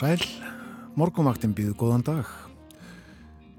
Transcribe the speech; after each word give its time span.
sæl, 0.00 0.22
morgumvaktin 0.96 1.52
býðu 1.52 1.74
góðan 1.76 2.04
dag. 2.06 2.28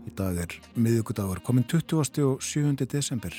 Í 0.09 0.11
dag 0.17 0.39
er 0.41 0.53
miðugudagur 0.73 1.37
komin 1.45 1.67
20. 1.69 2.23
og 2.25 2.39
7. 2.41 2.71
desember, 2.89 3.35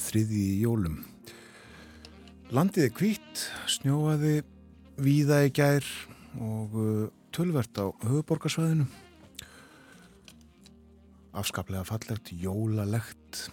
þriði 0.00 0.38
í 0.40 0.54
jólum. 0.62 0.94
Landið 2.56 2.86
er 2.86 2.94
kvítt, 2.96 3.42
snjóaði 3.68 4.38
víða 5.04 5.42
í 5.44 5.50
gær 5.58 5.84
og 6.40 6.78
uh, 6.80 7.02
tölvert 7.36 7.76
á 7.76 7.92
höfuborgarsvæðinu. 8.06 8.86
Afskaplega 11.36 11.84
fallegt, 11.84 12.32
jólalegt 12.32 13.50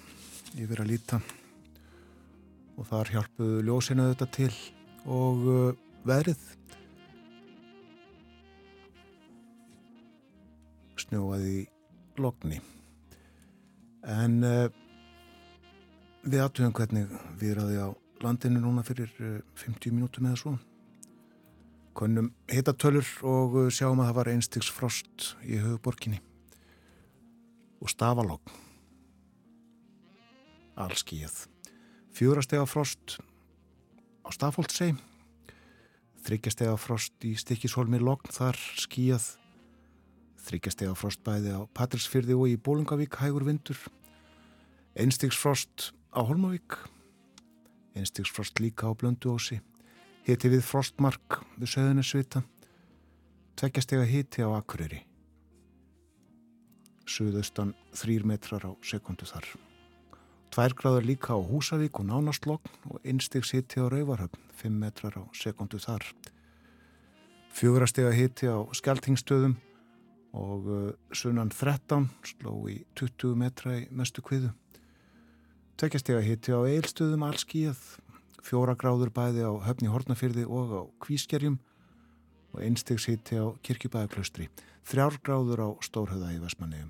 yfir 0.55 0.85
að 0.85 0.93
líta 0.93 1.19
og 2.77 2.87
þar 2.87 3.11
hjálpuðu 3.17 3.67
ljósina 3.67 4.07
þetta 4.13 4.29
til 4.39 4.53
og 5.03 5.43
uh, 5.43 5.75
veðrið 6.07 6.47
snjóaði 11.07 11.67
lokni 12.21 12.59
en 14.07 14.37
uh, 14.45 14.67
við 16.27 16.43
aðtöðum 16.43 16.75
hvernig 16.75 17.17
við 17.39 17.57
ræði 17.57 17.81
á 17.83 17.89
landinu 18.23 18.61
núna 18.63 18.83
fyrir 18.87 19.11
uh, 19.19 19.37
eh, 19.39 19.63
50 19.63 19.93
mínútum 19.93 20.27
eða 20.27 20.39
svo. 20.41 20.53
Konum 21.97 22.31
hitatölur 22.51 23.07
og 23.25 23.57
uh, 23.57 23.67
sjáum 23.73 24.01
að 24.01 24.11
það 24.11 24.17
var 24.19 24.31
einstiks 24.33 24.71
frost 24.73 25.33
í 25.45 25.59
höfuborkinni 25.61 26.21
og 27.81 27.91
stafalogg 27.93 28.55
allskíð 30.77 31.45
fjórastega 32.13 32.65
frost 32.69 33.17
á 34.25 34.29
Stafóldsei 34.33 34.93
þryggjastega 36.27 36.75
frost 36.81 37.25
í 37.25 37.33
Stikkishólmi 37.39 38.01
logg 38.01 38.25
þar 38.33 38.57
skíð 38.81 39.29
þryggjastega 40.47 40.95
frost 40.95 41.23
bæði 41.27 41.55
á 41.57 41.61
Patrilsfyrði 41.75 42.35
og 42.37 42.51
í 42.51 42.57
Bólungavík 42.57 43.19
hægur 43.21 43.45
vindur. 43.47 43.79
Einstigsfrost 44.97 45.91
á 46.15 46.23
Holmavík 46.23 46.79
einstigsfrost 47.97 48.59
líka 48.59 48.89
á 48.89 48.93
Blönduósi. 48.93 49.59
Hiti 50.27 50.51
við 50.51 50.63
frostmark 50.67 51.41
við 51.57 51.73
söðunarsvita 51.73 52.43
tveggjastega 53.57 54.05
hiti 54.05 54.43
á 54.45 54.53
Akureyri. 54.53 55.01
Suðaustan 57.07 57.73
þrýr 57.95 58.27
metrar 58.27 58.67
á 58.67 58.71
sekundu 58.85 59.25
þar. 59.25 59.47
Tværgráður 60.53 61.07
líka 61.07 61.33
á 61.33 61.39
Húsavík 61.41 61.97
og 61.99 62.05
Nánastlokn 62.09 62.91
og 62.91 62.99
einstigs 63.01 63.53
hiti 63.55 63.81
á 63.81 63.89
Rauvarhöfn 63.89 64.43
5 64.61 64.77
metrar 64.77 65.17
á 65.17 65.23
sekundu 65.33 65.79
þar. 65.81 66.03
Fjögurastega 67.57 68.11
hiti 68.13 68.45
á 68.45 68.61
Skeltingstöðum 68.77 69.57
og 70.35 70.67
uh, 70.67 70.89
sunnan 71.15 71.51
13 71.53 72.09
sló 72.25 72.55
í 72.71 72.81
20 72.99 73.37
metra 73.39 73.77
í 73.79 73.85
mestu 73.91 74.23
kviðu. 74.25 74.51
Tveggjastega 75.77 76.23
hitti 76.25 76.55
á 76.57 76.61
eilstöðum 76.65 77.25
allskíð, 77.27 77.77
fjóra 78.41 78.73
gráður 78.79 79.11
bæði 79.13 79.45
á 79.45 79.53
höfni 79.67 79.91
Hortnafyrði 79.93 80.47
og 80.49 80.73
á 80.73 80.81
Kvískerjum 81.05 81.59
og 82.55 82.63
einstegs 82.63 83.05
hitti 83.05 83.37
á 83.37 83.53
Kirkjubæðaklaustri, 83.61 84.47
þrjár 84.87 85.19
gráður 85.21 85.61
á 85.61 85.69
Stórhauða 85.85 86.31
í 86.33 86.39
Vestmanniðum, 86.41 86.89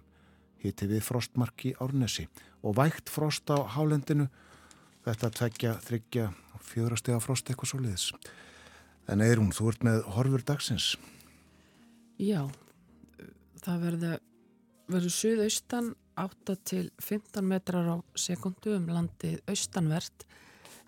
hitti 0.63 0.87
við 0.87 1.03
frostmarki 1.03 1.73
Árnesi 1.83 2.27
og 2.63 2.77
vægt 2.79 3.11
frost 3.11 3.49
á 3.51 3.59
Hálendinu, 3.75 4.29
þetta 5.03 5.33
tveggja, 5.35 5.73
þryggja 5.83 6.29
og 6.55 6.63
fjórastega 6.67 7.19
frost 7.23 7.49
eitthvað 7.49 7.73
svo 7.73 7.81
liðs. 7.83 8.07
En 9.07 9.23
Eirún, 9.23 9.51
þú 9.55 9.71
ert 9.71 9.83
með 9.87 10.01
horfur 10.15 10.43
dagsins. 10.47 10.93
Já, 12.19 12.47
það 12.47 12.66
verður 13.67 14.19
verður 14.87 15.11
suðaustan 15.11 15.89
8 16.17 16.55
til 16.65 16.85
15 17.03 17.43
metrar 17.45 17.89
á 17.91 17.97
sekundu 18.17 18.77
um 18.77 18.87
landið 18.89 19.41
austanvert 19.51 20.23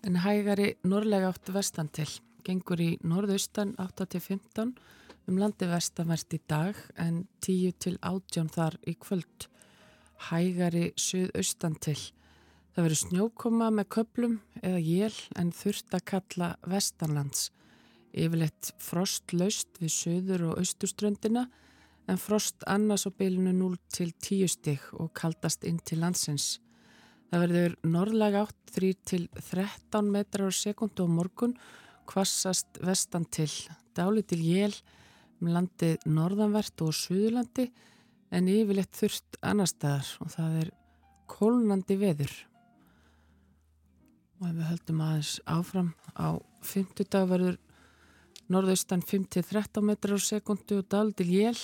en 0.06 0.16
hægari 0.24 0.72
norrlega 0.88 1.30
átt 1.30 1.52
vestan 1.52 1.90
til. 1.92 2.08
Gengur 2.44 2.80
í 2.80 2.94
norðaustan 3.04 3.74
8 3.78 4.08
til 4.14 4.22
15 4.24 4.72
um 5.28 5.38
landið 5.38 5.74
vestanvert 5.74 6.34
í 6.34 6.40
dag 6.48 6.78
en 6.96 7.26
10 7.44 7.76
til 7.84 7.98
18 8.00 8.48
þar 8.56 8.78
í 8.88 8.96
kvöld. 8.96 9.46
Hægari 10.30 10.90
suðaustan 10.96 11.76
til. 11.76 11.98
Það 12.72 12.84
verður 12.86 13.02
snjókoma 13.04 13.70
með 13.74 13.90
köplum 13.92 14.36
eða 14.62 14.80
jél 14.80 15.16
en 15.36 15.52
þurft 15.52 15.94
að 15.94 16.06
kalla 16.14 16.54
vestanlands. 16.64 17.50
Yfirleitt 18.16 18.72
frostlaust 18.80 19.76
við 19.82 19.92
söður 19.94 20.46
og 20.50 20.62
austurströndina 20.62 21.50
en 22.10 22.18
frost 22.18 22.64
annars 22.66 23.06
á 23.06 23.10
bylunu 23.14 23.52
0 23.54 23.76
til 23.94 24.10
10 24.12 24.50
stygg 24.50 24.88
og 24.98 25.12
kaldast 25.14 25.64
inn 25.68 25.78
til 25.78 26.02
landsins. 26.02 26.58
Það 27.30 27.44
verður 27.44 27.76
norðlega 27.86 28.42
átt 28.46 28.72
3 28.74 28.90
til 29.06 29.28
13 29.38 30.10
metrar 30.10 30.50
á 30.50 30.54
sekundu 30.54 31.06
á 31.06 31.08
morgun, 31.10 31.54
kvassast 32.10 32.80
vestan 32.82 33.28
til, 33.30 33.50
dáli 33.94 34.24
til 34.26 34.42
jél 34.42 34.74
um 35.40 35.52
landið 35.54 36.02
norðanvert 36.10 36.82
og 36.82 36.96
suðurlandi 36.96 37.70
en 38.34 38.50
yfirleitt 38.50 38.98
þurft 38.98 39.38
annar 39.46 39.70
staðar 39.70 40.10
og 40.24 40.34
það 40.34 40.60
er 40.64 40.70
kólnandi 41.30 41.96
veður. 42.00 42.34
Og 44.40 44.48
ef 44.50 44.56
við 44.56 44.70
höldum 44.72 45.02
aðeins 45.06 45.34
áfram 45.46 45.92
á 46.18 46.34
50 46.66 47.10
dag 47.12 47.28
verður 47.30 47.60
norðaustan 48.50 49.04
5 49.06 49.28
til 49.36 49.44
13 49.46 49.86
metrar 49.86 50.18
á 50.18 50.20
sekundu 50.26 50.80
og 50.80 50.90
dáli 50.90 51.14
til 51.14 51.30
jél 51.30 51.60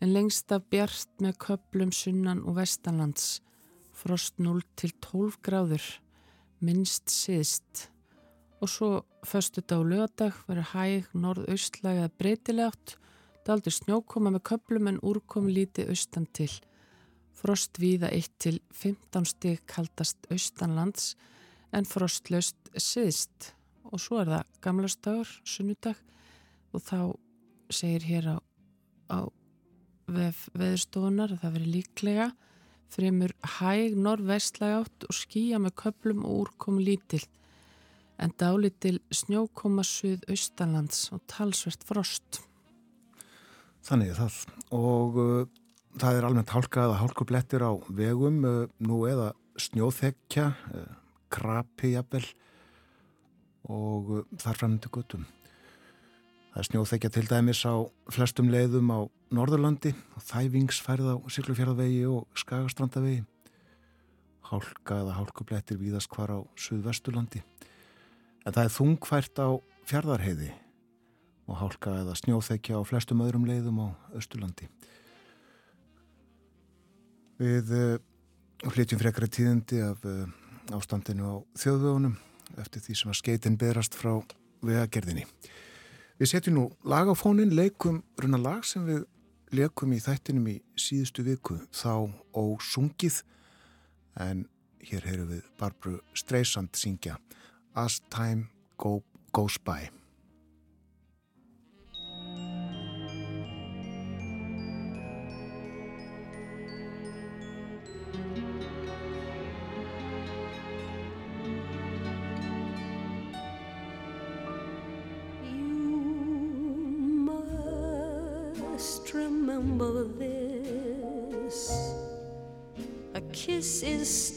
en 0.00 0.12
lengst 0.14 0.52
af 0.54 0.66
bjart 0.70 1.22
með 1.22 1.38
köplum 1.42 1.92
sunnan 1.94 2.44
og 2.46 2.58
vestanlands, 2.60 3.40
frost 3.90 4.38
0 4.38 4.62
til 4.78 4.92
12 5.02 5.40
gráður, 5.42 5.86
minnst 6.62 7.10
síðst. 7.10 7.88
Og 8.62 8.70
svo 8.70 8.90
förstu 9.26 9.62
dag 9.62 9.82
og 9.82 9.90
lögadag 9.90 10.38
verður 10.46 10.70
hæg 10.72 11.10
norð-austlæg 11.14 12.02
að 12.04 12.16
breytilegt, 12.18 12.96
daldur 13.46 13.74
snjókoma 13.74 14.32
með 14.34 14.46
köplum 14.50 14.90
en 14.90 15.02
úrkomi 15.02 15.54
lítið 15.54 15.92
austan 15.94 16.26
til. 16.34 16.50
Frost 17.38 17.78
víða 17.78 18.10
1 18.10 18.30
til 18.42 18.58
15 18.74 19.26
stig 19.30 19.62
kaldast 19.70 20.26
austanlands 20.30 21.14
en 21.72 21.86
frostlaust 21.86 22.70
síðst. 22.74 23.52
Og 23.88 24.02
svo 24.02 24.18
er 24.20 24.28
það 24.28 24.50
gamlastagur, 24.62 25.30
sunnudag 25.46 25.98
og 26.74 26.82
þá 26.82 26.98
segir 27.72 28.04
hér 28.04 28.30
á, 28.34 28.36
á 29.08 29.18
veðurstofunar 30.08 31.34
að 31.34 31.42
það 31.42 31.56
veri 31.56 31.72
líklega 31.76 32.28
fremur 32.92 33.34
hæg 33.58 33.96
norð-vestlæg 34.00 34.76
átt 34.80 35.08
og 35.08 35.16
skýja 35.16 35.60
með 35.60 35.76
köplum 35.82 36.24
og 36.24 36.46
úrkomu 36.46 36.84
lítill 36.84 37.24
en 38.18 38.32
dálitil 38.40 38.98
snjókoma 39.14 39.84
suð 39.86 40.24
austalands 40.30 41.06
og 41.14 41.22
talsvert 41.30 41.84
frost. 41.86 42.40
Þannig 43.86 44.12
er 44.12 44.18
það 44.18 44.38
og 44.74 45.20
uh, 45.22 45.44
það 46.00 46.18
er 46.18 46.26
almennt 46.28 46.52
hálka 46.52 46.88
eða 46.88 46.98
hálkublettir 47.02 47.64
á 47.64 47.72
vegum 47.88 48.42
uh, 48.44 48.66
nú 48.82 49.04
eða 49.08 49.30
snjóþekja, 49.58 50.50
uh, 50.74 50.90
krapi 51.32 51.94
jafnvel 51.94 52.26
og 53.68 54.14
uh, 54.18 54.24
þar 54.42 54.62
framöndu 54.64 54.92
guttum. 54.92 55.26
Það 56.48 56.60
er 56.62 56.68
snjóþekja 56.68 57.10
til 57.12 57.26
dæmis 57.28 57.60
á 57.68 57.74
flestum 58.10 58.48
leiðum 58.50 58.88
á 58.90 59.00
Norðurlandi 59.34 59.92
og 60.16 60.24
þæfingsfærð 60.24 61.10
á 61.12 61.16
Siglufjörðavegi 61.30 62.06
og 62.08 62.24
Skagastrandavegi. 62.40 63.24
Hálka 64.48 65.02
eða 65.02 65.18
hálkublettir 65.18 65.76
víðast 65.76 66.08
hvar 66.14 66.32
á 66.32 66.38
Suðvestulandi. 66.56 67.42
En 68.46 68.54
það 68.56 68.64
er 68.64 68.74
þungfært 68.78 69.42
á 69.44 69.48
Fjardarheiði 69.88 70.48
og 71.48 71.60
hálka 71.60 71.98
eða 72.00 72.16
snjóþekja 72.16 72.80
á 72.80 72.82
flestum 72.88 73.20
öðrum 73.24 73.44
leiðum 73.48 73.84
á 73.84 73.88
Östurlandi. 74.16 74.68
Við 77.38 77.70
uh, 77.76 78.00
flytjum 78.72 79.04
frekra 79.04 79.28
tíðindi 79.28 79.84
af 79.84 80.00
uh, 80.08 80.26
ástandinu 80.74 81.28
á 81.28 81.36
þjóðvögunum 81.60 82.16
eftir 82.58 82.82
því 82.82 82.96
sem 82.98 83.12
að 83.12 83.20
skeitin 83.20 83.60
berast 83.60 83.96
frá 83.96 84.16
vegagerðinni. 84.64 85.28
Við 86.18 86.32
setjum 86.32 86.54
nú 86.58 86.66
lag 86.82 87.06
á 87.06 87.14
fónin, 87.14 87.54
leikum 87.54 88.02
runa 88.18 88.38
lag 88.42 88.64
sem 88.66 88.84
við 88.86 89.04
leikum 89.54 89.92
í 89.94 90.00
þættinum 90.02 90.48
í 90.50 90.56
síðustu 90.76 91.24
viku 91.24 91.60
þá 91.70 92.10
og 92.34 92.62
sungið 92.62 93.22
en 94.18 94.46
Hér 94.88 95.04
heyru 95.04 95.26
við 95.28 95.46
Barbru 95.58 95.98
Streisand 96.16 96.76
syngja 96.78 97.18
As 97.76 97.98
Time 98.14 98.48
Go, 98.78 99.02
Goes 99.34 99.58
By. 99.58 99.90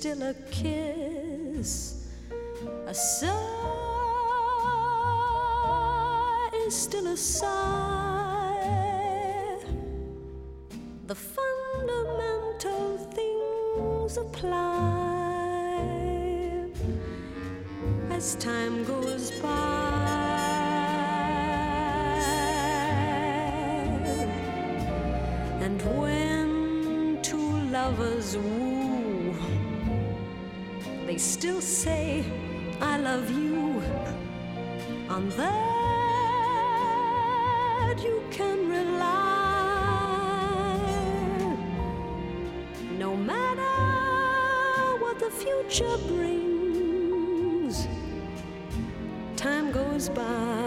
Still 0.02 0.24
a 0.24 0.34
kiss. 0.50 2.08
A 2.88 2.94
sigh 2.94 3.30
is 6.66 6.76
still 6.76 7.06
a 7.06 7.16
sigh. 7.16 8.58
The 11.06 11.14
fundamental 11.14 12.98
things 13.14 14.18
apply 14.18 14.58
as 18.10 18.34
time 18.38 18.84
goes 18.86 19.30
by. 19.40 20.02
And 25.62 25.80
when 25.96 27.20
two 27.22 27.52
lovers 27.70 28.34
they 28.34 28.81
still 31.22 31.62
say, 31.62 32.26
I 32.82 32.98
love 32.98 33.30
you. 33.30 33.80
On 35.08 35.30
that 35.30 35.52
you 38.02 38.24
can 38.32 38.68
rely. 38.68 39.20
No 42.98 43.16
matter 43.16 43.62
what 44.98 45.20
the 45.20 45.30
future 45.30 45.98
brings, 46.08 47.88
time 49.36 49.72
goes 49.72 50.10
by. 50.10 50.61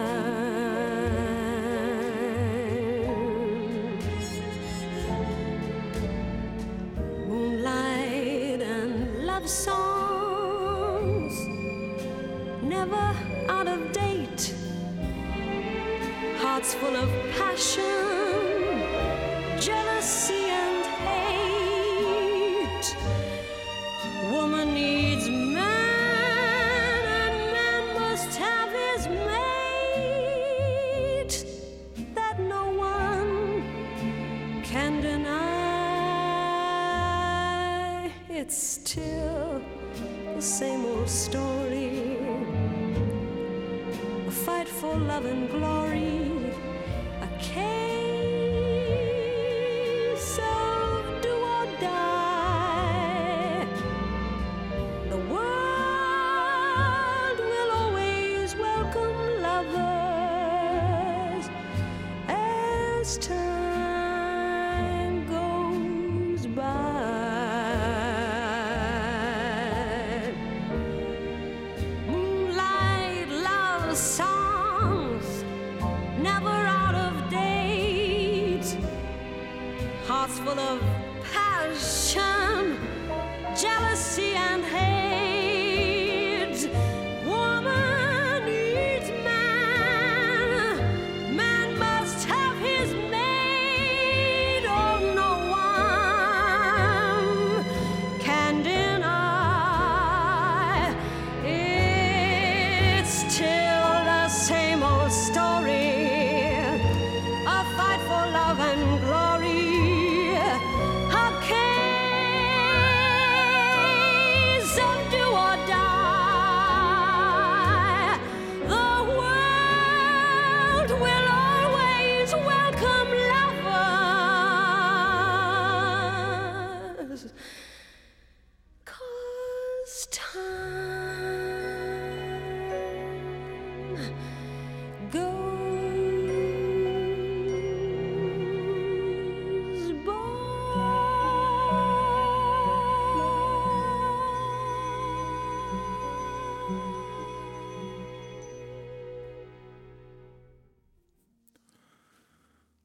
Hearts 16.64 16.74
full 16.76 16.96
of 16.96 17.10
passion, 17.36 17.93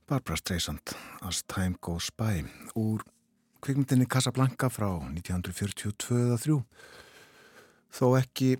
Barbara 0.10 0.38
Streisand, 0.38 0.96
As 1.22 1.44
Time 1.44 1.76
Goes 1.82 2.10
By 2.18 2.42
úr 2.74 3.04
kvikmyndinni 3.62 4.08
Casablanca 4.10 4.66
frá 4.74 4.88
1942-3 5.06 6.56
þó 7.94 8.08
ekki 8.18 8.56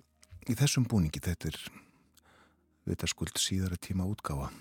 í 0.46 0.54
þessum 0.54 0.86
búningi 0.86 1.18
þetta 1.24 1.50
er 1.50 1.58
vitaskuld 2.86 3.34
síðara 3.42 3.80
tíma 3.82 4.06
útgáfa. 4.06 4.52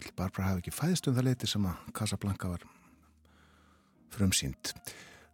Ætli 0.00 0.16
Barbara 0.18 0.48
hafi 0.48 0.64
ekki 0.64 0.74
fæðist 0.74 1.06
um 1.06 1.14
það 1.14 1.30
leiti 1.30 1.52
sem 1.54 1.70
að 1.70 1.94
Casablanca 1.94 2.50
var 2.56 2.66
frumsýnd. 4.18 4.74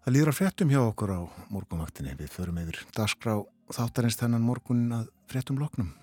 Það 0.05 0.13
líður 0.19 0.35
að 0.35 0.41
fréttum 0.43 0.77
hjá 0.77 0.83
okkur 0.85 1.17
á 1.17 1.21
morgunvaktinni. 1.57 2.19
Við 2.21 2.37
förum 2.37 2.61
yfir 2.61 2.85
dagskrá 2.93 3.41
þáttarins 3.73 4.21
þennan 4.21 4.45
morgunin 4.45 4.93
að 5.01 5.09
fréttum 5.25 5.57
loknum 5.57 5.95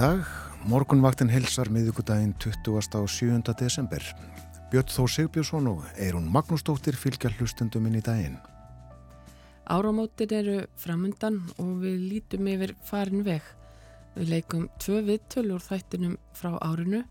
dag, 0.00 0.20
morgunvaktin 0.64 1.28
helsar 1.28 1.68
miðugudaginn 1.68 2.30
20. 2.40 2.70
og 2.96 3.08
7. 3.12 3.34
desember. 3.60 4.00
Björn 4.72 4.88
Þó 4.88 5.02
Sigbjörnsson 5.12 5.68
og 5.68 5.82
Eirún 6.00 6.30
Magnúsdóttir 6.32 6.96
fylgja 6.96 7.28
hlustundum 7.34 7.84
inn 7.90 7.98
í 7.98 8.02
daginn. 8.06 8.38
Áramótir 9.68 10.32
eru 10.32 10.56
framundan 10.80 11.36
og 11.60 11.82
við 11.82 12.00
lítum 12.14 12.48
yfir 12.48 12.72
farin 12.88 13.26
veg. 13.26 13.44
Við 14.16 14.32
leikum 14.32 14.66
tvö 14.80 15.02
viðtölu 15.10 15.58
úr 15.58 15.66
þættinum 15.68 16.16
frá 16.32 16.54
árinu. 16.64 17.04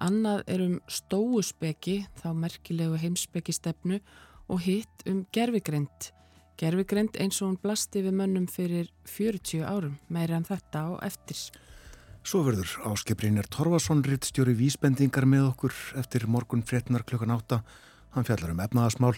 Annað 0.00 0.44
er 0.48 0.64
um 0.64 0.76
stóuspeki, 0.88 2.06
þá 2.22 2.30
merkilegu 2.32 3.02
heimspeki 3.04 3.52
stefnu 3.52 4.00
og 4.48 4.64
hitt 4.64 5.04
um 5.04 5.26
gerfigrind. 5.28 6.14
Gerfigrind 6.56 7.20
eins 7.20 7.42
og 7.42 7.50
hún 7.50 7.60
blasti 7.60 8.00
við 8.00 8.16
mönnum 8.16 8.48
fyrir 8.48 8.88
40 9.04 9.66
árum, 9.68 9.98
meira 10.08 10.40
en 10.40 10.48
þetta 10.48 10.88
og 10.94 11.04
eftir. 11.04 11.50
Svo 12.20 12.42
verður 12.44 12.68
áskiprinir 12.84 13.46
Torfason 13.48 14.02
rittstjóri 14.04 14.52
vísbendingar 14.58 15.24
með 15.24 15.46
okkur 15.54 15.72
eftir 15.98 16.26
morgun 16.28 16.60
frétnar 16.62 17.02
klukkan 17.08 17.32
átta. 17.32 17.62
Hann 18.12 18.26
fjallar 18.28 18.52
um 18.52 18.60
efnaðasmál. 18.60 19.14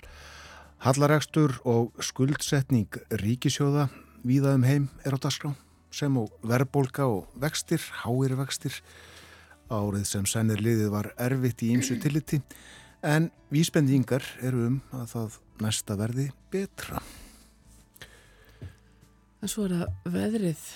Hallaregstur 0.85 1.57
og 1.69 1.99
skuldsetning 2.03 2.95
ríkisjóða 3.11 3.89
víða 4.23 4.55
um 4.55 4.67
heim 4.67 4.87
er 5.03 5.15
á 5.15 5.19
dasgrá 5.19 5.51
sem 5.93 6.15
og 6.17 6.31
verðbólka 6.47 7.05
og 7.11 7.27
vextir, 7.43 7.83
háir 8.05 8.37
vextir. 8.39 8.79
Árið 9.67 10.07
sem 10.07 10.25
sennir 10.29 10.63
liðið 10.63 10.95
var 10.95 11.11
erfitt 11.21 11.67
í 11.67 11.73
ýmsu 11.75 11.99
tilliti 12.01 12.41
en 13.03 13.33
vísbendingar 13.51 14.23
eru 14.47 14.69
um 14.71 14.81
að 14.95 15.07
það 15.17 15.39
næsta 15.67 15.99
verði 15.99 16.31
betra. 16.55 17.03
En 19.43 19.51
svo 19.51 19.67
er 19.67 19.81
það 19.81 20.13
veðrið. 20.17 20.67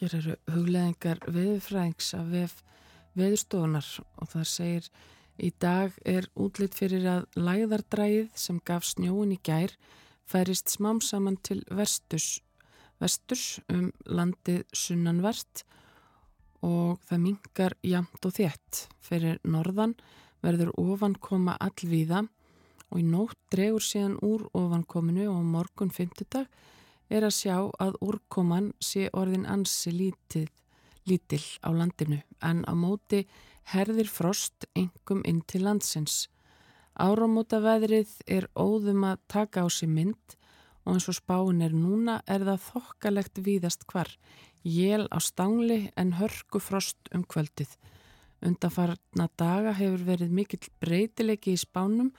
Hér 0.00 0.14
eru 0.16 0.34
hugleðingar 0.48 1.18
veðurfræðings 1.28 2.06
af 2.16 2.28
veðurstofunar 3.20 3.88
og 4.16 4.30
það 4.32 4.46
segir 4.48 4.86
í 5.36 5.50
dag 5.60 5.98
er 6.08 6.28
útlitt 6.40 6.78
fyrir 6.78 7.04
að 7.04 7.26
læðardræðið 7.36 8.30
sem 8.32 8.62
gaf 8.64 8.86
snjóin 8.88 9.34
í 9.36 9.38
gær 9.44 9.74
færist 10.24 10.72
smám 10.72 11.02
saman 11.04 11.36
til 11.44 11.60
vesturs, 11.68 12.38
vesturs 12.96 13.60
um 13.68 13.90
landið 14.08 14.64
sunnanvert 14.72 15.66
og 16.64 16.96
það 17.04 17.22
mingar 17.26 17.76
jamt 17.84 18.24
og 18.24 18.36
þétt. 18.40 18.86
Fyrir 19.04 19.36
norðan 19.44 19.98
verður 20.40 20.72
ofan 20.80 21.20
koma 21.20 21.58
allvíða 21.60 22.24
og 22.88 23.04
í 23.04 23.04
nótt 23.04 23.36
dregur 23.52 23.84
síðan 23.84 24.16
úr 24.24 24.48
ofankominu 24.56 25.28
og 25.28 25.44
morgun 25.44 25.92
fymtudag 25.92 26.48
er 27.10 27.26
að 27.26 27.36
sjá 27.36 27.56
að 27.82 27.98
úrkoman 28.06 28.72
sé 28.80 29.08
orðin 29.12 29.46
ansi 29.50 29.92
lítið, 29.92 30.50
lítill 31.08 31.46
á 31.66 31.74
landinu 31.74 32.20
en 32.46 32.62
á 32.70 32.74
móti 32.78 33.24
herðir 33.72 34.10
frost 34.10 34.66
engum 34.78 35.24
inn 35.26 35.42
til 35.42 35.64
landsins. 35.66 36.28
Áramóta 36.94 37.60
veðrið 37.62 38.12
er 38.26 38.48
óðum 38.54 39.06
að 39.08 39.22
taka 39.30 39.64
á 39.64 39.68
sig 39.70 39.90
mynd 39.90 40.36
og 40.84 40.96
eins 40.96 41.08
og 41.10 41.16
spáin 41.18 41.62
er 41.64 41.74
núna 41.76 42.20
er 42.26 42.44
það 42.46 42.66
þokkalegt 42.70 43.40
víðast 43.46 43.86
hvar. 43.90 44.10
Jél 44.64 45.06
á 45.08 45.18
stangli 45.20 45.88
en 45.96 46.16
hörku 46.18 46.60
frost 46.60 47.10
um 47.14 47.24
kvöldið. 47.24 47.70
Undanfarna 48.44 49.28
daga 49.36 49.72
hefur 49.76 50.04
verið 50.04 50.32
mikill 50.32 50.68
breytilegi 50.80 51.54
í 51.56 51.60
spánum 51.60 52.12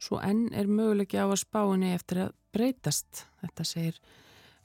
svo 0.00 0.20
enn 0.20 0.48
er 0.52 0.68
möguleiki 0.68 1.18
á 1.20 1.26
að 1.26 1.42
spáinni 1.44 1.94
eftir 1.94 2.26
að 2.26 2.36
breytast. 2.52 3.26
Þetta 3.40 3.64
segir 3.64 4.00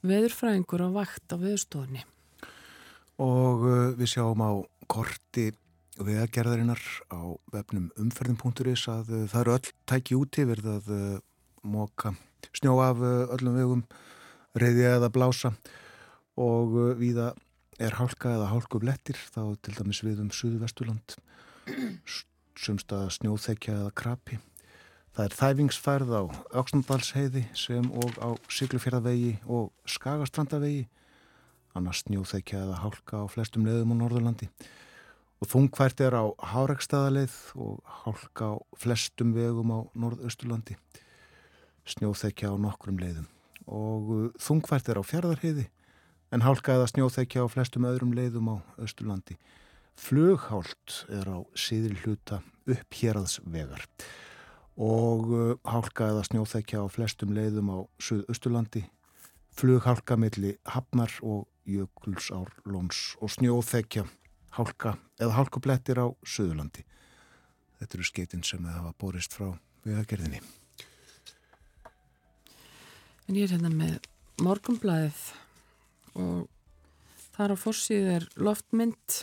veðurfræðingur 0.06 0.84
á 0.84 0.88
vakt 0.94 1.34
á 1.34 1.36
veðurstofunni. 1.38 2.04
Og 3.22 3.66
uh, 3.66 3.90
við 3.98 4.14
sjáum 4.14 4.42
á 4.42 4.52
korti 4.90 5.50
veðagerðarinnar 6.02 6.82
á 7.12 7.20
vefnum 7.54 7.90
umferðin.is 8.00 8.86
að 8.90 9.12
uh, 9.12 9.24
það 9.30 9.40
eru 9.44 9.54
öll 9.56 9.72
tæki 9.92 10.18
úti 10.18 10.46
verið 10.48 10.70
að 10.74 10.92
uh, 10.96 11.16
móka 11.62 12.14
snjó 12.52 12.74
af 12.82 12.98
öllum 13.02 13.54
vegum, 13.54 13.82
reyði 14.58 14.88
eða 14.90 15.12
blása 15.14 15.52
og 16.42 16.74
viða 16.98 17.30
er 17.78 17.94
hálka 18.00 18.34
eða 18.34 18.50
hálku 18.50 18.80
blettir 18.82 19.18
þá 19.30 19.54
til 19.62 19.76
dæmis 19.78 20.02
við 20.02 20.24
um 20.24 20.32
Suðu-Vesturland 20.34 21.14
sumsta 22.64 23.04
snjóþekja 23.14 23.78
eða 23.78 23.94
krapi 24.02 24.40
Það 25.12 25.26
er 25.26 25.34
þæfingsfærð 25.36 26.12
á 26.16 26.22
Öksnandalsheiði 26.56 27.42
sem 27.52 27.88
og 28.00 28.14
á 28.16 28.32
Siglufjörðavegi 28.48 29.34
og 29.44 29.66
Skagastrandavegi, 29.84 30.86
annars 31.76 32.00
snjóþekja 32.06 32.62
eða 32.64 32.78
hálka 32.80 33.20
á 33.20 33.24
flestum 33.28 33.66
leðum 33.68 33.92
á 33.92 33.96
Norðurlandi. 34.00 34.48
Og 35.44 35.50
þungfært 35.52 36.00
er 36.00 36.16
á 36.16 36.24
Hárekstaðaleið 36.54 37.36
og 37.60 37.84
hálka 38.06 38.56
á 38.56 38.64
flestum 38.80 39.36
vegum 39.36 39.74
á 39.76 39.84
Norðausturlandi, 39.92 40.78
snjóþekja 41.92 42.48
á 42.48 42.56
nokkrum 42.56 42.96
leiðum. 42.96 43.28
Og 43.68 44.10
uh, 44.16 44.26
þungfært 44.40 44.88
er 44.88 44.96
á 44.96 45.04
Fjörðarheiði 45.04 45.68
en 46.32 46.48
hálka 46.48 46.78
eða 46.78 46.88
snjóþekja 46.88 47.44
á 47.44 47.52
flestum 47.52 47.84
öðrum 47.84 48.16
leiðum 48.16 48.48
á 48.48 48.56
Östurlandi. 48.80 49.36
Flughált 49.92 51.02
er 51.12 51.28
á 51.28 51.44
síðri 51.52 52.00
hluta 52.00 52.40
upp 52.64 52.96
hérraðsvegar 52.96 53.90
og 54.76 55.28
uh, 55.32 55.54
hálka 55.68 56.08
eða 56.12 56.24
snjóþekja 56.28 56.84
á 56.84 56.86
flestum 56.92 57.34
leiðum 57.36 57.70
á 57.72 57.78
Suðausturlandi, 58.00 58.86
flughálka 59.52 60.16
milli 60.16 60.56
Hafnar 60.64 61.12
og 61.22 61.48
Jökulsárlóns 61.68 63.16
og 63.20 63.30
snjóþekja 63.34 64.06
hálka 64.56 64.96
eða 65.20 65.36
hálkublettir 65.36 66.00
á 66.00 66.08
Suðurlandi. 66.24 66.84
Þetta 67.80 67.98
eru 67.98 68.06
skeitin 68.06 68.44
sem 68.46 68.64
það 68.64 68.78
hafa 68.78 68.96
borist 68.98 69.36
frá 69.36 69.52
viðagerðinni. 69.86 70.40
En 73.28 73.38
ég 73.38 73.46
er 73.46 73.54
hérna 73.54 73.70
með 73.72 73.98
morgumblæðið 74.42 75.22
og 76.18 76.48
þar 77.36 77.54
á 77.54 77.56
fórsíðu 77.56 78.14
er 78.18 78.28
loftmynd 78.36 79.22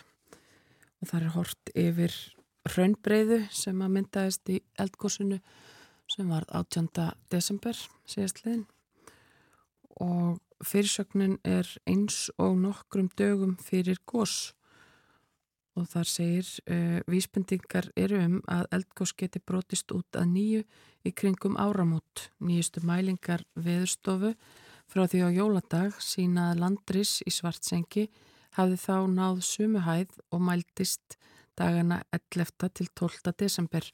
og 1.00 1.12
þar 1.12 1.26
er 1.26 1.34
hort 1.36 1.74
yfir 1.78 2.16
raunbreyðu 2.76 3.44
sem 3.54 3.82
að 3.82 3.96
myndaðist 3.96 4.52
í 4.54 4.60
eldgósunu 4.80 5.40
sem 6.10 6.30
var 6.30 6.46
18. 6.50 6.90
desember 7.32 7.78
síðastliðin 8.10 8.66
og 10.00 10.40
fyrirsögnin 10.66 11.38
er 11.48 11.68
eins 11.88 12.30
og 12.40 12.58
nokkrum 12.60 13.10
dögum 13.18 13.58
fyrir 13.64 14.00
gós 14.10 14.54
og 15.80 15.88
þar 15.92 16.10
segir 16.10 16.48
uh, 16.68 17.00
vísbendingar 17.08 17.92
eru 18.00 18.20
um 18.26 18.40
að 18.52 18.66
eldgós 18.80 19.14
geti 19.16 19.40
brotist 19.40 19.92
út 19.96 20.18
að 20.20 20.34
nýju 20.34 20.64
í 21.08 21.14
kringum 21.16 21.56
áramót 21.60 22.30
nýjustu 22.44 22.84
mælingar 22.88 23.46
veðurstofu 23.56 24.34
frá 24.90 25.06
því 25.06 25.22
á 25.24 25.30
jóladag 25.38 26.00
sína 26.04 26.50
að 26.52 26.64
landris 26.66 27.20
í 27.28 27.32
svartsengi 27.32 28.10
hafði 28.58 28.80
þá 28.82 28.96
náð 29.14 29.44
sumuhæð 29.46 30.18
og 30.34 30.44
mæltist 30.44 31.19
dagana 31.60 32.00
11. 32.16 32.70
til 32.74 32.88
12. 32.96 33.34
desember 33.38 33.86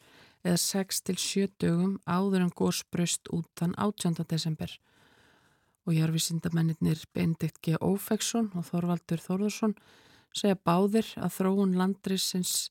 eða 0.45 0.59
6 0.61 1.01
til 1.09 1.17
7 1.17 1.47
dögum 1.61 1.95
áður 2.05 2.45
en 2.45 2.53
górsbraust 2.53 3.31
út 3.33 3.49
þann 3.57 3.73
18. 3.81 4.21
desember. 4.29 4.69
Og 5.85 5.97
jarfisindamennir 5.97 7.01
Benedikt 7.13 7.61
G. 7.65 7.75
Ófeksson 7.81 8.51
og 8.53 8.69
Þorvaldur 8.69 9.21
Þorðarsson 9.21 9.75
segja 10.35 10.57
báðir 10.57 11.09
að 11.17 11.35
þróun 11.39 11.75
landrisins 11.79 12.69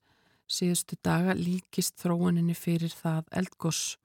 síðustu 0.51 0.99
daga 1.03 1.35
líkist 1.35 1.97
þróuninni 2.03 2.55
fyrir 2.55 2.93
það 2.95 3.31
eldgoss. 3.41 3.97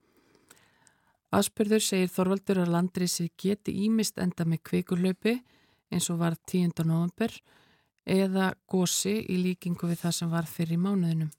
Aspurður 1.35 1.83
segir 1.83 2.09
Þorvaldur 2.09 2.63
að 2.63 2.73
landrisi 2.73 3.27
geti 3.37 3.75
ímist 3.85 4.17
enda 4.21 4.47
með 4.49 4.63
kvikurlaupi 4.71 5.35
eins 5.93 6.09
og 6.09 6.21
var 6.23 6.37
10. 6.49 6.73
november 6.85 7.33
eða 8.09 8.53
gósi 8.69 9.19
í 9.29 9.37
líkingu 9.43 9.89
við 9.91 10.01
það 10.03 10.15
sem 10.17 10.31
var 10.33 10.49
fyrir 10.49 10.81
mánuðinum. 10.81 11.31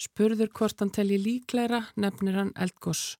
Spurður 0.00 0.50
hvort 0.56 0.80
hann 0.80 0.92
telji 0.96 1.18
líklæra 1.20 1.82
nefnir 2.00 2.38
hann 2.40 2.52
eldgós. 2.56 3.18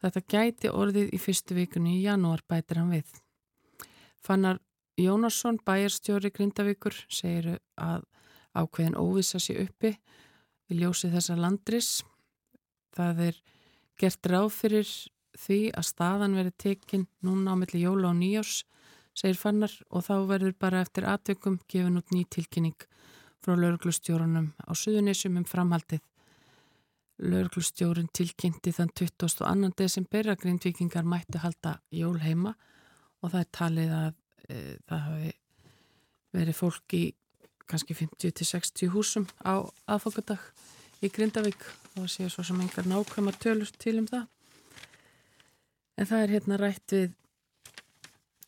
Þetta 0.00 0.22
gæti 0.32 0.72
orðið 0.72 1.12
í 1.12 1.20
fyrstu 1.20 1.56
vikunni 1.56 1.98
í 1.98 2.04
janúar 2.06 2.42
bætir 2.48 2.80
hann 2.80 2.94
við. 2.94 3.10
Fannar 4.24 4.60
Jónasson, 4.96 5.58
bæjarstjóri 5.60 6.30
Grindavíkur, 6.32 6.94
segir 7.12 7.58
að 7.76 8.06
ákveðin 8.56 8.96
óvisa 8.96 9.40
sér 9.42 9.66
uppi 9.66 9.92
í 10.72 10.78
ljósi 10.80 11.10
þessa 11.12 11.36
landris. 11.36 12.00
Það 12.96 13.20
er 13.28 13.42
gert 14.00 14.30
ráð 14.32 14.48
fyrir 14.56 14.88
því 15.36 15.60
að 15.76 15.88
staðan 15.90 16.38
veri 16.38 16.54
tekinn 16.56 17.04
núna 17.24 17.52
á 17.52 17.60
milli 17.60 17.82
jóla 17.84 18.08
og 18.08 18.16
nýjós 18.22 18.62
segir 19.16 19.38
Fannar 19.40 19.72
og 19.90 20.04
þá 20.04 20.14
verður 20.28 20.54
bara 20.60 20.82
eftir 20.84 21.06
aðtökum 21.08 21.58
gefin 21.70 21.96
út 22.00 22.12
ný 22.12 22.26
tilkynning 22.28 22.76
frá 23.40 23.54
lauruglustjórunum 23.56 24.52
á 24.60 24.72
Suðunissum 24.76 25.38
um 25.40 25.46
framhaldið. 25.48 26.02
Lauruglustjórun 27.24 28.10
tilkynnti 28.12 28.74
þann 28.76 28.92
22. 28.92 29.72
desember 29.78 30.28
að 30.28 30.42
grindvikingar 30.44 31.06
mættu 31.08 31.40
halda 31.40 31.78
jól 31.90 32.18
heima 32.20 32.52
og 33.22 33.32
það 33.32 33.40
er 33.40 33.52
talið 33.58 33.94
að 33.96 34.10
e, 34.48 34.56
það 34.84 35.04
hafi 35.06 35.32
verið 36.36 36.58
fólk 36.60 36.96
í 36.96 37.04
kannski 37.66 37.96
50-60 37.96 38.92
húsum 38.92 39.24
á 39.42 39.64
aðfokadag 39.88 40.42
í 41.02 41.10
Grindavík 41.12 41.64
og 41.96 42.10
séu 42.12 42.28
svo 42.30 42.44
sem 42.46 42.60
engar 42.60 42.86
nákvæmar 42.86 43.38
tölur 43.40 43.70
til 43.80 43.96
um 44.02 44.08
það. 44.10 44.26
En 45.96 46.08
það 46.08 46.22
er 46.22 46.34
hérna 46.36 46.60
rætt 46.60 46.92
við 46.92 47.14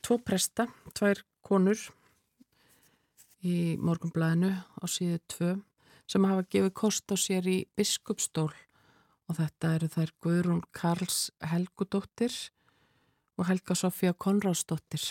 tvo 0.09 0.17
presta, 0.25 0.65
tvær 0.97 1.19
konur 1.45 1.77
í 3.45 3.77
morgunblæðinu 3.77 4.49
á 4.81 4.85
síðu 4.89 5.19
tvö 5.29 5.51
sem 6.09 6.25
hafa 6.25 6.47
gefið 6.49 6.73
kost 6.81 7.13
á 7.13 7.17
sér 7.21 7.45
í 7.45 7.59
biskupstól. 7.77 8.49
Og 9.29 9.37
þetta 9.37 9.75
eru 9.77 9.89
þær 9.93 10.13
Guðrún 10.25 10.63
Karls 10.73 11.19
Helgudóttir 11.45 12.33
og 13.37 13.51
Helga 13.51 13.77
Sofía 13.77 14.15
Konráðsdóttir. 14.17 15.11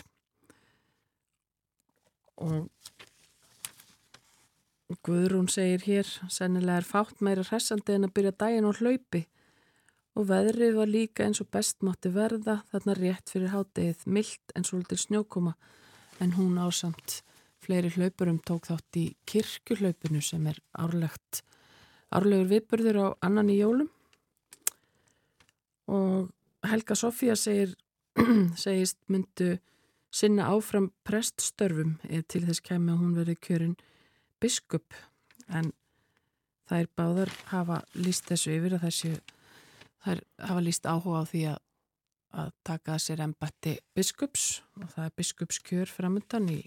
Og 2.42 2.66
Guðrún 5.06 5.46
segir 5.54 5.86
hér 5.86 6.10
sennilega 6.26 6.82
er 6.82 6.90
fátt 6.90 7.22
meira 7.22 7.46
hressandi 7.46 8.00
en 8.00 8.10
að 8.10 8.16
byrja 8.18 8.34
daginn 8.42 8.66
á 8.66 8.74
hlaupi 8.74 9.28
og 10.18 10.26
veðrið 10.32 10.78
var 10.80 10.90
líka 10.90 11.26
eins 11.28 11.42
og 11.44 11.50
best 11.54 11.84
mátti 11.86 12.10
verða 12.14 12.62
þarna 12.72 12.96
rétt 12.98 13.30
fyrir 13.30 13.54
háttegið 13.54 14.06
mildt 14.10 14.54
en 14.58 14.66
svolítið 14.66 15.04
snjókoma. 15.04 15.54
En 16.18 16.34
hún 16.34 16.58
ásamt 16.58 17.22
fleiri 17.62 17.92
hlaupurum 17.94 18.40
tók 18.42 18.66
þátt 18.72 18.98
í 18.98 19.06
kirkjuhlaupinu 19.30 20.22
sem 20.26 20.48
er 20.50 20.58
árlegt 20.74 21.44
árlegur 22.10 22.50
viðburður 22.50 23.02
á 23.04 23.08
annan 23.28 23.52
í 23.54 23.60
jólum. 23.60 23.92
Og 25.88 26.32
Helga 26.66 26.98
Sofía 26.98 27.38
segir 27.38 27.76
segist 28.64 28.98
myndu 29.12 29.60
sinna 30.10 30.50
áfram 30.50 30.90
preststörfum 31.06 32.00
til 32.32 32.46
þess 32.48 32.64
kemur 32.66 32.96
að 32.96 33.04
hún 33.04 33.18
verið 33.20 33.42
kjörin 33.46 33.78
biskup. 34.42 34.98
En 35.48 35.76
er 36.74 36.90
báðar 36.98 37.30
hafa 37.52 37.84
líst 37.96 38.26
þessu 38.32 38.58
yfir 38.58 38.80
að 38.80 38.88
þessu 38.88 39.12
það 40.08 40.24
hafa 40.48 40.64
líst 40.64 40.88
áhuga 40.88 41.22
á 41.22 41.26
því 41.28 41.44
að, 41.52 41.60
að 42.42 42.50
taka 42.72 42.98
sér 43.04 43.28
ennbætti 43.28 43.78
biskups 43.96 44.48
og 44.80 44.90
það 44.96 45.06
er 45.10 45.16
biskupskjör 45.22 45.94
framöndan 45.94 46.50
í 46.56 46.64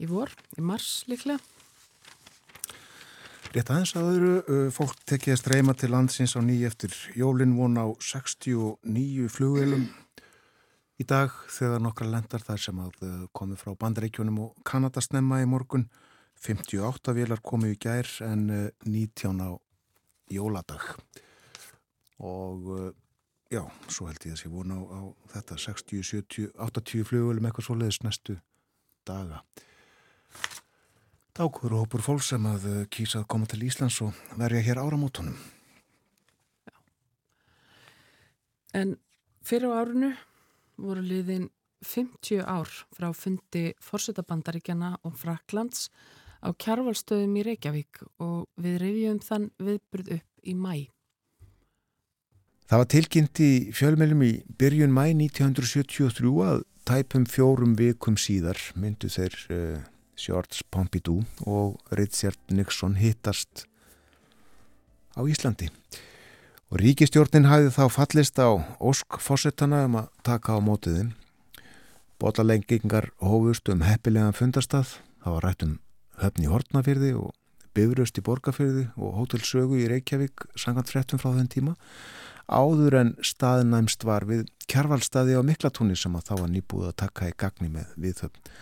í 0.00 0.08
vor, 0.08 0.32
í 0.56 0.64
mars 0.64 1.04
líklega. 1.10 1.40
Rétt 3.54 3.70
aðeins 3.72 3.94
að 3.96 4.08
öðru, 4.10 4.32
fólk 4.74 4.98
tekið 5.08 5.32
að 5.32 5.38
streyma 5.40 5.74
til 5.78 5.92
landsins 5.94 6.34
á 6.36 6.40
nýj 6.44 6.66
eftir 6.68 6.96
jólinn 7.16 7.54
von 7.56 7.78
á 7.80 7.86
69 7.94 9.30
flugveilum 9.32 9.86
í 11.00 11.06
dag 11.08 11.32
þegar 11.52 11.80
nokkra 11.84 12.10
lendar 12.10 12.44
þar 12.44 12.60
sem 12.60 12.82
að 12.82 12.98
uh, 13.04 13.14
komi 13.36 13.56
frá 13.60 13.72
bandaríkjunum 13.78 14.42
og 14.44 14.60
Kanada 14.66 15.00
snemma 15.04 15.42
í 15.44 15.48
morgun. 15.48 15.86
58 16.44 17.14
velar 17.16 17.40
komi 17.40 17.72
í 17.72 17.78
gær 17.80 18.08
en 18.26 18.48
uh, 18.52 18.66
19 18.84 19.40
á 19.40 19.50
jóladag 20.32 20.96
og 22.22 22.70
uh, 22.72 22.90
já, 23.52 23.62
svo 23.88 24.08
held 24.08 24.26
ég 24.26 24.36
að 24.36 24.42
sé 24.42 24.50
vona 24.50 24.78
á, 24.78 24.82
á 24.82 25.00
þetta 25.36 25.58
60, 25.66 26.02
70, 26.10 26.52
80 26.56 27.08
flugveilum 27.08 27.48
eitthvað 27.48 27.68
svo 27.68 27.78
leiðis 27.78 28.02
næstu 28.04 28.38
daga. 29.06 29.42
Dákur 31.36 31.74
og 31.76 31.84
hópur 31.84 32.00
fólk 32.00 32.24
sem 32.24 32.46
að 32.48 32.62
eh, 32.70 32.84
kýsa 32.88 33.20
að 33.20 33.28
koma 33.28 33.48
til 33.50 33.60
Íslands 33.66 33.98
og 34.00 34.16
verja 34.40 34.62
hér 34.64 34.80
áramótonum. 34.80 35.36
Já. 36.64 36.76
En 38.80 38.96
fyrir 39.44 39.68
á 39.68 39.84
árunu 39.84 40.14
voru 40.80 41.04
liðin 41.04 41.50
50 41.84 42.40
ár 42.40 42.72
frá 42.96 43.10
fundi 43.12 43.74
Forsetabandaríkjana 43.84 44.96
og 45.04 45.18
Fraklands 45.20 45.90
á 46.40 46.56
kjárvalstöðum 46.56 47.36
í 47.36 47.44
Reykjavík 47.50 48.00
og 48.16 48.48
við 48.56 48.80
reyðjum 48.80 49.20
þann 49.28 49.50
viðbröð 49.60 50.12
upp 50.16 50.48
í 50.48 50.56
mæ. 50.56 50.95
Það 52.66 52.80
var 52.80 52.88
tilkynnt 52.90 53.40
í 53.44 53.50
fjölmjölum 53.78 54.22
í 54.26 54.32
byrjun 54.58 54.94
mæ 54.94 55.04
1973 55.12 56.32
að 56.42 56.64
tæpum 56.86 57.26
fjórum 57.30 57.76
vikum 57.78 58.16
síðar 58.18 58.58
myndu 58.74 59.10
þeir 59.10 59.36
uh, 59.54 59.84
George 60.18 60.66
Pompidou 60.74 61.20
og 61.46 61.76
Richard 61.94 62.40
Nixon 62.50 62.96
hittast 62.98 63.68
á 65.14 65.22
Íslandi. 65.22 65.70
Og 66.74 66.82
ríkistjórnin 66.82 67.46
hæði 67.46 67.70
þá 67.70 67.84
fallist 67.94 68.42
á 68.42 68.50
Ósk 68.82 69.20
fósettana 69.22 69.84
um 69.86 70.00
að 70.02 70.10
taka 70.26 70.58
á 70.58 70.60
mótiðin. 70.60 71.14
Bólalengingar 72.18 73.12
hófust 73.22 73.70
um 73.70 73.86
heppilegan 73.86 74.34
fundastað. 74.34 74.96
Það 75.22 75.38
var 75.38 75.46
rætt 75.46 75.66
um 75.68 75.78
höfni 76.18 76.50
Hortnafyrði 76.50 77.14
og 77.14 77.30
Bifröst 77.76 78.18
í 78.18 78.24
Borgafyrði 78.26 78.88
og 78.96 79.18
Hótelsögu 79.20 79.78
í 79.78 79.86
Reykjavík 79.90 80.48
sangant 80.58 80.90
frettum 80.90 81.22
frá 81.22 81.30
þenn 81.36 81.52
tíma. 81.52 81.76
Áður 82.46 82.94
en 83.00 83.14
staðnæmst 83.26 84.04
var 84.06 84.26
við 84.28 84.44
kjarvalstaði 84.70 85.34
á 85.34 85.42
Miklatúni 85.42 85.96
sem 85.98 86.14
að 86.14 86.28
þá 86.28 86.34
var 86.40 86.52
nýbúið 86.52 86.90
að 86.90 86.98
taka 87.02 87.30
í 87.30 87.34
gagni 87.38 87.70
með 87.74 87.94
viðhöfn. 87.98 88.52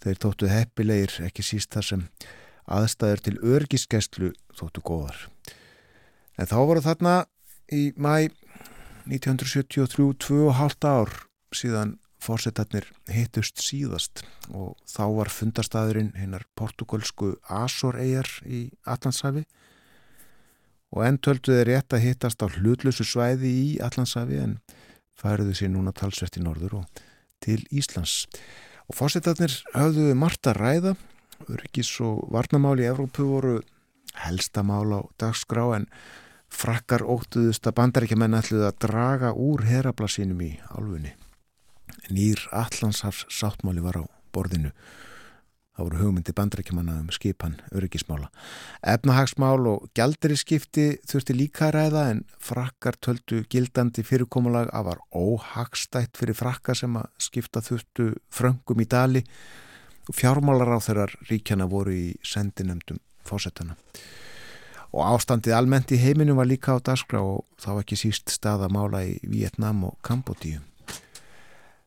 Þeir 0.00 0.20
tóttu 0.20 0.48
heppilegir 0.48 1.16
ekki 1.26 1.44
síst 1.44 1.72
þar 1.76 1.86
sem 1.88 2.04
aðstæður 2.70 3.24
til 3.24 3.36
örgiskeslu 3.56 4.30
þóttu 4.56 4.84
góðar. 4.84 5.18
En 6.40 6.48
þá 6.48 6.56
voru 6.60 6.84
þarna 6.84 7.14
í 7.72 7.90
mæ 7.96 8.30
1973 9.08 10.14
2,5 10.20 10.86
ár 10.88 11.12
síðan 11.56 11.96
fórsetarnir 12.20 12.86
hittust 13.08 13.62
síðast 13.64 14.24
og 14.52 14.76
þá 14.88 15.04
var 15.16 15.32
fundastæðurinn 15.32 16.12
hinnar 16.20 16.44
portugalsku 16.58 17.32
Azor-eigar 17.48 18.28
í 18.44 18.68
Allandshafi 18.84 19.46
og 20.90 21.04
enn 21.06 21.20
töldu 21.22 21.54
þeir 21.54 21.68
rétt 21.70 21.94
að 21.94 22.04
hittast 22.06 22.42
á 22.42 22.46
hlutlösu 22.50 23.06
svæði 23.06 23.50
í 23.50 23.66
Allandshafi 23.84 24.40
en 24.42 24.56
færiðu 25.20 25.54
sér 25.56 25.72
núna 25.74 25.94
talsvert 25.94 26.38
í 26.40 26.44
norður 26.44 26.80
og 26.80 27.02
til 27.44 27.60
Íslands. 27.70 28.26
Og 28.90 28.96
fórsetarnir 28.98 29.54
hafðu 29.74 30.14
margt 30.18 30.48
að 30.50 30.58
ræða, 30.58 30.94
öryggis 31.46 31.92
og 32.04 32.24
varnamáli 32.34 32.84
í 32.84 32.90
Evrópu 32.90 33.28
voru 33.28 33.60
helsta 34.26 34.64
mál 34.66 34.90
á 34.90 35.00
dagskrá 35.20 35.68
en 35.76 35.86
frakkar 36.50 37.04
óttuðust 37.06 37.68
að 37.70 37.76
bandaríkjaman 37.78 38.34
ætluði 38.40 38.66
að 38.66 38.80
draga 38.82 39.30
úr 39.38 39.62
herablasínum 39.68 40.42
í 40.42 40.50
álfunni. 40.74 41.14
Nýr 42.10 42.42
Allandshafs 42.50 43.28
sáttmáli 43.30 43.84
var 43.84 44.02
á 44.02 44.04
borðinu 44.34 44.74
Það 45.80 45.86
voru 45.86 45.98
hugmyndi 46.02 46.32
bandrækjumanna 46.36 46.94
um 47.00 47.06
skipan 47.08 47.54
öryggismála. 47.72 48.26
Efnahagsmál 48.84 49.64
og 49.64 49.86
gjaldriskipti 49.96 50.98
þurfti 51.08 51.36
líka 51.38 51.70
að 51.70 51.76
ræða 51.78 52.02
en 52.10 52.18
frakkar 52.36 52.98
töldu 53.00 53.38
gildandi 53.48 54.02
fyrirkomulag 54.04 54.68
að 54.76 54.90
var 54.90 54.98
óhagstætt 55.16 56.20
fyrir 56.20 56.36
frakkar 56.36 56.76
sem 56.76 56.98
að 57.00 57.06
skipta 57.16 57.62
þurftu 57.64 58.10
fröngum 58.28 58.82
í 58.84 58.86
dali 58.92 59.22
og 60.04 60.18
fjármálar 60.18 60.68
á 60.76 60.84
þeirrar 60.84 61.14
ríkjana 61.30 61.64
voru 61.72 61.94
í 61.96 62.10
sendinemdum 62.28 62.98
fósettana. 63.24 63.78
Og 64.92 65.00
ástandið 65.14 65.56
almennt 65.56 65.94
í 65.96 66.00
heiminu 66.02 66.34
var 66.36 66.50
líka 66.50 66.76
á 66.76 66.84
daskra 66.90 67.22
og 67.24 67.46
þá 67.56 67.70
ekki 67.78 67.96
síst 68.02 68.28
staðamála 68.28 69.00
í 69.08 69.16
Vietnam 69.24 69.80
og 69.88 69.96
Kambodíu. 70.04 70.60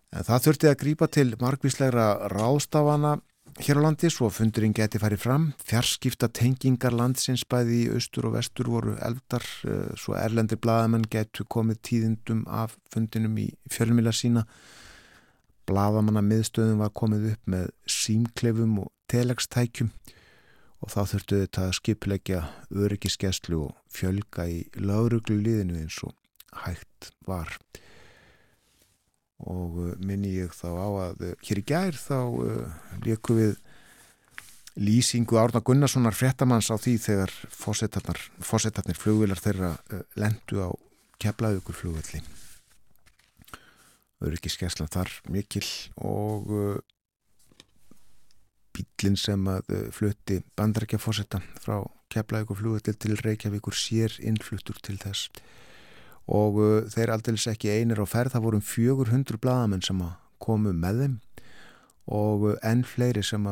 En 0.09 0.25
það 0.25 0.47
þurfti 0.47 0.71
að 0.71 0.79
grípa 0.81 1.09
til 1.13 1.27
margvíslegra 1.37 2.31
ráðstafana 2.33 3.19
hér 3.61 3.79
á 3.79 3.85
landi 3.85 4.09
svo 4.09 4.29
fundurinn 4.33 4.73
geti 4.73 4.99
farið 5.01 5.21
fram. 5.21 5.45
Fjarskipta 5.67 6.29
tengingar 6.33 6.95
landsins 6.95 7.43
bæði 7.49 7.83
í 7.83 7.91
austur 7.93 8.29
og 8.29 8.37
vestur 8.37 8.69
voru 8.71 8.95
eldar 9.05 9.45
eh, 9.67 9.91
svo 9.99 10.15
erlendir 10.17 10.61
bladamenn 10.63 11.05
getu 11.11 11.45
komið 11.45 11.81
tíðindum 11.89 12.43
af 12.47 12.77
fundinum 12.93 13.37
í 13.37 13.51
fjölmila 13.69 14.13
sína. 14.15 14.45
Bladamanna 15.69 16.23
miðstöðum 16.25 16.81
var 16.83 16.91
komið 16.97 17.29
upp 17.33 17.53
með 17.53 17.69
símklefum 17.87 18.79
og 18.83 18.91
telegstækjum 19.11 19.93
og 20.83 20.91
þá 20.91 20.99
þurftu 21.13 21.39
þetta 21.43 21.67
að 21.67 21.77
skipilegja 21.79 22.41
öryggiskeslu 22.73 23.61
og 23.69 23.77
fjölga 23.93 24.49
í 24.51 24.63
lauruglu 24.75 25.37
liðinu 25.39 25.79
eins 25.79 26.01
og 26.03 26.17
hægt 26.65 27.13
var 27.27 27.55
og 29.49 29.77
uh, 29.79 29.93
minni 30.03 30.33
ég 30.37 30.53
þá 30.55 30.67
á 30.71 30.89
að 31.09 31.23
uh, 31.27 31.33
hér 31.43 31.61
í 31.61 31.65
gær 31.67 31.97
þá 31.99 32.17
uh, 32.23 32.75
leikum 33.03 33.39
við 33.39 33.57
lýsingu 34.79 35.37
Árna 35.37 35.61
Gunnarssonar 35.61 36.15
frettamanns 36.17 36.71
á 36.73 36.77
því 36.81 36.95
þegar 37.03 37.33
fósettarnir 37.53 38.97
flugvilar 38.97 39.41
þeirra 39.41 39.75
lendu 40.17 40.63
á 40.65 40.69
keflaðugur 41.21 41.77
flugvilli 41.77 42.23
öryggiskeslan 44.23 44.89
þar 44.89 45.11
mikil 45.29 45.67
og 46.01 46.49
bílinn 48.73 49.19
sem 49.19 49.45
að 49.51 49.69
flutti 49.93 50.39
bandrækja 50.57 50.97
fósetta 50.97 51.43
frá 51.61 51.83
keflaðugur 52.09 52.63
flugvilli 52.63 52.97
til 52.97 53.19
Reykjavíkur 53.21 53.77
sér 53.77 54.17
innfluttur 54.25 54.81
til 54.81 54.97
þess 54.97 55.29
og 56.27 56.59
uh, 56.61 56.79
þeir 56.91 57.13
aldils 57.15 57.47
ekki 57.51 57.71
einir 57.73 58.01
á 58.03 58.07
ferð, 58.07 58.35
það 58.35 58.45
vorum 58.47 58.63
400 58.63 59.39
bladamenn 59.43 59.83
sem 59.83 60.01
komu 60.43 60.73
með 60.75 61.03
þeim 61.03 61.19
og 62.11 62.47
uh, 62.51 62.57
enn 62.63 62.83
fleiri 62.87 63.23
sem 63.23 63.45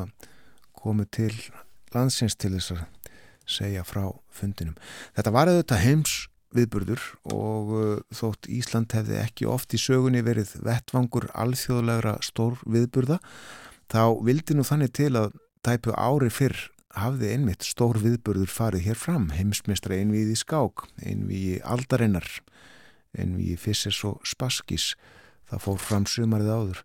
komu 0.77 1.05
til 1.11 1.33
landsins 1.95 2.37
til 2.39 2.55
þess 2.55 2.75
að 2.75 2.83
segja 3.51 3.83
frá 3.83 4.05
fundinum. 4.31 4.77
Þetta 5.17 5.33
var 5.35 5.51
auðvitað 5.51 5.83
heims 5.83 6.13
viðburður 6.55 7.03
og 7.31 7.73
uh, 7.75 7.93
þótt 8.15 8.49
Ísland 8.51 8.93
hefði 8.95 9.19
ekki 9.21 9.47
oft 9.49 9.75
í 9.75 9.79
sögunni 9.81 10.23
verið 10.25 10.53
vettvangur 10.65 11.29
alþjóðlegra 11.31 12.17
stór 12.25 12.59
viðburða 12.67 13.19
þá 13.91 14.03
vildi 14.23 14.55
nú 14.55 14.65
þannig 14.67 14.93
til 14.95 15.13
að 15.19 15.35
tæpu 15.65 15.95
ári 15.95 16.31
fyrr 16.33 16.57
hafði 16.97 17.31
einmitt 17.35 17.65
stór 17.65 17.99
viðburður 18.01 18.51
farið 18.51 18.89
hér 18.89 18.99
fram 18.99 19.29
heimsmeistra 19.35 19.97
einvið 19.97 20.33
í 20.33 20.37
skák, 20.39 20.85
einvið 21.03 21.47
í 21.55 21.57
aldarinnar, 21.63 22.27
einvið 23.17 23.53
í 23.53 23.57
Fissers 23.59 24.01
og 24.07 24.21
Spaskis 24.27 24.93
það 25.51 25.63
fór 25.65 25.81
fram 25.83 26.07
sumarið 26.07 26.51
áður. 26.55 26.81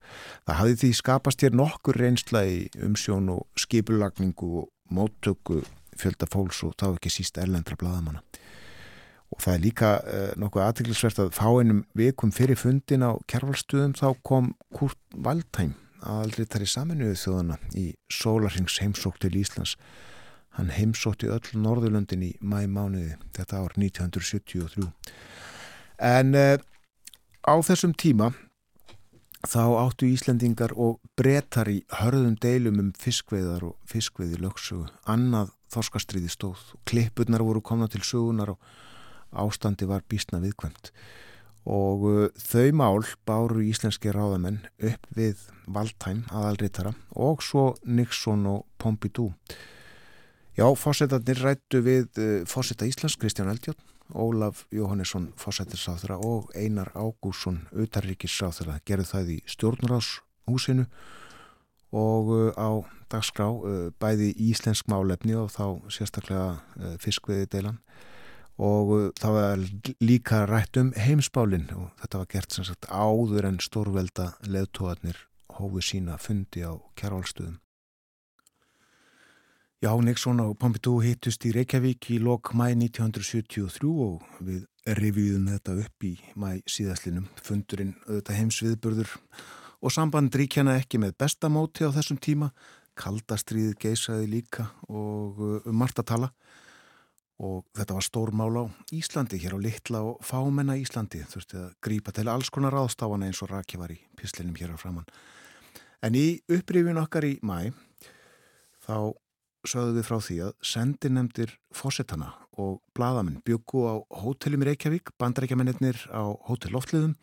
Það 0.46 0.58
hafði 0.60 0.78
því 0.82 0.90
skapast 1.00 1.44
hér 1.44 1.56
nokkur 1.58 2.00
reynsla 2.00 2.42
í 2.50 2.58
umsjón 2.82 3.30
og 3.36 3.62
skipulagningu 3.62 4.50
og 4.62 4.70
móttöku 4.90 5.62
fjölda 5.96 6.28
fólks 6.30 6.64
og 6.66 6.74
þá 6.78 6.90
ekki 6.90 7.12
síst 7.12 7.38
erlendra 7.40 7.78
bladamanna. 7.78 8.22
Og 9.34 9.42
það 9.42 9.54
er 9.54 9.64
líka 9.64 9.94
uh, 10.02 10.28
nokkuð 10.38 10.66
aðtiklisvert 10.66 11.22
að 11.24 11.32
fá 11.34 11.48
einum 11.50 11.82
vikum 11.98 12.34
fyrir 12.34 12.58
fundin 12.58 13.06
á 13.06 13.18
kjærvalstuðum 13.30 13.96
þá 13.98 14.08
kom 14.26 14.54
Kurt 14.74 15.00
Waldheim 15.14 15.74
í 16.04 16.68
saminuðu 16.68 17.16
þjóðana 17.20 17.56
í 17.74 17.86
Sólarhings 18.12 18.78
heimsók 18.82 19.18
til 19.20 19.36
Íslands. 19.36 19.76
Hann 20.56 20.70
heimsótti 20.72 21.28
öll 21.28 21.52
Norðurlöndin 21.52 22.22
í 22.22 22.32
mæmánuði 22.40 23.16
þetta 23.36 23.60
ár 23.60 23.76
1973. 23.76 24.88
En 26.00 26.34
uh, 26.34 26.56
á 27.44 27.54
þessum 27.60 27.92
tíma 27.94 28.32
þá 29.46 29.62
áttu 29.84 30.08
Íslendingar 30.08 30.72
og 30.76 30.98
brettar 31.16 31.68
í 31.68 31.82
hörðum 32.00 32.36
deilum 32.40 32.80
um 32.80 32.92
fiskveiðar 32.98 33.68
og 33.68 33.76
fiskveiði 33.88 34.40
lögsugu. 34.42 34.88
Annað 35.06 35.52
þorskastriði 35.72 36.32
stóð. 36.32 36.62
Klippurnar 36.88 37.44
voru 37.44 37.60
komna 37.60 37.88
til 37.88 38.02
sugunar 38.04 38.54
og 38.56 38.60
ástandi 39.36 39.86
var 39.88 40.04
bísna 40.08 40.40
viðkvæmt 40.40 40.92
og 41.66 42.04
uh, 42.06 42.26
þau 42.38 42.70
mál 42.78 43.02
báru 43.26 43.64
íslenski 43.66 44.12
ráðamenn 44.14 44.62
upp 44.78 45.08
við 45.16 45.42
Valdheim 45.66 46.22
aðalritara 46.30 46.94
og 47.18 47.42
svo 47.42 47.72
Nixon 47.84 48.46
og 48.46 48.62
Pompidou. 48.78 49.32
Já, 50.56 50.66
fórsetarnir 50.78 51.42
rættu 51.42 51.82
við 51.84 52.06
uh, 52.22 52.46
fórseta 52.48 52.86
Íslands, 52.86 53.18
Kristján 53.18 53.50
Eldjón, 53.50 53.78
Ólaf 54.14 54.62
Jóhannesson 54.70 55.32
fórsetarsáþra 55.34 56.20
og 56.22 56.52
Einar 56.54 56.92
Ágússon 56.94 57.64
utarrikissáþra 57.74 58.78
gerðu 58.86 59.10
það 59.10 59.32
í 59.34 59.38
stjórnurháshúsinu 59.50 60.86
og 61.90 62.30
uh, 62.30 62.52
á 62.54 62.70
dagskrá 63.10 63.50
bæði 64.02 64.32
íslensk 64.48 64.86
málefni 64.90 65.34
og 65.38 65.50
þá 65.54 65.82
sérstaklega 65.94 66.96
fiskviði 66.98 67.46
deilan 67.50 67.76
og 68.56 68.92
uh, 68.94 69.08
það 69.20 69.36
var 69.36 69.64
líka 70.00 70.44
rætt 70.48 70.80
um 70.80 70.92
heimsbálinn 70.96 71.68
og 71.76 71.90
þetta 72.00 72.22
var 72.22 72.32
gert 72.32 72.56
sem 72.56 72.66
sagt 72.68 72.88
áður 72.88 73.50
en 73.50 73.60
stórvelda 73.60 74.32
leðtóðarnir 74.48 75.20
hófi 75.56 75.84
sína 75.84 76.16
fundi 76.20 76.64
á 76.64 76.72
kjærvalstuðum. 76.96 77.58
Já, 79.84 79.92
Nixon 80.00 80.40
og 80.40 80.54
Pompidou 80.56 81.02
hittust 81.04 81.44
í 81.44 81.52
Reykjavík 81.52 82.08
í 82.14 82.16
lok 82.18 82.54
mæ 82.56 82.70
1973 82.72 83.90
og 83.92 84.24
við 84.40 84.64
revíðum 84.96 85.50
þetta 85.52 85.74
upp 85.82 86.06
í 86.08 86.14
mæ 86.32 86.62
síðaslinum. 86.64 87.26
Fundurinn 87.44 87.92
auðvitað 88.06 88.38
heimsviðburður 88.40 89.12
og 89.84 89.92
samband 89.92 90.32
ríkjana 90.32 90.78
ekki 90.80 91.00
með 91.02 91.18
bestamóti 91.20 91.84
á 91.84 91.92
þessum 91.92 92.16
tíma. 92.16 92.50
Kaldastriðið 92.96 93.76
geysaði 93.84 94.30
líka 94.32 94.70
og 94.88 95.36
uh, 95.44 95.58
um 95.68 95.76
margt 95.76 96.00
að 96.00 96.08
tala 96.14 96.32
og 97.42 97.66
þetta 97.76 97.96
var 97.98 98.06
stór 98.06 98.32
mál 98.32 98.54
á 98.56 98.64
Íslandi, 98.96 99.38
hér 99.40 99.56
á 99.56 99.60
litla 99.60 100.00
og 100.06 100.22
fámenna 100.24 100.78
Íslandi, 100.80 101.20
þurfti 101.28 101.60
að 101.60 101.74
grípa 101.84 102.14
til 102.16 102.28
alls 102.32 102.48
konar 102.52 102.72
ráðstáfana 102.72 103.28
eins 103.28 103.42
og 103.44 103.50
Raki 103.52 103.80
var 103.80 103.92
í 103.92 103.98
pislinum 104.16 104.56
hér 104.56 104.72
á 104.72 104.80
framann. 104.80 105.08
En 106.00 106.16
í 106.16 106.40
upprýfin 106.48 107.00
okkar 107.00 107.26
í 107.28 107.36
mæ 107.44 107.72
þá 108.86 109.12
sögðu 109.66 109.96
við 109.98 110.06
frá 110.06 110.18
því 110.22 110.36
að 110.46 110.52
sendinemdir 110.64 111.54
fósettana 111.74 112.32
og 112.56 112.78
bladamenn 112.96 113.42
byggu 113.44 113.82
á 113.84 113.94
hótelum 114.22 114.62
í 114.64 114.70
Reykjavík, 114.70 115.12
bandrækjamennir 115.20 116.06
á 116.08 116.24
hótel 116.48 116.72
Loftliðum 116.76 117.16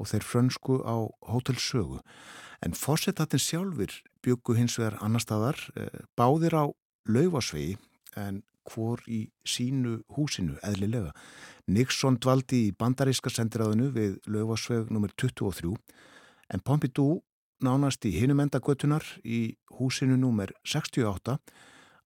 og 0.00 0.08
þeir 0.08 0.24
frönsku 0.24 0.80
á 0.80 0.96
hótel 1.28 1.58
Sögu. 1.60 2.00
En 2.64 2.76
fósettatinn 2.76 3.42
sjálfur 3.42 3.92
byggu 4.24 4.56
hins 4.56 4.78
vegar 4.78 4.98
annar 5.04 5.24
staðar, 5.24 5.58
eh, 5.76 6.04
báðir 6.16 6.56
á 6.56 6.64
laufasvegi 7.08 7.76
en 8.16 8.42
hvor 8.68 9.00
í 9.08 9.30
sínu 9.46 10.00
húsinu 10.16 10.58
eðlilega. 10.66 11.14
Nixon 11.70 12.18
dvaldi 12.20 12.66
í 12.68 12.76
bandaríska 12.76 13.32
sendiráðinu 13.32 13.90
við 13.94 14.18
lögvarsveg 14.26 14.90
nr. 14.90 15.12
23 15.16 15.74
en 16.50 16.64
Pompidou 16.66 17.20
nánast 17.64 18.04
í 18.08 18.14
hinumendagötunar 18.16 19.04
í 19.24 19.56
húsinu 19.78 20.16
nr. 20.18 20.52
68 20.64 21.38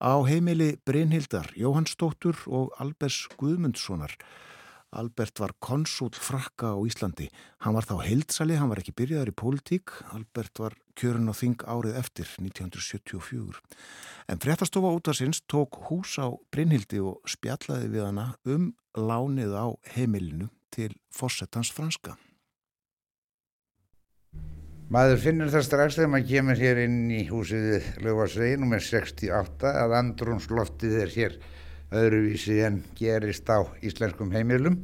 á 0.04 0.14
heimili 0.26 0.74
Brynhildar 0.84 1.52
Jóhannsdóttur 1.56 2.36
og 2.46 2.74
Albers 2.82 3.24
Guðmundssonar. 3.38 4.12
Albert 4.94 5.40
var 5.42 5.52
konsúl 5.62 6.12
frakka 6.14 6.72
á 6.72 6.78
Íslandi. 6.86 7.28
Hann 7.64 7.76
var 7.76 7.86
þá 7.88 7.96
heildsali, 8.06 8.56
hann 8.58 8.70
var 8.72 8.80
ekki 8.82 8.94
byrjaður 8.96 9.32
í 9.32 9.36
pólitík. 9.40 9.94
Albert 10.14 10.60
var 10.62 10.76
kjörun 10.98 11.30
á 11.30 11.34
þing 11.34 11.64
árið 11.66 11.98
eftir 12.00 12.30
1974. 12.40 13.62
En 14.30 14.42
fréttastofa 14.42 14.92
útvarsins 14.94 15.42
tók 15.50 15.80
hús 15.88 16.16
á 16.22 16.30
Brynhildi 16.54 17.02
og 17.02 17.24
spjallaði 17.28 17.90
við 17.92 18.06
hana 18.08 18.28
um 18.46 18.70
lánið 18.94 19.58
á 19.58 19.66
heimilinu 19.96 20.48
til 20.74 20.92
fórsettans 21.12 21.72
franska. 21.74 22.14
Maður 24.94 25.20
finnur 25.22 25.48
það 25.50 25.62
strax 25.64 25.96
þegar 25.96 26.10
maður 26.12 26.28
kemur 26.28 26.58
hér 26.60 26.78
inn 26.84 26.98
í 27.10 27.22
húsið 27.26 27.86
Löfarsvegi 28.04 28.58
nr. 28.60 28.82
68 28.84 29.70
að 29.80 29.94
andrumsloftið 29.98 30.96
er 31.00 31.14
hér 31.14 31.38
öðruvísi 31.94 32.58
en 32.66 32.80
gerist 32.98 33.48
á 33.50 33.62
íslenskum 33.84 34.32
heimilum. 34.34 34.80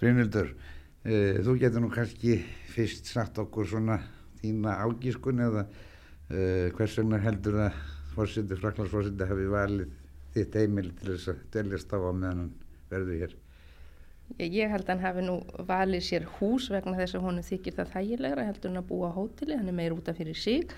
Brynhildur, 0.00 0.52
uh, 1.06 1.42
þú 1.44 1.58
getur 1.62 1.84
nú 1.84 1.90
kannski 1.92 2.40
fyrst 2.72 3.08
sagt 3.12 3.38
okkur 3.42 3.68
svona 3.70 4.00
þína 4.40 4.78
ágískun 4.84 5.44
eða 5.46 5.66
uh, 5.66 6.68
hvers 6.76 6.98
vegna 7.00 7.20
heldur 7.22 7.62
að 7.68 7.80
fórseti, 8.16 8.56
fraklandsfórseti 8.60 9.28
hafi 9.28 9.48
valið 9.52 9.90
þitt 10.36 10.60
heimil 10.60 10.92
til 10.98 11.14
þess 11.14 11.32
að 11.32 11.42
deljast 11.56 11.92
á 11.92 11.98
að 11.98 12.16
meðan 12.20 12.48
verður 12.90 13.20
hér. 13.22 13.36
Ég 14.42 14.72
held 14.72 14.88
að 14.88 14.90
hann 14.90 15.04
hafi 15.04 15.22
nú 15.22 15.36
valið 15.68 16.02
sér 16.02 16.26
hús 16.38 16.66
vegna 16.72 16.96
þess 16.98 17.16
að 17.16 17.26
honum 17.28 17.46
þykir 17.46 17.76
það 17.76 17.92
þægilegra 17.94 18.46
heldur 18.48 18.72
hann 18.72 18.80
að 18.80 18.88
búa 18.90 19.10
á 19.14 19.16
hóteli, 19.16 19.56
hann 19.56 19.70
er 19.70 19.76
meir 19.76 19.94
útaf 19.94 20.18
fyrir 20.18 20.38
sig. 20.38 20.72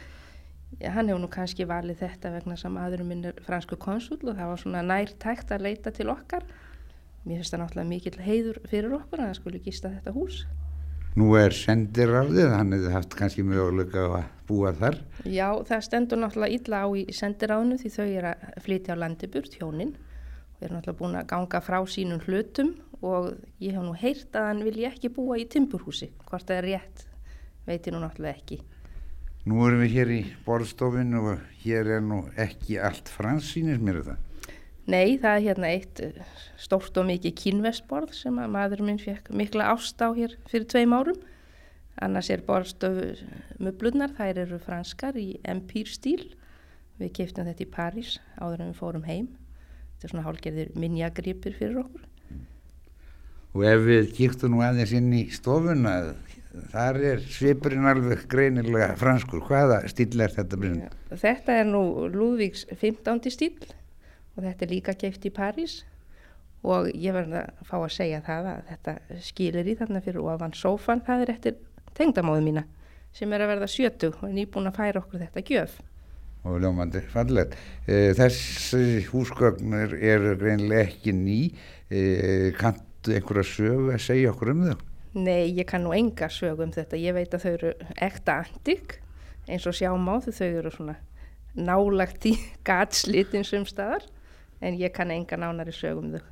Ja, 0.76 0.92
hann 0.94 1.09
hefur 1.09 1.22
nú 1.24 1.31
kannski 1.33 1.64
valið 1.66 2.02
þetta 2.04 2.31
vegna 2.37 2.57
sem 2.61 2.76
aðurum 2.78 3.09
minn 3.11 3.24
er 3.31 3.38
fransku 3.46 3.78
konsul 3.81 4.20
og 4.20 4.37
það 4.37 4.50
var 4.52 4.61
svona 4.62 4.85
nærtækt 4.87 5.52
að 5.57 5.64
leita 5.64 5.92
til 5.96 6.11
okkar. 6.12 6.44
Mér 7.24 7.40
finnst 7.40 7.54
það 7.54 7.62
náttúrulega 7.64 7.88
mikill 7.88 8.20
heiður 8.22 8.61
fyrir 8.68 8.94
okkur 9.00 9.22
að 9.22 9.31
það 9.31 9.38
skulle 9.40 9.62
gista 9.64 9.90
þetta 9.90 10.14
hús. 10.14 10.42
Nú 11.18 11.33
er 11.35 11.57
sendiráðið, 11.57 12.52
hann 12.52 12.76
hefði 12.76 12.92
haft 12.94 13.16
kannski 13.18 13.42
möguleika 13.42 14.04
að 14.07 14.28
búa 14.46 14.70
þar. 14.76 15.00
Já, 15.26 15.48
það 15.66 15.85
stendur 15.88 16.20
náttúrulega 16.22 16.61
illa 16.61 16.83
á 16.85 16.88
í 16.94 17.02
sendiráðinu 17.16 17.78
því 17.81 17.90
þau 17.96 18.07
er 18.07 18.28
að 18.31 18.44
flytja 18.68 18.94
á 18.94 19.00
landiburt, 19.02 19.57
hjóninn. 19.59 19.96
Við 20.59 20.68
erum 20.68 20.78
náttúrulega 20.78 21.00
búin 21.00 21.18
að 21.18 21.28
ganga 21.33 21.62
frá 21.64 21.78
sínum 21.90 22.22
hlutum 22.22 22.74
og 23.02 23.33
ég 23.59 23.74
hef 23.74 23.83
nú 23.83 23.96
heyrt 23.98 24.38
að 24.38 24.50
hann 24.52 24.64
vilji 24.68 24.87
ekki 24.87 25.11
búa 25.16 25.40
í 25.42 25.48
timburhúsi. 25.50 26.12
Hvort 26.28 26.46
það 26.46 26.61
er 26.61 26.68
rétt, 26.68 27.07
veit 27.66 27.83
ég 27.83 27.94
nú 27.96 28.04
náttúrulega 28.04 28.38
ekki. 28.38 28.61
Nú 29.48 29.62
erum 29.64 29.80
við 29.80 29.94
hér 29.94 30.11
í 30.12 30.22
borðstofinu 30.44 31.20
og 31.30 31.44
hér 31.62 31.88
er 31.96 32.02
nú 32.04 32.18
ekki 32.37 32.76
allt 32.84 33.08
fransýnir 33.08 33.78
mér 33.80 34.02
það. 34.04 34.18
Nei, 34.88 35.16
það 35.20 35.34
er 35.37 35.44
hérna 35.46 35.70
eitt 35.70 36.02
eh, 36.04 36.18
stórt 36.61 36.96
og 37.00 37.06
mikið 37.08 37.34
kínvestborð 37.38 38.12
sem 38.16 38.37
að 38.40 38.52
maður 38.52 38.82
minn 38.84 39.00
fekk 39.00 39.30
mikla 39.37 39.70
ást 39.72 40.00
á 40.04 40.12
hér 40.16 40.34
fyrir 40.50 40.68
tveim 40.68 40.92
árum. 40.96 41.16
Annars 42.04 42.28
er 42.34 42.44
borðstofu 42.44 43.14
möblurnar, 43.62 44.12
þær 44.18 44.42
eru 44.44 44.61
franskar 44.64 45.16
í 45.16 45.38
empír 45.48 45.88
stíl. 45.88 46.28
Við 47.00 47.14
keftum 47.20 47.48
þetta 47.48 47.64
í 47.64 47.72
París 47.72 48.18
áður 48.37 48.66
en 48.66 48.72
við 48.74 48.80
fórum 48.82 49.08
heim. 49.08 49.32
Þetta 49.94 50.08
er 50.08 50.12
svona 50.12 50.26
hálgerðir 50.28 50.76
minjagripir 50.76 51.56
fyrir 51.56 51.80
okkur. 51.87 52.04
Og 53.56 53.64
ef 53.64 53.84
við 53.87 54.12
kíktum 54.18 54.52
nú 54.54 54.64
aðeins 54.66 54.92
inn 54.94 55.12
í 55.16 55.24
stofuna, 55.32 55.94
þar 56.73 57.01
er 57.12 57.23
svipurinn 57.25 57.88
alveg 57.88 58.25
greinilega 58.31 58.94
franskur. 59.01 59.42
Hvaða 59.47 59.83
stíl 59.90 60.21
er 60.21 60.35
þetta 60.35 60.61
brinn? 60.61 60.81
Þetta 61.11 61.61
er 61.61 61.68
nú 61.68 61.83
Lúðvíks 62.12 62.66
15. 62.73 63.31
stíl 63.35 63.55
og 64.37 64.44
þetta 64.44 64.66
er 64.66 64.73
líka 64.73 64.94
keift 64.99 65.27
í 65.27 65.35
París 65.35 65.83
og 66.66 66.88
ég 66.94 67.14
verði 67.14 67.42
að 67.42 67.68
fá 67.68 67.77
að 67.79 67.92
segja 67.94 68.23
það 68.27 68.51
að 68.53 68.64
þetta 68.73 68.94
skilir 69.29 69.71
í 69.71 69.77
þarna 69.79 70.03
fyrir 70.03 70.27
ofan 70.27 70.57
sófan, 70.59 71.05
það 71.07 71.25
er 71.25 71.33
eftir 71.35 71.61
tengdamóðu 71.99 72.44
mína 72.47 72.64
sem 73.14 73.33
er 73.33 73.44
að 73.44 73.55
verða 73.55 73.71
sjötu 73.71 74.11
og 74.12 74.27
er 74.29 74.35
nýbúin 74.37 74.71
að 74.71 74.79
færa 74.79 75.03
okkur 75.03 75.23
þetta 75.25 75.44
gjöf. 75.47 75.79
og 76.49 76.61
ljómandi 76.62 77.01
fallet. 77.12 77.55
E, 77.85 78.14
þessi 78.16 79.03
húsgögnir 79.11 79.97
eru 79.99 80.37
greinlega 80.38 80.87
ekki 80.87 81.12
ný. 81.12 81.40
E, 81.90 82.53
kanntu 82.57 83.12
einhverja 83.16 83.44
sögu 83.44 83.90
að 83.92 84.05
segja 84.07 84.31
okkur 84.33 84.53
um 84.55 84.62
þau? 84.68 84.79
Nei, 85.16 85.55
ég 85.57 85.64
kann 85.68 85.87
nú 85.87 85.94
enga 85.97 86.29
sög 86.29 86.61
um 86.61 86.73
þetta. 86.73 86.99
Ég 87.01 87.14
veit 87.16 87.33
að 87.33 87.44
þau 87.44 87.53
eru 87.53 87.71
ekta 88.05 88.40
antik 88.42 88.99
eins 89.49 89.64
og 89.66 89.77
sjá 89.77 89.88
má 89.97 90.18
þau 90.21 90.49
eru 90.49 90.73
svona 90.73 90.99
nálagt 91.57 92.27
í 92.29 92.35
gatslitin 92.68 93.47
sem 93.47 93.64
staðar 93.68 94.05
en 94.61 94.77
ég 94.79 94.92
kann 94.92 95.12
enga 95.14 95.38
nánari 95.40 95.73
sög 95.73 96.03
um 96.03 96.12
þau. 96.16 96.27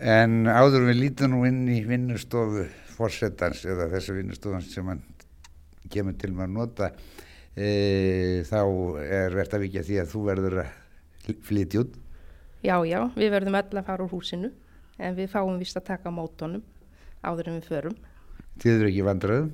En 0.00 0.48
áður 0.48 0.88
við 0.88 1.02
lítum 1.02 1.34
nú 1.34 1.44
inn 1.44 1.66
í 1.68 1.82
vinnustofu 1.84 2.64
fórsetans 2.96 3.66
eða 3.68 3.90
þessu 3.92 4.16
vinnustofans 4.16 4.70
sem 4.72 4.86
hann 4.88 5.02
kemur 5.92 6.16
til 6.18 6.32
maður 6.32 6.48
að 6.48 6.56
nota 6.56 6.88
e, 7.54 8.42
þá 8.48 8.60
er 9.04 9.36
verðt 9.36 9.56
að 9.58 9.64
vikja 9.66 9.84
því 9.84 10.00
að 10.00 10.10
þú 10.14 10.22
verður 10.26 10.58
að 10.64 11.34
flytja 11.46 11.84
út. 11.84 11.94
Já, 12.64 12.76
já, 12.88 13.00
við 13.14 13.32
verðum 13.32 13.58
öll 13.60 13.78
að 13.80 13.86
fara 13.86 14.06
úr 14.06 14.14
húsinu 14.14 14.50
en 15.00 15.16
við 15.16 15.30
fáum 15.32 15.60
vist 15.60 15.76
að 15.76 15.88
taka 15.92 16.12
mótonum 16.12 16.64
áður 17.24 17.50
en 17.50 17.58
við 17.60 17.68
förum. 17.70 17.96
Þið 18.60 18.74
eru 18.74 18.90
ekki 18.90 19.06
vandraðum? 19.06 19.50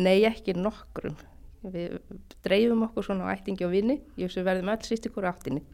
Nei, 0.00 0.18
ekki 0.28 0.54
nokkrum. 0.56 1.16
Við 1.60 1.98
dreifum 2.44 2.86
okkur 2.86 3.04
svona 3.04 3.28
á 3.28 3.32
ættingi 3.34 3.66
og 3.66 3.74
vini, 3.74 3.98
ég 4.20 4.32
sem 4.32 4.46
verðum 4.46 4.72
öll 4.72 4.80
sýst 4.86 5.08
ykkur 5.10 5.28
áttinni. 5.28 5.64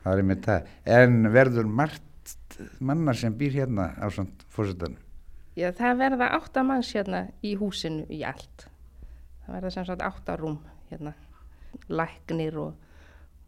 Það 0.00 0.22
er 0.22 0.28
með 0.30 0.44
það. 0.46 0.68
En 0.96 1.18
verður 1.34 1.72
margt 1.80 2.56
mannar 2.80 3.18
sem 3.20 3.34
býr 3.36 3.58
hérna 3.60 3.90
á 4.00 4.06
svona 4.08 4.48
fórsetanum? 4.52 5.00
Já, 5.58 5.68
það 5.76 5.98
verða 6.00 6.30
áttamanns 6.38 6.92
hérna 6.94 7.24
í 7.44 7.56
húsinu 7.58 8.06
í 8.08 8.22
allt. 8.24 8.68
Það 9.44 9.56
verða 9.56 9.74
sem 9.74 9.88
sagt 9.88 10.04
áttarúm 10.06 10.60
hérna, 10.88 11.12
læknir 11.90 12.56
og, 12.62 12.78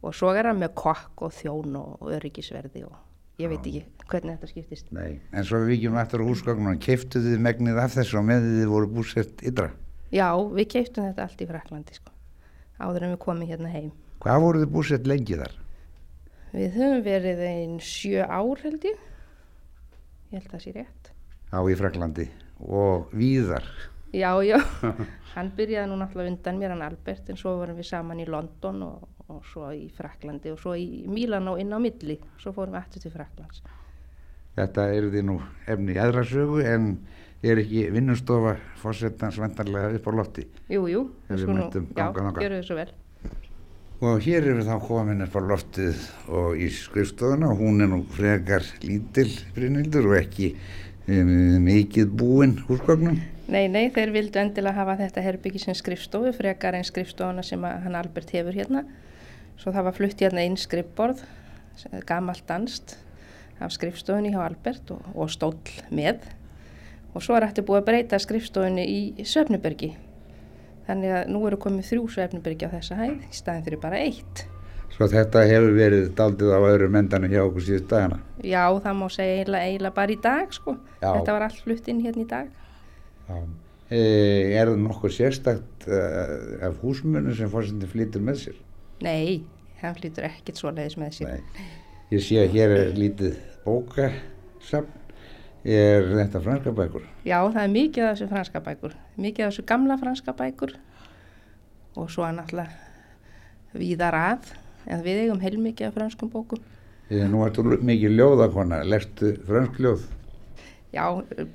og 0.02 0.16
svo 0.16 0.32
er 0.34 0.50
það 0.50 0.60
með 0.64 0.74
kokk 0.82 1.24
og 1.28 1.34
þjón 1.38 1.78
og 1.78 2.12
öryggisverði 2.18 2.84
og 2.88 2.98
ég 3.40 3.52
veit 3.52 3.66
ekki 3.66 3.84
hvernig 4.10 4.36
þetta 4.36 4.50
skiptist. 4.50 4.90
Nei, 4.92 5.20
en 5.32 5.46
svo 5.46 5.62
við 5.62 5.76
vikjum 5.76 5.98
aftur 6.00 6.24
á 6.24 6.28
húsgögnum 6.28 6.72
og 6.74 6.82
keiftuðu 6.84 7.32
þið 7.32 7.44
megnið 7.46 7.80
af 7.80 7.94
þessu 7.96 8.18
og 8.20 8.26
með 8.28 8.48
þið 8.48 8.72
voru 8.72 8.90
búsett 8.98 9.44
ytra? 9.48 9.70
Já, 10.12 10.28
við 10.52 10.68
keiftum 10.74 11.06
þetta 11.08 11.26
allt 11.26 11.40
í 11.40 11.48
Fraklandi 11.48 11.96
sko, 11.96 12.12
áður 12.76 13.06
en 13.06 13.14
við 13.14 13.22
komum 13.24 13.48
hérna 13.48 13.72
heim. 13.72 13.92
Hvað 14.22 14.44
voru 14.44 14.64
þið 14.64 14.74
búsett 14.74 15.08
lengi 15.08 15.38
þar? 15.40 15.54
Við 16.52 16.76
höfum 16.76 17.06
verið 17.06 17.40
einn 17.48 17.78
sjö 17.80 18.26
ár 18.28 18.60
held 18.66 18.84
ég, 18.84 19.00
ég 20.32 20.36
held 20.36 20.50
að 20.50 20.52
það 20.52 20.66
sé 20.66 20.74
rétt. 20.76 21.10
Á 21.48 21.60
í 21.64 21.78
Fraklandi 21.80 22.28
og 22.60 23.08
víðar? 23.16 23.64
Já, 24.12 24.28
já, 24.44 24.58
hann 25.32 25.48
byrjaði 25.56 25.88
nú 25.88 25.96
náttúrulega 25.96 26.34
undan 26.34 26.58
mér, 26.60 26.74
hann 26.74 26.84
Albert, 26.84 27.30
en 27.32 27.38
svo 27.40 27.54
vorum 27.56 27.78
við 27.80 27.88
saman 27.88 28.20
í 28.20 28.28
London 28.28 28.82
og, 28.84 29.06
og 29.32 29.46
svo 29.48 29.70
í 29.74 29.88
Fraklandi 29.96 30.52
og 30.52 30.60
svo 30.60 30.74
í 30.78 31.04
Mílanó 31.08 31.56
inn 31.60 31.72
á 31.72 31.78
milli, 31.82 32.18
svo 32.42 32.52
fórum 32.56 32.76
við 32.76 32.82
aftur 32.82 33.04
til 33.06 33.14
Fraklands. 33.14 33.62
Þetta 34.56 34.88
eru 34.92 35.10
því 35.12 35.22
nú 35.24 35.38
efni 35.64 35.94
í 35.96 36.00
aðra 36.00 36.24
sögu 36.28 36.60
en 36.68 36.90
er 37.42 37.58
ekki 37.62 37.86
vinnustofa 37.94 38.56
fórsetans 38.78 39.38
vendarlega 39.40 39.96
upp 39.96 40.08
á 40.08 40.12
lofti? 40.14 40.44
Jú, 40.70 40.84
jú, 40.90 41.06
Ef 41.26 41.38
við 41.38 41.46
svo 41.46 41.56
nú, 41.56 41.70
já, 41.96 42.04
gjöru 42.12 42.58
þið 42.58 42.66
svo 42.68 42.76
vel. 42.78 42.92
Og 44.02 44.24
hér 44.24 44.48
eru 44.50 44.64
þá 44.66 44.76
komin 44.82 45.22
upp 45.22 45.36
á 45.38 45.40
loftið 45.46 46.06
og 46.34 46.58
í 46.58 46.68
skrifstofuna 46.74 47.52
og 47.52 47.60
hún 47.62 47.84
er 47.84 47.90
nú 47.92 48.00
frekar 48.10 48.66
lítil 48.82 49.28
Brynhildur 49.54 50.08
og 50.10 50.16
ekki 50.18 50.48
um, 51.06 51.30
mikið 51.62 52.10
búinn 52.18 52.56
húsgögnum. 52.66 53.20
Nei, 53.52 53.66
nei, 53.70 53.88
þeir 53.94 54.12
vildu 54.14 54.40
endilega 54.42 54.78
hafa 54.80 54.96
þetta 55.00 55.22
herbyggi 55.22 55.62
sem 55.62 55.76
skrifstofu, 55.78 56.32
frekar 56.34 56.76
en 56.78 56.86
skrifstofuna 56.86 57.44
sem 57.46 57.62
hann 57.62 57.98
Albert 57.98 58.30
hefur 58.34 58.58
hérna. 58.58 58.84
Svo 59.60 59.72
það 59.72 59.88
var 59.88 59.96
flutt 59.96 60.22
hérna 60.24 60.44
inn 60.46 60.58
skrifborð, 60.60 61.22
gamalt 62.08 62.46
danst 62.48 62.96
af 63.62 63.72
skrifstofunni 63.74 64.32
hjá 64.32 64.40
Albert 64.44 64.90
og, 64.94 65.02
og 65.14 65.30
stóll 65.30 65.58
með. 65.94 66.22
Og 67.12 67.22
svo 67.24 67.36
er 67.36 67.46
þetta 67.48 67.66
búið 67.68 67.82
að 67.82 67.88
breyta 67.90 68.20
skrifstofunni 68.22 68.86
í 68.88 69.26
Svefnubergi. 69.28 69.92
Þannig 70.88 71.14
að 71.14 71.28
nú 71.30 71.44
eru 71.46 71.60
komið 71.62 71.92
þrjú 71.92 72.08
Svefnubergi 72.16 72.66
á 72.66 72.74
þessa 72.74 72.98
hæð 72.98 73.28
í 73.28 73.36
staðin 73.36 73.66
fyrir 73.68 73.82
bara 73.82 74.00
eitt. 74.02 74.46
Svo 74.92 75.06
þetta 75.08 75.44
hefur 75.48 75.72
verið 75.76 76.08
daldið 76.18 76.50
á 76.52 76.60
öðrum 76.68 76.96
endanum 77.00 77.32
hjá 77.32 77.40
okkur 77.46 77.64
síðust 77.64 77.86
dagana. 77.88 78.18
Já, 78.44 78.64
það 78.84 78.98
má 78.98 79.06
segja 79.12 79.36
eiginlega, 79.38 79.68
eiginlega 79.70 79.96
bara 79.96 80.12
í 80.12 80.18
dag, 80.26 80.52
sko. 80.52 80.74
Já. 80.98 81.06
Þetta 81.06 81.36
var 81.36 81.46
allt 81.46 81.62
flutt 81.64 81.88
inn 81.88 82.02
hérna 82.04 82.24
í 82.24 82.28
dag. 82.28 82.50
Já. 83.28 83.38
E, 83.92 84.02
er 84.56 84.68
það 84.68 84.82
nokkuð 84.82 85.14
sérstakt 85.16 85.86
uh, 85.88 86.66
af 86.68 86.76
húsmunum 86.84 87.32
sem 87.36 87.48
fórsetin 87.52 87.88
flytur 87.88 88.24
með 88.24 88.38
sér? 88.42 88.60
Nei, 89.02 89.42
hann 89.82 89.96
flytur 89.98 90.26
ekkert 90.28 90.60
svoleiðis 90.60 90.98
með 91.00 91.16
sér. 91.18 91.32
Nei. 91.32 91.68
Ég 92.12 92.22
sé 92.24 92.38
að 92.42 92.54
hér 92.56 92.74
er 92.76 92.92
lítið 92.98 93.38
bókasafn. 93.64 94.98
Er 95.62 96.08
þetta 96.10 96.40
franska 96.42 96.72
bækur? 96.74 97.04
Já, 97.22 97.36
það 97.46 97.60
er 97.62 97.68
mikið 97.70 98.04
af 98.04 98.16
þessu 98.16 98.26
franska 98.32 98.60
bækur, 98.66 98.96
mikið 99.22 99.44
af 99.46 99.52
þessu 99.52 99.64
gamla 99.68 99.96
franska 100.00 100.32
bækur 100.34 100.72
og 101.94 102.08
svo 102.10 102.24
er 102.26 102.34
náttúrulega 102.34 103.78
víðar 103.78 104.16
að, 104.18 104.48
en 104.90 105.04
við 105.04 105.20
eigum 105.22 105.42
heilmikið 105.44 105.86
af 105.86 105.94
franskum 106.00 106.32
bókum. 106.32 106.64
E, 107.12 107.20
nú 107.30 107.44
ertu 107.46 107.62
mikið 107.78 108.16
ljóðakona, 108.18 108.82
lertu 108.88 109.36
fransk 109.46 109.78
ljóð 109.84 110.08
Já, 110.92 111.06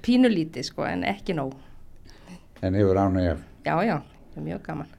pínulítið 0.06 0.66
sko, 0.72 0.86
en 0.88 1.04
ekki 1.06 1.36
nóg. 1.38 1.52
en 2.64 2.74
hefur 2.80 2.98
ánægja. 2.98 3.36
Já, 3.68 3.76
já, 3.86 3.98
mjög 4.40 4.64
gaman. 4.66 4.97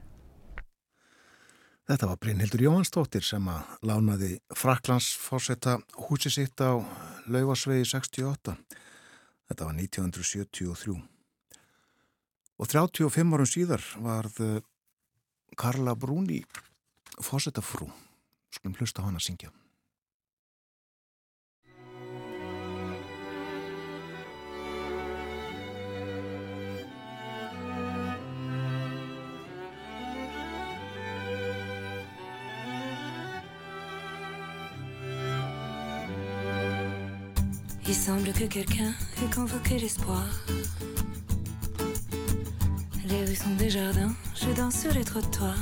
Þetta 1.89 2.05
var 2.05 2.19
Brynhildur 2.21 2.61
Jóhansdóttir 2.61 3.23
sem 3.25 3.47
að 3.49 3.69
lánaði 3.89 4.35
Fraklands 4.53 5.07
fórsetta 5.17 5.79
húsi 6.05 6.29
sitt 6.29 6.61
á 6.61 6.77
Laufasvegi 7.25 7.87
68. 7.89 8.53
Þetta 9.49 9.65
var 9.65 9.73
1973. 9.73 10.93
Og 12.61 12.69
35 12.69 13.33
árum 13.33 13.49
síðar 13.49 13.87
varð 14.05 14.37
Karla 15.57 15.97
Brúni 15.97 16.43
fórsetta 17.25 17.65
frú. 17.65 17.89
Skulum 18.53 18.77
hlusta 18.77 19.01
á 19.01 19.09
hann 19.09 19.17
að 19.17 19.25
syngja. 19.25 19.49
Il 37.89 37.95
semble 37.95 38.31
que 38.33 38.43
quelqu'un 38.43 38.93
ait 39.23 39.33
convoqué 39.33 39.79
l'espoir. 39.79 40.23
Les 43.07 43.25
rues 43.25 43.35
sont 43.35 43.55
des 43.57 43.71
jardins, 43.71 44.13
je 44.35 44.55
danse 44.55 44.81
sur 44.81 44.93
les 44.93 45.03
trottoirs. 45.03 45.57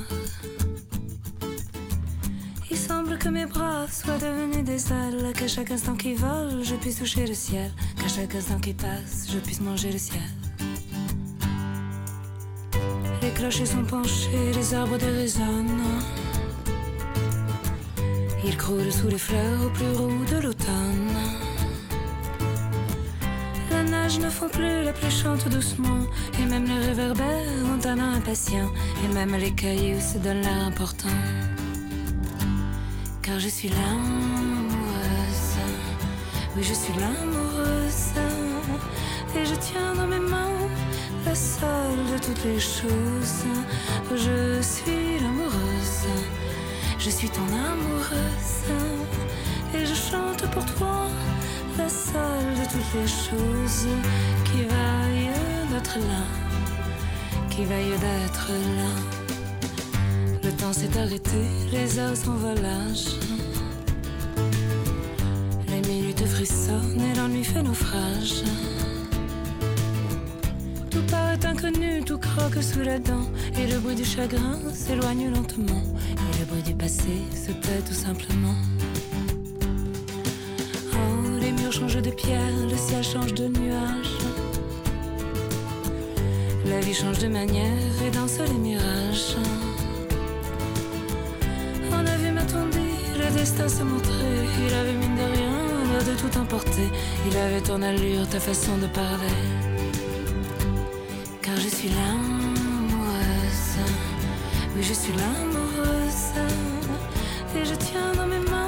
Il 2.70 2.76
semble 2.76 3.18
que 3.18 3.30
mes 3.30 3.46
bras 3.46 3.88
soient 3.90 4.18
devenus 4.18 4.66
des 4.66 4.92
ailes, 4.92 5.32
qu'à 5.38 5.48
chaque 5.48 5.72
instant 5.72 5.96
qui 5.96 6.16
vole, 6.16 6.66
je 6.66 6.76
puisse 6.76 6.98
toucher 6.98 7.26
le 7.26 7.34
ciel, 7.34 7.72
qu'à 7.96 8.10
chaque 8.10 8.36
instant 8.36 8.60
qui 8.60 8.74
passe, 8.74 9.30
je 9.32 9.40
puisse 9.40 9.62
manger 9.62 9.94
le 9.94 9.98
ciel. 9.98 10.30
Les 13.22 13.32
clochers 13.32 13.68
sont 13.68 13.86
penchés, 13.86 14.52
les 14.54 14.74
arbres 14.74 14.98
dérésonnent. 14.98 16.04
Ils 18.44 18.58
croulent 18.58 18.92
sous 18.92 19.08
les 19.08 19.18
fleurs 19.18 19.66
au 19.66 19.70
plus 19.70 19.92
roux 19.94 20.26
de 20.26 20.38
l'automne. 20.40 21.27
La 24.18 24.24
nage 24.24 24.34
ne 24.34 24.40
fond 24.40 24.50
plus, 24.50 24.84
la 24.84 24.94
pluie 24.94 25.12
chante 25.12 25.48
doucement. 25.50 26.02
Et 26.40 26.46
même 26.46 26.66
les 26.66 26.88
réverbères 26.88 27.64
ont 27.72 27.88
un 27.88 28.00
impatient. 28.16 28.72
Et 29.04 29.14
même 29.14 29.36
les 29.36 29.52
cailloux 29.52 30.00
se 30.00 30.18
donnent 30.18 30.42
l'air 30.42 30.66
important. 30.66 31.18
Car 33.22 33.40
je 33.40 33.48
suis 33.48 33.70
l'amoureuse. 33.70 35.58
Oui, 36.56 36.64
je 36.64 36.74
suis 36.74 36.94
l'amoureuse. 36.94 38.14
Et 39.36 39.46
je 39.46 39.56
tiens 39.56 39.94
dans 39.96 40.08
mes 40.08 40.20
mains 40.20 40.68
la 41.26 41.36
seule 41.36 42.06
de 42.14 42.18
toutes 42.18 42.44
les 42.46 42.60
choses. 42.60 43.46
Je 44.16 44.62
suis 44.62 45.20
l'amoureuse. 45.22 46.08
Je 46.98 47.10
suis 47.10 47.30
ton 47.30 47.48
amoureuse. 47.72 48.64
Et 49.76 49.86
je 49.86 49.94
chante 49.94 50.50
pour 50.52 50.66
toi 50.66 51.08
la 51.78 51.90
seule 51.90 52.54
de 52.56 52.64
toutes 52.72 52.94
les 52.96 53.08
choses 53.08 53.88
qui 54.46 54.64
vaille 54.64 55.30
d'être 55.72 56.00
là, 56.00 56.24
qui 57.50 57.66
vaille 57.66 57.92
d'être 57.92 58.50
là. 58.78 58.92
Le 60.44 60.52
temps 60.52 60.74
s'est 60.74 60.98
arrêté, 60.98 61.44
les 61.72 62.00
heures 62.00 62.16
s'envolagent. 62.16 63.20
Les 65.68 65.82
minutes 65.88 66.26
frissonnent 66.26 67.02
et 67.02 67.16
l'ennui 67.16 67.44
fait 67.44 67.62
naufrage. 67.62 68.44
Tout 70.90 71.04
paraît 71.12 71.46
inconnu, 71.46 72.02
tout 72.04 72.18
croque 72.18 72.62
sous 72.62 72.82
la 72.82 72.98
dent. 72.98 73.28
Et 73.60 73.68
le 73.68 73.80
bruit 73.80 73.96
du 73.96 74.06
chagrin 74.06 74.60
s'éloigne 74.74 75.30
lentement. 75.32 75.84
Et 76.12 76.40
le 76.40 76.46
bruit 76.46 76.62
aurait 76.62 76.62
dû 76.62 76.76
passer, 76.76 77.22
c'était 77.34 77.82
tout 77.88 77.94
simplement. 77.94 78.56
Le 82.26 82.76
ciel 82.76 83.04
change 83.04 83.34
de 83.34 83.48
nuage. 83.48 84.18
La 86.66 86.80
vie 86.80 86.94
change 86.94 87.20
de 87.20 87.28
manière 87.28 88.04
et 88.06 88.10
danse 88.10 88.40
les 88.40 88.58
mirages. 88.58 89.36
On 91.92 92.06
a 92.06 92.18
vu 92.18 92.32
m'attendir, 92.32 93.18
le 93.18 93.38
destin 93.38 93.70
se 93.70 93.84
montrer. 93.84 94.48
Il 94.68 94.74
avait 94.74 94.94
mine 94.94 95.16
de 95.16 95.38
rien 95.38 95.58
l'air 95.92 96.04
de 96.04 96.20
tout 96.20 96.38
emporter. 96.38 96.90
Il 97.30 97.38
avait 97.38 97.62
ton 97.62 97.82
allure, 97.82 98.28
ta 98.28 98.40
façon 98.40 98.78
de 98.78 98.88
parler. 98.88 99.42
Car 101.42 101.56
je 101.58 101.70
suis 101.70 101.90
l'amoureuse. 101.90 103.18
Oui, 104.76 104.84
je 104.84 104.94
suis 104.94 105.14
l'amoureuse. 105.14 106.34
Et 107.56 107.66
je 107.66 107.76
tiens 107.76 108.14
dans 108.16 108.28
mes 108.28 108.40
mains 108.40 108.68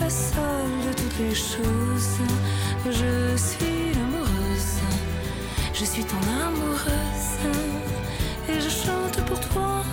la 0.00 0.10
seule 0.10 0.78
de 0.88 0.92
toutes 1.00 1.18
les 1.20 1.34
choses. 1.34 2.18
Je 2.84 3.36
suis 3.36 3.94
l'amoureuse. 3.94 4.80
Je 5.72 5.84
suis 5.84 6.04
ton 6.04 6.16
amoureuse. 6.46 7.38
Et 8.48 8.60
je 8.60 8.68
chante 8.68 9.24
pour 9.26 9.38
toi 9.38 9.84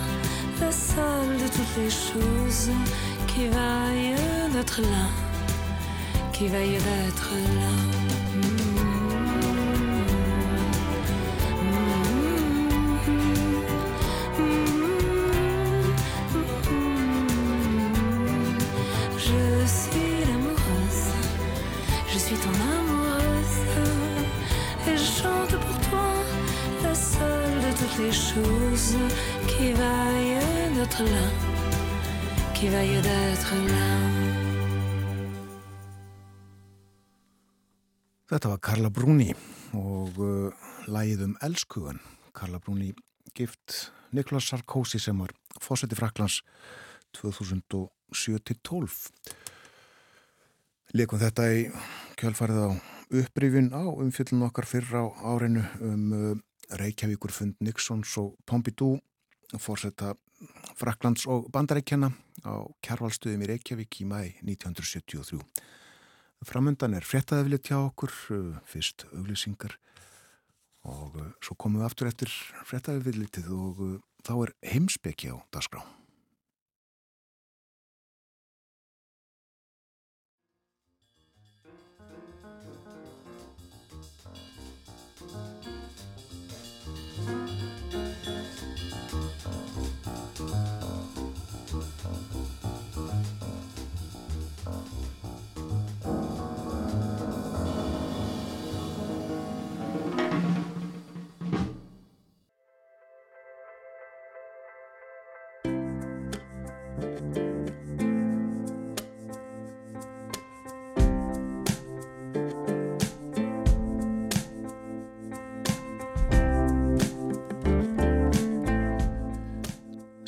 la 0.60 0.72
seule 0.72 1.36
de 1.38 1.46
toutes 1.46 1.76
les 1.76 1.90
choses 1.90 2.70
qui 3.28 3.46
vaille 3.46 4.16
d'être 4.52 4.80
là, 4.82 5.06
qui 6.32 6.48
vaille 6.48 6.78
d'être 6.78 7.30
là. 7.60 7.89
Karla 38.80 38.96
Brúni 38.96 39.26
og 39.76 40.16
uh, 40.24 40.48
lægið 40.88 41.26
um 41.26 41.34
elskugan. 41.44 41.98
Karla 42.32 42.56
Brúni 42.64 42.94
gift 43.36 43.92
Niklas 44.16 44.46
Sarkozy 44.48 44.96
sem 44.96 45.18
var 45.20 45.34
fósetti 45.60 45.98
Fraklands 45.98 46.38
2007-12. 47.18 48.96
Leikum 50.96 51.20
þetta 51.20 51.44
í 51.52 51.66
kjálfarið 52.22 52.60
á 52.64 52.68
upprýfin 53.20 53.68
á 53.76 53.84
umfjöldun 53.84 54.46
okkar 54.48 54.64
fyrr 54.70 54.88
á 54.96 55.04
árinu 55.28 55.66
um 55.84 56.06
uh, 56.16 56.32
Reykjavíkur 56.80 57.36
fund 57.36 57.60
Nixons 57.60 58.16
og 58.16 58.32
Pompidou 58.48 58.96
fórsetta 59.60 60.14
Fraklands 60.80 61.28
og 61.28 61.52
Bandarækjana 61.52 62.08
á 62.48 62.64
kjærvalstuðum 62.80 63.44
í 63.44 63.52
Reykjavík 63.52 64.00
í 64.00 64.08
mæ 64.08 64.40
1973. 64.40 65.44
Framöndan 66.46 66.96
er 66.96 67.04
fréttaðafilið 67.04 67.64
tjá 67.68 67.76
okkur, 67.82 68.12
uh, 68.32 68.58
fyrst 68.64 69.04
auglýsingar 69.12 69.76
og 70.88 71.18
uh, 71.20 71.26
svo 71.44 71.56
komum 71.60 71.82
við 71.82 71.90
aftur 71.90 72.08
eftir 72.08 72.32
fréttaðafilitið 72.68 73.50
og 73.52 73.82
uh, 73.84 73.96
þá 74.24 74.34
er 74.46 74.54
heimsbyggi 74.72 75.34
á 75.34 75.36
dagskrá. 75.52 75.84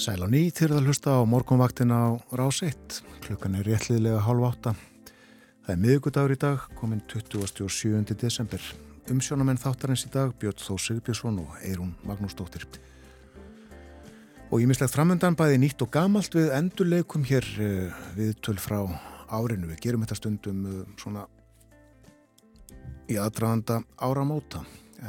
Sæl 0.03 0.19
á 0.19 0.27
ný 0.27 0.49
til 0.51 0.67
að 0.75 0.89
hlusta 0.89 1.13
á 1.15 1.23
morgunvaktina 1.23 1.95
á 1.95 2.11
rás 2.35 2.59
1. 2.67 2.75
Klukkan 3.23 3.55
er 3.55 3.69
réttliðlega 3.71 4.25
hálf 4.27 4.47
átta. 4.49 4.71
Það 5.63 5.71
er 5.71 5.79
miðugudagur 5.79 6.33
í 6.35 6.39
dag, 6.43 6.65
kominn 6.75 7.03
27. 7.07 8.17
desember. 8.19 8.59
Umsjónamenn 9.15 9.61
þáttarins 9.63 10.03
í 10.03 10.11
dag, 10.11 10.33
Björn 10.43 10.59
Þó 10.59 10.75
Sigbjörnsson 10.83 11.39
og 11.45 11.53
Eirún 11.63 11.93
Magnúsdóttir. 12.03 12.67
Og 14.51 14.65
ég 14.65 14.67
mislegt 14.67 14.91
framöndan 14.91 15.39
bæði 15.39 15.61
nýtt 15.63 15.85
og 15.87 15.93
gamalt 15.95 16.35
við 16.35 16.51
endurleikum 16.57 17.23
hér 17.29 17.47
uh, 17.63 18.01
við 18.19 18.33
töl 18.43 18.57
frá 18.59 18.81
árinu. 19.31 19.71
Við 19.71 19.85
gerum 19.85 20.03
þetta 20.03 20.19
stundum 20.19 20.65
uh, 20.67 20.81
svona 20.99 21.29
í 23.07 23.21
aðdraðanda 23.23 23.85
áramóta. 24.03 24.65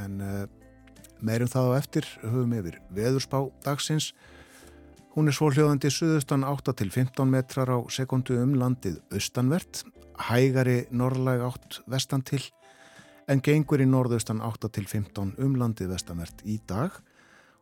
En 0.05 0.21
uh, 0.21 0.45
meirum 1.17 1.49
það 1.49 1.73
á 1.73 1.77
eftir 1.81 2.11
höfum 2.21 2.53
yfir 2.61 2.77
veðurspá 2.93 3.41
dagsins 3.65 4.11
Hún 5.13 5.29
er 5.29 5.35
svóljóðandi 5.37 5.91
suðustan 5.93 6.41
8 6.41 6.73
til 6.73 6.89
15 6.89 7.29
metrar 7.29 7.69
á 7.69 7.77
sekundu 7.93 8.33
um 8.41 8.55
landið 8.57 8.95
austanvert, 9.13 9.83
hægari 10.17 10.87
norrlæg 10.89 11.43
átt 11.45 11.77
vestan 11.85 12.23
til, 12.25 12.41
en 13.29 13.43
gengur 13.45 13.83
í 13.83 13.85
norðaustan 13.85 14.41
8 14.41 14.71
til 14.73 14.87
15 14.89 15.35
um 15.37 15.53
landið 15.61 15.91
vestanvert 15.93 16.41
í 16.49 16.55
dag 16.65 16.97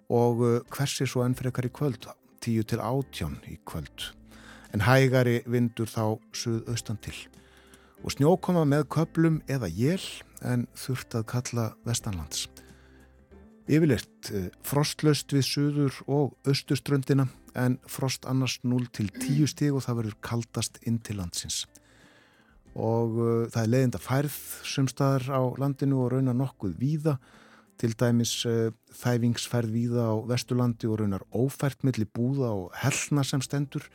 og 0.07 0.45
hversi 0.71 1.03
svo 1.03 1.25
enn 1.25 1.35
frekar 1.35 1.67
í 1.67 1.73
kvöld, 1.75 2.07
10 2.39 2.69
til 2.71 2.79
18 2.79 3.35
í 3.51 3.57
kvöld, 3.67 4.07
en 4.71 4.87
hægari 4.87 5.41
vindur 5.43 5.91
þá 5.91 6.23
suðaustan 6.31 7.03
til. 7.03 7.17
Og 7.99 8.15
snjókoma 8.15 8.63
með 8.63 8.87
köplum 8.95 9.41
eða 9.51 9.67
jél 9.67 10.07
en 10.39 10.69
þurft 10.71 11.19
að 11.19 11.27
kalla 11.35 11.69
vestanlands. 11.83 12.47
Yfirleitt 13.67 14.31
frostlöst 14.65 15.35
við 15.35 15.45
suður 15.45 16.01
og 16.07 16.33
austuströndina 16.47 17.27
en 17.57 17.77
frost 17.89 18.25
annars 18.29 18.59
0 18.63 18.87
til 18.95 19.09
10 19.11 19.47
stíg 19.51 19.75
og 19.75 19.85
það 19.85 20.01
verður 20.01 20.17
kaldast 20.23 20.80
inn 20.88 20.99
til 21.03 21.19
landsins. 21.21 21.65
Og 22.71 23.17
uh, 23.19 23.47
það 23.51 23.61
er 23.63 23.71
leiðinda 23.73 24.01
færð 24.01 24.38
sumstaðar 24.67 25.28
á 25.36 25.41
landinu 25.59 26.05
og 26.05 26.13
raunar 26.13 26.38
nokkuð 26.38 26.78
víða, 26.80 27.17
til 27.82 27.95
dæmis 27.97 28.36
uh, 28.45 28.69
þæfingsfærð 28.93 29.73
víða 29.73 30.05
á 30.07 30.15
Vesturlandi 30.30 30.88
og 30.88 31.01
raunar 31.01 31.26
ófært 31.34 31.84
millir 31.88 32.07
búða 32.13 32.53
og 32.53 32.71
hellna 32.78 33.26
sem 33.26 33.41
stendur 33.41 33.88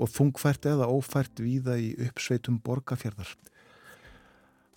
og 0.00 0.08
þungfært 0.08 0.70
eða 0.70 0.88
ófært 0.88 1.42
víða 1.44 1.76
í 1.78 1.92
uppsveitum 2.08 2.58
borgafjörðar. 2.64 3.34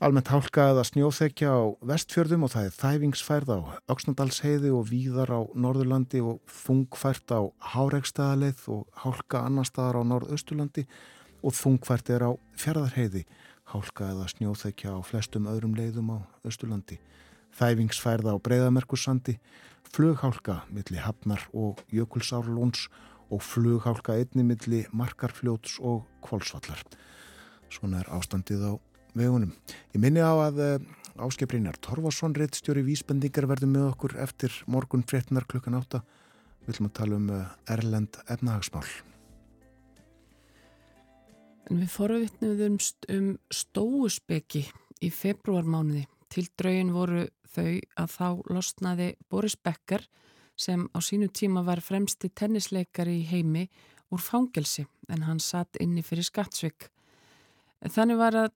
Almennt 0.04 0.28
hálka 0.28 0.66
eða 0.74 0.82
snjóþekja 0.84 1.48
á 1.48 1.64
vestfjörðum 1.88 2.42
og 2.44 2.50
það 2.52 2.66
er 2.68 2.74
þæfingsfærð 2.76 3.52
á 3.56 3.60
Öksnadalsheiði 3.94 4.74
og 4.76 4.90
víðar 4.90 5.32
á 5.32 5.40
Norðurlandi 5.56 6.20
og 6.20 6.42
þungfært 6.52 7.32
á 7.32 7.48
Háregstaðaleið 7.72 8.66
og 8.76 9.00
hálka 9.00 9.46
annar 9.48 9.70
staðar 9.70 10.02
á 10.04 10.10
Norðausturlandi 10.12 10.84
og 11.40 11.56
þungfært 11.56 12.12
er 12.18 12.28
á 12.28 12.32
Fjardarheiði, 12.60 13.24
hálka 13.72 14.12
eða 14.12 14.28
snjóþekja 14.36 14.92
á 14.92 15.00
flestum 15.08 15.48
öðrum 15.48 15.80
leiðum 15.80 16.12
á 16.12 16.28
Östurlandi. 16.44 17.00
Þæfingsfærð 17.56 18.28
á 18.28 18.36
Breiðamerkursandi, 18.44 19.40
flughálka 19.88 20.66
milli 20.68 21.00
Hafnar 21.00 21.48
og 21.56 21.80
Jökulsárlóns 21.96 22.90
og 23.32 23.40
flughálka 23.40 24.20
einni 24.20 24.44
milli 24.52 24.84
Markarfljóts 24.92 25.80
og 25.80 26.10
Kvolsvallar. 26.28 26.84
Svona 27.72 28.04
er 28.04 28.12
ástandið 28.12 28.68
á 28.68 28.74
vegunum. 29.18 29.54
Ég 29.94 30.02
minni 30.02 30.24
á 30.24 30.34
að 30.34 30.62
Áskiprinjar 31.22 31.78
Torfarsson, 31.78 32.34
reittstjóri 32.34 32.82
vísbendingar 32.86 33.46
verður 33.46 33.70
með 33.70 33.88
okkur 33.92 34.16
eftir 34.24 34.54
morgun 34.66 35.06
fréttinar 35.06 35.46
klukkan 35.46 35.78
átta. 35.78 36.02
Við 36.64 36.72
viljum 36.72 36.90
að 36.90 36.96
tala 36.98 37.20
um 37.20 37.28
Erlend 37.70 38.18
efnahagsmál. 38.26 38.88
En 41.70 41.80
við 41.80 41.92
forvitnum 41.94 42.80
um 43.14 43.30
stóuspeki 43.54 44.66
í 45.04 45.12
februarmánuði. 45.14 46.08
Til 46.34 46.48
draugin 46.58 46.92
voru 46.96 47.28
þau 47.54 47.78
að 48.02 48.16
þá 48.16 48.28
losnaði 48.50 49.10
Boris 49.30 49.56
Becker 49.56 50.08
sem 50.58 50.88
á 50.94 51.00
sínu 51.02 51.30
tíma 51.30 51.62
var 51.66 51.82
fremsti 51.82 52.30
tennisleikari 52.30 53.20
í 53.22 53.28
heimi 53.30 53.68
úr 54.14 54.22
fangelsi 54.22 54.88
en 55.10 55.26
hann 55.28 55.42
satt 55.42 55.78
inni 55.82 56.02
fyrir 56.06 56.26
skattsvik. 56.26 56.90
Þannig 57.84 58.18
var 58.18 58.38
að 58.40 58.52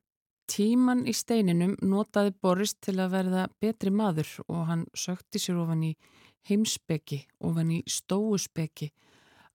tíman 0.47 1.03
í 1.07 1.13
steininum 1.15 1.75
notaði 1.83 2.33
Boris 2.41 2.73
til 2.81 2.97
að 3.01 3.13
verða 3.13 3.47
betri 3.61 3.91
maður 3.91 4.29
og 4.47 4.63
hann 4.69 4.85
sökti 4.95 5.41
sér 5.41 5.59
ofan 5.61 5.83
í 5.89 5.91
heimsbeki, 6.47 7.21
ofan 7.43 7.73
í 7.75 7.81
stóuspeki. 7.87 8.91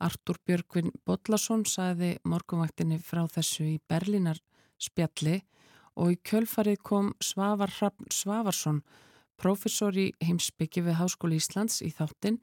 Artur 0.03 0.39
Björgvin 0.47 0.91
Bodlason 1.07 1.65
saði 1.69 2.17
morgunvaktinni 2.27 2.99
frá 3.01 3.23
þessu 3.31 3.69
í 3.75 3.81
Berlínar 3.89 4.41
spjalli 4.83 5.41
og 5.97 6.15
í 6.15 6.21
kjölfarið 6.27 6.81
kom 6.83 7.13
Svavar 7.23 7.73
Hrafn 7.79 8.11
Svavarsson, 8.11 8.83
professor 9.39 9.97
í 9.97 10.11
heimsbyggi 10.23 10.85
við 10.87 10.99
Háskóli 11.01 11.39
Íslands 11.41 11.81
í 11.85 11.93
þáttinn 11.95 12.41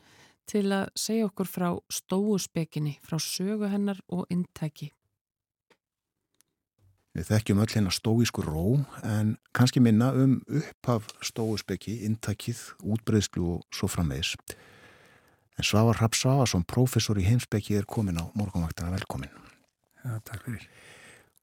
til 0.49 0.65
að 0.73 0.89
segja 0.97 1.27
okkur 1.29 1.49
frá 1.49 1.69
stóuspekinni, 1.93 2.97
frá 3.05 3.19
sögu 3.21 3.69
hennar 3.69 3.99
og 4.09 4.25
intæki. 4.33 4.89
Við 7.18 7.26
þekkjum 7.32 7.62
öll 7.64 7.72
hérna 7.74 7.91
stóísku 7.93 8.43
ró 8.45 8.64
en 9.01 9.34
kannski 9.57 9.82
minna 9.82 10.12
um 10.14 10.38
upphaf 10.45 11.07
stóuspekki, 11.26 11.95
intækið, 12.05 12.60
útbreyðslu 12.86 13.45
og 13.55 13.64
svo 13.74 13.89
framvegis. 13.89 14.36
En 15.57 15.66
Svavar 15.66 15.97
Rapp 15.99 16.16
Svavarsson, 16.16 16.64
professor 16.70 17.18
í 17.20 17.26
heimsbyggi, 17.26 17.80
er 17.80 17.88
komin 17.89 18.22
á 18.22 18.30
morgunvaktana 18.38 18.93
velkomin. 18.93 19.34
Já, 20.05 20.20
takk 20.24 20.45
fyrir. 20.45 20.70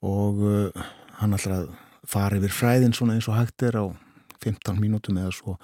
Og 0.07 0.39
uh, 0.41 0.87
hann 1.19 1.37
að 1.37 1.67
fara 2.07 2.39
yfir 2.39 2.55
fræðin 2.55 2.95
svona 2.97 3.17
eins 3.17 3.29
og 3.29 3.37
hægt 3.37 3.67
er 3.67 3.77
á 3.83 3.85
15 4.45 4.79
mínútum 4.81 5.19
eða 5.21 5.35
svo 5.35 5.59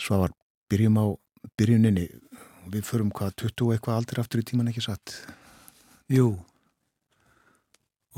Svavar, 0.00 0.32
byrjum 0.72 0.96
á 0.96 1.06
byrjuninni. 1.60 2.06
Við 2.70 2.86
förum 2.86 3.10
hvað 3.12 3.34
20 3.42 3.74
eitthvað 3.74 3.98
aldrei 3.98 4.22
aftur 4.22 4.40
í 4.40 4.46
tíman 4.48 4.70
ekki 4.70 4.86
satt? 4.86 5.18
Jú, 6.08 6.38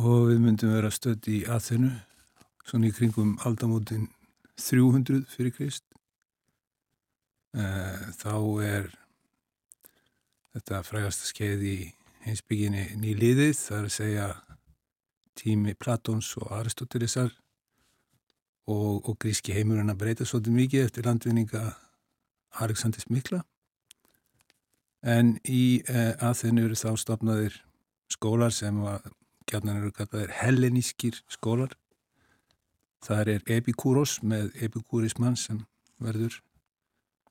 og 0.00 0.28
við 0.30 0.40
myndum 0.40 0.72
vera 0.72 0.90
stödd 0.92 1.28
í 1.28 1.42
aðþennu, 1.44 1.90
svona 2.64 2.88
í 2.88 2.94
kringum 2.96 3.34
aldamótin 3.44 4.08
300 4.60 5.24
fyrir 5.32 5.54
Krist. 5.56 5.84
Þá 7.52 8.36
er 8.64 8.88
þetta 10.54 10.82
frægasta 10.86 11.28
skeið 11.28 11.66
í 11.68 11.76
heimsbygginni 12.24 12.86
nýliðið, 13.02 13.54
það 13.58 13.78
er 13.78 13.88
að 13.88 13.94
segja 13.96 14.26
tími 15.38 15.74
Platons 15.74 16.30
og 16.40 16.52
Aristotelesar 16.54 17.32
og, 18.68 19.08
og 19.08 19.16
gríski 19.20 19.54
heimurinn 19.56 19.90
að 19.90 20.02
breyta 20.04 20.26
svolítið 20.28 20.58
mikið 20.58 20.84
eftir 20.86 21.08
landvinninga 21.08 21.62
Aleksandrs 22.62 23.08
Mikla. 23.10 23.42
En 25.02 25.34
í 25.48 25.82
eh, 25.88 26.12
aðþennu 26.22 26.68
eru 26.68 26.78
þá 26.78 26.92
stopnaðir 27.00 27.56
skólar 28.12 28.52
sem 28.54 28.76
að 28.86 29.08
gætnan 29.52 29.82
eru 29.82 29.92
kallaðir 29.92 30.32
hellenískir 30.40 31.18
skólar. 31.30 31.74
Það 33.02 33.34
er 33.34 33.50
Epikúros 33.58 34.20
með 34.22 34.52
Epikúrismann 34.62 35.36
sem 35.36 35.64
verður 36.02 36.38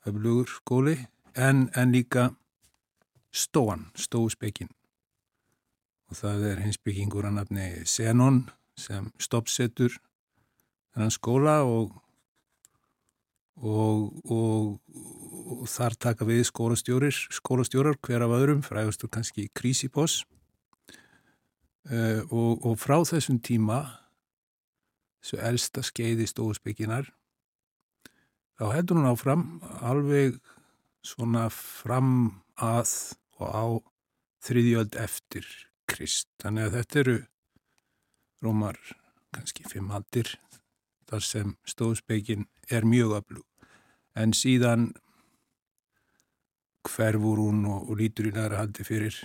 öflugur 0.05 0.51
skóli 0.51 0.97
en, 1.33 1.69
en 1.75 1.93
líka 1.95 2.31
Stóan, 3.31 3.87
Stóuspekin. 3.95 4.69
Og 6.11 6.19
það 6.19 6.47
er 6.49 6.63
hins 6.65 6.79
byggingur 6.83 7.29
að 7.29 7.37
nafni 7.39 7.67
Zenon 7.87 8.43
sem 8.75 9.07
stoppsetur 9.21 9.95
þennan 10.91 11.13
skóla 11.15 11.61
og, 11.63 11.93
og, 13.55 14.11
og, 14.27 14.75
og 15.61 15.63
þar 15.71 15.95
taka 15.95 16.27
við 16.27 16.43
skólastjórar 16.51 17.95
hver 18.03 18.27
af 18.27 18.35
öðrum, 18.35 18.65
frægustur 18.67 19.11
kannski 19.13 19.47
Krisiposs 19.55 20.25
uh, 21.89 22.21
og 22.29 22.77
frá 22.79 22.99
þessum 23.07 23.39
tíma, 23.41 23.81
þessu 25.21 25.41
elsta 25.49 25.83
skeiði 25.85 26.27
stóðspekinar, 26.29 27.09
þá 28.59 28.65
heldur 28.75 28.99
hún 28.99 29.09
áfram 29.09 29.45
alveg 29.81 30.37
svona 31.01 31.47
fram 31.49 32.41
að 32.61 33.17
og 33.41 33.49
á 33.49 33.65
þriðjöld 34.45 34.97
eftir 35.01 35.47
Krist. 35.89 36.29
Þannig 36.41 36.67
að 36.67 36.75
þetta 36.77 36.99
eru 37.01 37.15
rómar 38.41 38.79
kannski 39.33 39.65
fimm 39.69 39.91
aldir 39.93 40.35
þar 41.09 41.25
sem 41.25 41.55
stóðspeikin 41.67 42.47
er 42.71 42.87
mjög 42.87 43.17
aflug. 43.19 43.47
En 44.15 44.35
síðan 44.35 44.91
hverfur 46.87 47.41
hún 47.41 47.65
og, 47.69 47.89
og 47.89 47.99
lítur 47.99 48.29
í 48.29 48.35
næra 48.35 48.61
haldi 48.61 48.85
fyrir 48.87 49.17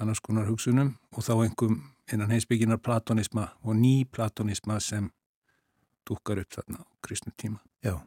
annars 0.00 0.20
konar 0.24 0.48
hugsunum 0.48 0.94
og 1.12 1.24
þá 1.24 1.34
einhverjum 1.44 1.80
innan 2.10 2.32
heimsbygginar 2.32 2.80
platonisma 2.82 3.48
og 3.62 3.76
ný 3.78 4.04
platonisma 4.10 4.80
sem 4.82 5.10
dukkar 6.08 6.40
upp 6.42 6.52
þarna 6.56 6.78
á 6.82 6.86
kristnum 7.04 7.34
tíma. 7.36 7.60
Já. 7.84 8.00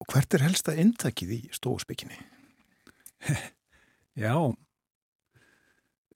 Og 0.00 0.06
hvert 0.12 0.34
er 0.34 0.44
helsta 0.44 0.74
intakið 0.76 1.30
í 1.36 1.40
stóðspeikinni? 1.54 2.18
Já, 4.24 4.34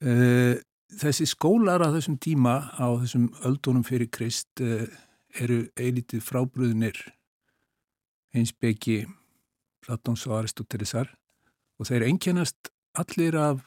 uh, 0.01 0.55
þessi 1.01 1.25
skólar 1.29 1.83
á 1.85 1.93
þessum 1.93 2.17
tíma 2.21 2.55
á 2.75 2.87
þessum 3.03 3.29
öldunum 3.45 3.85
fyrir 3.85 4.09
Krist 4.11 4.61
uh, 4.61 4.87
eru 5.37 5.63
eilítið 5.79 6.23
frábröðunir 6.25 6.97
einsbeki 8.35 9.05
Platons 9.85 10.25
og 10.27 10.39
Aristotelesar 10.39 11.07
og 11.79 11.87
þeir 11.89 12.07
einkennast 12.09 12.71
allir 12.97 13.37
af 13.39 13.63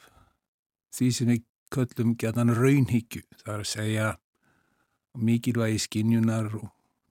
því 0.95 1.09
sem 1.11 1.31
við 1.33 1.43
köllum 1.75 2.15
gætan 2.19 2.53
raunhyggju, 2.55 3.23
það 3.41 3.53
er 3.53 3.63
að 3.63 3.71
segja 3.71 4.07
mikilvægi 5.15 5.81
skinjunar 5.85 6.49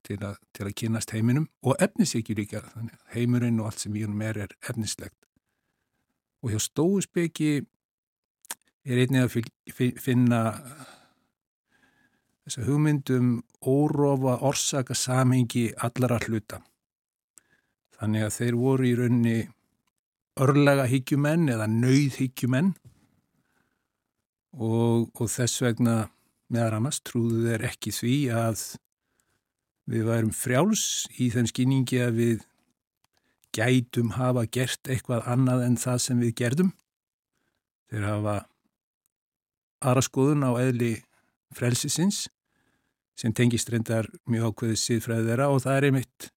til 0.04 0.18
að, 0.20 0.36
til 0.52 0.66
að 0.68 0.74
kynast 0.80 1.14
heiminum 1.16 1.46
og 1.64 1.80
efnisíkju 1.82 2.36
líka, 2.38 2.62
að 2.76 2.92
heimurinn 3.14 3.60
og 3.60 3.70
allt 3.70 3.84
sem 3.84 3.96
í 3.96 4.04
húnum 4.04 4.24
er 4.24 4.42
er 4.44 4.56
efnislegt. 4.68 5.16
Og 6.44 6.52
hjá 6.52 6.60
stóuspeki 6.60 7.64
er 8.84 9.00
einnig 9.00 9.24
að 9.24 9.88
finna 10.00 10.40
þessa 12.44 12.66
hugmyndum 12.66 13.38
órófa 13.64 14.36
orsaka 14.44 14.94
samhengi 14.94 15.70
allara 15.80 16.20
hluta. 16.26 16.60
Þannig 17.96 18.26
að 18.26 18.34
þeir 18.36 18.58
voru 18.60 18.88
í 18.88 18.96
raunni 18.98 19.38
örlega 20.44 20.84
hyggjumenn 20.90 21.48
eða 21.54 21.70
nauð 21.70 22.18
hyggjumenn 22.20 22.74
og, 24.54 25.10
og 25.14 25.30
þess 25.30 25.62
vegna 25.64 25.96
meðar 26.52 26.78
annars 26.78 27.00
trúðu 27.04 27.44
þeir 27.48 27.66
ekki 27.70 27.92
því 27.94 28.16
að 28.34 28.64
við 29.90 30.06
værum 30.08 30.34
frjáls 30.34 30.84
í 31.20 31.28
þeim 31.34 31.48
skýningi 31.50 32.00
að 32.04 32.18
við 32.20 32.44
gætum 33.54 34.14
hafa 34.16 34.46
gert 34.50 34.90
eitthvað 34.90 35.28
annað 35.30 35.64
en 35.68 35.76
það 35.78 35.98
sem 36.02 36.22
við 36.22 36.36
gerðum. 36.40 36.70
Þeir 37.90 38.06
hafa 38.08 38.36
aðra 39.84 40.04
skoðun 40.06 40.46
á 40.48 40.52
eðli 40.62 40.94
frelsisins 41.54 42.24
sem 43.18 43.34
tengist 43.36 43.70
reyndar 43.70 44.08
mjög 44.26 44.54
ákveðið 44.54 44.80
síðfræðið 44.82 45.28
þeirra 45.30 45.50
og 45.52 45.60
það 45.62 45.76
er 45.76 45.86
einmitt 45.88 46.28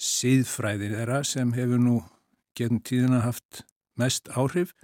síðfræðið 0.00 0.96
þeirra 0.98 1.20
sem 1.28 1.54
hefur 1.56 1.80
nú 1.80 1.96
gegnum 2.58 2.82
tíðina 2.84 3.22
haft 3.24 3.62
mest 4.00 4.28
áhrif 4.36 4.74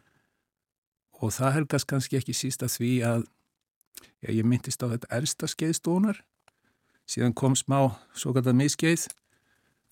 og 1.22 1.32
það 1.32 1.54
helgast 1.60 1.88
kannski 1.90 2.18
ekki 2.20 2.34
sísta 2.36 2.68
því 2.70 2.92
að 3.06 3.26
já, 4.22 4.30
ég 4.30 4.44
myndist 4.44 4.82
á 4.84 4.90
þetta 4.92 5.12
ersta 5.18 5.48
skeiðstónar 5.50 6.20
síðan 7.08 7.36
kom 7.38 7.54
smá 7.56 7.94
svo 8.16 8.34
kallað 8.34 8.58
miskeið. 8.60 9.06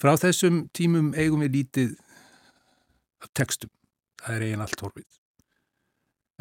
Frá 0.00 0.16
þessum 0.18 0.64
tímum 0.74 1.12
eigum 1.14 1.44
við 1.44 1.58
lítið 1.60 1.92
af 3.22 3.30
textum. 3.38 3.70
Það 4.20 4.36
er 4.36 4.46
eigin 4.48 4.64
allt 4.64 4.82
horfið. 4.82 5.10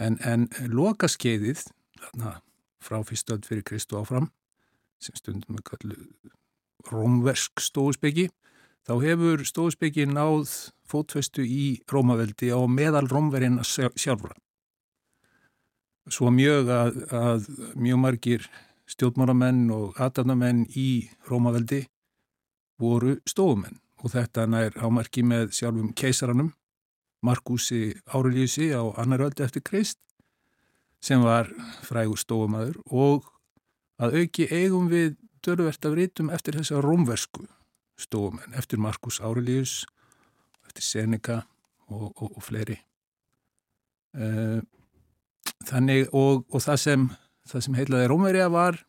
En, 0.01 0.17
en 0.25 0.47
loka 0.73 1.07
skeiðið 1.11 1.67
þarna 1.99 2.37
frá 2.83 3.03
fyrstöld 3.05 3.45
fyrir 3.47 3.65
Kristu 3.67 3.99
áfram 3.99 4.31
sem 5.03 5.15
stundum 5.19 5.59
við 5.59 5.67
kallu 5.69 5.97
rómversk 6.89 7.61
stóðspeki 7.63 8.29
þá 8.87 8.93
hefur 9.03 9.43
stóðspeki 9.47 10.07
náð 10.09 10.49
fótfestu 10.89 11.45
í 11.45 11.77
Rómaveldi 11.91 12.51
á 12.51 12.59
meðal 12.67 13.05
rómverina 13.11 13.63
sjálfra 13.63 14.33
svo 16.11 16.31
mjög 16.33 16.69
að, 16.73 16.99
að 17.13 17.47
mjög 17.79 17.99
margir 18.03 18.47
stjórnmáramenn 18.89 19.69
og 19.73 19.99
aðdannamenn 20.01 20.65
í 20.75 21.07
Rómaveldi 21.29 21.85
voru 22.81 23.17
stóðumenn 23.29 23.79
og 24.03 24.11
þetta 24.11 24.45
nær 24.49 24.75
ámarki 24.83 25.23
með 25.23 25.53
sjálfum 25.55 25.93
keisaranum 25.95 26.51
Markusi 27.23 27.93
Árelíusi 28.11 28.73
á 28.75 28.83
annar 28.99 29.23
öldu 29.23 29.45
eftir 29.45 29.63
Krist 29.63 29.99
sem 31.03 31.23
var 31.23 31.47
frægur 31.87 32.19
stóðumæður 32.19 32.81
og 32.91 33.29
að 34.03 34.19
auki 34.19 34.47
eigum 34.51 34.89
við 34.91 35.15
dörfvert 35.43 35.87
af 35.87 35.95
rítum 35.95 36.31
eftir 36.35 36.57
þessa 36.59 36.81
rómversku 36.83 37.47
stóðumenn, 37.99 38.55
eftir 38.59 38.81
Markus 38.81 39.21
Árelíus 39.23 39.83
eftir 40.67 40.83
Seneca 40.83 41.43
og, 41.87 42.11
og, 42.17 42.29
og 42.35 42.43
fleiri. 42.43 42.79
Uh, 44.13 44.59
þannig 45.67 46.09
og, 46.11 46.43
og 46.49 46.63
það 46.63 46.81
sem 46.83 47.05
það 47.49 47.65
sem 47.65 47.77
heitlaði 47.77 48.09
Rómverja 48.11 48.49
var 48.53 48.79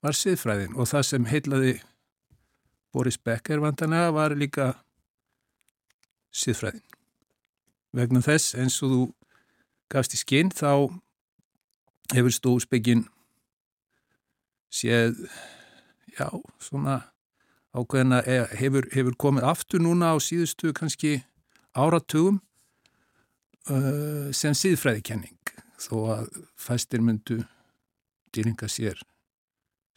var 0.00 0.16
siðfræðin. 0.16 0.76
Og 0.76 0.88
það 0.88 1.06
sem 1.10 1.28
heitlaði 1.28 1.74
Boris 2.94 3.18
Becker 3.18 3.62
vantanega 3.62 4.10
var 4.14 4.34
líka 4.34 4.72
siðfræðin. 6.34 6.82
Vegna 7.96 8.22
þess 8.22 8.54
eins 8.58 8.78
og 8.86 8.92
þú 8.94 9.04
gafst 9.90 10.14
í 10.14 10.20
skinn 10.20 10.52
þá 10.54 10.90
hefur 12.14 12.34
stóðsbyggin 12.34 13.06
séð 14.70 15.18
já, 16.14 16.28
svona 16.62 17.00
ákveðina 17.74 18.22
hefur, 18.58 18.86
hefur 18.94 19.18
komið 19.18 19.46
aftur 19.50 19.82
núna 19.82 20.14
á 20.14 20.16
síðustu 20.22 20.72
kannski 20.74 21.20
áratugum 21.74 22.38
uh, 23.70 24.30
sem 24.34 24.54
síðfræðikenning 24.54 25.49
þó 25.80 25.96
að 26.14 26.40
fæstir 26.60 27.02
myndu 27.04 27.40
dýringa 28.34 28.68
sér 28.70 29.00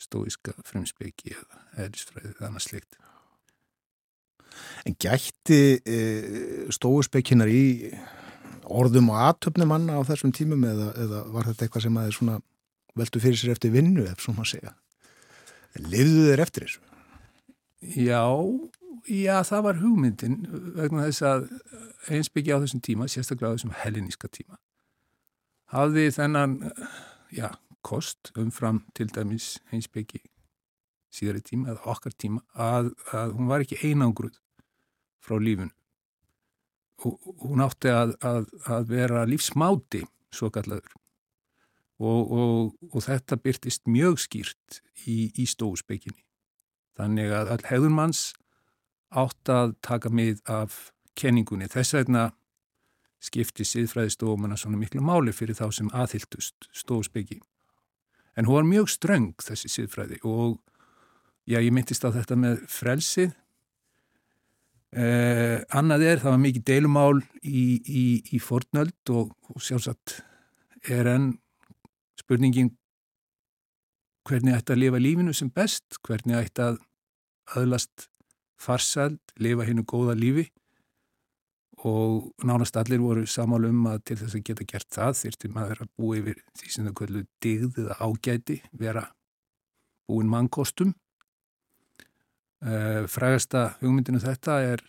stóiska 0.01 0.55
fremspeki 0.67 1.35
eða 1.35 1.61
eðlisfræði 1.85 2.33
eða 2.33 2.49
annað 2.49 2.65
slikt. 2.67 2.97
En 4.85 4.95
gætti 5.01 5.61
e, 5.81 5.99
stóispekinar 6.73 7.49
í 7.49 7.91
orðum 8.63 9.11
og 9.13 9.21
aðtöfnum 9.27 9.71
manna 9.71 9.97
á 9.97 10.01
þessum 10.07 10.33
tímum 10.35 10.63
eða, 10.67 10.91
eða 11.03 11.21
var 11.33 11.49
þetta 11.49 11.65
eitthvað 11.65 11.85
sem 11.87 11.99
aðeins 11.99 12.43
veldu 12.93 13.21
fyrir 13.23 13.39
sér 13.39 13.55
eftir 13.55 13.73
vinnu 13.73 14.05
ef 14.07 14.21
svo 14.21 14.35
maður 14.35 14.53
segja? 14.53 14.73
Livðu 15.81 16.27
þeir 16.29 16.43
eftir 16.43 16.67
þessu? 16.67 16.83
Já, 17.97 18.23
já, 19.09 19.37
það 19.43 19.63
var 19.65 19.79
hugmyndin 19.81 20.37
vegna 20.77 21.07
þess 21.09 21.25
að 21.27 21.47
einsbyggi 22.13 22.53
á 22.53 22.61
þessum 22.61 22.83
tíma, 22.85 23.09
sérstaklega 23.11 23.51
á 23.51 23.55
þessum 23.57 23.73
helliníska 23.81 24.29
tíma, 24.31 24.59
hafði 25.73 26.07
þennan, 26.15 26.57
já, 27.33 27.49
kost 27.83 28.31
umfram 28.39 28.83
til 28.95 29.09
dæmis 29.11 29.57
einsbyggi 29.73 30.21
síðari 31.13 31.43
tíma 31.45 31.73
eða 31.73 31.93
okkar 31.93 32.15
tíma 32.17 32.41
að, 32.55 32.93
að 33.13 33.37
hún 33.37 33.49
var 33.51 33.65
ekki 33.65 33.81
einangruð 33.83 34.39
frá 35.23 35.37
lífun 35.41 35.73
og 37.03 37.17
hún 37.43 37.63
átti 37.65 37.91
að, 37.91 38.15
að, 38.23 38.45
að 38.71 38.91
vera 38.93 39.25
lífsmáti 39.27 40.05
svo 40.33 40.49
kallaður 40.53 40.93
og, 41.99 42.21
og, 42.21 42.71
og 42.93 43.03
þetta 43.03 43.37
byrtist 43.43 43.89
mjög 43.91 44.21
skýrt 44.23 44.79
í, 45.05 45.33
í 45.35 45.45
stóðsbygginni 45.49 46.23
Þannig 46.97 47.31
að 47.33 47.51
all 47.55 47.63
hefðurmanns 47.65 48.21
átt 49.13 49.49
að 49.49 49.75
taka 49.85 50.11
mið 50.13 50.41
af 50.49 50.91
kenningunni. 51.17 51.69
Þess 51.69 51.95
vegna 51.97 52.27
skipti 53.23 53.65
siðfræðistofumana 53.67 54.57
svona 54.59 54.79
miklu 54.81 55.03
máli 55.03 55.33
fyrir 55.35 55.55
þá 55.57 55.67
sem 55.75 55.91
aðhyltust 55.95 56.67
stóðsbyggi. 56.75 57.39
En 58.35 58.49
hún 58.49 58.59
var 58.59 58.67
mjög 58.67 58.91
ströng 58.91 59.31
þessi 59.43 59.71
siðfræði 59.71 60.19
og 60.27 60.57
já, 61.47 61.59
ég 61.59 61.71
myndist 61.73 62.03
á 62.03 62.09
þetta 62.11 62.37
með 62.39 62.63
frelsið. 62.71 63.33
Eh, 64.93 65.63
annað 65.73 66.05
er, 66.05 66.21
það 66.21 66.35
var 66.35 66.41
mikið 66.43 66.65
deilumál 66.69 67.19
í, 67.41 67.65
í, 67.81 68.05
í 68.35 68.39
fornöld 68.43 69.13
og, 69.13 69.31
og 69.49 69.63
sjálfsagt 69.63 70.19
er 70.91 71.09
enn 71.09 71.31
spurningin 72.19 72.73
hvernig 74.27 74.57
ætti 74.57 74.75
að 74.75 74.83
lifa 74.83 75.01
lífinu 75.01 75.33
sem 75.35 75.49
best, 75.51 75.97
hvernig 76.05 76.37
ætti 76.37 76.63
að 76.63 76.77
öðlast 77.59 78.07
farsald, 78.61 79.19
lifa 79.41 79.65
hennu 79.67 79.83
góða 79.87 80.15
lífi 80.15 80.45
og 81.83 82.31
nánast 82.47 82.77
allir 82.79 83.01
voru 83.03 83.25
samálu 83.27 83.69
um 83.73 83.87
að 83.91 84.03
til 84.07 84.17
þess 84.21 84.37
að 84.37 84.45
geta 84.47 84.67
gert 84.67 84.89
það 84.95 85.17
þurfti 85.19 85.49
maður 85.51 85.81
að 85.83 85.89
búa 85.99 86.19
yfir 86.21 86.37
því 86.59 86.71
sem 86.71 86.85
þau 86.87 86.95
kvöldu 86.99 87.23
digð 87.43 87.79
eða 87.83 87.97
ágæti, 87.99 88.57
vera 88.71 89.03
búin 90.07 90.29
mannkostum. 90.31 90.93
Uh, 92.63 93.03
frægasta 93.11 93.73
hugmyndinu 93.81 94.21
þetta 94.23 94.61
er, 94.63 94.83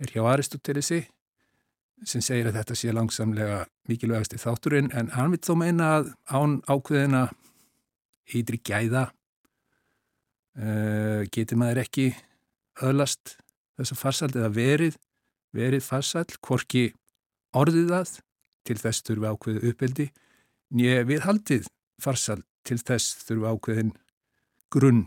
er 0.00 0.12
hjá 0.14 0.22
Aristotelesi 0.24 1.02
sem 2.08 2.22
segir 2.24 2.48
að 2.48 2.56
þetta 2.56 2.76
sé 2.78 2.94
langsamlega 2.94 3.58
mikilvægast 3.90 4.32
í 4.32 4.40
þátturinn 4.40 4.88
en 4.96 5.10
hann 5.12 5.34
vil 5.34 5.42
þó 5.44 5.54
meina 5.60 5.90
að 5.98 6.12
án 6.32 6.54
ákveðina 6.64 7.26
ytri 8.38 8.60
gæða 8.64 9.04
uh, 10.56 11.20
getur 11.34 11.60
maður 11.60 11.82
ekki 11.84 12.06
öðlast 12.80 13.36
þess 13.76 13.92
að 13.92 14.00
farsald 14.00 14.38
eða 14.38 14.50
verið 14.54 14.96
verið 15.56 15.84
farsald, 15.84 16.34
hvorki 16.44 16.90
orðið 17.56 17.92
það 17.92 18.14
til 18.68 18.78
þess 18.82 19.04
þurfu 19.06 19.30
ákveðu 19.32 19.70
uppeldi 19.72 20.08
nýja 20.76 21.04
við 21.08 21.24
haldið 21.24 21.68
farsald 22.02 22.44
til 22.68 22.78
þess 22.82 23.24
þurfu 23.24 23.52
ákveðin 23.54 23.94
grunn. 24.72 25.06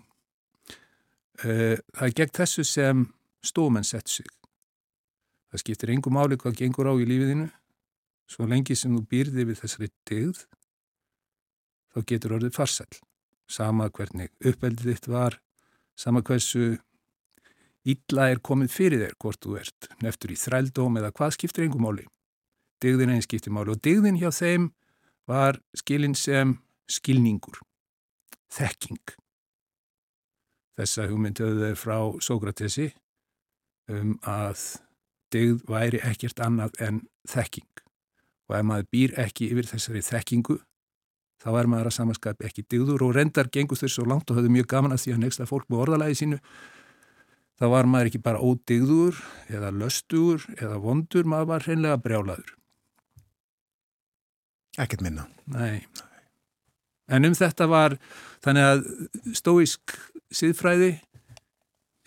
Uh, 1.41 1.77
það 1.93 2.07
er 2.07 2.15
gegn 2.17 2.35
þessu 2.37 2.65
sem 2.65 3.05
stóman 3.45 3.85
sett 3.85 4.09
sig. 4.09 4.27
Það 5.51 5.63
skiptir 5.63 5.93
engum 5.93 6.15
máli 6.15 6.37
hvað 6.39 6.57
gengur 6.61 6.89
á 6.89 6.93
í 6.95 7.05
lífiðinu 7.05 7.49
svo 8.31 8.47
lengi 8.47 8.77
sem 8.77 8.93
þú 8.95 9.03
býrði 9.11 9.45
við 9.49 9.59
þessari 9.59 9.89
tegð 10.07 10.45
þá 11.91 12.05
getur 12.07 12.37
orðið 12.37 12.55
farsald 12.55 13.01
sama 13.51 13.89
hvernig 13.91 14.31
uppeldið 14.47 14.93
þitt 14.93 15.09
var, 15.11 15.37
sama 15.99 16.23
hversu 16.23 16.77
illa 17.87 18.27
er 18.31 18.41
komið 18.43 18.73
fyrir 18.73 19.03
þér 19.05 19.15
hvort 19.21 19.41
þú 19.41 19.57
ert 19.61 19.89
neftur 20.03 20.33
í 20.33 20.37
þrældóm 20.37 20.99
eða 21.01 21.13
hvað 21.17 21.35
skiptir 21.37 21.65
engum 21.65 21.85
máli. 21.87 22.05
Digðin 22.81 23.13
einn 23.13 23.25
skiptir 23.25 23.53
máli 23.53 23.73
og 23.73 23.81
digðin 23.81 24.19
hjá 24.21 24.29
þeim 24.33 24.69
var 25.29 25.59
skilin 25.77 26.15
sem 26.17 26.57
skilningur, 26.91 27.61
þekking. 28.51 29.15
Þessa 30.77 31.07
hugmynduðu 31.09 31.67
þeir 31.67 31.79
frá 31.79 31.97
Sókratesi 32.23 32.89
um 33.91 34.17
að 34.27 34.65
digð 35.31 35.63
væri 35.69 36.01
ekkert 36.05 36.41
annað 36.43 36.75
en 36.83 37.05
þekking 37.29 37.69
og 38.51 38.57
ef 38.57 38.67
maður 38.67 38.89
býr 38.91 39.15
ekki 39.21 39.49
yfir 39.51 39.69
þessari 39.69 40.03
þekkingu 40.03 40.57
þá 41.41 41.49
er 41.55 41.69
maður 41.71 41.89
að 41.89 41.97
samanskap 41.97 42.43
ekki 42.45 42.65
digður 42.69 43.05
og 43.07 43.15
rendar 43.17 43.49
gengur 43.53 43.79
þau 43.79 43.89
svo 43.89 44.05
langt 44.09 44.29
og 44.29 44.39
höfðu 44.39 44.51
mjög 44.53 44.69
gaman 44.73 44.95
að 44.95 45.05
því 45.05 45.15
að 45.15 45.21
nexta 45.23 45.47
fólk 45.49 45.69
með 45.69 45.83
orðalagi 45.85 46.19
sínu 46.19 46.39
þá 47.59 47.65
var 47.73 47.89
maður 47.89 48.11
ekki 48.11 48.23
bara 48.23 48.41
ódigður 48.43 49.19
eða 49.51 49.73
löstugur 49.75 50.45
eða 50.57 50.79
vondur, 50.83 51.27
maður 51.27 51.51
var 51.53 51.67
hreinlega 51.67 52.01
brjálaður. 52.01 52.55
Ekkert 54.79 55.03
minna. 55.03 55.27
Nei. 55.51 55.83
En 57.11 57.27
um 57.27 57.35
þetta 57.35 57.67
var 57.67 57.97
þannig 58.43 58.67
að 58.67 58.85
stóisk 59.35 59.97
siðfræði 60.31 60.93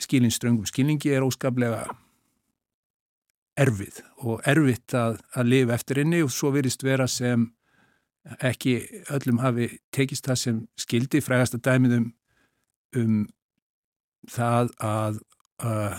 skilin 0.00 0.32
ströngum 0.32 0.66
skilningi 0.68 1.12
er 1.14 1.24
óskaplega 1.26 1.84
erfið 3.60 4.00
og 4.24 4.40
erfitt 4.48 4.96
að, 4.98 5.20
að 5.36 5.50
lifa 5.52 5.76
eftir 5.76 6.00
inni 6.02 6.22
og 6.24 6.32
svo 6.34 6.50
virðist 6.54 6.82
vera 6.82 7.06
sem 7.10 7.46
ekki 8.42 8.78
öllum 9.12 9.40
hafi 9.44 9.68
tekist 9.94 10.26
það 10.26 10.40
sem 10.40 10.60
skildi 10.80 11.20
frægast 11.22 11.58
að 11.58 11.64
dæmið 11.68 11.96
um, 11.98 12.08
um 12.98 13.16
það 14.32 14.72
að, 14.80 15.20
að, 15.62 15.96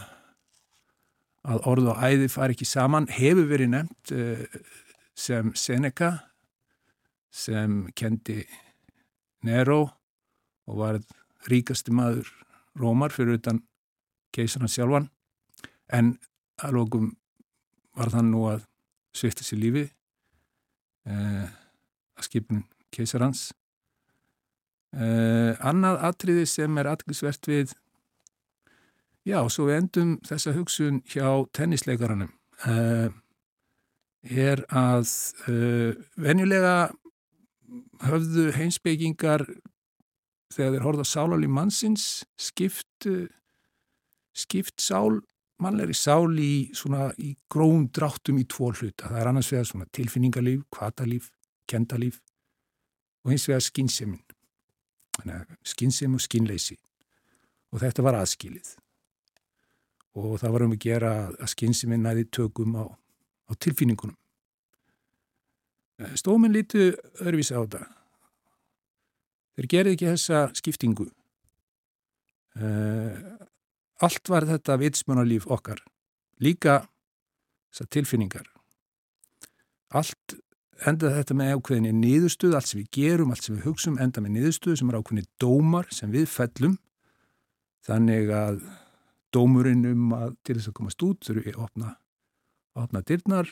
að 1.47 1.67
orð 1.71 1.91
og 1.93 2.03
æði 2.03 2.29
fari 2.31 2.55
ekki 2.55 2.67
saman 2.67 3.07
hefur 3.11 3.47
verið 3.49 3.73
nefnt 3.75 4.15
uh, 4.15 4.45
sem 5.15 5.53
Seneca 5.55 6.11
sem 7.35 7.85
kendi 7.95 8.43
Nero 9.45 9.81
og 10.65 10.79
var 10.81 10.99
ríkasti 11.49 11.93
maður 11.93 12.31
Rómar 12.75 13.13
fyrir 13.15 13.37
utan 13.39 13.61
keisarna 14.35 14.67
sjálfan 14.67 15.09
en 15.95 16.15
alvegum 16.63 17.13
var 17.95 18.11
þann 18.11 18.31
nú 18.33 18.47
að 18.49 18.65
svifta 19.15 19.45
sér 19.45 19.61
lífi 19.61 19.85
uh, 21.07 21.45
að 22.19 22.27
skipun 22.27 22.65
keisarans. 22.95 23.49
Uh, 24.95 25.55
annað 25.63 26.01
atriði 26.09 26.45
sem 26.47 26.79
er 26.79 26.89
aðglisvert 26.91 27.49
við, 27.51 27.73
já, 29.27 29.39
svo 29.49 29.69
við 29.69 29.79
endum 29.81 30.15
þessa 30.25 30.53
hugsun 30.55 31.01
hjá 31.11 31.27
tennisleikaranum, 31.55 32.31
uh, 32.69 33.09
er 34.25 34.63
að 34.73 35.09
uh, 35.49 35.93
venjulega 36.21 36.75
höfðu 38.05 38.49
heimsbyggingar 38.55 39.45
þegar 40.53 40.75
þeir 40.75 40.85
horfða 40.85 41.07
sáláli 41.09 41.47
mannsins 41.51 42.23
skipt, 42.39 43.07
skipt 44.37 44.79
sál, 44.83 45.19
mannlegri 45.59 45.95
sál 45.97 46.37
í, 46.39 46.69
í 47.17 47.31
gróum 47.51 47.89
dráttum 47.91 48.37
í 48.39 48.45
tvo 48.47 48.69
hluta. 48.71 49.09
Það 49.09 49.19
er 49.19 49.29
annars 49.31 49.49
vegar 49.51 49.89
tilfinningarlíf, 49.97 50.61
kvatalíf 50.71 51.31
kendalíf 51.67 52.21
og 53.25 53.33
hins 53.33 53.47
vegar 53.49 53.63
skinsemin 53.65 54.21
skinsem 55.65 56.17
og 56.17 56.23
skinleysi 56.23 56.75
og 57.73 57.81
þetta 57.81 58.03
var 58.05 58.19
aðskilið 58.19 58.75
og 60.15 60.37
það 60.41 60.53
var 60.55 60.65
um 60.65 60.75
að 60.75 60.85
gera 60.85 61.15
að 61.33 61.49
skinsemin 61.51 62.05
næði 62.05 62.29
tökum 62.33 62.77
á, 62.79 62.85
á 62.87 63.51
tilfinningunum 63.59 64.15
Stóminn 66.19 66.51
lítu 66.51 66.91
öðruvísi 67.23 67.55
á 67.55 67.63
þetta. 67.63 67.85
Þeir 69.55 69.67
gerði 69.71 69.93
ekki 69.95 70.09
þessa 70.09 70.39
skiptingu. 70.59 71.05
Uh, 72.55 73.15
allt 74.03 74.31
var 74.31 74.47
þetta 74.49 74.75
vitsmunarlíf 74.81 75.47
okkar. 75.51 75.79
Líka 76.43 76.81
þessar 77.71 77.91
tilfinningar. 77.95 78.49
Allt 79.95 80.35
enda 80.83 81.13
þetta 81.15 81.37
með 81.39 81.53
ákveðinni 81.55 81.93
niðurstuð, 81.95 82.57
allt 82.57 82.67
sem 82.67 82.81
við 82.81 82.89
gerum, 82.97 83.31
allt 83.31 83.47
sem 83.47 83.55
við 83.55 83.69
hugsum, 83.69 83.99
enda 84.03 84.23
með 84.23 84.35
niðurstuð 84.35 84.79
sem 84.81 84.91
er 84.91 84.99
ákveðinni 84.99 85.31
dómar 85.39 85.87
sem 85.95 86.11
við 86.11 86.27
fellum. 86.31 86.75
Þannig 87.87 88.33
að 88.35 88.59
dómurinn 89.35 89.85
um 89.91 90.15
að 90.15 90.35
til 90.47 90.57
þess 90.57 90.71
að 90.71 90.77
komast 90.79 91.05
út 91.05 91.27
þurfum 91.27 91.45
við 91.45 91.57
að 91.57 91.65
opna, 91.67 91.91
opna 92.79 93.03
dyrnar 93.05 93.51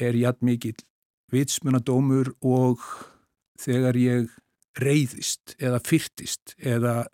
er 0.00 0.18
jætt 0.18 0.44
mikill 0.44 0.78
vitsmunadómur 1.34 2.34
og 2.44 2.82
þegar 3.60 3.98
ég 3.98 4.30
reyðist 4.80 5.54
eða 5.62 5.80
fyrtist 5.86 6.54
eða 6.58 7.04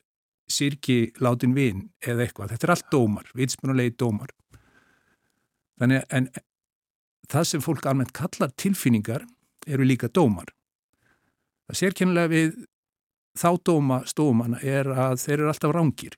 sirki 0.51 1.12
látin 1.23 1.55
vinn 1.55 1.89
eða 2.03 2.25
eitthvað. 2.25 2.55
Þetta 2.55 2.66
er 2.66 2.75
allt 2.75 2.89
dómar, 2.93 3.29
vitsmunulegi 3.37 3.95
dómar. 4.01 4.33
Þannig 5.81 6.07
en 6.16 6.31
það 7.31 7.47
sem 7.53 7.64
fólk 7.64 7.87
almennt 7.87 8.14
kallar 8.16 8.53
tilfinningar 8.59 9.27
eru 9.68 9.87
líka 9.87 10.11
dómar. 10.12 10.51
Það 11.68 11.81
sérkennilega 11.85 12.33
við 12.33 12.57
þá 13.39 13.51
dóma 13.64 14.01
stómana 14.11 14.59
er 14.66 14.91
að 14.91 15.21
þeir 15.23 15.37
eru 15.39 15.53
alltaf 15.53 15.75
rángir. 15.77 16.16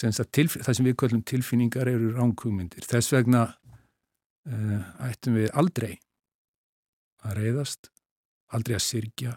Það 0.00 0.72
sem 0.72 0.86
við 0.86 0.96
kallum 0.96 1.24
tilfinningar 1.28 1.88
eru 1.90 2.14
rángkugmyndir. 2.16 2.86
Þess 2.88 3.12
vegna 3.12 3.42
uh, 4.48 4.78
ættum 5.04 5.36
við 5.36 5.50
aldrei 5.52 5.98
að 7.26 7.36
reyðast, 7.36 7.90
aldrei 8.56 8.78
að 8.78 8.86
sirkja, 8.86 9.34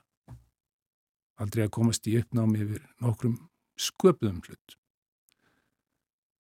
aldrei 1.43 1.65
að 1.65 1.73
komast 1.75 2.07
í 2.07 2.15
uppnámi 2.21 2.63
yfir 2.63 2.85
nokkrum 3.03 3.35
sköpuðum 3.75 4.39
hlut. 4.47 4.77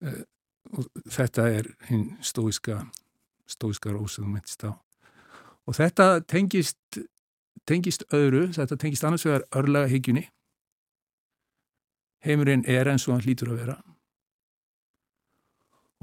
Uh, 0.03 0.23
þetta 1.11 1.49
er 1.51 1.73
hinn 1.89 2.13
stóiska, 2.23 2.85
stóiska 3.49 3.91
rósaðum 3.91 4.37
mittst 4.37 4.63
á. 4.63 4.71
Og 5.67 5.75
þetta 5.75 6.23
tengist, 6.27 6.79
tengist 7.67 8.07
öðru, 8.15 8.49
þetta 8.55 8.79
tengist 8.79 9.03
annars 9.07 9.27
vegar 9.27 9.43
örlaga 9.55 9.91
higgjunni. 9.91 10.29
Heimurinn 12.23 12.63
er 12.71 12.87
eins 12.87 13.03
og 13.07 13.17
hann 13.17 13.25
hlýtur 13.25 13.51
að 13.51 13.65
vera. 13.65 13.81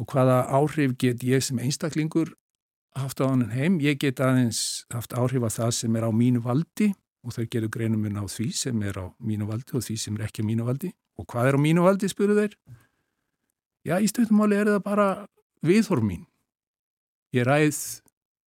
Og 0.01 0.09
hvaða 0.09 0.47
áhrif 0.49 0.97
get 0.97 1.25
ég 1.27 1.45
sem 1.45 1.59
einstaklingur 1.61 2.33
haft 2.97 3.21
á 3.21 3.29
hann 3.29 3.51
heim. 3.53 3.79
Ég 3.85 4.01
get 4.01 4.21
aðeins 4.21 4.87
haft 4.93 5.13
áhrif 5.13 5.45
að 5.45 5.57
það 5.59 5.73
sem 5.77 5.97
er 5.97 6.07
á 6.09 6.11
mínu 6.11 6.41
valdi 6.45 6.93
og 7.21 7.37
þau 7.37 7.45
gerur 7.53 7.73
greinum 7.73 8.01
mun 8.01 8.17
á 8.17 8.25
því 8.25 8.49
sem 8.57 8.83
er 8.83 8.97
á 8.97 9.07
mínu 9.21 9.49
valdi 9.51 9.77
og 9.77 9.85
því 9.85 9.97
sem 10.01 10.17
er 10.17 10.29
ekki 10.29 10.41
á 10.41 10.49
mínu 10.49 10.65
valdi. 10.65 10.95
Og 11.21 11.29
hvað 11.29 11.51
er 11.51 11.59
á 11.59 11.61
mínu 11.61 11.85
valdi, 11.85 12.09
spuru 12.09 12.37
þeir? 12.39 12.57
Já, 13.85 14.01
í 14.01 14.09
stöðumáli 14.09 14.57
er 14.57 14.73
það 14.73 14.87
bara 14.87 15.09
viðhorf 15.65 16.05
mín. 16.05 16.25
Ég 17.37 17.45
ræð 17.45 18.01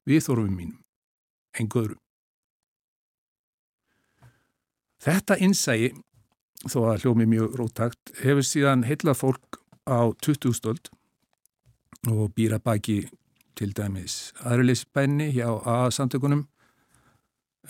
viðhorfum 0.10 0.58
mínum, 0.58 0.80
enguðrum. 1.56 2.00
Þetta 5.04 5.38
innsægi, 5.44 5.94
þó 6.66 6.80
að 6.90 7.06
hljómi 7.06 7.28
mjög 7.30 7.56
rótakt, 7.60 8.14
hefur 8.24 8.46
síðan 8.48 8.86
heila 8.88 9.16
fólk 9.16 9.60
á 9.86 10.12
20 10.24 10.58
stöld 10.58 10.92
og 12.12 12.34
býra 12.36 12.60
baki 12.60 13.04
til 13.56 13.74
dæmis 13.78 14.34
aðriðlisbenni 14.42 15.30
hjá 15.36 15.48
A-samtökunum. 15.48 16.46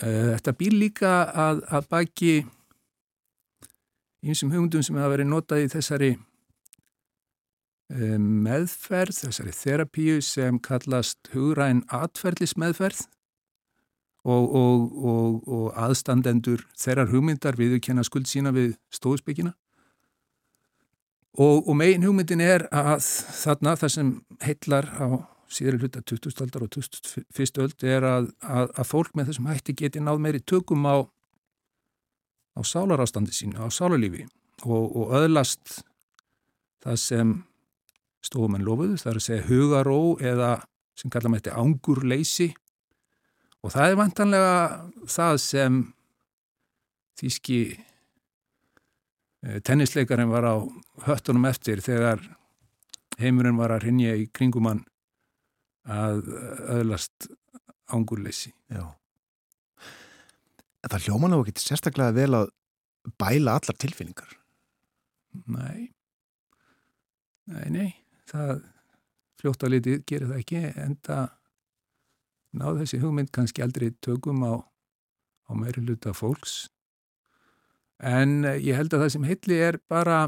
Eh, 0.02 0.34
þetta 0.34 0.54
býr 0.58 0.74
líka 0.74 1.12
að, 1.30 1.62
að 1.70 1.88
baki 1.92 2.34
einsum 4.24 4.50
hugundum 4.50 4.82
sem 4.82 4.96
hafa 4.98 5.12
verið 5.12 5.30
notað 5.30 5.64
í 5.64 5.72
þessari 5.74 6.10
eh, 7.94 8.18
meðferð, 8.18 9.20
þessari 9.26 9.54
þerapíu 9.54 10.20
sem 10.24 10.58
kallast 10.58 11.30
hugræn 11.34 11.84
atferðlismeðferð 11.92 13.04
og, 14.24 14.54
og, 14.56 15.04
og, 15.04 15.48
og 15.48 15.66
aðstandendur 15.76 16.64
þeirrar 16.80 17.12
hugmyndar 17.12 17.58
viðurkenna 17.60 18.02
skuld 18.06 18.26
sína 18.30 18.54
við 18.56 18.74
stóðsbyggina. 18.94 19.54
Og 21.34 21.72
megin 21.74 22.04
hugmyndin 22.06 22.42
er 22.44 22.68
að 22.70 23.00
þarna 23.40 23.74
það 23.80 23.90
sem 23.90 24.10
heillar 24.44 24.86
á 24.94 25.06
síðan 25.50 25.80
hluta 25.82 26.02
20. 26.06 26.42
aldar 26.44 26.66
og 26.66 26.70
21. 26.74 27.62
öld 27.62 27.86
er 27.86 28.06
að, 28.06 28.28
að, 28.42 28.70
að 28.70 28.86
fólk 28.86 29.14
með 29.14 29.30
þessum 29.30 29.48
hætti 29.50 29.74
geti 29.78 30.02
náð 30.02 30.22
meiri 30.22 30.40
tökum 30.42 30.86
á, 30.86 31.06
á 32.54 32.60
sálarástandi 32.62 33.34
sínu, 33.34 33.58
á 33.58 33.66
sálarlífi 33.66 34.26
og, 34.64 34.94
og 34.94 35.14
öðlast 35.18 35.82
það 36.84 37.00
sem 37.02 37.34
stofum 38.24 38.56
en 38.58 38.66
lofuðu, 38.66 38.98
það 39.00 39.10
er 39.12 39.20
að 39.20 39.26
segja 39.26 39.48
hugaró 39.48 39.98
eða 40.22 40.52
sem 40.98 41.12
kalla 41.12 41.32
með 41.32 41.42
þetta 41.42 41.64
ángurleysi 41.64 42.50
og 43.64 43.74
það 43.74 43.90
er 43.90 43.98
vantanlega 44.00 44.54
það 45.10 45.40
sem 45.42 45.80
þýski 47.20 47.58
eh, 47.74 47.82
tennisleikarinn 49.64 50.32
var 50.32 50.46
á 50.48 50.54
höttunum 51.04 51.46
eftir 51.48 51.82
þegar 51.84 52.22
heimurinn 53.20 53.58
var 53.58 53.74
að 53.74 53.88
rinja 53.88 54.14
í 54.16 54.26
kringumann 54.32 54.84
að 55.84 56.28
öðlast 56.72 57.28
ángurleysi. 57.92 58.54
Já. 58.72 58.94
Það 60.84 61.08
hljóman 61.08 61.36
á 61.36 61.38
ekki 61.40 61.64
sérstaklega 61.64 62.16
vel 62.16 62.32
að 62.40 62.50
bæla 63.20 63.58
allar 63.58 63.76
tilfinningar? 63.80 64.36
Nei. 65.44 65.90
Nei, 67.50 67.68
nei. 67.72 67.90
Það 68.30 68.62
fljótt 69.40 69.64
á 69.64 69.68
litið 69.68 70.04
gerir 70.08 70.30
það 70.30 70.40
ekki 70.40 70.60
en 70.80 70.94
það 71.04 71.24
náðu 72.54 72.84
þessi 72.84 73.00
hugmynd 73.02 73.32
kannski 73.34 73.64
aldrei 73.64 73.90
tökum 74.04 74.44
á, 74.46 74.54
á 75.48 75.52
meiri 75.58 75.84
luta 75.84 76.14
fólks. 76.16 76.70
En 78.02 78.42
ég 78.58 78.74
held 78.74 78.94
að 78.94 79.04
það 79.04 79.12
sem 79.14 79.28
heitli 79.28 79.60
er 79.62 79.78
bara 79.90 80.24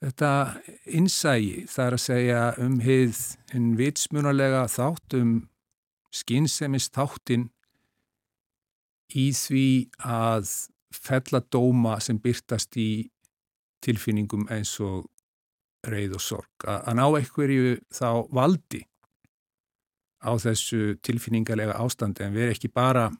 Þetta 0.00 0.32
innsægi 0.96 1.66
þar 1.68 1.94
að 1.98 2.02
segja 2.06 2.44
um 2.64 2.78
hið 2.80 3.18
en 3.52 3.74
vitsmunalega 3.76 4.62
þátt 4.72 5.16
um 5.18 5.32
skinsemist 6.08 6.94
þáttin 6.96 7.50
í 9.12 9.26
því 9.36 9.66
að 10.00 10.48
felladóma 10.96 11.98
sem 12.00 12.16
byrtast 12.22 12.78
í 12.80 13.10
tilfinningum 13.84 14.48
eins 14.48 14.72
og 14.80 15.04
reyð 15.84 16.16
og 16.16 16.24
sorg. 16.24 16.64
Að 16.64 16.96
ná 16.96 17.04
einhverju 17.04 17.76
þá 17.92 18.24
valdi 18.32 18.80
á 20.24 20.32
þessu 20.40 20.96
tilfinningarlega 21.04 21.76
ástandi 21.76 22.24
en 22.24 22.36
veri 22.36 22.56
ekki 22.56 22.72
bara 22.72 23.10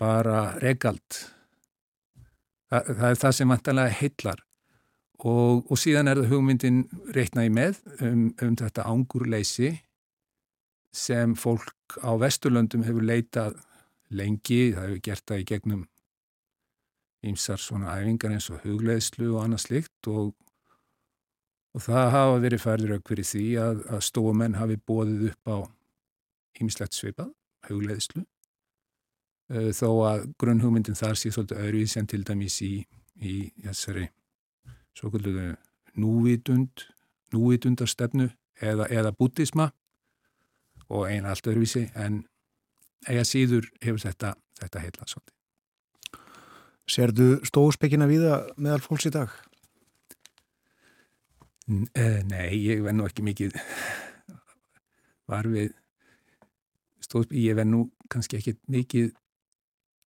bara 0.00 0.42
regald. 0.62 1.22
Það, 2.70 2.92
það 2.92 3.08
er 3.08 3.20
það 3.22 3.34
sem 3.38 3.52
vantanlega 3.54 3.96
heillar. 4.00 4.42
Og, 5.16 5.64
og 5.72 5.80
síðan 5.80 6.10
er 6.10 6.20
það 6.20 6.32
hugmyndin 6.34 6.80
reiknaði 7.16 7.52
með 7.56 7.78
um, 8.04 8.24
um 8.44 8.56
þetta 8.60 8.84
ángurleysi 8.90 9.70
sem 10.96 11.32
fólk 11.36 11.96
á 12.04 12.12
Vesturlöndum 12.20 12.84
hefur 12.84 13.04
leitað 13.04 13.56
lengi, 14.12 14.74
það 14.74 14.90
hefur 14.90 15.00
gert 15.08 15.24
það 15.28 15.40
í 15.42 15.46
gegnum 15.50 15.86
ímsar 17.26 17.60
svona 17.60 17.96
æfingar 17.96 18.36
eins 18.36 18.50
og 18.52 18.60
hugleðslu 18.64 19.32
og 19.32 19.42
annað 19.44 19.64
slikt 19.64 20.10
og, 20.12 20.34
og 21.74 21.84
það 21.88 22.12
hafa 22.14 22.38
verið 22.44 22.62
færður 22.62 22.94
aukverið 22.98 23.30
því 23.32 23.46
að, 23.64 23.82
að 23.96 24.04
stóamenn 24.10 24.60
hafi 24.60 24.78
bóðið 24.78 25.30
upp 25.32 25.52
á 25.52 25.56
ímislegt 26.60 26.96
svipað, 26.96 27.32
hugleðslu 27.68 28.24
þó 29.46 29.88
að 30.08 30.26
grunnhugmyndin 30.40 30.98
þar 30.98 31.18
sé 31.18 31.30
svolítið 31.30 31.62
öðruvíð 31.62 31.90
sem 31.92 32.06
til 32.10 32.22
dæmis 32.26 32.58
í, 32.66 32.72
í 33.22 33.34
þessari 33.62 34.08
svo 34.96 35.10
kalluðu 35.12 35.52
núvitund, 36.00 36.86
núvitundarstefnu 37.34 38.30
eða, 38.60 38.88
eða 38.90 39.12
bútisma 39.16 39.70
og 40.88 41.08
eina 41.10 41.32
allt 41.32 41.46
öðruvísi 41.46 41.86
en 41.94 42.24
eiga 43.06 43.24
síður 43.26 43.68
hefur 43.82 44.02
þetta, 44.02 44.34
þetta 44.60 44.84
heila 44.84 45.08
svolítið. 45.10 45.34
Serðu 46.86 47.28
stóðspekina 47.46 48.06
viða 48.06 48.44
meðal 48.62 48.82
fólks 48.84 49.08
í 49.08 49.14
dag? 49.14 49.32
Eh, 51.66 52.20
nei, 52.30 52.54
ég 52.62 52.84
venn 52.86 53.00
nú 53.00 53.08
ekki 53.08 53.24
mikið 53.26 53.56
var 55.30 55.48
við 55.50 55.72
stóðspekina, 57.02 57.42
ég 57.42 57.58
venn 57.58 57.72
nú 57.74 57.80
kannski 58.12 58.38
ekki 58.38 58.54
mikið 58.70 59.10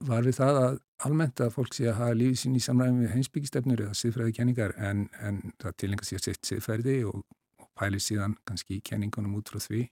var 0.06 0.24
við 0.24 0.38
það 0.40 0.58
að 0.60 0.78
almennt 1.06 1.40
að 1.44 1.54
fólk 1.54 1.76
sé 1.76 1.86
að 1.90 1.98
hafa 2.00 2.16
lífið 2.16 2.40
sín 2.42 2.56
í 2.56 2.62
samræðum 2.64 3.00
við 3.04 3.14
heimsbyggistefnur 3.14 3.84
eða 3.86 3.98
siðfræði 4.00 4.34
kenningar 4.36 4.74
en, 4.80 5.06
en 5.20 5.40
það 5.60 5.76
tilengar 5.82 6.08
sér 6.08 6.24
sitt 6.24 6.48
siðfræði 6.48 6.96
og, 7.10 7.22
og 7.60 7.68
pæli 7.78 8.00
síðan 8.02 8.36
kannski 8.48 8.78
í 8.78 8.84
kenningunum 8.84 9.38
út 9.40 9.52
frá 9.52 9.60
því. 9.64 9.86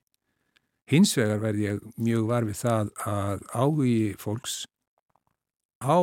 Hins 0.88 1.12
vegar 1.18 1.42
verði 1.42 1.66
ég 1.66 1.80
mjög 2.00 2.28
varfið 2.30 2.60
það 2.62 2.92
að 3.10 3.46
áhugi 3.52 4.02
fólks 4.20 4.62
á 5.84 6.00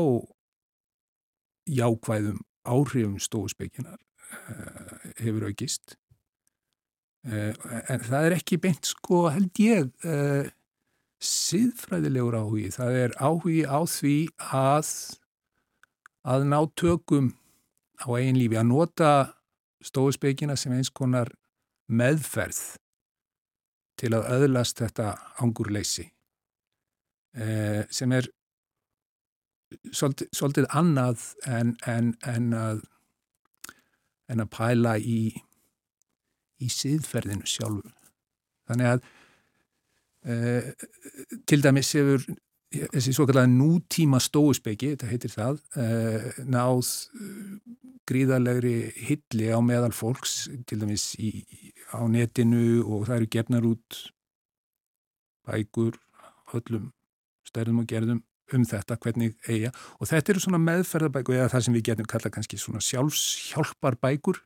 jákvæðum 1.66 2.42
áhrifum 2.66 3.18
stóðspekinar 3.22 3.98
uh, 3.98 5.14
hefur 5.22 5.48
aukist. 5.50 5.96
Uh, 7.26 7.54
en 7.90 8.06
það 8.06 8.28
er 8.28 8.38
ekki 8.38 8.62
beint 8.62 8.86
sko 8.86 9.26
held 9.34 9.62
ég 9.62 9.90
uh, 10.06 10.46
siðfræðilegur 11.26 12.38
áhugi. 12.40 12.70
Það 12.76 13.00
er 13.04 13.16
áhugi 13.20 13.64
á 13.66 13.80
því 13.90 14.16
að, 14.54 14.92
að 16.26 16.48
ná 16.52 16.60
tökum 16.78 17.34
á 18.02 18.08
eigin 18.18 18.40
lífi, 18.40 18.60
að 18.60 18.70
nota 18.72 19.12
stóðspekina 19.86 20.58
sem 20.60 20.74
eins 20.76 20.92
konar 20.94 21.32
meðferð 21.88 22.62
til 24.00 24.12
að 24.18 24.32
öðlast 24.36 24.82
þetta 24.82 25.14
angurleysi 25.44 26.10
eh, 27.38 27.86
sem 27.94 28.12
er 28.16 28.28
svolítið, 29.92 30.32
svolítið 30.36 30.68
annað 30.76 31.28
en, 31.48 31.76
en, 31.88 32.14
en, 32.28 32.50
að, 32.60 32.82
en 34.32 34.44
að 34.44 34.52
pæla 34.56 34.98
í, 35.00 35.20
í 36.60 36.72
siðferðinu 36.72 37.48
sjálfu. 37.48 37.94
Þannig 38.66 38.96
að 38.96 39.08
eh, 40.26 40.74
til 41.48 41.64
dæmis 41.64 41.94
hefur 41.98 42.26
þessi 42.76 43.14
svo 43.16 43.26
kallega 43.30 43.50
nútíma 43.50 44.20
stóuspeki, 44.24 44.96
þetta 44.96 45.10
heitir 45.10 45.34
það, 45.34 45.62
eh, 45.80 46.30
náð 46.44 46.92
gríðarlegri 48.06 48.76
hilli 49.08 49.50
á 49.50 49.60
meðal 49.66 49.94
fólks, 49.96 50.46
til 50.68 50.82
dæmis 50.82 51.14
í, 51.18 51.32
á 51.94 52.02
netinu 52.10 52.84
og 52.84 53.08
það 53.08 53.18
eru 53.18 53.32
gefnar 53.38 53.66
út 53.66 54.02
bækur, 55.46 55.98
höllum, 56.54 56.92
stærðum 57.46 57.84
og 57.84 57.90
gerðum 57.90 58.24
um 58.54 58.66
þetta, 58.66 58.98
hvernig 59.02 59.34
eiga. 59.50 59.72
Og 60.00 60.10
þetta 60.10 60.34
eru 60.34 60.44
svona 60.44 60.62
meðferðarbækur 60.62 61.40
eða 61.40 61.52
það 61.54 61.66
sem 61.66 61.78
við 61.78 61.88
getum 61.90 62.10
kalla 62.10 62.34
kannski 62.34 62.60
svona 62.62 62.82
sjálfshjálpar 62.86 63.98
bækur 64.02 64.42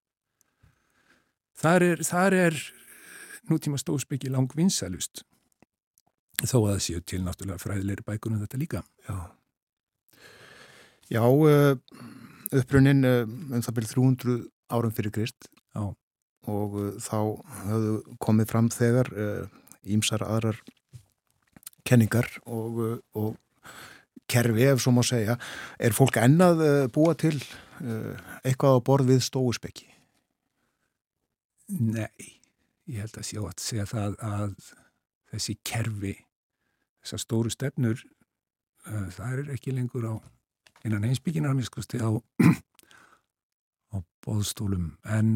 þar 1.59 1.83
er, 1.83 2.03
þar 2.07 2.37
er 2.37 2.59
nútíma 3.49 3.79
stóðsbyggi 3.81 4.31
lang 4.31 4.51
vinsælust 4.55 5.25
þó 6.43 6.55
að 6.59 6.71
það 6.71 6.81
séu 6.85 7.03
til 7.03 7.21
náttúrulega 7.25 7.61
fræðilegri 7.63 8.05
bækur 8.07 8.33
en 8.33 8.43
þetta 8.43 8.61
líka 8.61 8.83
Já, 9.07 9.17
Já 11.09 11.23
uh, 11.25 11.75
upprunnin 12.55 13.03
uh, 13.07 13.23
um 13.25 13.65
það 13.65 13.79
byrjum 13.79 14.17
300 14.23 14.37
árum 14.69 14.95
fyrir 14.95 15.15
Krist 15.15 15.49
Já. 15.49 15.83
og 16.49 16.77
uh, 16.79 16.91
þá 17.01 17.19
höfðu 17.65 17.95
komið 18.23 18.51
fram 18.51 18.71
þegar 18.73 19.11
ímsar 19.89 20.23
aðrar 20.27 20.59
kenningar 21.87 22.27
og, 22.45 22.99
og 23.17 23.37
kerfi 24.29 24.67
ef 24.69 24.83
svo 24.83 24.93
má 24.93 25.01
segja 25.07 25.39
er 25.81 25.95
fólk 25.95 26.19
ennað 26.21 26.61
búa 26.93 27.15
til 27.17 27.37
eitthvað 28.43 28.77
á 28.77 28.85
borð 28.85 29.13
við 29.13 29.23
stóuspekki? 29.25 29.87
Nei, 31.79 32.35
ég 32.89 33.05
held 33.05 33.17
að 33.17 33.27
sjá 33.29 33.41
að 33.41 33.63
segja 33.63 33.87
það 33.89 34.17
að 34.25 34.53
þessi 35.31 35.55
kerfi 35.65 36.15
þessar 37.03 37.23
stóru 37.25 37.53
stefnur 37.53 38.03
það 38.85 39.33
er 39.33 39.53
ekki 39.55 39.75
lengur 39.75 40.07
á 40.07 40.15
innan 40.87 41.05
einsbygginar 41.09 41.55
miskusti 41.57 41.99
á, 41.99 42.09
á 43.93 43.97
bóðstólum 44.25 44.93
en 45.03 45.35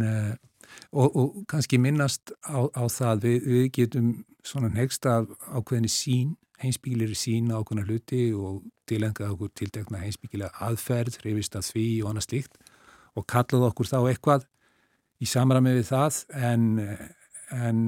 og, 0.91 1.09
og 1.15 1.41
kannski 1.51 1.77
minnast 1.77 2.31
á, 2.47 2.67
á 2.71 2.83
það 2.87 3.25
við, 3.25 3.49
við 3.49 3.67
getum 3.79 4.13
svona 4.43 4.71
nexst 4.71 5.05
af 5.09 5.27
ákveðinni 5.51 5.91
sín 5.91 6.33
einsbyggilegri 6.63 7.17
sín 7.17 7.51
á 7.51 7.59
ákveðina 7.59 7.87
hluti 7.87 8.23
og 8.35 8.63
tilengað 8.89 9.33
okkur 9.35 9.51
tiltekna 9.57 10.03
einsbyggilega 10.05 10.51
aðferð, 10.67 11.19
reyfist 11.23 11.57
að 11.57 11.69
því 11.71 11.87
og 12.03 12.11
annað 12.11 12.27
slíkt 12.27 12.57
og 13.13 13.27
kallaði 13.29 13.69
okkur 13.69 13.89
þá 13.89 13.97
eitthvað 14.01 14.47
í 15.23 15.29
samræmi 15.29 15.75
við 15.77 15.89
það. 15.91 16.19
En, 16.51 16.65
en 17.53 17.81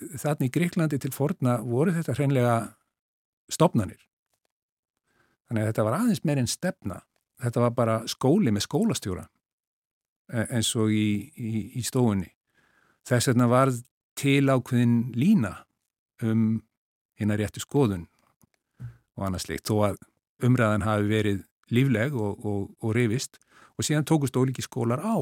þannig 0.00 0.48
í 0.48 0.54
Greiklandi 0.54 0.98
til 1.00 1.12
forna 1.14 1.58
voru 1.64 1.94
þetta 1.94 2.14
hreinlega 2.16 2.54
stopnarnir. 3.52 4.00
Þannig 5.48 5.64
að 5.64 5.70
þetta 5.72 5.86
var 5.86 5.98
aðeins 5.98 6.24
meir 6.24 6.40
en 6.40 6.50
stefna. 6.50 7.00
Þetta 7.40 7.64
var 7.64 7.76
bara 7.76 7.96
skóli 8.10 8.52
með 8.54 8.66
skólastjóra 8.68 9.24
e, 10.30 10.44
eins 10.44 10.70
og 10.78 10.92
í, 10.92 11.30
í, 11.34 11.64
í 11.80 11.84
stofunni. 11.86 12.28
Þess 13.08 13.32
vegna 13.32 13.48
var 13.50 13.72
til 14.20 14.44
ákveðin 14.52 14.96
lína 15.16 15.54
um 16.22 16.60
hérna 17.18 17.38
réttu 17.40 17.62
skoðun 17.64 18.06
og 19.16 19.26
annars 19.26 19.48
slikt. 19.48 19.68
Þó 19.68 19.90
að 19.90 20.02
umræðan 20.46 20.84
hafi 20.86 21.08
verið 21.08 21.40
lífleg 21.72 22.14
og, 22.16 22.44
og, 22.44 22.68
og 22.84 22.94
reyfist 22.96 23.40
og 23.76 23.86
síðan 23.86 24.06
tókust 24.08 24.36
ólíki 24.36 24.64
skólar 24.64 25.00
á 25.00 25.16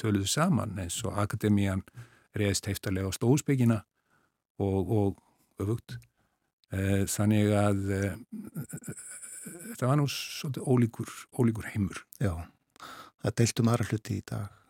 töluðu 0.00 0.28
saman 0.28 0.78
eins 0.80 0.98
og 1.06 1.16
akademían 1.20 1.84
reyðist 2.34 2.66
heiftarlega 2.68 3.10
á 3.10 3.16
stóðsbyggina 3.16 3.78
og, 4.62 4.90
og 4.90 5.62
öfugt. 5.62 5.96
Eh, 6.74 7.04
þannig 7.10 7.52
að 7.54 7.82
eh, 7.94 8.16
það 9.78 9.88
var 9.88 10.00
nú 10.00 10.08
svolítið 10.10 10.66
ólíkur, 10.66 11.14
ólíkur 11.38 11.70
heimur. 11.70 12.02
Já, 12.22 12.34
það 13.22 13.36
deiltum 13.40 13.70
aðra 13.70 13.88
hluti 13.90 14.18
í 14.18 14.26
dag. 14.30 14.60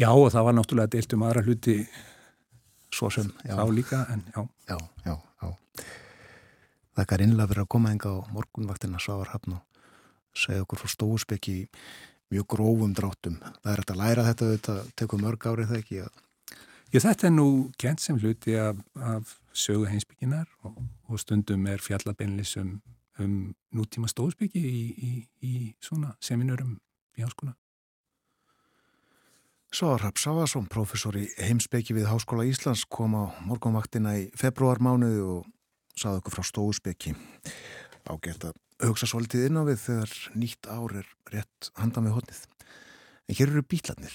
Já, 0.00 0.10
og 0.10 0.30
það 0.32 0.46
var 0.48 0.56
náttúrulega 0.56 0.94
deiltum 0.94 1.24
aðra 1.26 1.44
hluti 1.44 1.76
svo 2.90 3.10
sem, 3.12 3.28
já. 3.46 3.54
Þá 3.56 3.64
líka, 3.74 4.04
en 4.12 4.22
já. 4.34 4.44
Já, 4.68 4.78
já, 5.06 5.16
já. 5.42 5.84
Það 7.00 7.12
er 7.16 7.24
innlega 7.24 7.50
verið 7.52 7.64
að 7.64 7.72
koma 7.72 7.92
enga 7.94 8.12
á 8.12 8.18
morgunvaktina 8.34 9.00
Svavarhafn 9.00 9.56
og 9.56 9.86
segja 10.36 10.64
okkur 10.64 10.82
frá 10.82 10.90
stóðsbyggi 10.92 11.58
mjög 12.30 12.48
grófum 12.54 12.92
dráttum. 12.96 13.38
Það 13.60 13.72
er 13.72 13.82
hægt 13.82 13.94
að 13.94 14.02
læra 14.02 14.26
þetta, 14.28 14.50
þetta 14.54 14.76
tekur 14.96 15.22
mörg 15.22 15.46
árið 15.50 15.72
það 15.72 15.80
ekki 15.82 16.02
Já, 16.90 16.98
þetta 17.04 17.28
er 17.28 17.34
nú 17.36 17.48
kent 17.78 18.02
sem 18.02 18.16
hluti 18.18 18.56
af, 18.58 18.78
af 18.98 19.36
sögu 19.54 19.86
heimsbygginar 19.86 20.48
og, 20.66 20.80
og 21.06 21.20
stundum 21.22 21.68
er 21.70 21.78
fjallabeinlis 21.78 22.56
um, 22.58 22.80
um 23.22 23.36
nútíma 23.70 24.10
stóðsbyggi 24.10 24.58
í, 24.58 24.80
í, 24.90 25.10
í 25.46 25.52
svona 25.78 26.16
seminurum 26.18 26.80
í 27.14 27.22
háskóla. 27.22 27.54
Svavarhab 29.70 30.18
Savarsson, 30.18 30.66
professor 30.66 31.14
í 31.14 31.28
heimsbyggi 31.38 31.94
við 31.94 32.08
Háskóla 32.10 32.42
Íslands, 32.48 32.82
kom 32.90 33.14
á 33.14 33.30
morgunvaktina 33.46 34.16
í 34.18 34.24
februarmánuði 34.34 35.20
og 35.22 35.46
saði 35.94 36.18
okkur 36.18 36.34
frá 36.34 36.48
stóðsbyggi. 36.48 37.14
Ágært 38.10 38.48
að 38.50 38.58
hugsa 38.88 39.08
svolítið 39.10 39.48
inn 39.48 39.60
á 39.60 39.62
við 39.68 39.82
þegar 39.84 40.12
nýtt 40.40 40.68
ár 40.72 40.94
er 41.02 41.08
rétt 41.32 41.70
handa 41.80 42.02
með 42.04 42.16
hodnið. 42.18 42.44
En 43.28 43.38
hér 43.38 43.52
eru 43.52 43.64
bítlarnir. 43.66 44.14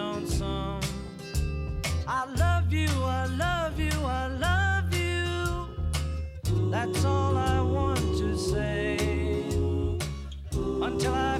on 0.00 0.26
some. 0.26 0.80
I 2.06 2.24
love 2.36 2.72
you, 2.72 2.88
I 3.02 3.26
love 3.26 3.78
you, 3.78 3.90
I 4.04 4.26
love 4.28 4.94
you. 4.94 6.70
That's 6.70 7.04
all 7.04 7.36
I 7.36 7.60
want 7.60 8.00
to 8.18 8.36
say 8.36 8.96
until 10.82 11.14
I. 11.14 11.37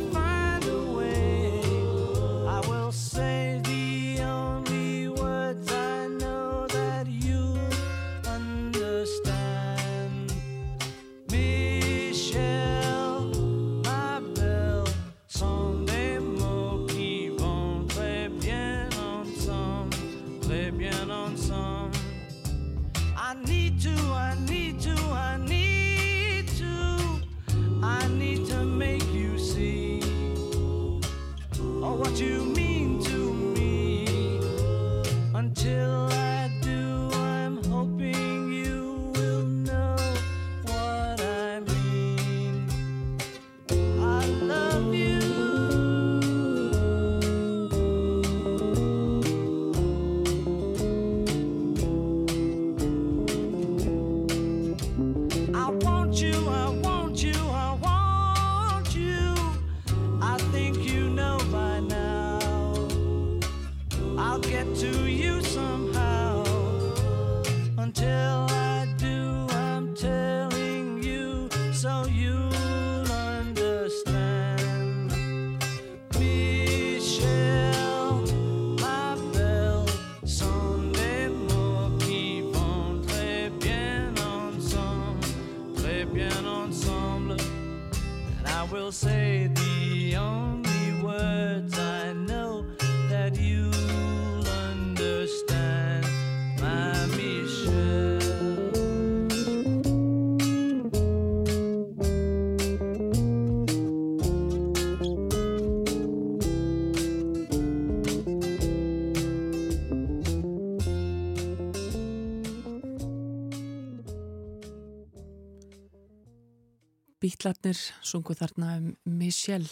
Bítlarnir 117.49 117.79
sungu 118.05 118.35
þarna 118.37 118.75
um 118.77 118.89
Michelle. 119.09 119.71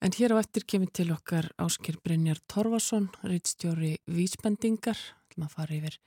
En 0.00 0.08
hér 0.16 0.32
á 0.32 0.40
eftir 0.40 0.64
kemur 0.64 0.88
til 0.88 1.10
okkar 1.12 1.50
Ásker 1.60 1.98
Brynjar 2.00 2.38
Torfason, 2.48 3.10
reittstjóri 3.28 3.98
Vísbendingar. 4.08 4.96
Það 5.28 5.36
maður 5.36 5.52
fara 5.52 5.76
yfir 5.76 5.98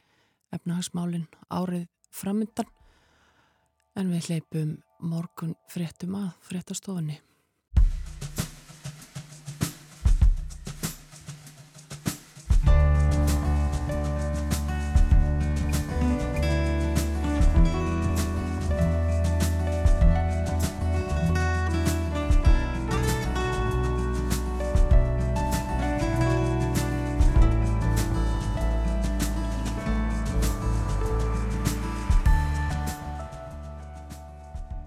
efnahagsmálinn 0.58 1.28
árið 1.54 1.86
framöndan. 2.10 2.66
En 3.94 4.10
við 4.10 4.32
hleypum 4.32 4.74
morgun 5.06 5.54
fréttum 5.70 6.18
að 6.18 6.34
fréttastofunni. 6.50 7.22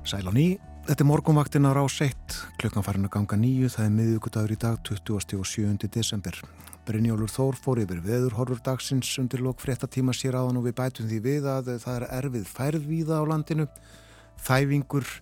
Sæl 0.09 0.25
á 0.25 0.33
ný, 0.33 0.57
þetta 0.89 1.05
er 1.05 1.09
morgunvaktin 1.11 1.69
á 1.69 1.77
rás 1.77 1.99
1, 2.01 2.37
klukkan 2.57 2.85
farin 2.87 3.05
að 3.05 3.11
ganga 3.13 3.37
nýju, 3.37 3.69
það 3.69 3.85
er 3.85 3.91
miðugudagur 3.93 4.53
í 4.55 4.57
dag 4.57 4.79
27. 4.89 5.89
desember. 5.93 6.39
Brynjólur 6.89 7.29
Þór 7.29 7.59
fór 7.61 7.83
yfir 7.83 8.01
veðurhorfur 8.07 8.63
dagsins 8.65 9.11
undir 9.21 9.43
lok 9.45 9.61
fréttatíma 9.61 10.15
sér 10.17 10.39
áðan 10.41 10.63
og 10.63 10.65
við 10.65 10.79
bætum 10.79 11.11
því 11.11 11.19
við 11.27 11.49
að 11.53 11.69
það 11.83 11.99
er 11.99 12.07
erfið 12.23 12.47
færðvíða 12.55 13.19
á 13.21 13.25
landinu, 13.29 13.67
þæfingur, 14.47 15.13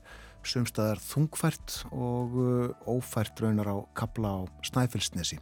sumstaðar 0.47 1.03
þungfært 1.03 1.77
og 1.91 2.39
uh, 2.39 2.71
ófært 2.87 3.43
raunar 3.43 3.73
á 3.75 3.77
kabla 3.99 4.37
á 4.39 4.41
Snæfellsnesi. 4.71 5.41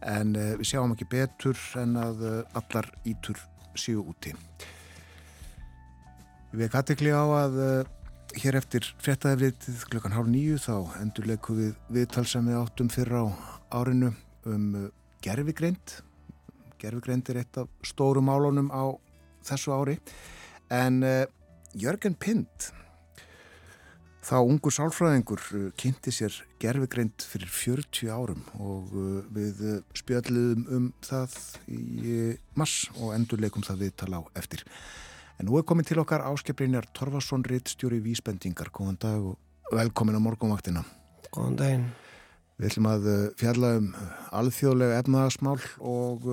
En 0.00 0.32
uh, 0.32 0.54
við 0.56 0.72
sjáum 0.72 0.96
ekki 0.96 1.10
betur 1.12 1.60
en 1.76 1.92
að 2.00 2.24
uh, 2.24 2.40
allar 2.56 2.88
ítur 3.04 3.36
séu 3.76 4.00
úti. 4.00 4.32
Við 6.56 6.72
gæti 6.72 7.12
á 7.12 7.28
að 7.44 7.62
hér 8.36 8.58
eftir 8.60 8.90
fréttaðefrið 9.00 9.86
klukkan 9.88 10.16
hálf 10.16 10.28
nýju 10.28 10.58
þá 10.60 10.74
endur 11.00 11.30
leiku 11.30 11.56
við 11.56 11.72
viðtalsam 11.94 12.50
við 12.50 12.60
áttum 12.60 12.92
fyrra 12.92 13.24
á 13.24 13.26
árinu 13.80 14.12
um 14.48 14.90
gerfigreind 15.24 16.02
gerfigreind 16.78 17.28
er 17.30 17.42
eitt 17.42 17.58
af 17.60 17.70
stóru 17.86 18.22
málunum 18.24 18.70
á 18.70 18.94
þessu 19.46 19.74
ári. 19.74 19.96
En 20.70 21.02
uh, 21.02 21.24
Jörgen 21.78 22.16
Pind 22.18 22.70
þá 24.28 24.36
ungur 24.42 24.74
sálfræðingur 24.74 25.42
uh, 25.56 25.66
kynnti 25.80 26.12
sér 26.14 26.34
gerfigreind 26.62 27.24
fyrir 27.24 27.50
40 27.50 28.12
árum 28.12 28.44
og 28.60 28.94
uh, 28.94 29.20
við 29.34 29.62
spjalliðum 29.96 30.66
um 30.76 30.88
það 31.04 31.36
í 31.72 32.16
mass 32.58 32.88
og 32.98 33.14
endur 33.16 33.42
leikum 33.42 33.66
það 33.66 33.86
viðtal 33.86 34.12
á 34.14 34.20
eftir 34.38 34.66
En 35.38 35.46
nú 35.46 35.54
er 35.54 35.62
komin 35.62 35.86
til 35.86 36.00
okkar 36.02 36.24
áskiprinjar 36.26 36.88
Torfarsson 36.98 37.44
Rittstjóri 37.46 38.00
Vísbendingar. 38.02 38.72
Góðan 38.74 38.96
dag 38.98 39.22
og 39.22 39.70
velkomin 39.70 40.18
á 40.18 40.22
morgunvaktina. 40.24 40.82
Góðan 41.30 41.58
daginn. 41.60 41.84
Við 42.58 42.72
ætlum 42.72 42.88
að 42.90 43.06
fjalla 43.38 43.70
um 43.78 43.92
alþjóðlega 44.34 44.96
efnaðasmál 44.98 45.60
og 45.78 46.26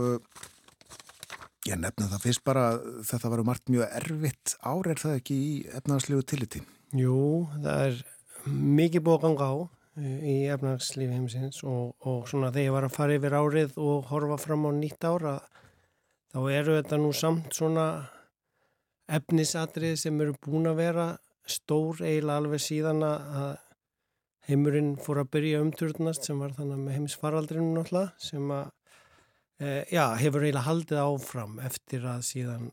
ég 1.70 1.78
nefna 1.78 2.08
það 2.16 2.24
fyrst 2.24 2.44
bara 2.50 2.64
þetta 3.06 3.30
var 3.30 3.44
um 3.44 3.50
margt 3.52 3.70
mjög 3.70 3.94
erfitt 4.02 4.56
ár 4.66 4.90
er 4.90 5.04
það 5.04 5.20
ekki 5.20 5.38
í 5.38 5.54
efnaðaslegu 5.78 6.26
tilliti? 6.26 6.64
Jú, 6.98 7.46
það 7.62 7.86
er 7.92 8.02
mikið 8.50 9.06
búið 9.06 9.20
að 9.20 9.24
ganga 9.28 9.52
á 9.54 9.56
í 10.02 10.36
efnagslífi 10.58 11.14
heimsins 11.14 11.62
og, 11.62 11.94
og 12.02 12.26
svona 12.26 12.50
þegar 12.50 12.66
ég 12.66 12.76
var 12.80 12.90
að 12.90 12.98
fara 12.98 13.22
yfir 13.22 13.38
árið 13.38 13.78
og 13.86 14.10
horfa 14.10 14.42
fram 14.42 14.66
á 14.66 14.72
nýtt 14.74 15.06
ára 15.06 15.38
þá 16.34 16.42
eru 16.58 16.82
þetta 16.82 17.02
nú 17.06 17.14
samt 17.14 17.54
svona 17.54 17.88
efnisatrið 19.08 19.98
sem 20.00 20.22
eru 20.22 20.36
búin 20.42 20.70
að 20.70 20.80
vera 20.82 21.08
stór 21.46 22.02
eiginlega 22.02 22.42
alveg 22.42 22.64
síðan 22.64 23.04
að 23.06 23.52
heimurinn 24.50 24.96
fór 25.02 25.22
að 25.22 25.32
byrja 25.36 25.62
umturnast 25.66 26.26
sem 26.26 26.40
var 26.42 26.54
þannig 26.58 26.82
með 26.82 26.98
heimisfaraldrinu 27.00 27.74
náttúrulega 27.74 28.14
sem 28.22 28.52
að 28.54 28.66
e, 29.60 29.68
já, 29.94 30.06
hefur 30.22 30.46
eiginlega 30.46 30.66
haldið 30.70 31.04
áfram 31.04 31.62
eftir 31.66 32.06
að 32.10 32.26
síðan 32.30 32.68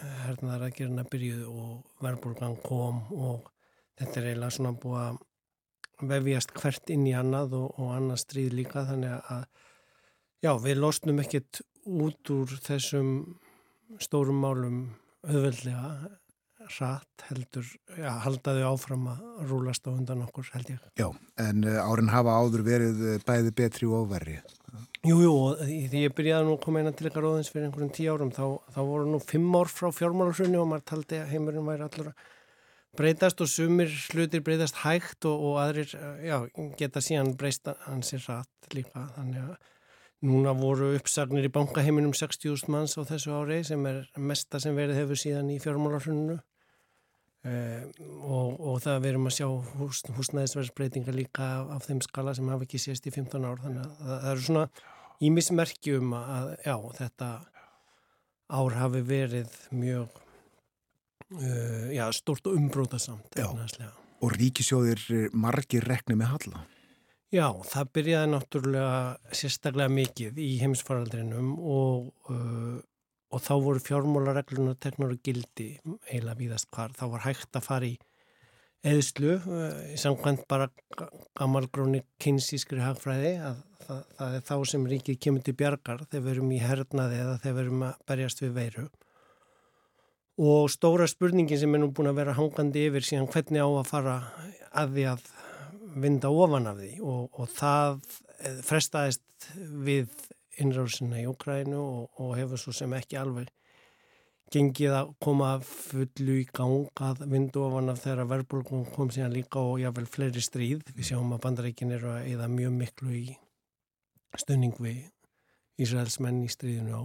hernaðar 0.00 0.68
að 0.68 0.76
gerna 0.78 1.04
byrjuð 1.12 1.42
og 1.50 2.04
verðbólgan 2.04 2.56
kom 2.64 3.02
og 3.16 3.50
þetta 4.00 4.20
er 4.20 4.30
eiginlega 4.30 4.56
svona 4.56 4.76
búið 4.80 5.02
að 5.08 5.18
vefjast 6.10 6.54
hvert 6.56 6.92
inn 6.94 7.08
í 7.08 7.16
annað 7.16 7.56
og, 7.58 7.74
og 7.76 7.92
annað 7.96 8.22
stríð 8.22 8.56
líka 8.56 8.86
þannig 8.88 9.32
að 9.34 9.44
já, 10.40 10.52
við 10.64 10.80
losnum 10.80 11.20
ekkert 11.20 11.60
út 11.84 12.32
úr 12.32 12.56
þessum 12.64 13.12
stórum 14.00 14.40
málum 14.40 14.80
auðveldlega 15.26 16.18
rætt 16.70 17.24
heldur, 17.30 17.66
já, 17.96 18.10
haldaðu 18.24 18.64
áfram 18.68 19.06
að 19.10 19.20
rúlast 19.48 19.86
á 19.88 19.90
undan 19.92 20.24
okkur 20.26 20.50
held 20.54 20.72
ég. 20.74 20.82
Já, 21.00 21.08
en 21.40 21.64
uh, 21.64 21.78
árin 21.88 22.12
hafa 22.12 22.36
áður 22.36 22.64
verið 22.66 23.00
uh, 23.00 23.14
bæði 23.26 23.54
betri 23.56 23.88
og 23.88 24.04
óverri. 24.04 24.36
Jú, 25.06 25.16
jú, 25.24 25.32
því 25.64 26.04
ég 26.04 26.14
byrjaði 26.16 26.46
nú 26.46 26.58
að 26.58 26.64
koma 26.66 26.82
einan 26.82 26.96
til 26.96 27.08
ykkar 27.08 27.26
óðins 27.30 27.48
fyrir 27.50 27.70
einhverjum 27.70 27.94
tíu 27.96 28.12
árum, 28.12 28.32
þá, 28.36 28.44
þá 28.74 28.80
voru 28.90 29.08
nú 29.08 29.22
fimm 29.24 29.56
ár 29.56 29.72
frá 29.72 29.88
fjármálarsunni 29.96 30.60
og 30.60 30.68
maður 30.70 30.86
taldi 30.92 31.20
að 31.22 31.32
heimurinn 31.32 31.66
væri 31.66 31.86
allur 31.86 32.12
að 32.12 32.28
breytast 33.00 33.40
og 33.40 33.48
sumir 33.48 33.90
slutir 33.94 34.44
breytast 34.44 34.82
hægt 34.84 35.26
og, 35.30 35.46
og 35.48 35.60
aðrir, 35.62 35.94
já, 36.26 36.36
geta 36.78 37.02
síðan 37.04 37.32
breysta 37.40 37.78
hansir 37.86 38.22
rætt 38.28 38.74
líka, 38.76 39.08
þannig 39.16 39.46
að 39.48 39.70
Núna 40.20 40.52
voru 40.52 40.90
uppsagnir 40.98 41.46
í 41.48 41.52
bankaheiminum 41.52 42.12
60.000 42.12 42.68
manns 42.72 42.98
á 43.00 43.02
þessu 43.08 43.32
ári 43.32 43.62
sem 43.64 43.84
er 43.88 44.02
mesta 44.20 44.60
sem 44.60 44.76
verið 44.76 44.98
hefur 45.00 45.16
síðan 45.16 45.48
í 45.54 45.56
fjármálarhrunnunu 45.62 46.36
eh, 47.48 47.86
og, 48.20 48.58
og 48.60 48.82
það 48.84 48.98
verum 49.06 49.30
að 49.30 49.36
sjá 49.38 49.46
hús, 49.78 50.02
húsnæðisverðsbreytinga 50.18 51.14
líka 51.16 51.46
af, 51.62 51.70
af 51.78 51.86
þeim 51.88 52.02
skala 52.04 52.34
sem 52.36 52.50
hafa 52.52 52.68
ekki 52.68 52.82
sést 52.82 53.08
í 53.08 53.14
15 53.14 53.46
ár. 53.48 53.62
Þannig 53.64 53.86
að 53.86 54.02
það, 54.10 54.26
eru 54.32 54.44
svona 54.48 54.66
ímismerkjum 55.30 56.12
að 56.18 56.50
já, 56.66 56.76
þetta 56.98 57.30
ár 58.60 58.76
hafi 58.76 59.02
verið 59.08 59.56
mjög 59.72 60.20
uh, 61.38 61.88
já, 61.96 62.04
stort 62.18 62.50
og 62.50 62.60
umbrótasamt 62.60 63.40
og 64.20 64.36
ríkisjóðir 64.36 65.30
margir 65.32 65.88
rekni 65.88 66.18
með 66.18 66.34
halla 66.34 66.66
Já, 67.30 67.46
það 67.62 67.90
byrjaði 67.94 68.28
náttúrulega 68.32 69.34
sérstaklega 69.38 69.92
mikið 69.94 70.38
í 70.42 70.48
heimsfaraldrinum 70.64 71.50
og, 71.62 72.08
uh, 72.26 72.78
og 73.30 73.42
þá 73.44 73.52
voru 73.62 73.82
fjármólaregluna 73.84 74.74
teknur 74.82 75.12
og 75.14 75.20
gildi 75.22 75.68
heila 76.08 76.34
víðast 76.34 76.66
hvar. 76.74 76.90
Þá 76.98 77.04
var 77.12 77.22
hægt 77.28 77.54
að 77.54 77.68
fara 77.68 77.86
í 77.86 77.92
eðslu, 78.82 79.36
uh, 79.38 79.92
samkvæmt 80.02 80.42
bara 80.50 80.66
gammalgróni 81.38 82.02
kynsískri 82.18 82.82
hagfræði 82.82 83.36
að 83.38 83.60
það, 83.84 84.00
það 84.18 84.34
er 84.40 84.42
þá 84.48 84.56
sem 84.72 84.88
ríkið 84.94 85.20
kemur 85.28 85.46
til 85.46 85.54
bjargar 85.60 86.02
þegar 86.08 86.24
við 86.24 86.32
erum 86.34 86.50
í 86.50 86.58
hernaði 86.64 87.20
eða 87.20 87.36
þegar 87.44 87.56
við 87.60 87.62
erum 87.68 87.84
að 87.92 88.00
berjast 88.10 88.42
við 88.42 88.56
veiru. 88.58 88.88
Og 90.50 90.66
stóra 90.72 91.06
spurningin 91.06 91.62
sem 91.62 91.78
er 91.78 91.84
nú 91.84 91.92
búin 91.94 92.10
að 92.10 92.24
vera 92.24 92.34
hangandi 92.34 92.88
yfir 92.88 93.06
síðan 93.06 93.30
hvernig 93.30 93.62
á 93.62 93.70
að 93.70 93.88
fara 93.92 94.18
að 94.82 94.98
því 94.98 95.06
að 95.12 95.30
vinda 95.96 96.30
ofan 96.30 96.68
af 96.70 96.80
því 96.80 96.90
og, 97.02 97.40
og 97.40 97.48
það 97.54 97.96
eh, 98.38 98.60
frestaðist 98.66 99.48
við 99.58 100.10
innráðsina 100.60 101.22
í 101.22 101.28
Ukrænu 101.30 101.80
og, 101.80 102.20
og 102.20 102.36
hefur 102.38 102.60
svo 102.60 102.74
sem 102.76 102.92
ekki 102.96 103.18
alveg 103.20 103.50
gengið 104.50 104.94
að 104.96 105.12
koma 105.22 105.50
fullu 105.62 106.40
í 106.40 106.46
gang 106.50 106.88
að 107.06 107.22
vindu 107.30 107.62
ofan 107.62 107.92
af 107.92 108.00
þeirra 108.02 108.26
verbulgum 108.32 108.82
kom 108.96 109.12
síðan 109.14 109.36
líka 109.36 109.62
og 109.62 109.78
jável 109.78 110.08
fleiri 110.10 110.42
stríð. 110.42 110.82
Við 110.96 111.12
sjáum 111.12 111.36
að 111.36 111.44
bandaríkin 111.44 111.94
eru 111.94 112.10
að 112.16 112.32
eða 112.32 112.48
mjög 112.50 112.74
miklu 112.80 113.14
í 113.14 113.24
stunning 114.38 114.74
við 114.82 115.04
Ísraelsmenn 115.80 116.42
í 116.44 116.50
stríðinu 116.50 116.98
á 116.98 117.02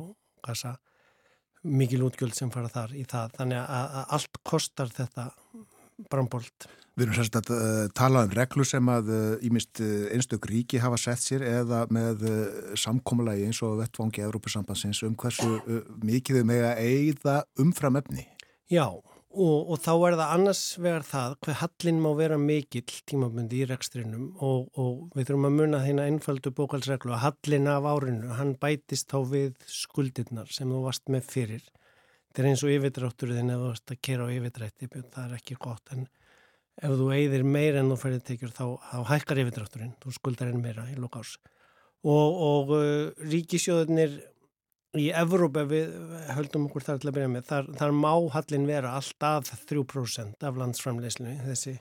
Gaza. 0.48 0.74
Mikið 1.66 2.02
lútgjöld 2.02 2.36
sem 2.38 2.50
fara 2.54 2.70
þar 2.70 2.98
í 2.98 3.06
það. 3.10 3.38
Þannig 3.38 3.62
að 3.62 4.02
allt 4.18 4.42
kostar 4.46 4.92
þetta 4.94 5.30
brambolt. 6.12 6.68
Við 6.96 7.06
erum 7.06 7.18
sérst 7.18 7.36
að 7.42 7.50
uh, 7.52 7.88
tala 7.96 8.24
um 8.24 8.36
reglu 8.36 8.64
sem 8.68 8.92
að 8.92 9.10
ímist 9.44 9.82
uh, 9.84 9.88
uh, 9.88 10.14
einstök 10.16 10.48
ríki 10.48 10.80
hafa 10.80 11.00
sett 11.02 11.24
sér 11.24 11.44
eða 11.44 11.82
með 11.92 12.24
uh, 12.30 12.70
samkómulagi 12.80 13.50
eins 13.50 13.60
og 13.68 13.82
vettvangi 13.82 14.24
Európusambansins 14.24 15.04
um 15.08 15.18
hversu 15.20 15.60
mikið 16.06 16.40
þau 16.40 16.48
með 16.54 16.70
að 16.70 16.86
eigða 16.86 17.42
umfram 17.60 18.00
efni. 18.00 18.30
Já 18.72 18.88
og, 19.36 19.72
og 19.72 19.80
þá 19.84 19.92
er 19.94 20.18
það 20.18 20.34
annars 20.38 20.64
vegar 20.80 21.06
það 21.06 21.36
hver 21.46 21.58
hallin 21.62 22.02
má 22.04 22.10
vera 22.18 22.38
mikill 22.40 23.00
tímabundi 23.10 23.62
í 23.62 23.70
rekstrinum 23.70 24.28
og, 24.44 24.70
og 24.80 25.16
við 25.16 25.30
þurfum 25.30 25.50
að 25.50 25.58
munna 25.60 25.82
þeina 25.84 26.08
einfaldu 26.10 26.54
bókalsreglu 26.56 27.16
að 27.16 27.24
hallin 27.26 27.72
af 27.72 27.88
árinu, 27.90 28.32
hann 28.40 28.56
bætist 28.62 29.12
þá 29.12 29.20
við 29.32 29.58
skuldirnar 29.70 30.52
sem 30.52 30.72
þú 30.72 30.86
varst 30.88 31.12
með 31.12 31.28
fyrir. 31.34 31.66
Þetta 32.36 32.44
er 32.44 32.50
eins 32.50 32.62
og 32.68 32.72
yfirdrátturinn 32.74 33.50
ef 33.54 33.62
þú 33.62 33.68
varst 33.70 33.92
að 33.94 34.00
kera 34.04 34.26
á 34.28 34.36
yfirdrætti, 34.36 34.88
það 34.92 35.20
er 35.24 35.36
ekki 35.38 35.56
gott 35.56 35.92
en 35.96 36.02
ef 36.84 36.96
þú 37.00 37.06
eigðir 37.16 37.46
meira 37.48 37.80
en 37.80 37.92
þú 37.94 37.98
færið 38.02 38.26
tekjur 38.28 38.52
þá, 38.52 38.66
þá 38.90 38.98
hækkar 39.14 39.40
yfirdrátturinn, 39.46 39.94
þú 40.04 40.16
skuldar 40.18 40.50
enn 40.52 40.60
meira 40.60 40.84
í 40.92 40.98
lokás 41.00 41.38
og, 42.04 42.42
og 42.50 42.74
uh, 42.76 43.24
ríkisjóðunir 43.32 44.18
í 45.00 45.08
Evrópa 45.16 45.64
við 45.70 45.96
höldum 46.36 46.68
okkur 46.68 46.90
þar 46.90 47.00
til 47.00 47.14
að 47.14 47.18
byrja 47.22 47.32
með, 47.38 47.48
þar, 47.54 47.72
þar 47.80 47.96
má 48.04 48.12
hallin 48.36 48.68
vera 48.68 48.92
alltaf 49.00 49.56
3% 49.72 50.44
af 50.52 50.60
landsframleyslinu, 50.60 51.38
þessi 51.48 51.78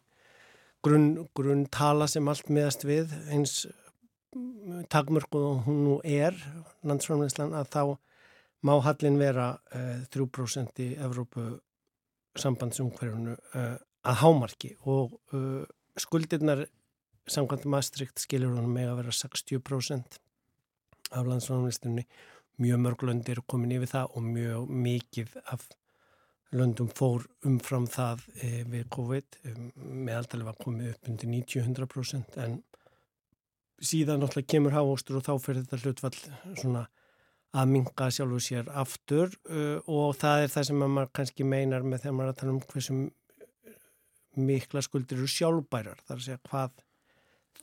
grunn, 0.86 1.10
grunn 1.34 1.66
tala 1.74 2.06
sem 2.06 2.30
allt 2.30 2.54
miðast 2.54 2.86
við 2.86 3.10
eins 3.26 3.64
takmörku 4.94 5.42
hún 5.66 5.84
nú 5.88 6.00
er 6.06 6.38
landsframleyslan 6.86 7.58
að 7.58 7.70
þá 7.74 7.82
má 8.64 8.78
hallin 8.84 9.18
vera 9.20 9.52
uh, 9.76 10.04
3% 10.12 10.80
í 10.84 10.88
Evrópu 11.04 11.44
sambandsumhverjunu 12.40 13.36
uh, 13.36 13.76
að 14.04 14.20
hámarki 14.22 14.74
og 14.88 15.18
uh, 15.36 15.62
skuldirnar 16.00 16.64
samkvæmt 17.30 17.68
Maastricht 17.70 18.20
skilur 18.20 18.56
hún 18.56 18.72
með 18.72 18.92
að 18.92 19.00
vera 19.02 19.16
60% 19.20 20.18
af 21.14 21.28
landsframleystunni 21.28 22.04
mjög 22.60 22.82
mörg 22.84 23.06
löndir 23.08 23.40
komin 23.48 23.72
yfir 23.76 23.90
það 23.92 24.16
og 24.16 24.26
mjög 24.26 24.74
mikið 24.84 25.38
af 25.44 25.64
löndum 26.54 26.90
fór 26.94 27.24
umfram 27.48 27.86
það 27.90 28.20
við 28.70 28.84
COVID. 28.94 29.38
Meðaldali 29.74 30.46
var 30.46 30.58
komið 30.60 30.92
upp 30.92 31.08
undir 31.10 31.32
90-100% 31.32 32.36
en 32.44 32.60
síðan 33.82 34.22
náttúrulega 34.22 34.52
kemur 34.54 34.76
hávóstur 34.76 35.18
og 35.18 35.26
þá 35.26 35.32
fyrir 35.42 35.64
þetta 35.64 35.80
hlutfall 35.82 36.20
svona 36.60 36.84
að 37.54 37.70
minga 37.70 38.08
sjálfu 38.10 38.40
sér 38.42 38.70
aftur 38.82 39.34
uh, 39.46 39.78
og 39.86 40.16
það 40.18 40.46
er 40.46 40.54
það 40.54 40.68
sem 40.70 40.84
maður 40.84 41.12
kannski 41.20 41.46
meinar 41.46 41.86
með 41.86 42.04
þegar 42.04 42.16
maður 42.18 42.30
er 42.30 42.34
að 42.34 42.40
tala 42.40 42.54
um 42.54 42.62
hversum 42.72 43.04
mikla 44.34 44.82
skuldir 44.82 45.20
eru 45.20 45.30
sjálfbærar 45.30 46.00
þar 46.06 46.16
að 46.18 46.24
segja 46.26 46.40
hvað 46.48 46.80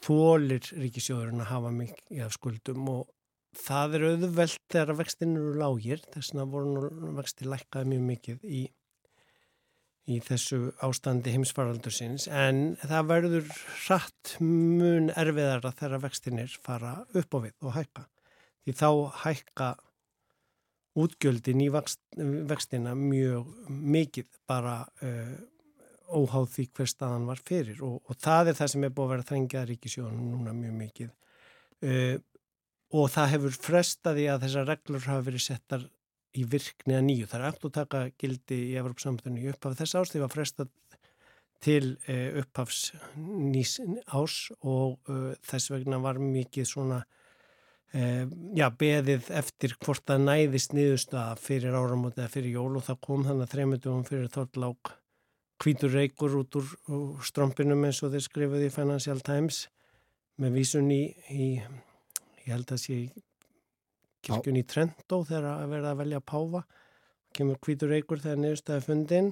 þólir 0.02 0.70
ríkisjóðurinn 0.82 1.44
að 1.44 1.52
hafa 1.52 1.72
mikið 1.76 2.22
af 2.26 2.36
skuldum 2.38 2.88
og 2.92 3.10
það 3.58 3.98
er 3.98 4.06
auðvelt 4.12 4.62
þegar 4.72 5.00
vextin 5.02 5.36
eru 5.38 5.56
lágir 5.60 6.06
þess 6.14 6.32
vegna 6.32 6.46
voru 6.54 7.12
vexti 7.18 7.50
lækkaði 7.50 7.92
mjög 7.92 8.06
mikið 8.08 8.46
í, 8.48 8.62
í 10.08 10.22
þessu 10.24 10.62
ástandi 10.88 11.36
heimsfaraldursins 11.36 12.30
en 12.32 12.64
það 12.86 13.12
verður 13.12 13.52
hratt 13.84 14.38
mun 14.40 15.12
erfiðara 15.12 15.76
þegar 15.76 16.06
vextinir 16.08 16.58
fara 16.64 17.02
upp 17.12 17.36
á 17.36 17.40
við 17.44 17.68
og 17.68 17.76
hækka 17.76 18.08
því 18.66 18.76
þá 18.78 18.90
hækka 19.24 19.70
útgjöldin 21.00 21.64
í 21.64 21.70
vextina 21.72 22.94
mjög 22.98 23.48
mikið 23.70 24.28
bara 24.50 24.82
uh, 25.06 25.38
óháð 26.12 26.50
því 26.56 26.66
hver 26.76 26.92
staðan 26.92 27.30
var 27.30 27.40
fyrir. 27.46 27.80
Og, 27.88 28.02
og 28.04 28.20
það 28.20 28.52
er 28.52 28.60
það 28.60 28.74
sem 28.74 28.86
er 28.86 28.94
búið 28.96 29.08
að 29.08 29.14
vera 29.14 29.28
þrengjað 29.30 29.70
ríkisjónum 29.70 30.28
núna 30.34 30.56
mjög 30.58 30.76
mikið. 30.82 31.14
Uh, 31.82 32.18
og 32.92 33.08
það 33.14 33.32
hefur 33.38 33.58
frestaði 33.70 34.28
að 34.28 34.46
þessar 34.46 34.68
reglur 34.68 35.08
hafa 35.08 35.28
verið 35.30 35.46
settar 35.46 35.88
í 36.36 36.44
virkni 36.48 36.98
að 36.98 37.08
nýju. 37.08 37.32
Það 37.32 37.40
er 37.40 37.48
að 37.48 37.74
taka 37.78 38.04
gildi 38.20 38.60
í 38.68 38.78
Evropasamtönu 38.82 39.46
í 39.46 39.50
upphaf 39.54 39.80
þess 39.80 39.98
árs. 40.00 40.12
Því 40.12 40.26
að 40.26 40.36
frestað 40.36 40.76
til 41.64 41.96
uh, 42.10 42.42
upphafs 42.42 42.84
nýs 43.16 43.78
ás 44.12 44.38
og 44.60 45.12
þess 45.48 45.72
vegna 45.72 46.02
var 46.04 46.20
mikið 46.20 46.68
svona 46.68 47.04
já, 47.92 48.68
beðið 48.80 49.30
eftir 49.36 49.76
hvort 49.84 50.06
það 50.08 50.26
næðist 50.30 50.76
niðurstaða 50.78 51.36
fyrir 51.44 51.76
áramótið 51.76 52.24
eða 52.24 52.34
fyrir 52.36 52.54
jól 52.56 52.78
og 52.80 52.86
það 52.88 53.00
kom 53.08 53.26
þannig 53.28 53.48
að 53.48 53.56
þreymundum 53.56 54.06
fyrir 54.08 54.32
þorlák 54.32 54.94
hvítur 55.62 55.94
reykur 55.94 56.38
út 56.40 56.58
úr, 56.58 56.72
strómpinum 57.26 57.84
eins 57.86 58.02
og 58.06 58.14
þeir 58.14 58.26
skrifuði 58.26 58.70
í 58.70 58.74
Financial 58.74 59.20
Times 59.26 59.66
með 60.42 60.58
vísun 60.58 60.90
í, 60.94 61.04
í 61.30 61.50
ég 62.46 62.50
held 62.56 62.74
að 62.74 62.82
sé 62.82 62.98
kirkjun 64.26 64.60
í 64.62 64.66
Trento 64.70 65.22
þegar 65.28 65.48
að 65.52 65.76
verða 65.76 65.94
að 65.94 66.02
velja 66.04 66.24
páfa. 66.32 66.66
Kemur 67.36 67.60
hvítur 67.64 67.94
reykur 67.94 68.22
þegar 68.22 68.42
niðurstaði 68.42 68.86
fundin 68.86 69.30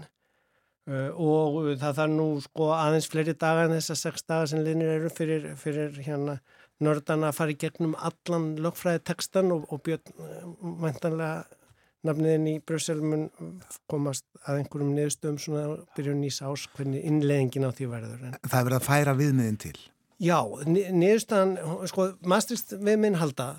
uh, 0.89 1.10
og 1.16 1.74
það 1.82 1.97
þarf 2.01 2.14
nú 2.14 2.28
sko 2.45 2.70
aðeins 2.78 3.10
fleiri 3.12 3.36
daga 3.36 3.66
en 3.68 3.76
þessar 3.76 4.01
sex 4.03 4.26
daga 4.30 4.49
sem 4.51 4.64
linir 4.66 4.93
eru 4.99 5.12
fyrir, 5.14 5.49
fyrir 5.60 5.97
hérna 6.05 6.39
nördana 6.84 7.30
að 7.30 7.38
fara 7.39 7.53
í 7.53 7.59
gegnum 7.59 7.95
allan 7.95 8.51
lögfræði 8.63 9.03
tekstan 9.09 9.53
og, 9.55 9.67
og 9.73 9.82
björn 9.86 10.13
mæntanlega 10.84 11.45
nafniðin 12.07 12.47
í 12.47 12.55
Brussel 12.63 13.01
mun 13.03 13.27
komast 13.91 14.25
að 14.45 14.61
einhverjum 14.61 14.93
niðurstöðum 14.95 15.39
svona 15.43 15.63
byrjun 15.97 16.21
nýs 16.23 16.39
ás 16.39 16.65
hvernig 16.75 17.03
innleggingin 17.03 17.67
á 17.67 17.75
því 17.75 17.89
verður. 17.91 18.27
En... 18.30 18.38
Það 18.45 18.59
er 18.59 18.67
verið 18.69 18.80
að 18.80 18.88
færa 18.88 19.15
viðmiðin 19.19 19.59
til? 19.65 19.75
Já, 20.19 20.39
niðurstöðan, 20.67 21.53
sko, 21.88 22.09
Maastricht 22.27 22.73
viðminn 22.75 23.19
halda, 23.19 23.53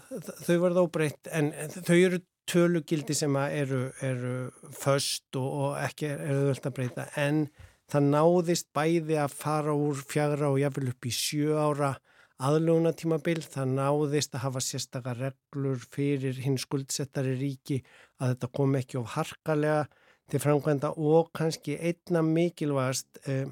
þau 0.45 0.57
verða 0.65 0.85
óbreytt 0.85 1.31
en 1.33 1.53
þau 1.77 1.97
eru 1.97 2.21
tölugildi 2.51 3.15
sem 3.17 3.37
eru, 3.45 3.87
eru 4.05 4.35
föst 4.75 5.37
og, 5.39 5.49
og 5.49 5.81
ekki 5.81 6.11
eru 6.17 6.47
þau 6.47 6.53
alltaf 6.55 6.77
breyta 6.77 7.07
en 7.21 7.45
það 7.91 8.09
náðist 8.15 8.69
bæði 8.77 9.19
að 9.23 9.37
fara 9.37 9.75
úr 9.77 10.01
fjagra 10.11 10.51
og 10.51 10.61
jáfnvel 10.63 10.93
upp 10.93 11.09
í 11.09 11.15
sjö 11.15 11.57
ára 11.59 11.95
aðluguna 12.41 12.93
tímabil, 12.97 13.41
það 13.45 13.75
náðist 13.77 14.37
að 14.37 14.45
hafa 14.47 14.63
sérstakar 14.65 15.19
reglur 15.21 15.81
fyrir 15.93 16.39
hinn 16.41 16.59
skuldsettari 16.61 17.35
ríki 17.39 17.81
að 18.21 18.35
þetta 18.35 18.51
kom 18.57 18.77
ekki 18.79 19.01
of 19.01 19.17
harkalega 19.17 19.83
til 20.31 20.41
framkvæmda 20.41 20.93
og 20.97 21.33
kannski 21.37 21.77
einna 21.77 22.23
mikilvægast 22.25 23.21
eh, 23.27 23.51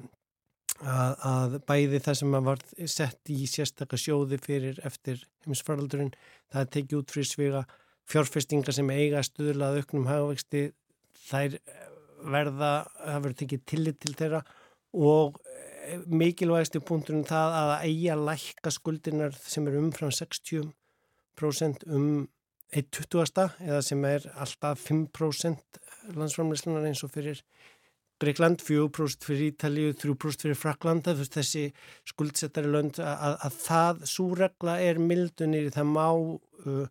að, 0.79 1.13
að 1.27 1.57
bæði 1.67 2.01
það 2.05 2.17
sem 2.21 2.37
var 2.47 2.63
sett 2.95 3.33
í 3.33 3.43
sérstakar 3.51 4.01
sjóði 4.01 4.39
fyrir 4.41 4.79
eftir 4.87 5.21
heimsfaraldurinn, 5.45 6.13
það 6.53 6.71
tekið 6.77 7.01
út 7.01 7.13
fyrir 7.15 7.29
svega 7.29 7.63
fjárfestinga 8.09 8.73
sem 8.73 8.89
eiga 8.89 9.21
stuðlað 9.25 9.83
auknum 9.83 10.07
hagvexti, 10.09 10.69
þær 11.29 11.59
verða, 12.25 12.71
það 12.97 13.21
verður 13.25 13.39
tekið 13.43 13.65
tillit 13.69 13.99
til 14.01 14.15
þeirra 14.17 14.41
og 14.97 15.37
mikilvægasti 16.09 16.81
punkturinn 16.85 17.27
það 17.27 17.55
að 17.61 17.71
eiga 17.87 18.17
lækka 18.19 18.73
skuldinar 18.73 19.37
sem 19.39 19.67
er 19.69 19.79
umfram 19.79 20.13
60% 20.15 21.87
um 21.95 22.27
1,20 22.69 23.65
eða 23.65 23.81
sem 23.81 24.05
er 24.05 24.25
alltaf 24.37 24.83
5% 24.85 25.79
landsframleyslunar 26.13 26.85
eins 26.89 27.01
og 27.05 27.13
fyrir 27.13 27.41
Greikland, 28.19 28.59
4% 28.59 29.23
fyrir 29.23 29.53
Ítalíu, 29.53 29.93
3% 29.95 30.43
fyrir 30.43 30.57
Fraklanda, 30.59 31.13
þessi 31.15 31.69
skuldsettari 32.09 32.67
lönd 32.67 32.99
að, 32.99 33.13
að, 33.15 33.35
að 33.47 33.59
það, 33.63 34.01
svo 34.11 34.25
regla 34.35 34.75
er 34.83 34.99
mildunir, 34.99 35.69
það 35.71 35.87
má 35.93 36.07
uh, 36.11 36.81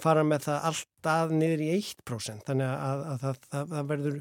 fara 0.00 0.24
með 0.24 0.46
það 0.46 0.68
alltaf 0.70 1.34
niður 1.36 1.64
í 1.66 1.68
1%, 1.76 2.46
þannig 2.48 2.72
að, 2.72 3.04
að 3.12 3.26
það, 3.26 3.42
það 3.74 3.90
verður 3.92 4.16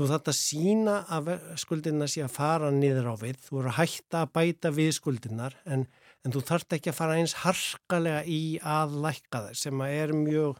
Þú 0.00 0.06
þarf 0.08 0.28
að 0.30 0.36
sína 0.38 0.92
að 1.12 1.26
skuldina 1.60 2.06
sé 2.08 2.22
að 2.24 2.32
fara 2.32 2.70
niður 2.72 3.10
á 3.12 3.14
við, 3.20 3.42
þú 3.44 3.58
voru 3.58 3.68
að 3.68 3.82
hætta 3.82 4.22
að 4.24 4.30
bæta 4.38 4.72
við 4.72 4.94
skuldinar 4.96 5.58
en, 5.68 5.84
en 6.24 6.32
þú 6.32 6.40
þarf 6.48 6.76
ekki 6.78 6.88
að 6.88 6.96
fara 6.96 7.18
eins 7.20 7.36
harkalega 7.42 8.22
í 8.24 8.56
að 8.64 8.96
lækka 9.04 9.44
þær 9.50 9.60
sem 9.60 9.84
er 9.90 10.16
mjög 10.16 10.56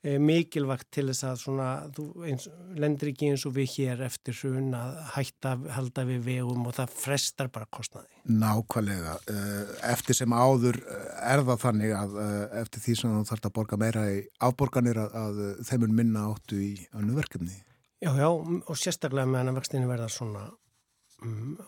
e, 0.00 0.16
mikilvægt 0.24 0.88
til 0.96 1.06
þess 1.10 1.28
að 1.28 1.38
svona, 1.44 1.68
þú 1.92 2.08
eins, 2.32 2.48
lendir 2.80 3.12
ekki 3.12 3.28
eins 3.34 3.46
og 3.52 3.56
við 3.60 3.76
hér 3.76 4.02
eftir 4.08 4.40
hrun 4.40 4.72
að 4.80 4.98
hætta 5.18 5.56
að 5.58 5.70
halda 5.76 6.08
við 6.14 6.26
vegum 6.32 6.64
og 6.72 6.80
það 6.80 6.98
frestar 7.04 7.52
bara 7.52 7.68
kostnaði. 7.68 8.08
Nákvæmlega, 8.32 9.18
eh, 9.28 9.78
eftir 9.92 10.16
sem 10.24 10.32
áður 10.32 10.80
eh, 10.80 11.08
er 11.36 11.44
það 11.44 11.66
þannig 11.68 11.98
að 12.00 12.22
eftir 12.64 12.88
því 12.88 13.00
sem 13.02 13.18
þú 13.20 13.26
þarf 13.28 13.50
að 13.52 13.58
borga 13.60 13.84
meira 13.84 14.08
í 14.08 14.22
afborganir 14.40 15.04
að, 15.04 15.24
að 15.28 15.48
þeimur 15.68 15.98
minna 16.00 16.30
áttu 16.32 16.64
í 16.64 16.78
annu 16.96 17.20
verkefni. 17.20 17.66
Já, 18.00 18.14
já, 18.16 18.28
og 18.32 18.78
sérstaklega 18.80 19.28
meðan 19.28 19.52
að 19.52 19.58
vextinu 19.60 19.88
verða 19.90 20.06
svona 20.08 20.46
um, 21.20 21.58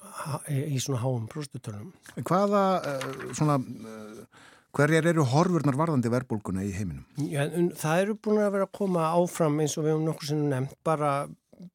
í 0.49 0.79
svona 0.81 1.03
háum 1.03 1.27
próstutölum. 1.29 1.91
Hvaða, 2.25 2.63
uh, 2.89 3.27
svona, 3.37 3.59
uh, 3.61 4.47
hverjar 4.73 5.11
eru 5.11 5.27
horfurnar 5.29 5.77
varðandi 5.77 6.13
verbulguna 6.13 6.65
í 6.65 6.73
heiminum? 6.73 7.05
Já, 7.29 7.45
það 7.83 8.05
eru 8.07 8.17
búin 8.17 8.41
að 8.41 8.55
vera 8.57 8.69
að 8.69 8.79
koma 8.79 9.11
áfram 9.11 9.61
eins 9.61 9.77
og 9.77 9.85
við 9.85 9.93
hefum 9.93 10.09
nokkur 10.09 10.31
sem 10.31 10.47
nefnt, 10.55 10.79
bara 10.89 11.13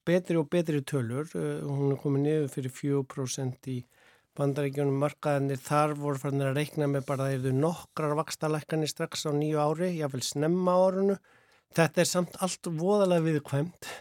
betri 0.09 0.39
og 0.41 0.49
betri 0.49 0.81
tölur. 0.81 1.29
Uh, 1.37 1.61
hún 1.67 1.93
er 1.93 2.01
komið 2.01 2.25
niður 2.25 2.49
fyrir 2.55 2.75
4% 2.79 3.71
í 3.75 3.77
bandaríkjónum 4.41 4.97
markaðinni. 5.05 5.59
Þar 5.69 5.93
voru 6.01 6.23
farinir 6.23 6.49
að 6.49 6.63
reikna 6.63 6.89
með 6.89 7.05
bara 7.11 7.27
að 7.27 7.35
það 7.35 7.37
eru 7.43 7.61
nokkrar 7.61 8.17
vakstalækkanir 8.23 8.89
strax 8.89 9.29
á 9.29 9.31
nýju 9.37 9.61
ári, 9.61 9.93
jáfnveil 10.01 10.25
snemma 10.25 10.77
árunu. 10.81 11.21
Þetta 11.77 12.01
er 12.01 12.09
samt 12.09 12.37
allt 12.41 12.73
voðalega 12.73 13.25
viðkvæmt 13.27 13.93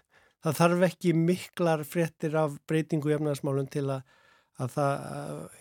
það 0.46 0.60
þarf 0.60 0.86
ekki 0.90 1.14
miklar 1.18 1.82
fréttir 1.88 2.36
af 2.38 2.56
breytingu 2.70 3.10
í 3.10 3.16
efnaðarsmálun 3.16 3.70
til 3.72 3.86
að, 3.96 4.16
að 4.62 4.74
það 4.76 5.06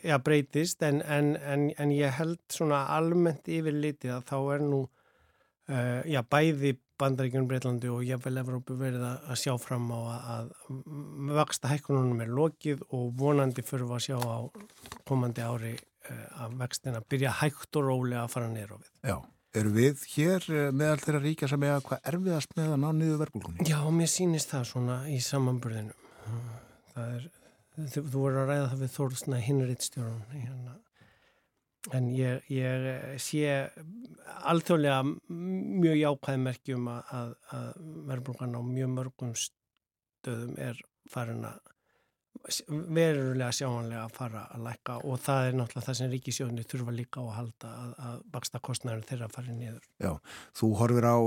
ja, 0.05 0.19
breytist 0.21 0.85
en, 0.85 1.01
en, 1.01 1.33
en, 1.41 1.69
en 1.81 1.93
ég 1.95 2.17
held 2.19 2.41
svona 2.53 2.85
almennt 2.93 3.49
yfir 3.49 3.75
litið 3.75 4.17
að 4.19 4.27
þá 4.29 4.37
er 4.55 4.65
nú 4.65 4.81
uh, 4.85 6.01
já, 6.05 6.21
bæði 6.21 6.75
bandaríkjum 6.99 7.47
Breitlandi 7.49 7.89
og 7.91 8.05
jáfnvel 8.07 8.39
Evrópu 8.39 8.77
verið 8.79 9.03
að, 9.03 9.25
að 9.33 9.39
sjá 9.41 9.53
fram 9.59 9.89
á 9.91 9.99
að, 9.99 10.51
að 10.69 11.33
vaksta 11.35 11.71
hækkununum 11.73 12.21
er 12.23 12.31
lokið 12.37 12.85
og 12.95 13.09
vonandi 13.19 13.65
fyrir 13.67 13.91
að 13.91 14.05
sjá 14.05 14.15
á 14.21 14.37
komandi 15.07 15.43
ári 15.43 15.73
uh, 15.75 16.45
að 16.45 16.59
vextina 16.61 17.03
byrja 17.03 17.33
hægt 17.41 17.81
og 17.81 17.89
rólega 17.89 18.23
að 18.23 18.35
fara 18.37 18.51
neyru 18.53 18.77
á 18.77 18.79
við. 18.79 18.93
Já, 19.09 19.17
eru 19.61 19.73
við 19.75 20.05
hér 20.15 20.47
uh, 20.51 20.67
meðal 20.75 21.01
þeirra 21.03 21.23
ríkja 21.23 21.51
sem 21.51 21.65
er 21.67 21.83
hvað 21.85 22.09
erfiðast 22.11 22.55
með 22.57 22.75
að 22.75 22.81
ná 22.83 22.87
niður 22.99 23.21
verbulgunni? 23.25 23.67
Já, 23.69 23.79
mér 23.99 24.11
sýnist 24.11 24.53
það 24.53 24.69
svona 24.71 25.01
í 25.11 25.19
samanburðinu. 25.23 25.95
Er, 26.95 27.29
þú, 27.75 28.01
þú 28.01 28.23
voru 28.23 28.41
að 28.41 28.51
ræða 28.51 28.71
það 28.71 28.81
við 28.85 28.95
Þórsna 28.95 29.43
Hinriðstjórun 29.45 30.25
hérna 30.31 30.79
en 31.93 32.09
ég, 32.15 32.45
ég 32.49 33.19
sé 33.21 33.51
alþjóðlega 34.49 35.03
mjög 35.05 35.99
jákvæð 35.99 36.41
merkjum 36.41 36.89
að, 36.89 37.35
að, 37.53 37.71
verðbrukan 38.09 38.57
á 38.57 38.61
mjög 38.65 38.91
mörgum 38.95 39.33
stöðum 39.37 40.55
er 40.61 40.81
farin 41.11 41.45
að 41.45 41.74
verulega 42.67 43.51
sjáanlega 43.55 44.03
að 44.05 44.15
fara 44.15 44.43
að 44.53 44.65
lækka 44.67 44.97
og 45.07 45.19
það 45.23 45.49
er 45.49 45.57
náttúrulega 45.59 45.87
það 45.87 45.97
sem 45.99 46.11
ríkisjóðinni 46.13 46.65
þurfa 46.71 46.95
líka 46.95 47.23
að 47.23 47.35
halda 47.39 47.73
að, 47.81 47.91
að 48.09 48.23
baksta 48.35 48.61
kostnæður 48.67 49.05
þeirra 49.09 49.29
að 49.29 49.35
fara 49.37 49.57
niður. 49.57 49.83
Já, 50.03 50.11
þú 50.59 50.71
horfir 50.81 51.09
á 51.09 51.17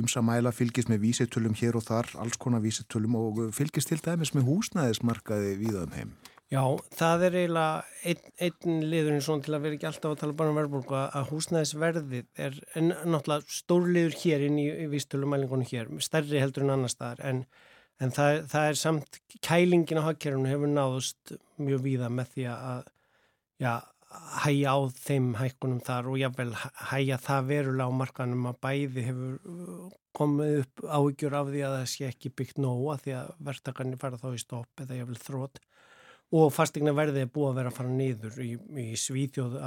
ymsa 0.00 0.22
uh, 0.22 0.28
mæla 0.28 0.54
fylgist 0.54 0.92
með 0.92 1.02
vísitölum 1.06 1.58
hér 1.60 1.80
og 1.80 1.86
þar, 1.88 2.12
alls 2.24 2.38
konar 2.40 2.64
vísitölum 2.64 3.18
og 3.20 3.42
fylgist 3.56 3.92
til 3.92 4.00
dæmis 4.04 4.34
með 4.36 4.48
húsnæðismarkaði 4.50 5.58
viðaðum 5.62 5.98
heim. 5.98 6.14
Já, 6.52 6.62
það 6.94 7.22
er 7.26 7.36
eiginlega 7.40 8.10
einn, 8.10 8.26
einn 8.46 8.82
liðurinn 8.92 9.22
svona 9.24 9.42
til 9.42 9.54
að 9.56 9.62
vera 9.64 9.76
ekki 9.78 9.86
alltaf 9.88 10.12
að 10.12 10.20
tala 10.20 10.36
bara 10.38 10.52
um 10.52 10.58
verðbólku 10.60 10.96
að 11.00 11.30
húsnæðisverðið 11.32 12.26
er 12.44 12.58
náttúrulega 12.76 13.54
stór 13.56 13.88
liður 13.88 14.18
hér 14.20 14.44
inn 14.50 14.58
í, 14.60 14.66
í 14.84 14.86
vístölumælingunum 14.92 15.66
hér, 15.70 15.90
stærri 16.04 16.42
heldur 16.42 16.66
en 16.66 16.74
annar 16.76 16.92
staðar 16.92 17.24
en, 17.30 17.40
en 18.02 18.14
það, 18.14 18.38
það 18.50 18.68
er 18.68 18.78
samt 18.80 19.18
kælingin 19.44 20.00
á 20.02 20.08
hagkerfunu 20.08 20.50
hefur 20.50 20.70
náðust 20.72 21.34
mjög 21.62 21.84
víða 21.84 22.10
með 22.12 22.32
því 22.34 22.46
að 22.52 22.88
já, 23.62 23.74
hæja 24.44 24.74
á 24.74 24.78
þeim 24.94 25.28
hækkunum 25.38 25.82
þar 25.84 26.08
og 26.10 26.18
jável 26.20 26.48
hæja 26.90 27.20
það 27.22 27.50
verulega 27.50 27.90
á 27.90 27.98
markanum 28.00 28.48
að 28.50 28.58
bæði 28.66 29.06
hefur 29.08 29.92
komið 30.14 30.58
upp 30.62 30.84
áhyggjur 30.86 31.38
af 31.38 31.48
því 31.50 31.62
að 31.66 31.76
það 31.78 31.86
sé 31.92 32.08
ekki 32.10 32.34
byggt 32.38 32.60
nóga 32.62 32.98
því 33.02 33.16
að 33.18 33.32
verðtakarnir 33.48 34.02
fara 34.02 34.20
þá 34.20 34.28
í 34.30 34.42
stopp 34.42 34.84
eða 34.84 35.00
jável 35.00 35.18
þrótt 35.22 35.62
og 36.34 36.52
fastegna 36.54 36.94
verðið 36.96 37.24
er 37.24 37.32
búið 37.34 37.50
að 37.50 37.58
vera 37.58 37.70
að 37.70 37.76
fara 37.78 37.94
niður 37.94 38.38
í, 38.42 38.52
í 38.80 38.86
Svíþjóð 38.98 39.58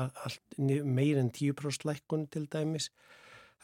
meir 0.88 1.20
en 1.22 1.30
10% 1.32 1.86
lækkun 1.88 2.26
til 2.34 2.48
dæmis. 2.52 2.90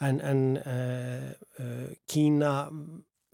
En, 0.04 0.20
en 0.24 0.44
uh, 0.60 1.32
uh, 1.62 1.90
Kína 2.10 2.54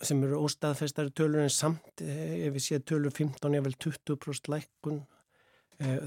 sem 0.06 0.22
eru 0.26 0.42
óstaðfestari 0.46 1.14
tölur 1.16 1.44
en 1.44 1.54
samt 1.54 2.04
uh, 2.06 2.36
ef 2.48 2.54
við 2.56 2.66
séum 2.66 2.86
tölur 2.92 3.16
15 3.16 3.58
eða 3.60 3.74
20% 3.88 4.54
lækkun 4.56 5.02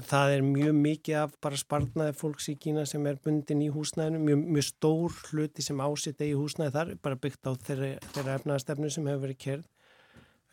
það 0.05 0.31
er 0.35 0.43
mjög 0.45 0.75
mikið 0.77 1.15
af 1.17 1.31
bara 1.41 1.57
spartnaði 1.57 2.13
fólks 2.13 2.45
í 2.51 2.53
Kína 2.61 2.83
sem 2.85 3.07
er 3.09 3.15
bundin 3.17 3.63
í 3.65 3.71
húsnæðinu, 3.73 4.19
mjög, 4.21 4.43
mjög 4.53 4.65
stór 4.67 5.15
hluti 5.31 5.65
sem 5.65 5.81
ásitt 5.81 6.21
í 6.21 6.27
húsnæði 6.37 6.73
þar, 6.75 6.91
bara 7.01 7.17
byggt 7.23 7.49
á 7.49 7.51
þeirra, 7.57 7.89
þeirra 8.13 8.35
efnaðastefnu 8.37 8.91
sem 8.93 9.09
hefur 9.09 9.23
verið 9.23 9.39
kerð 9.41 9.65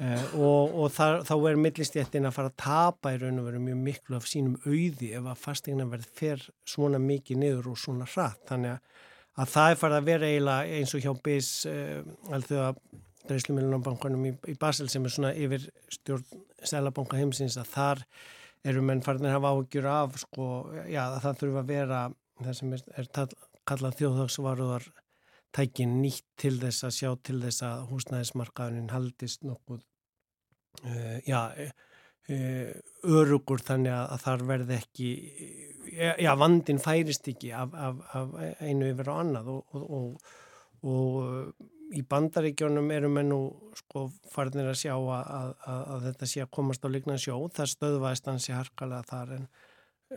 Uh, 0.00 0.22
og, 0.40 0.74
og 0.80 0.92
þar, 0.94 1.18
þá 1.28 1.34
er 1.50 1.58
millistjættin 1.60 2.24
að 2.24 2.32
fara 2.32 2.48
að 2.48 2.60
tapa 2.62 3.10
í 3.12 3.18
raun 3.20 3.42
og 3.42 3.50
veru 3.50 3.58
mjög 3.60 3.80
miklu 3.84 4.16
af 4.16 4.28
sínum 4.30 4.54
auði 4.64 5.10
ef 5.18 5.26
að 5.28 5.42
fastegna 5.42 5.84
verð 5.90 6.06
fer 6.16 6.46
svona 6.64 6.96
mikið 7.04 7.40
niður 7.42 7.68
og 7.74 7.80
svona 7.82 8.06
hratt. 8.08 8.40
Þannig 8.48 8.78
að, 8.78 9.02
að 9.44 9.50
það 9.52 9.72
er 9.74 9.80
farið 9.82 9.98
að 9.98 10.08
vera 10.08 10.30
eiginlega 10.30 10.78
eins 10.78 10.94
og 10.96 11.04
hjá 11.04 11.12
BIS 11.26 11.50
eh, 11.68 12.00
alþjóða 12.32 12.70
Dreislumilunabankanum 13.30 14.28
í, 14.28 14.34
í 14.50 14.56
Basel 14.60 14.90
sem 14.92 15.06
er 15.06 15.14
svona 15.14 15.32
yfir 15.38 15.68
stjórn 15.92 16.44
Sælabanka 16.66 17.18
heimsins 17.20 17.56
að 17.60 17.70
þar 17.72 18.02
eru 18.68 18.82
menn 18.84 19.04
farin 19.04 19.28
að 19.28 19.38
hafa 19.38 19.52
áhugjur 19.54 19.86
af 19.88 20.18
sko, 20.20 20.48
já 20.90 21.04
það 21.22 21.38
þurfa 21.42 21.62
að 21.62 21.70
vera 21.70 22.00
það 22.40 22.58
sem 22.58 22.74
er, 22.76 22.82
er 23.00 23.08
kallað 23.68 23.96
þjóðhagsvaruðar 24.00 24.88
tækin 25.56 25.96
nýtt 26.02 26.26
til 26.40 26.56
þess 26.60 26.86
að 26.86 26.96
sjá 26.98 27.10
til 27.26 27.38
þess 27.42 27.64
að 27.66 27.86
húsnæðismarkaðunin 27.90 28.92
haldist 28.92 29.46
nokkuð 29.46 29.80
uh, 30.84 31.16
já, 31.26 31.40
uh, 31.56 32.70
örugur 33.16 33.64
þannig 33.64 33.94
að, 33.96 34.04
að 34.14 34.24
þar 34.26 34.46
verði 34.52 34.78
ekki 34.78 35.10
já, 35.96 36.32
vandin 36.38 36.80
færist 36.82 37.28
ekki 37.32 37.52
af, 37.56 37.74
af, 37.74 38.04
af 38.14 38.38
einu 38.60 38.92
yfir 38.92 39.10
á 39.10 39.14
annað 39.16 39.52
og, 39.56 39.76
og, 39.80 40.32
og, 40.84 40.90
og 40.92 41.70
í 41.96 42.02
bandaríkjónum 42.06 42.90
eru 42.94 43.10
menn 43.12 43.32
nú 43.32 43.40
sko 43.78 44.06
farnir 44.30 44.70
að 44.70 44.78
sjá 44.82 44.94
að, 44.94 45.32
að, 45.40 45.82
að 45.94 46.06
þetta 46.08 46.28
sé 46.32 46.44
að 46.44 46.52
komast 46.58 46.86
á 46.86 46.88
líknan 46.92 47.20
sjó. 47.20 47.36
Það 47.56 47.72
stöðvæðist 47.74 48.30
hansi 48.30 48.54
harkalega 48.54 49.08
þar 49.10 49.34
en 49.38 49.48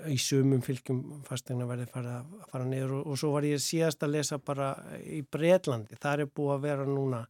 í 0.10 0.18
sumum 0.18 0.62
fylgjum 0.66 1.02
fastegna 1.28 1.68
verði 1.70 1.86
fara, 1.92 2.20
að 2.22 2.48
fara 2.52 2.68
niður 2.68 2.96
og, 3.00 3.10
og 3.14 3.20
svo 3.22 3.34
var 3.36 3.46
ég 3.46 3.62
síðast 3.62 4.06
að 4.06 4.16
lesa 4.16 4.40
bara 4.42 4.74
í 5.06 5.22
Breitlandi, 5.22 6.00
það 6.02 6.26
er 6.26 6.32
búið 6.34 6.56
að 6.56 6.64
vera 6.66 6.88
núna 6.90 7.22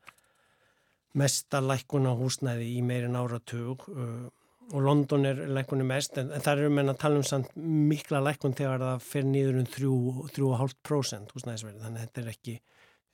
mesta 1.19 1.59
lækkun 1.61 2.07
á 2.09 2.13
húsnæði 2.17 2.69
í 2.77 2.79
meirin 2.85 3.19
áratug 3.19 3.83
uh, 3.91 4.29
og 4.71 4.79
London 4.81 5.27
er 5.27 5.41
lækkunni 5.53 5.85
mest 5.85 6.17
en, 6.17 6.31
en 6.33 6.43
það 6.43 6.63
eru 6.63 6.75
menn 6.77 6.93
að 6.93 7.01
tala 7.03 7.19
um 7.19 7.27
samt 7.27 7.51
mikla 7.59 8.23
lækkun 8.23 8.55
þegar 8.57 8.81
það 8.81 9.03
fer 9.09 9.27
niður 9.27 9.59
um 9.59 9.67
3,5% 9.75 11.35
húsnæðisverði 11.35 11.83
þannig 11.83 11.99
að 11.99 12.07
þetta 12.07 12.23
er 12.23 12.31
ekki 12.31 12.55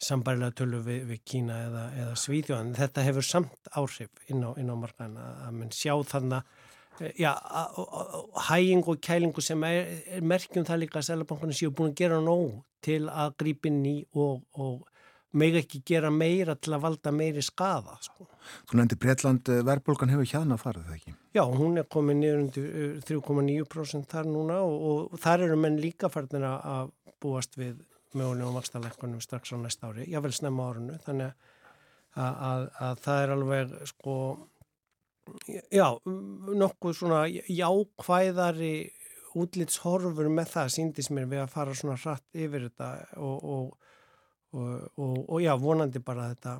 sambarilega 0.03 0.55
tölu 0.61 0.79
við, 0.85 1.03
við 1.09 1.21
Kína 1.27 1.59
eða, 1.67 1.83
eða 2.03 2.17
Svíðjóðan 2.23 2.75
þetta 2.77 3.05
hefur 3.07 3.27
samt 3.27 3.71
áhrif 3.75 4.31
inn 4.31 4.45
á, 4.47 4.55
á 4.55 4.75
markaðina 4.79 5.29
að 5.47 5.57
mann 5.59 5.73
sjá 5.75 5.93
þannig 6.07 6.43
já, 7.19 7.33
hæging 8.49 8.87
og 8.87 9.01
kælingu 9.03 9.43
sem 9.43 9.63
er, 9.67 9.91
er 10.15 10.23
merkjum 10.25 10.67
það 10.67 10.81
líka 10.83 10.99
að 10.99 11.09
Sælabankunni 11.09 11.55
séu 11.55 11.71
búin 11.75 11.93
að 11.93 11.99
gera 12.01 12.19
nóg 12.23 12.61
til 12.83 13.05
að 13.11 13.35
grípinn 13.39 13.81
í 13.87 13.97
og, 14.15 14.41
og 14.59 14.87
meg 15.39 15.59
ekki 15.59 15.83
gera 15.85 16.09
meira 16.09 16.55
til 16.57 16.73
að 16.73 16.85
valda 16.87 17.11
meiri 17.13 17.43
skada. 17.45 17.97
Sko. 18.01 18.25
Þú 18.69 18.79
nefndi 18.79 18.97
Breitland, 18.99 19.49
eh, 19.49 19.61
verðbólgan 19.65 20.09
hefur 20.13 20.29
hjaðna 20.31 20.57
farið 20.57 20.87
það 20.87 20.95
ekki? 20.95 21.13
Já, 21.37 21.43
hún 21.45 21.77
er 21.77 21.85
komið 21.85 22.17
niður 22.17 22.39
undir 22.43 22.69
3,9% 23.05 23.99
eh, 23.99 24.07
þar 24.09 24.31
núna 24.31 24.61
og, 24.65 24.87
og 25.13 25.19
þar 25.21 25.45
eru 25.45 25.59
menn 25.61 25.77
líka 25.81 26.09
farin 26.09 26.47
að 26.49 26.91
búast 27.21 27.59
við 27.59 27.77
mögulegum 28.17 28.57
vakstarleikunum 28.57 29.21
strax 29.23 29.53
á 29.53 29.57
næsta 29.59 29.89
ári, 29.89 30.07
jável 30.09 30.31
snemma 30.33 30.69
árunu, 30.69 30.97
þannig 31.05 31.33
að, 32.15 32.39
að, 32.49 32.63
að 32.87 33.03
það 33.05 33.23
er 33.23 33.33
alveg 33.35 33.75
sko 33.91 34.15
já, 35.73 35.87
nokkuð 36.63 36.95
svona 36.97 37.21
jákvæðari 37.29 38.73
útlýtshorfur 39.39 40.29
með 40.33 40.53
það 40.55 40.73
síndis 40.73 41.11
mér 41.13 41.29
við 41.29 41.43
að 41.43 41.53
fara 41.53 41.75
svona 41.77 41.99
hratt 42.01 42.25
yfir 42.33 42.65
þetta 42.65 42.89
og, 43.21 43.45
og, 43.53 43.93
og, 44.57 45.17
og 45.29 45.41
já, 45.43 45.53
vonandi 45.61 46.01
bara 46.01 46.31
þetta 46.33 46.57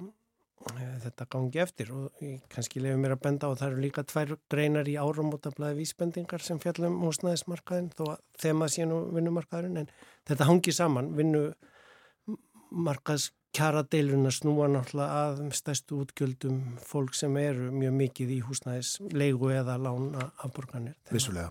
þetta 0.60 1.26
gangi 1.32 1.60
eftir 1.64 1.88
og 1.96 2.24
ég 2.24 2.42
kannski 2.52 2.82
lefum 2.84 3.02
mér 3.04 3.14
að 3.16 3.24
benda 3.24 3.48
á 3.48 3.50
að 3.52 3.60
það 3.62 3.70
eru 3.70 3.84
líka 3.86 4.02
tvær 4.04 4.30
greinar 4.52 4.88
í 4.92 4.96
áramótablaði 5.00 5.80
vísbendingar 5.80 6.42
sem 6.44 6.60
fjallum 6.60 6.96
húsnæðismarkaðin 7.06 7.94
þó 7.96 8.04
að 8.14 8.20
þema 8.44 8.66
síðan 8.68 8.96
og 8.98 9.04
vinnumarkaðin 9.16 9.80
en 9.84 9.90
þetta 10.28 10.50
hangi 10.50 10.72
saman 10.76 11.08
vinnumarkaðs 11.20 13.26
kjara 13.56 13.82
deilurinn 13.90 14.30
að 14.30 14.36
snúa 14.38 14.68
náttúrulega 14.70 15.22
að 15.24 15.40
stæstu 15.58 16.00
útgjöldum 16.04 16.58
fólk 16.86 17.16
sem 17.18 17.36
eru 17.42 17.70
mjög 17.74 17.96
mikið 17.98 18.34
í 18.36 18.40
húsnæðis 18.46 18.92
leigu 19.10 19.50
eða 19.54 19.78
lána 19.82 20.28
af 20.38 20.54
borgarnir. 20.56 20.98
Vissulega. 21.10 21.50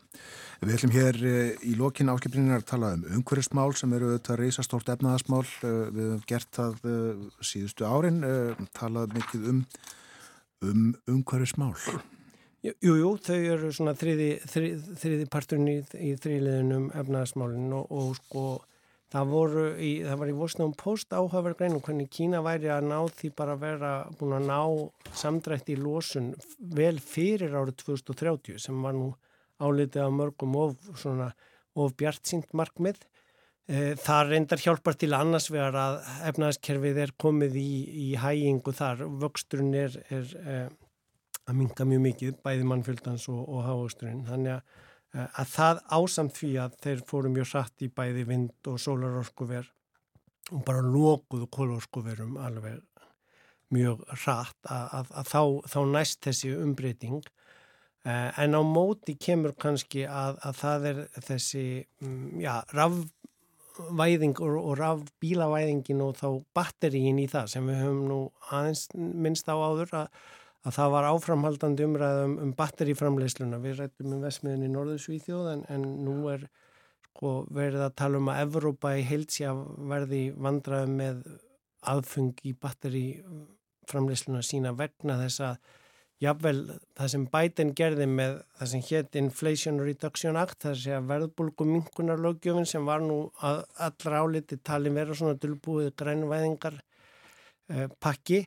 Við 0.63 0.75
ætlum 0.77 0.95
hér 0.95 1.19
eh, 1.31 1.55
í 1.67 1.75
lokin 1.79 2.13
áskipningar 2.13 2.63
að 2.63 2.69
tala 2.71 2.93
um 2.97 3.07
umhverfismál 3.19 3.73
sem 3.79 3.97
eru 3.99 4.13
auðvitað 4.13 4.41
reysastórt 4.43 4.93
efnaðasmál. 4.95 5.45
Eh, 5.67 5.81
við 5.95 6.13
hefum 6.13 6.29
gert 6.31 6.53
það 6.61 6.87
eh, 6.93 7.27
síðustu 7.51 7.89
árin, 7.89 8.23
talað 8.79 9.19
mikið 9.19 9.51
um, 9.55 9.65
um 10.69 10.87
umhverfismál. 11.17 11.75
Jú, 12.67 12.95
jú, 12.99 13.13
þau 13.23 13.37
eru 13.39 13.69
svona 13.75 13.95
þriði, 13.95 14.33
þriði, 14.51 14.97
þriði 14.99 15.27
parturinn 15.31 15.69
í, 15.71 15.77
í 16.03 16.15
þriðliðinum 16.19 16.89
efnaðasmálinn 16.91 17.71
og, 17.79 17.87
og 17.95 18.17
sko 18.19 18.49
Það, 19.09 19.31
voru 19.33 19.63
í, 19.81 19.91
það 20.05 20.19
var 20.21 20.31
í 20.31 20.37
Vosnum 20.37 20.73
post 20.77 21.15
áhaverð 21.17 21.57
greinum 21.63 21.81
hvernig 21.85 22.11
Kína 22.13 22.43
væri 22.45 22.69
að 22.69 22.91
ná 22.91 22.99
því 23.17 23.31
bara 23.39 23.55
að 23.57 23.63
vera 23.63 23.93
búin 24.19 24.35
að 24.37 24.49
ná 24.51 25.15
samdrætti 25.17 25.73
í 25.73 25.81
losun 25.81 26.35
vel 26.77 26.99
fyrir 27.01 27.57
árið 27.57 27.79
2030 27.87 28.61
sem 28.67 28.83
var 28.85 28.93
nú 28.99 29.15
álitið 29.65 30.03
af 30.05 30.13
mörgum 30.13 30.59
of, 30.61 30.75
svona, 31.01 31.31
of 31.73 31.95
bjart 31.97 32.29
sínt 32.29 32.53
markmið. 32.53 33.01
E, 33.69 33.95
það 34.01 34.35
reyndar 34.35 34.61
hjálpar 34.61 34.99
til 35.01 35.15
annars 35.17 35.49
vegar 35.53 35.79
að 35.81 35.97
efnaðaskerfið 36.29 37.01
er 37.07 37.15
komið 37.25 37.57
í, 37.63 37.71
í 37.89 38.11
hægingu 38.21 38.77
þar. 38.77 39.07
Vöxturinn 39.25 39.73
er, 39.87 39.97
er 40.13 40.37
e, 40.37 40.59
að 41.49 41.59
minga 41.63 41.89
mjög 41.89 42.05
mikið, 42.11 42.37
bæði 42.45 42.69
mannfjöldans 42.69 43.25
og, 43.33 43.41
og 43.49 43.65
hávöxturinn. 43.67 44.27
Þannig 44.29 44.59
að 44.59 44.85
að 45.27 45.51
það 45.55 45.83
ásamt 45.99 46.37
því 46.39 46.53
að 46.63 46.79
þeir 46.85 47.03
fóru 47.09 47.33
mjög 47.35 47.51
satt 47.53 47.85
í 47.85 47.91
bæði 47.91 48.25
vind 48.29 48.71
og 48.71 48.79
sólarorkuver 48.83 49.73
og 50.55 50.63
bara 50.65 50.85
lókuðu 50.85 51.49
kólórskuverum 51.53 52.39
alveg 52.41 52.81
mjög 53.75 54.05
rætt 54.25 54.71
að, 54.71 54.87
að, 54.99 55.11
að 55.21 55.29
þá, 55.33 55.43
þá 55.69 55.79
næst 55.93 56.23
þessi 56.25 56.55
umbreyting. 56.57 57.27
Eh, 58.09 58.41
en 58.41 58.57
á 58.57 58.63
móti 58.65 59.19
kemur 59.21 59.53
kannski 59.61 60.07
að, 60.09 60.39
að 60.47 60.61
það 60.63 60.89
er 60.93 61.01
þessi 61.27 61.65
mm, 62.01 62.41
já, 62.41 62.55
rafvæðing 62.73 64.41
og, 64.41 64.57
og 64.63 64.79
rafbílavæðingin 64.81 66.05
og 66.07 66.17
þá 66.21 66.29
batteríin 66.57 67.21
í 67.21 67.29
það 67.29 67.53
sem 67.53 67.69
við 67.69 67.83
höfum 67.83 68.05
nú 68.09 68.21
aðeins 68.49 68.87
minnst 68.97 69.51
á 69.53 69.57
áður 69.59 69.97
að, 70.05 70.23
að 70.69 70.77
það 70.77 70.95
var 70.95 71.09
áframhaldandi 71.09 71.87
umræðum 71.89 72.39
um 72.45 72.55
batteríframleysluna 72.59 73.61
við 73.63 73.83
rættum 73.83 74.15
um 74.17 74.25
vesmiðin 74.25 74.67
í 74.67 74.73
Norðursvíþjóð 74.75 75.53
en, 75.55 75.67
en 75.73 75.87
nú 76.05 76.17
er 76.33 76.47
sko 77.19 77.35
verið 77.55 77.83
að 77.89 77.97
tala 77.99 78.21
um 78.21 78.31
að 78.31 78.43
Evrópa 78.45 78.95
í 78.99 79.05
heilsja 79.09 79.55
verði 79.91 80.29
vandraði 80.37 80.93
með 81.01 81.23
aðfung 81.89 82.37
í 82.47 82.55
batteri 82.55 83.07
framleysluna 83.89 84.45
sína 84.45 84.75
vegna 84.77 85.17
þess 85.23 85.45
að 85.49 85.59
jável 86.23 86.57
það 86.99 87.11
sem 87.13 87.25
Biden 87.33 87.73
gerði 87.79 88.07
með 88.11 88.37
það 88.59 88.71
sem 88.73 88.85
hétt 88.89 89.19
Inflation 89.21 89.81
Reduction 89.83 90.39
Act 90.39 90.67
það 90.67 90.79
sé 90.83 90.95
að 90.97 91.11
verðbólgu 91.13 91.67
minkunarlögjöfin 91.73 92.67
sem 92.69 92.87
var 92.87 93.05
nú 93.05 93.19
allra 93.39 94.23
áliti 94.23 94.59
tali 94.59 94.93
vera 94.95 95.15
svona 95.15 95.39
dölbúið 95.39 95.93
grænvæðingar 95.99 96.81
eh, 97.71 97.87
pakki 98.03 98.45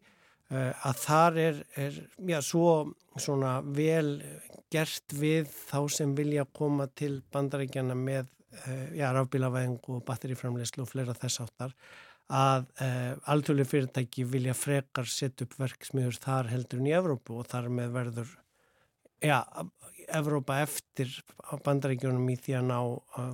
að 0.52 0.98
þar 1.00 1.38
er, 1.40 1.60
er 1.80 1.98
já, 2.28 2.42
svo 2.44 2.74
vel 3.72 4.20
gert 4.72 5.16
við 5.16 5.50
þá 5.52 5.80
sem 5.92 6.14
vilja 6.16 6.46
koma 6.56 6.88
til 6.96 7.22
bandaríkjana 7.34 7.96
með 7.98 8.30
eh, 8.68 8.88
já, 9.00 9.10
rafbílavæðingu 9.16 9.98
og 9.98 10.06
batteriframleyslu 10.08 10.86
og 10.86 10.92
fleira 10.92 11.16
þess 11.18 11.44
áttar 11.44 11.76
að 12.32 12.70
eh, 12.80 13.12
alþjóðlega 13.34 13.72
fyrirtæki 13.74 14.26
vilja 14.32 14.56
frekar 14.56 15.10
setja 15.12 15.48
upp 15.48 15.58
verksmiður 15.60 16.20
þar 16.24 16.52
heldur 16.54 16.80
en 16.80 16.88
í 16.88 16.96
Evrópu 16.96 17.42
og 17.42 17.50
þar 17.52 17.68
með 17.74 17.98
verður 17.98 18.32
ja, 19.24 19.42
Evrópa 20.12 20.62
eftir 20.64 21.12
bandaríkjónum 21.66 22.32
í 22.32 22.38
því 22.40 22.56
að 22.60 22.70
ná 22.72 22.80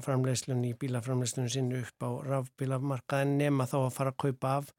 framleyslunni 0.05 0.73
í 0.73 0.79
bílaframleyslunni 0.81 1.53
sinni 1.53 1.83
upp 1.83 2.05
á 2.05 2.09
rafbílamarkaðin 2.31 3.37
nema 3.37 3.69
þá 3.69 3.77
að 3.83 3.95
fara 3.99 4.13
að 4.13 4.21
kaupa 4.25 4.57
af 4.57 4.73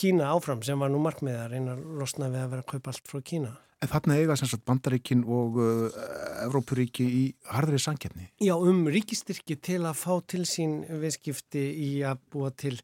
Kína 0.00 0.30
áfram 0.32 0.62
sem 0.64 0.80
var 0.80 0.88
nú 0.88 1.00
markmiðar 1.04 1.52
einn 1.56 1.68
að 1.74 1.82
losna 2.00 2.30
við 2.32 2.44
að 2.44 2.54
vera 2.54 2.64
að 2.64 2.70
kaupa 2.72 2.94
allt 2.94 3.10
frá 3.10 3.20
Kína. 3.20 3.50
En 3.80 3.88
þarna 3.88 4.16
eiga 4.20 4.34
sem 4.36 4.48
sagt 4.48 4.64
bandaríkin 4.68 5.22
og 5.24 5.56
uh, 5.60 6.00
Evrópuríki 6.44 7.04
í 7.04 7.22
harðri 7.48 7.78
sankefni? 7.80 8.26
Já, 8.44 8.52
um 8.56 8.82
ríkistyrki 8.92 9.56
til 9.56 9.78
að 9.88 9.96
fá 10.02 10.18
til 10.28 10.42
sín 10.48 10.82
viðskipti 11.00 11.62
í 11.84 11.90
að 12.04 12.20
búa 12.32 12.50
til 12.52 12.74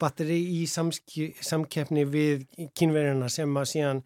batteri 0.00 0.38
í 0.56 0.62
samkefni 0.68 2.06
við 2.08 2.46
kynverjana 2.76 3.28
sem 3.32 3.52
að 3.60 3.68
síðan, 3.74 4.02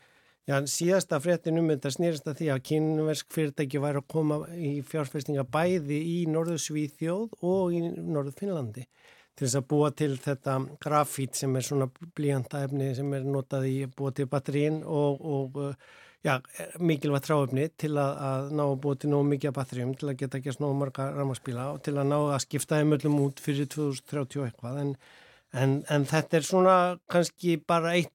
já, 0.51 0.57
síðasta 0.75 1.23
fréttin 1.23 1.63
um 1.63 1.71
þetta 1.71 1.95
snýrst 1.95 2.27
að 2.31 2.43
því 2.43 2.51
að 2.55 2.65
kynversk 2.73 3.31
fyrirtæki 3.35 3.83
væri 3.87 4.03
að 4.03 4.11
koma 4.15 4.43
í 4.59 4.77
fjárfestinga 4.91 5.47
bæði 5.47 6.03
í 6.17 6.19
Norðu 6.31 6.59
Svíþjóð 6.67 7.39
og 7.47 7.79
í 7.79 7.85
Norðu 7.95 8.35
Finnlandi 8.39 8.87
til 9.41 9.49
þess 9.49 9.57
að 9.57 9.69
búa 9.73 9.89
til 9.97 10.13
þetta 10.21 10.55
grafít 10.85 11.39
sem 11.39 11.55
er 11.57 11.65
svona 11.65 11.87
blíjandaefni 11.89 12.91
sem 12.99 13.15
er 13.17 13.25
notað 13.25 13.71
í 13.71 13.77
búa 13.97 14.13
til 14.13 14.27
batterín 14.29 14.83
og, 14.85 15.23
og 15.25 15.57
já, 16.21 16.35
mikilvægt 16.77 17.25
tráöfni 17.31 17.71
til 17.81 17.95
að, 17.97 18.21
að 18.29 18.53
ná 18.59 18.63
að 18.67 18.77
búa 18.85 18.99
til 19.01 19.13
nógu 19.15 19.31
mikið 19.31 19.57
batteríum 19.57 19.97
til 19.97 20.11
að 20.13 20.19
geta 20.21 20.43
gert 20.45 20.61
nógu 20.61 20.77
marga 20.83 21.09
ramaspíla 21.17 21.71
og 21.73 21.81
til 21.87 21.97
að 21.97 22.11
ná 22.13 22.19
að 22.19 22.39
skipta 22.45 22.83
þeim 22.83 22.93
öllum 22.99 23.19
út 23.25 23.41
fyrir 23.41 23.71
2030 23.73 24.45
eitthvað. 24.45 24.83
En, 24.85 24.93
en, 25.57 25.75
en 25.89 26.07
þetta 26.13 26.37
er 26.37 26.49
svona 26.51 26.77
kannski 27.09 27.57
bara 27.65 27.97
eitt 27.97 28.13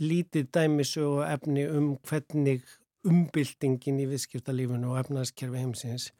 lítið 0.00 0.48
dæmisu 0.56 1.04
og 1.04 1.22
efni 1.28 1.68
um 1.68 1.92
hvernig 2.08 2.64
umbyltingin 3.04 4.00
í 4.00 4.08
viðskiptalífunu 4.08 4.94
og 4.94 5.04
efnaðskerfi 5.04 5.60
heimsins 5.60 6.10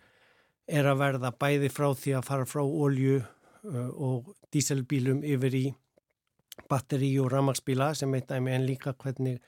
er 0.68 0.84
að 0.92 1.00
verða 1.00 1.32
bæði 1.32 1.72
frá 1.72 1.88
því 1.96 2.18
að 2.18 2.26
fara 2.28 2.48
frá 2.48 2.60
ólju 2.60 3.22
og 3.64 4.34
díselbílum 4.54 5.24
yfir 5.26 5.56
í 5.58 5.64
batteri 6.70 7.10
og 7.20 7.30
ramagsbíla 7.32 7.92
sem 7.94 8.14
eitt 8.14 8.28
dæmi 8.30 8.54
en 8.54 8.66
líka 8.66 8.94
hvernig 8.94 9.40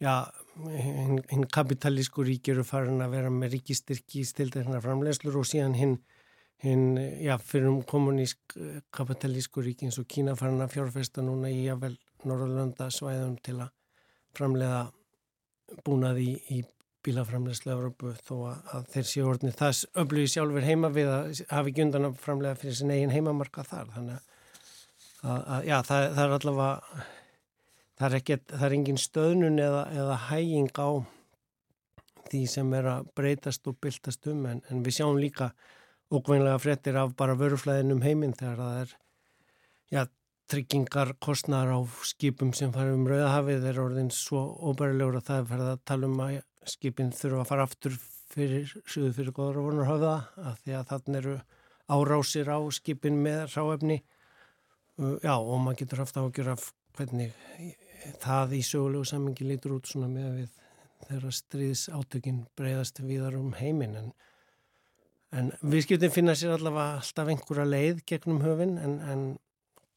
já, 0.00 0.28
hinn 0.56 1.18
hin 1.30 1.46
kapitalísku 1.52 2.24
rík 2.26 2.48
eru 2.52 2.64
farin 2.64 3.02
að 3.02 3.16
vera 3.16 3.30
með 3.32 3.56
ríkistyrki 3.56 4.22
í 4.22 4.28
stildekna 4.28 4.80
framlegslur 4.84 5.40
og 5.40 5.48
síðan 5.48 5.76
hinn 5.78 5.98
hin, 6.62 6.96
já, 7.22 7.36
fyrir 7.38 7.70
um 7.70 7.82
kommunísk 7.86 8.56
uh, 8.58 8.80
kapitalísku 8.90 9.62
rík 9.62 9.84
eins 9.86 9.98
og 10.00 10.08
Kína 10.10 10.34
farin 10.38 10.62
að 10.62 10.74
fjárfesta 10.74 11.22
núna 11.22 11.50
í 11.54 11.64
jável 11.68 11.94
Norrlanda 12.26 12.88
svæðum 12.90 13.36
til 13.46 13.60
að 13.62 13.70
framlega 14.34 14.88
búnaði 15.86 16.32
í, 16.32 16.58
í 16.58 16.64
bílaframlegslu 17.06 17.72
Európu 17.74 18.14
þó 18.26 18.34
að, 18.50 18.88
þeir 18.94 19.06
séu 19.10 19.28
orðinni 19.28 19.54
þess 19.58 19.86
öflugi 20.02 20.32
sjálfur 20.32 20.66
heima 20.66 20.90
við 20.94 21.12
að 21.12 21.44
hafi 21.52 21.72
ekki 21.72 21.84
undan 21.84 22.08
að 22.08 22.18
framlega 22.24 22.58
fyrir 22.58 22.78
sin 22.78 22.92
eigin 22.94 23.14
heimamarka 23.14 23.64
þar. 23.66 23.92
Þannig 23.94 24.18
að, 25.22 25.38
að 25.38 25.68
já, 25.68 25.76
það, 25.90 26.08
það 26.16 26.24
er 26.24 26.34
allavega 26.38 27.06
það 27.98 28.08
er, 28.08 28.18
ekki, 28.20 28.38
það 28.52 28.66
er 28.68 28.76
engin 28.78 29.00
stöðnun 29.02 29.62
eða, 29.62 29.84
eða 30.02 30.18
hæging 30.28 30.70
á 30.78 30.88
því 32.28 32.44
sem 32.52 32.72
er 32.76 32.90
að 32.92 33.10
breytast 33.16 33.68
og 33.70 33.78
byltast 33.82 34.28
um 34.30 34.46
en, 34.50 34.62
en 34.68 34.84
við 34.84 34.98
sjáum 34.98 35.18
líka 35.20 35.52
ókveinlega 36.12 36.60
frettir 36.60 36.98
af 37.00 37.14
bara 37.18 37.36
vöruflæðinum 37.38 38.04
heiminn 38.04 38.36
þegar 38.36 38.60
það 38.60 38.80
er 38.82 38.94
já, 39.92 40.02
tryggingar 40.48 41.14
kostnar 41.24 41.72
á 41.72 41.78
skipum 42.06 42.52
sem 42.56 42.72
fara 42.72 42.94
um 42.96 43.06
Rauðahafið 43.08 43.66
er 43.70 43.80
orðin 43.82 44.12
svo 44.14 44.44
óbærilegur 44.70 45.20
að 45.20 45.26
það 45.28 45.40
er 45.40 45.50
ferða 45.52 45.74
að 45.74 45.82
tala 45.90 46.08
um 46.08 46.22
að 46.24 46.38
skipin 46.66 47.12
þurfa 47.14 47.44
að 47.44 47.50
fara 47.50 47.66
aftur 47.68 47.98
fyrir 48.28 48.72
suðu 48.84 49.12
fyrir 49.16 49.36
góðra 49.36 49.64
vonarhauða 49.64 50.14
að 50.42 50.62
því 50.64 50.76
að 50.78 50.88
þannig 50.92 51.20
eru 51.22 51.36
árásir 51.88 52.50
á 52.52 52.58
skipin 52.74 53.20
með 53.24 53.44
ráefni 53.54 53.98
uh, 54.98 55.16
já 55.24 55.34
og 55.36 55.58
maður 55.62 55.82
getur 55.82 56.02
haft 56.04 56.20
ágjör 56.20 56.54
af 56.56 56.70
hvernig 56.98 57.34
það 58.22 58.56
í 58.58 58.62
sögulegu 58.66 59.06
sammingi 59.08 59.46
lítur 59.46 59.76
út 59.78 59.88
svona 59.88 60.08
með 60.10 60.30
við 60.40 60.56
þeirra 61.08 61.32
stríðs 61.34 61.84
átökin 61.94 62.42
breyðast 62.58 63.00
viðar 63.04 63.38
um 63.38 63.52
heiminn. 63.58 63.96
En, 63.98 64.10
en 65.32 65.50
viðskiptin 65.62 66.14
finna 66.14 66.34
sér 66.38 66.56
allavega 66.56 66.98
alltaf 67.00 67.30
einhverja 67.32 67.68
leið 67.68 68.02
gegnum 68.08 68.42
höfin 68.44 68.76
en, 68.82 68.98
en 69.02 69.24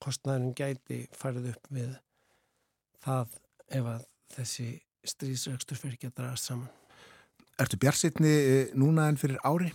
kostnæðurinn 0.01 0.55
gæti 0.57 1.01
farið 1.17 1.51
upp 1.53 1.73
við 1.73 1.91
það 3.05 3.35
ef 3.71 3.91
að 3.95 4.07
þessi 4.35 4.69
stríðsaukstur 5.07 5.79
fyrir 5.79 5.97
ekki 5.97 6.11
að 6.11 6.17
draðast 6.19 6.49
saman. 6.49 6.69
Ertu 7.61 7.77
björnsitni 7.81 8.31
eh, 8.31 8.75
núna 8.77 9.07
en 9.11 9.19
fyrir 9.21 9.41
ári? 9.45 9.71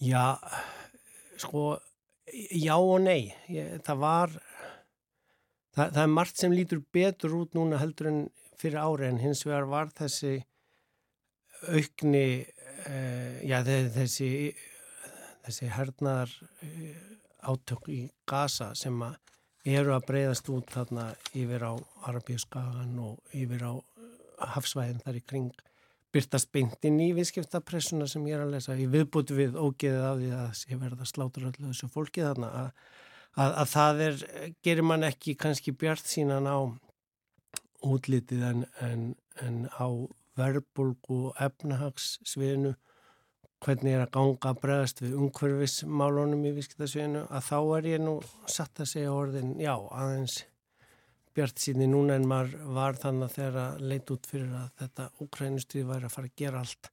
Já, 0.00 0.36
sko, 1.40 1.74
já 2.56 2.76
og 2.76 3.00
nei. 3.04 3.32
Ég, 3.52 3.80
það 3.84 4.04
var, 4.04 4.36
það, 5.76 5.86
það 5.86 6.02
er 6.04 6.14
margt 6.14 6.40
sem 6.40 6.54
lítur 6.56 6.84
betur 6.92 7.36
út 7.42 7.56
núna 7.58 7.80
heldur 7.80 8.08
en 8.12 8.22
fyrir 8.60 8.80
ári 8.80 9.08
en 9.08 9.20
hins 9.20 9.44
vegar 9.46 9.68
var 9.68 9.92
þessi 9.96 10.38
aukni, 11.68 12.46
uh, 12.88 13.36
já 13.44 13.60
þessi, 13.64 14.30
þessi 15.44 15.68
hernaðar 15.76 16.32
uh, 16.64 17.10
átök 17.52 17.88
í 17.92 18.00
Gaza 18.28 18.72
sem 18.76 18.96
að 19.04 19.18
eru 19.78 19.94
að 19.94 20.06
breyðast 20.08 20.48
út 20.52 20.70
þarna 20.74 21.10
yfir 21.36 21.64
á 21.66 21.72
Arabíuskagan 22.10 22.94
og 23.02 23.36
yfir 23.36 23.64
á 23.66 23.72
uh, 23.76 23.82
hafsvæðin 24.54 25.02
þar 25.04 25.18
í 25.20 25.24
kring 25.26 25.66
byrtast 26.10 26.50
beintinn 26.54 26.98
í 27.02 27.10
viðskiptapressuna 27.14 28.08
sem 28.10 28.24
ég 28.26 28.38
er 28.38 28.44
að 28.44 28.56
lesa. 28.56 28.76
Ég 28.78 28.90
viðbúti 28.90 29.36
við 29.36 29.58
ógeðið 29.58 30.06
af 30.06 30.16
því 30.18 30.30
að 30.36 30.62
ég 30.72 30.80
verða 30.80 31.06
slátur 31.06 31.48
öllu 31.50 31.68
þessu 31.68 31.90
fólki 31.92 32.24
þarna 32.24 32.50
að, 32.62 32.70
að, 33.36 33.52
að 33.62 33.68
það 33.74 34.02
er, 34.06 34.22
gerir 34.66 34.88
mann 34.90 35.06
ekki 35.06 35.36
kannski 35.38 35.74
bjart 35.78 36.10
sínan 36.10 36.50
á 36.50 36.58
útlitið 37.86 38.42
en, 38.48 38.64
en, 38.84 39.04
en 39.44 39.62
á 39.70 39.88
verbulgu 40.40 41.30
efnahagssviðinu 41.40 42.74
hvernig 43.64 43.96
er 43.96 44.04
að 44.04 44.12
ganga 44.16 44.52
að 44.52 44.60
bregðast 44.62 45.02
við 45.04 45.16
umhverfismálunum 45.20 46.46
í 46.48 46.54
viðskiptasviðinu 46.56 47.26
að 47.28 47.48
þá 47.48 47.58
er 47.78 47.90
ég 47.90 48.04
nú 48.04 48.14
satt 48.48 48.80
að 48.80 48.92
segja 48.94 49.16
orðin 49.16 49.52
já 49.60 49.74
aðeins 49.74 50.38
bjart 51.36 51.60
síðan 51.62 51.84
í 51.86 51.90
núna 51.90 52.16
en 52.18 52.28
maður 52.28 52.56
var 52.76 52.96
þannig 53.00 53.36
að 53.50 53.84
leit 53.84 54.10
út 54.10 54.26
fyrir 54.26 54.54
að 54.56 54.72
þetta 54.80 55.10
Ukrænustrið 55.26 55.92
væri 55.92 56.08
að 56.08 56.16
fara 56.16 56.30
að 56.30 56.40
gera 56.40 56.64
allt 56.64 56.90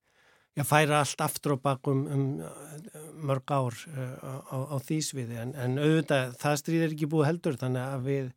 já 0.58 0.64
færa 0.66 1.02
allt 1.04 1.22
aftur 1.22 1.56
og 1.56 1.62
bakum 1.62 2.04
um, 2.06 2.26
um 2.42 3.26
mörg 3.30 3.54
ár 3.54 3.78
uh, 3.92 4.14
á, 4.50 4.58
á 4.74 4.78
því 4.82 4.98
sviði. 5.06 5.38
En, 5.44 5.54
en 5.54 5.78
auðvitað 5.78 6.34
það 6.42 6.60
stríð 6.64 6.86
er 6.86 6.96
ekki 6.96 7.10
búið 7.12 7.30
heldur 7.30 7.60
þannig 7.62 7.84
að 7.84 8.08
við 8.08 8.32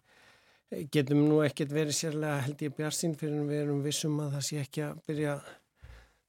getum 0.95 1.25
nú 1.27 1.41
ekkert 1.43 1.73
verið 1.75 1.97
sérlega 1.97 2.43
held 2.45 2.61
ég 2.63 2.77
bjart 2.77 2.97
sín 2.97 3.17
fyrir 3.19 3.49
við 3.49 3.65
erum 3.65 3.81
vissum 3.83 4.21
að 4.23 4.37
það 4.37 4.45
sé 4.47 4.61
ekki 4.61 4.85
að 4.87 5.01
byrja 5.09 5.39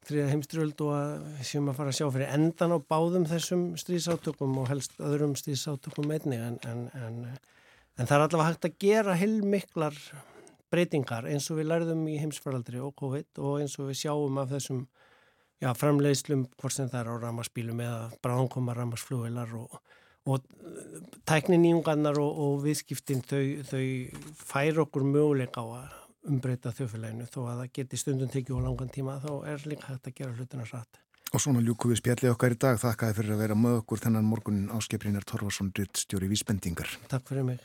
þriða 0.08 0.32
heimstyrjöld 0.32 0.82
og 0.86 0.92
að 0.96 1.46
séum 1.46 1.70
að 1.70 1.78
fara 1.78 1.94
að 1.94 1.98
sjá 2.00 2.08
fyrir 2.10 2.34
endan 2.34 2.74
á 2.74 2.78
báðum 2.90 3.28
þessum 3.30 3.66
stríðsátökum 3.80 4.58
og 4.62 4.72
helst 4.72 4.96
öðrum 4.98 5.36
stríðsátökum 5.38 6.14
einni 6.16 6.40
en, 6.42 6.58
en, 6.66 6.88
en, 6.98 7.20
en 8.00 8.10
það 8.10 8.16
er 8.18 8.26
allavega 8.26 8.48
hægt 8.50 8.68
að 8.70 8.78
gera 8.82 9.18
heilmiklar 9.20 10.00
breytingar 10.72 11.28
eins 11.30 11.50
og 11.52 11.60
við 11.60 11.70
lærðum 11.70 12.04
í 12.10 12.18
heimsfaraldri 12.22 12.82
og 12.82 12.96
COVID 12.98 13.44
og 13.44 13.62
eins 13.62 13.78
og 13.78 13.92
við 13.92 14.02
sjáum 14.02 14.42
af 14.42 14.52
þessum 14.56 14.84
já, 15.62 15.72
framleiðslum 15.78 16.48
hvort 16.58 16.76
sem 16.76 16.90
það 16.90 17.02
er 17.04 17.12
á 17.12 17.16
ramarspílum 17.28 17.86
eða 17.86 18.04
bráðankoma 18.24 18.76
ramarsflugvelar 18.78 19.54
og, 19.60 19.80
og 20.26 20.48
tæknin 21.30 21.68
íungannar 21.70 22.18
og, 22.22 22.42
og 22.46 22.62
viðskiptin 22.66 23.22
þau, 23.28 23.44
þau 23.70 23.86
fær 24.50 24.82
okkur 24.88 25.06
möguleika 25.06 25.62
á 25.62 25.68
að 25.84 26.01
umbreyta 26.30 26.74
þjófélaginu 26.76 27.28
þó 27.30 27.40
að 27.46 27.62
það 27.62 27.72
geti 27.78 28.00
stundum 28.02 28.32
tekið 28.32 28.60
á 28.60 28.66
langan 28.68 28.92
tíma 28.94 29.20
þá 29.24 29.32
er 29.54 29.66
líka 29.72 29.90
hægt 29.90 30.10
að 30.12 30.18
gera 30.20 30.36
hlutina 30.38 30.68
satt. 30.70 31.02
Og 31.32 31.40
svona 31.40 31.64
ljúku 31.64 31.92
við 31.92 32.02
spjallið 32.02 32.34
okkar 32.34 32.56
í 32.56 32.60
dag. 32.60 32.80
Þakkaði 32.82 33.18
fyrir 33.18 33.36
að 33.36 33.44
vera 33.46 33.56
með 33.56 33.78
okkur 33.82 34.02
þennan 34.04 34.28
morgunin 34.28 34.74
áskiprinir 34.76 35.24
Torfarsson 35.24 35.72
Drittstjóri 35.72 36.28
Vísbendingar. 36.32 36.92
Takk 37.12 37.32
fyrir 37.32 37.48
mig. 37.48 37.64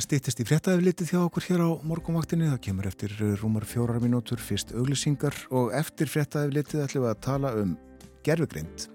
Stýttist 0.00 0.40
í 0.42 0.46
fréttaðiflitið 0.48 1.12
hjá 1.12 1.20
okkur 1.20 1.46
hér 1.46 1.62
á 1.62 1.70
morgumvaktinni. 1.86 2.48
Það 2.50 2.62
kemur 2.66 2.88
eftir 2.90 3.14
rúmar 3.38 3.66
fjórar 3.68 4.00
minútur, 4.02 4.42
fyrst 4.42 4.74
auglisingar 4.74 5.36
og 5.54 5.70
eftir 5.76 6.10
fréttaðiflitið 6.10 6.84
ætlum 6.86 7.06
við 7.06 7.12
að 7.12 7.24
tala 7.26 7.54
um 7.60 7.76
gerfugreind. 8.26 8.88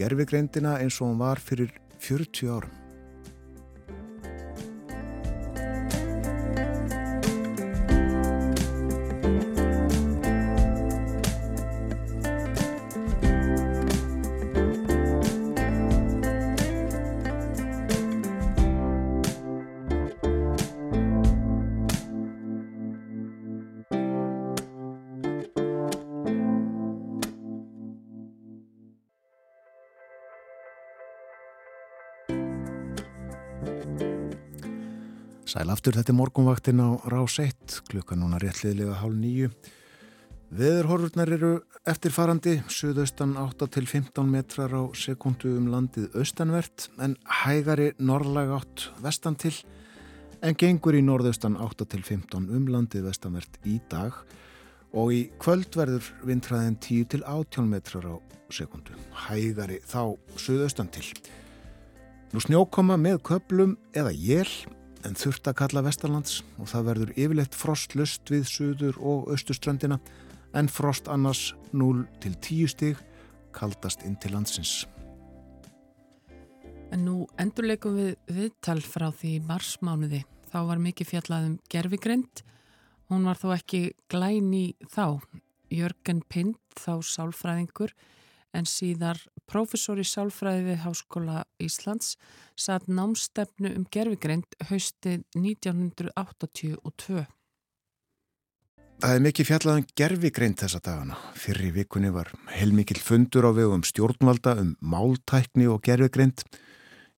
Gerfugreindina 0.00 0.78
eins 0.80 1.00
og 1.00 1.10
hún 1.10 1.20
var 1.20 1.42
fyrir 1.44 1.74
40 2.00 2.54
árum. 2.56 2.79
Sæl 35.50 35.66
aftur 35.72 35.96
þetta 35.98 36.12
er 36.12 36.14
morgunvaktin 36.14 36.78
á 36.78 36.94
rás 37.10 37.40
1, 37.42 37.80
klukka 37.90 38.14
núna 38.14 38.38
réttliðlega 38.38 39.00
hálf 39.00 39.16
nýju. 39.18 39.48
Veðurhorfurnar 40.54 41.32
eru 41.34 41.50
eftirfarandi, 41.90 42.52
suðaustan 42.70 43.32
8 43.40 43.66
til 43.74 43.88
15 43.90 44.30
metrar 44.30 44.70
á 44.70 44.86
sekundu 44.94 45.56
um 45.58 45.66
landið 45.72 46.14
austanvert 46.14 46.86
en 47.02 47.18
hægari 47.40 47.88
norðlag 47.98 48.54
átt 48.60 48.86
vestan 49.02 49.34
til 49.42 49.56
en 50.38 50.54
gengur 50.54 50.94
í 50.94 51.02
norðaustan 51.02 51.58
8 51.58 51.90
til 51.96 52.06
15 52.06 52.46
um 52.46 52.70
landið 52.70 53.10
vestanvert 53.10 53.58
í 53.66 53.80
dag 53.90 54.14
og 54.94 55.10
í 55.18 55.22
kvöld 55.42 55.74
verður 55.74 56.14
vindræðin 56.30 56.78
10 56.78 57.14
til 57.16 57.24
18 57.26 57.66
metrar 57.74 58.06
á 58.06 58.14
sekundu. 58.54 58.94
Hægari 59.26 59.82
þá 59.82 60.14
suðaustan 60.38 60.94
til. 60.94 61.08
Nú 62.30 62.38
snjókoma 62.38 62.94
með 62.94 63.24
köplum 63.26 63.80
eða 63.90 64.14
jél 64.14 64.60
en 65.06 65.16
þurft 65.16 65.48
að 65.48 65.58
kalla 65.62 65.84
Vestarlands 65.86 66.40
og 66.60 66.70
það 66.72 66.88
verður 66.88 67.12
yfirleitt 67.16 67.56
frostlust 67.56 68.30
við 68.32 68.46
suður 68.48 68.98
og 69.00 69.30
austuströndina 69.32 70.00
en 70.56 70.68
frost 70.68 71.08
annars 71.08 71.52
0 71.72 72.04
til 72.22 72.34
10 72.36 72.72
stig 72.74 73.00
kaldast 73.56 74.04
inn 74.06 74.16
til 74.20 74.34
landsins. 74.34 74.84
En 76.90 77.04
nú 77.06 77.26
endurleikum 77.38 77.96
við 77.98 78.14
viðtal 78.26 78.80
frá 78.82 79.10
því 79.14 79.36
marsmánuði. 79.46 80.24
Þá 80.50 80.58
var 80.66 80.80
mikið 80.82 81.10
fjallað 81.12 81.46
um 81.46 81.58
gerfigreind. 81.70 82.42
Hún 83.10 83.26
var 83.26 83.38
þó 83.38 83.52
ekki 83.54 83.82
glæni 84.10 84.74
þá. 84.90 85.22
Jörgen 85.70 86.24
Pind, 86.26 86.58
þá 86.74 86.98
sálfræðingur, 87.06 87.92
en 88.50 88.66
síðar 88.66 89.20
professor 89.50 89.98
í 89.98 90.06
sálfræði 90.06 90.68
við 90.68 90.80
Háskóla 90.84 91.42
Íslands 91.62 92.14
satt 92.58 92.86
námstefnu 92.88 93.72
um 93.74 93.84
gerfigreind 93.92 94.56
haustið 94.70 95.24
1982. 95.34 97.26
Það 99.00 99.14
er 99.16 99.22
mikið 99.24 99.48
fjallaðan 99.48 99.86
gerfigreind 99.96 100.58
þessa 100.60 100.80
dagana. 100.84 101.16
Fyrir 101.32 101.72
vikunni 101.72 102.10
var 102.12 102.28
heilmikil 102.52 103.00
fundur 103.00 103.48
á 103.48 103.50
vegum 103.56 103.84
stjórnvalda 103.86 104.58
um 104.60 104.74
máltækni 104.84 105.70
og 105.72 105.80
gerfigreind 105.86 106.44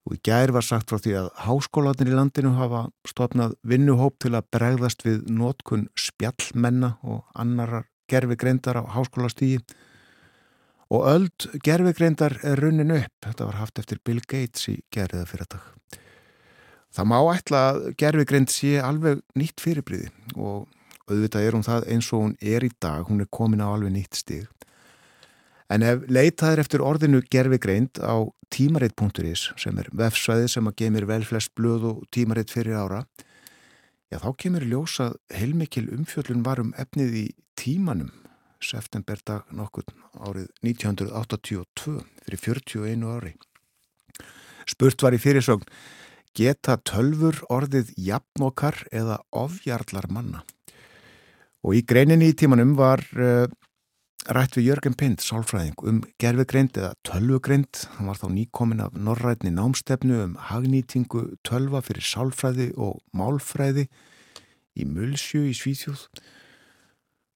og 0.07 0.17
í 0.17 0.21
gær 0.27 0.53
var 0.55 0.67
sagt 0.67 0.91
frá 0.91 0.99
því 1.03 1.17
að 1.19 1.31
háskólatin 1.45 2.11
í 2.11 2.15
landinu 2.15 2.55
hafa 2.55 2.85
stofnað 3.07 3.57
vinnuhóp 3.67 4.19
til 4.23 4.33
að 4.35 4.49
bregðast 4.55 5.03
við 5.07 5.27
nótkun 5.31 5.89
spjallmenna 5.99 6.97
og 7.03 7.27
annarar 7.39 7.89
gerfigreindar 8.11 8.83
á 8.83 8.85
háskólastígi 8.95 9.61
og 10.93 11.07
öld 11.09 11.47
gerfigreindar 11.65 12.37
er 12.45 12.61
runnin 12.61 12.93
upp. 12.93 13.15
Þetta 13.25 13.49
var 13.49 13.61
haft 13.63 13.81
eftir 13.81 14.01
Bill 14.05 14.21
Gates 14.21 14.69
í 14.69 14.77
gerðiða 14.93 15.29
fyrir 15.31 15.49
dag. 15.55 15.69
Það 16.93 17.09
má 17.09 17.19
ætla 17.33 17.63
að 17.71 17.79
gerfigreind 18.01 18.53
sé 18.53 18.75
alveg 18.85 19.23
nýtt 19.39 19.63
fyrirbríði 19.65 20.11
og 20.37 20.69
auðvitað 21.09 21.47
er 21.47 21.57
hún 21.57 21.65
það 21.65 21.89
eins 21.95 22.11
og 22.13 22.27
hún 22.27 22.35
er 22.45 22.67
í 22.67 22.71
dag, 22.85 23.07
hún 23.09 23.25
er 23.25 23.31
komin 23.33 23.65
á 23.65 23.73
alveg 23.73 23.95
nýtt 23.95 24.21
stig. 24.21 24.49
En 25.73 25.85
ef 25.87 26.05
leitað 26.13 26.53
er 26.53 26.63
eftir 26.67 26.85
orðinu 26.85 27.23
gerfigreind 27.33 27.97
á 28.05 28.29
tímareitt.is 28.53 29.49
sem 29.57 29.79
er 29.81 29.89
vefsvæði 29.97 30.51
sem 30.53 30.69
að 30.69 30.83
gemir 30.83 31.09
vel 31.09 31.23
flest 31.25 31.55
blöð 31.57 31.89
og 31.89 32.03
tímareitt 32.13 32.53
fyrir 32.53 32.77
ára, 32.77 33.07
já 34.13 34.21
þá 34.21 34.29
kemur 34.37 34.69
ljósað 34.69 35.17
heilmikil 35.33 35.87
umfjöllun 35.97 36.45
varum 36.45 36.75
efnið 36.77 37.17
í 37.23 37.27
tímanum 37.57 38.13
septemberdag 38.67 39.51
nokkur 39.55 39.87
árið 40.23 40.49
1982 40.67 41.99
fyrir 42.25 42.43
41 42.47 43.07
ári. 43.09 43.35
Spurt 44.69 45.03
var 45.03 45.17
í 45.17 45.21
fyrirsögn 45.23 45.67
geta 46.37 46.79
tölfur 46.81 47.43
orðið 47.53 47.93
jafnokar 48.01 48.87
eða 48.95 49.21
ofjarlar 49.37 50.09
manna 50.09 50.47
og 51.63 51.77
í 51.79 51.83
greininni 51.87 52.33
í 52.33 52.37
tímanum 52.39 52.75
var 52.79 53.03
uh, 53.15 53.47
rætt 54.31 54.57
við 54.57 54.69
Jörgen 54.71 54.97
Pind, 54.99 55.23
sálfræðing, 55.23 55.79
um 55.87 56.01
gerfugreind 56.23 56.77
eða 56.79 56.93
tölvugreind. 57.07 57.85
Hann 57.97 58.11
var 58.11 58.21
þá 58.21 58.29
nýkomin 58.35 58.83
af 58.85 58.95
norrætni 58.95 59.51
námstefnu 59.55 60.21
um 60.27 60.37
hagnýtingu 60.51 61.25
tölva 61.47 61.83
fyrir 61.83 62.07
sálfræði 62.07 62.71
og 62.79 63.01
málfræði 63.17 63.89
í 64.79 64.87
Mulsjö 64.87 65.45
í 65.51 65.57
Svíþjóð. 65.59 66.07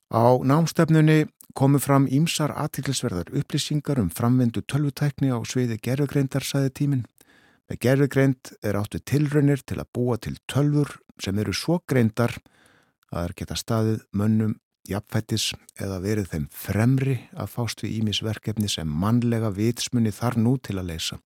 Á 0.06 0.38
námstefnunni 0.38 1.26
komu 1.56 1.80
fram 1.82 2.06
ímsar 2.06 2.52
aðtilsverðar 2.54 3.32
upplýsingar 3.34 3.98
um 3.98 4.10
framvendu 4.12 4.62
tölvutækni 4.62 5.32
á 5.34 5.38
sviði 5.42 5.80
gerfugreindar, 5.82 6.44
saði 6.46 6.70
tíminn. 6.70 7.06
Með 7.66 7.80
gerfugreind 7.82 8.52
er 8.62 8.78
áttu 8.78 9.00
tilraunir 9.02 9.64
til 9.66 9.80
að 9.80 9.90
búa 9.96 10.18
til 10.22 10.36
tölfur 10.46 11.00
sem 11.18 11.38
eru 11.42 11.54
svo 11.56 11.80
greindar 11.88 12.36
að 13.10 13.16
það 13.16 13.24
er 13.24 13.34
geta 13.40 13.58
staðið 13.58 13.98
mönnum 14.14 14.54
jafnfættis 14.86 15.48
eða 15.82 15.98
verið 16.04 16.30
þeim 16.30 16.46
fremri 16.54 17.18
að 17.34 17.50
fást 17.56 17.82
við 17.82 17.98
ímisverkefni 17.98 18.70
sem 18.70 18.86
mannlega 18.86 19.50
vitsmunni 19.50 20.14
þar 20.14 20.38
nú 20.38 20.54
til 20.62 20.78
að 20.78 20.92
leysa. 20.92 21.18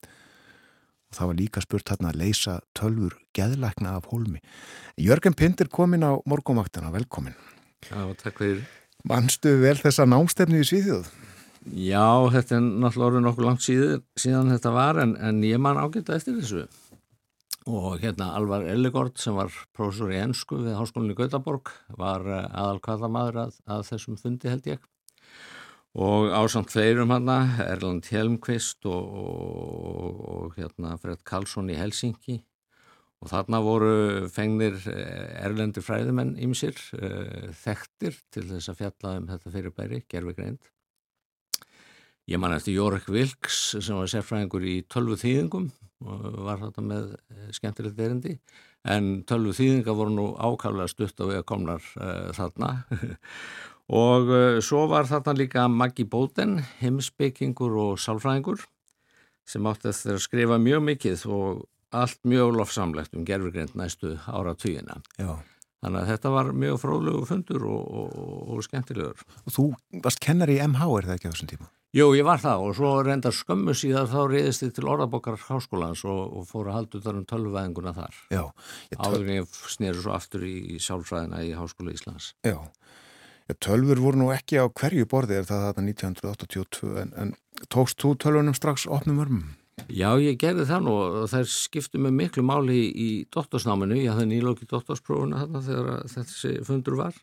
Og 1.09 1.17
það 1.17 1.31
var 1.33 1.39
líka 1.41 1.65
spurt 1.65 1.91
hérna 1.91 2.13
að 2.13 2.21
leysa 2.21 2.59
tölfur 2.77 3.17
geðlækna 3.35 3.97
af 3.97 4.11
hólmi. 4.13 4.39
Jörgen 4.95 5.35
Pindir 5.35 5.67
komin 5.67 6.05
á 6.05 6.15
morgumaktana, 6.23 6.93
velkomin. 6.95 7.35
Já, 7.87 8.01
takk 8.19 8.43
fyrir. 8.43 8.67
Manstu 9.07 9.55
vel 9.61 9.77
þessa 9.79 10.05
námstefni 10.09 10.59
í 10.59 10.67
Svíþjóð? 10.67 11.07
Já, 11.69 12.27
þetta 12.33 12.55
er 12.57 12.67
náttúrulega 12.67 13.07
orðið 13.09 13.25
nokkuð 13.25 13.47
langt 13.47 13.63
síður, 13.63 13.97
síðan 14.19 14.51
þetta 14.53 14.75
var 14.75 14.99
en, 15.03 15.15
en 15.23 15.41
ég 15.47 15.59
man 15.61 15.79
ágæta 15.79 16.15
eftir 16.15 16.39
þessu 16.39 16.67
og 17.69 17.99
hérna 18.01 18.31
Alvar 18.37 18.63
Ellegård 18.65 19.19
sem 19.21 19.35
var 19.37 19.51
prófessor 19.75 20.13
í 20.13 20.19
ennsku 20.21 20.57
við 20.63 20.77
Háskólinni 20.77 21.15
Gautaborg 21.17 21.69
var 21.99 22.25
aðal 22.25 22.79
kallamadur 22.81 23.43
að, 23.43 23.59
að 23.69 23.83
þessum 23.91 24.17
fundi 24.17 24.49
held 24.49 24.69
ég 24.71 24.87
og 25.99 26.31
ásamt 26.33 26.71
fleirum 26.73 27.13
hann 27.13 27.29
Erland 27.65 28.09
Helmqvist 28.13 28.85
og, 28.89 29.13
og, 29.21 30.19
og 30.33 30.57
hérna 30.57 30.95
Fred 31.01 31.21
Karlsson 31.27 31.69
í 31.69 31.77
Helsingi 31.77 32.39
og 33.19 33.31
þarna 33.31 33.59
voru 33.63 33.93
fengnir 34.31 34.77
eh, 34.87 35.43
erlendir 35.43 35.83
fræðimenn 35.83 36.37
ímsir 36.39 36.77
uh, 36.95 37.49
þekktir 37.63 38.19
til 38.31 38.45
þess 38.53 38.71
að 38.71 38.83
fjalla 38.83 39.15
um 39.19 39.27
þetta 39.31 39.55
fyrirbæri, 39.55 40.03
gerfi 40.07 40.35
greint 40.37 40.69
ég 42.29 42.37
man 42.41 42.53
eftir 42.53 42.77
Jórek 42.77 43.09
Vilks 43.09 43.59
sem 43.81 43.97
var 43.97 44.09
sérfræðingur 44.09 44.65
í 44.67 44.75
tölvu 44.91 45.17
þýðingum 45.19 45.69
og 46.05 46.25
var 46.45 46.61
þetta 46.61 46.83
með 46.85 47.07
eh, 47.15 47.47
skemmtilegt 47.55 47.99
erindi. 47.99 48.35
En 48.87 49.23
tölvu 49.27 49.55
þýðinga 49.57 49.95
voru 49.97 50.13
nú 50.15 50.27
ákavlega 50.37 50.91
stutt 50.91 51.19
á 51.19 51.25
vega 51.27 51.43
komnar 51.43 51.83
uh, 51.99 52.29
þarna. 52.37 52.69
Og 53.99 54.29
uh, 54.29 54.59
svo 54.63 54.85
var 54.87 55.09
þarna 55.09 55.33
líka 55.35 55.65
Maggi 55.67 56.05
Bóten, 56.07 56.59
heimsbyggingur 56.79 57.75
og 57.81 57.99
sálfræðingur 57.99 58.61
sem 59.49 59.65
átti 59.67 59.89
að 59.89 60.21
skrifa 60.21 60.59
mjög 60.61 60.85
mikið 60.85 61.25
og 61.33 61.63
allt 61.95 62.19
mjög 62.27 62.53
lofsamlegt 62.57 63.15
um 63.17 63.25
gerfugrind 63.25 63.75
næstu 63.77 64.17
ára 64.27 64.55
tíuna. 64.57 64.99
Já. 65.17 65.39
Þannig 65.79 66.01
að 66.01 66.09
þetta 66.11 66.31
var 66.33 66.47
mjög 66.59 66.79
fróðlegu 66.81 67.25
fundur 67.27 67.65
og, 67.69 67.83
og, 68.01 68.15
og 68.51 68.63
skemmtilegur. 68.65 69.21
Og 69.45 69.53
þú 69.55 69.67
varst 70.03 70.19
kennar 70.23 70.51
í 70.51 70.57
MH, 70.59 70.87
er 70.97 71.07
það 71.07 71.15
ekki 71.15 71.29
á 71.29 71.33
þessum 71.33 71.51
tíma? 71.53 71.69
Jú, 71.95 72.11
ég 72.13 72.25
var 72.27 72.37
það 72.37 72.63
og 72.67 72.73
svo 72.77 72.89
reyndar 73.01 73.33
skömmu 73.33 73.73
síðan 73.73 74.09
þá 74.11 74.19
reyðist 74.29 74.61
þið 74.61 74.73
til 74.77 74.89
orðabokar 74.91 75.39
háskólans 75.41 76.03
og, 76.05 76.19
og 76.37 76.43
fór 76.45 76.67
að 76.69 76.75
halda 76.75 76.99
út 76.99 77.07
um 77.09 77.23
tölvæðinguna 77.31 77.93
þar. 77.95 78.19
Já. 78.29 78.43
Töl... 78.91 78.99
Áður 78.99 79.23
en 79.23 79.31
ég 79.39 79.55
snýri 79.73 80.03
svo 80.03 80.13
aftur 80.13 80.43
í, 80.45 80.53
í 80.75 80.81
sálfræðina 80.83 81.41
í 81.47 81.55
Háskóla 81.57 81.95
Íslands. 81.95 82.33
Já. 82.45 82.59
Já, 83.49 83.55
tölfur 83.65 84.03
voru 84.03 84.21
nú 84.21 84.29
ekki 84.35 84.59
á 84.61 84.69
hverju 84.69 85.07
borði 85.09 85.39
er 85.39 85.47
það 85.49 85.65
þetta 85.65 85.87
1982 85.87 86.91
en, 87.01 87.15
en 87.17 87.33
tókst 87.73 87.97
þú 88.03 88.13
tölvunum 88.21 88.57
strax 88.57 88.85
opnum 88.85 89.23
örmum? 89.23 89.55
Já, 89.87 90.09
ég 90.21 90.37
gerði 90.41 90.67
það 90.69 90.85
nú 90.85 90.93
og 90.99 91.29
þær 91.31 91.49
skiptu 91.49 92.01
með 92.01 92.15
miklu 92.19 92.43
máli 92.45 92.79
í, 92.89 93.09
dottorsnáminu, 93.31 93.97
ég 94.01 94.13
hafði 94.13 94.27
nýlóki 94.33 94.67
dottorsprófuna 94.69 95.43
þarna 95.43 95.63
þegar 95.65 96.03
þessi 96.13 96.53
fundur 96.67 96.99
var 96.99 97.17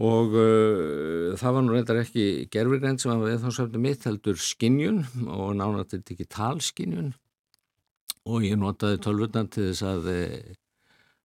og 0.00 0.36
uh, 0.36 1.32
það 1.40 1.56
var 1.56 1.64
nú 1.66 1.74
reyndar 1.74 2.00
ekki 2.00 2.26
gerfirgrænt 2.52 3.02
sem 3.02 3.24
við 3.24 3.42
þá 3.42 3.50
söfnum 3.56 3.84
mitt 3.84 4.06
heldur 4.08 4.38
skinnjun 4.40 5.02
og 5.28 5.52
nána 5.58 5.84
til 5.88 6.00
digitalskinnjun 6.08 7.12
og 8.30 8.46
ég 8.46 8.58
notaði 8.60 9.00
tölvunan 9.04 9.50
til 9.52 9.70
þess 9.70 9.86
að 9.88 10.10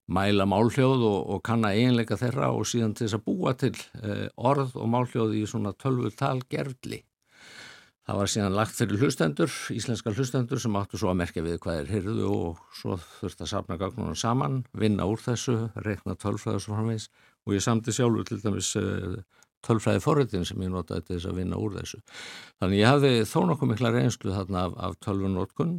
mæla 0.05 0.45
málhljóð 0.49 1.03
og, 1.05 1.19
og 1.33 1.41
kanna 1.45 1.73
eiginleika 1.73 2.17
þeirra 2.19 2.51
og 2.53 2.67
síðan 2.69 2.93
til 2.97 3.07
þess 3.07 3.17
að 3.17 3.25
búa 3.25 3.53
til 3.57 3.73
eh, 4.03 4.27
orð 4.37 4.75
og 4.77 4.89
málhljóð 4.93 5.35
í 5.39 5.43
svona 5.49 5.73
tölvutal 5.73 6.39
gerfli. 6.49 7.01
Það 8.05 8.17
var 8.19 8.29
síðan 8.29 8.53
lagt 8.53 8.75
fyrir 8.77 9.01
hlustendur, 9.01 9.53
íslenska 9.73 10.11
hlustendur 10.13 10.59
sem 10.61 10.75
áttu 10.77 10.99
svo 11.01 11.09
að 11.09 11.17
merkja 11.23 11.41
við 11.41 11.55
hvað 11.63 11.79
er 11.79 11.87
hyrðu 11.89 12.27
og 12.29 12.59
svo 12.77 12.99
þurfti 13.01 13.45
að 13.47 13.49
sapna 13.49 13.77
gagnunum 13.81 14.17
saman, 14.19 14.59
vinna 14.77 15.07
úr 15.09 15.23
þessu, 15.23 15.55
reikna 15.81 16.13
tölfræðu 16.21 16.61
svo 16.61 16.75
framvegs 16.77 17.07
og 17.47 17.55
ég 17.55 17.65
samti 17.65 17.95
sjálfur 17.95 18.27
til 18.29 18.37
dæmis 18.43 18.69
eh, 18.77 19.15
tölfræði 19.65 20.03
forritin 20.03 20.45
sem 20.45 20.61
ég 20.61 20.69
notaði 20.69 21.07
til 21.07 21.15
þess 21.15 21.31
að 21.31 21.39
vinna 21.41 21.57
úr 21.57 21.79
þessu. 21.79 22.01
Þannig 22.61 22.81
ég 22.83 22.91
hafði 22.91 23.11
þó 23.31 23.39
nokkuð 23.49 23.71
mikla 23.71 23.93
reynslu 23.95 24.35
þarna 24.35 24.67
af, 24.67 24.77
af 24.85 24.99
tölvunótkun 25.01 25.73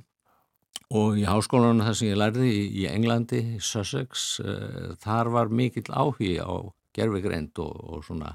og 0.99 1.21
í 1.21 1.29
háskólanum 1.31 1.87
þar 1.87 1.99
sem 2.01 2.11
ég 2.11 2.19
lærði 2.19 2.51
í, 2.51 2.65
í 2.83 2.89
Englandi, 2.91 3.45
Sussex, 3.63 4.27
uh, 4.43 4.97
þar 5.03 5.31
var 5.35 5.55
mikill 5.55 5.87
áhugi 5.95 6.37
á 6.43 6.75
gerfigreind 6.97 7.59
og, 7.63 7.75
og 7.87 8.05
svona 8.07 8.35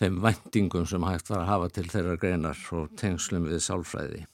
þeim 0.00 0.18
vendingum 0.24 0.86
sem 0.88 1.06
hægt 1.08 1.30
var 1.32 1.44
að 1.44 1.50
hafa 1.52 1.70
til 1.76 1.86
þeirra 1.92 2.16
greinar 2.20 2.64
og 2.76 2.90
tengslum 3.00 3.48
við 3.50 3.62
sálfræði. 3.66 4.24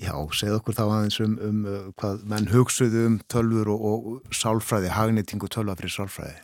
Já, 0.00 0.14
segð 0.34 0.58
okkur 0.58 0.74
þá 0.74 0.84
aðeins 0.88 1.20
um, 1.22 1.36
um 1.38 1.62
uh, 1.70 1.78
hvað 2.00 2.24
menn 2.32 2.50
hugsuðu 2.50 3.04
um 3.12 3.20
tölfur 3.30 3.70
og, 3.70 3.86
og 3.90 4.34
sálfræði, 4.34 4.90
hagnýtingu 4.96 5.50
tölva 5.54 5.76
fyrir 5.78 5.94
sálfræði. 5.94 6.36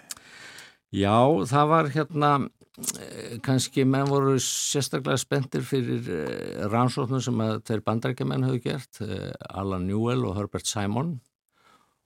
Já, 0.95 1.19
það 1.51 1.71
var 1.71 1.91
hérna 1.95 2.31
Eh, 2.81 3.39
kannski 3.45 3.85
menn 3.85 4.09
voru 4.09 4.37
sérstaklega 4.41 5.19
spendir 5.21 5.65
fyrir 5.67 6.07
eh, 6.15 6.63
rannsóknum 6.71 7.21
sem 7.21 7.43
að 7.45 7.59
þeir 7.69 7.83
bandarækjumenn 7.85 8.47
höfðu 8.47 8.61
gert 8.65 9.01
eh, 9.05 9.33
Alan 9.51 9.85
Newell 9.89 10.25
og 10.29 10.39
Herbert 10.39 10.69
Simon 10.71 11.19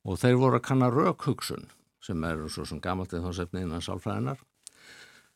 og 0.03 0.19
þeir 0.23 0.41
voru 0.41 0.59
að 0.59 0.65
kanna 0.67 0.89
raukhugsun 0.91 1.69
sem 2.03 2.27
er 2.27 2.43
svo 2.51 2.67
sem 2.67 2.81
gammalt 2.83 3.15
eða 3.15 3.31
þá 3.31 3.39
sefni 3.39 3.63
innan 3.63 3.85
sálfræðinar 3.85 4.43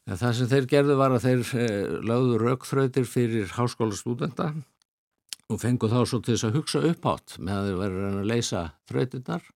en 0.09 0.17
það 0.17 0.35
sem 0.39 0.51
þeir 0.51 0.69
gerðu 0.73 0.99
var 0.99 1.15
að 1.15 1.27
þeir 1.27 2.03
lögðu 2.09 2.41
raukþrautir 2.43 3.09
fyrir 3.09 3.55
háskóla 3.55 3.97
stúdenda 3.97 4.51
og 5.49 5.61
fengu 5.63 5.89
þá 5.93 6.01
svo 6.03 6.21
til 6.21 6.35
þess 6.35 6.49
að 6.49 6.59
hugsa 6.59 6.85
upphátt 6.91 7.39
með 7.39 7.59
að 7.61 7.69
þeir 7.69 7.81
verið 7.85 8.07
að 8.09 8.29
leysa 8.33 8.67
þrautirnar 8.91 9.49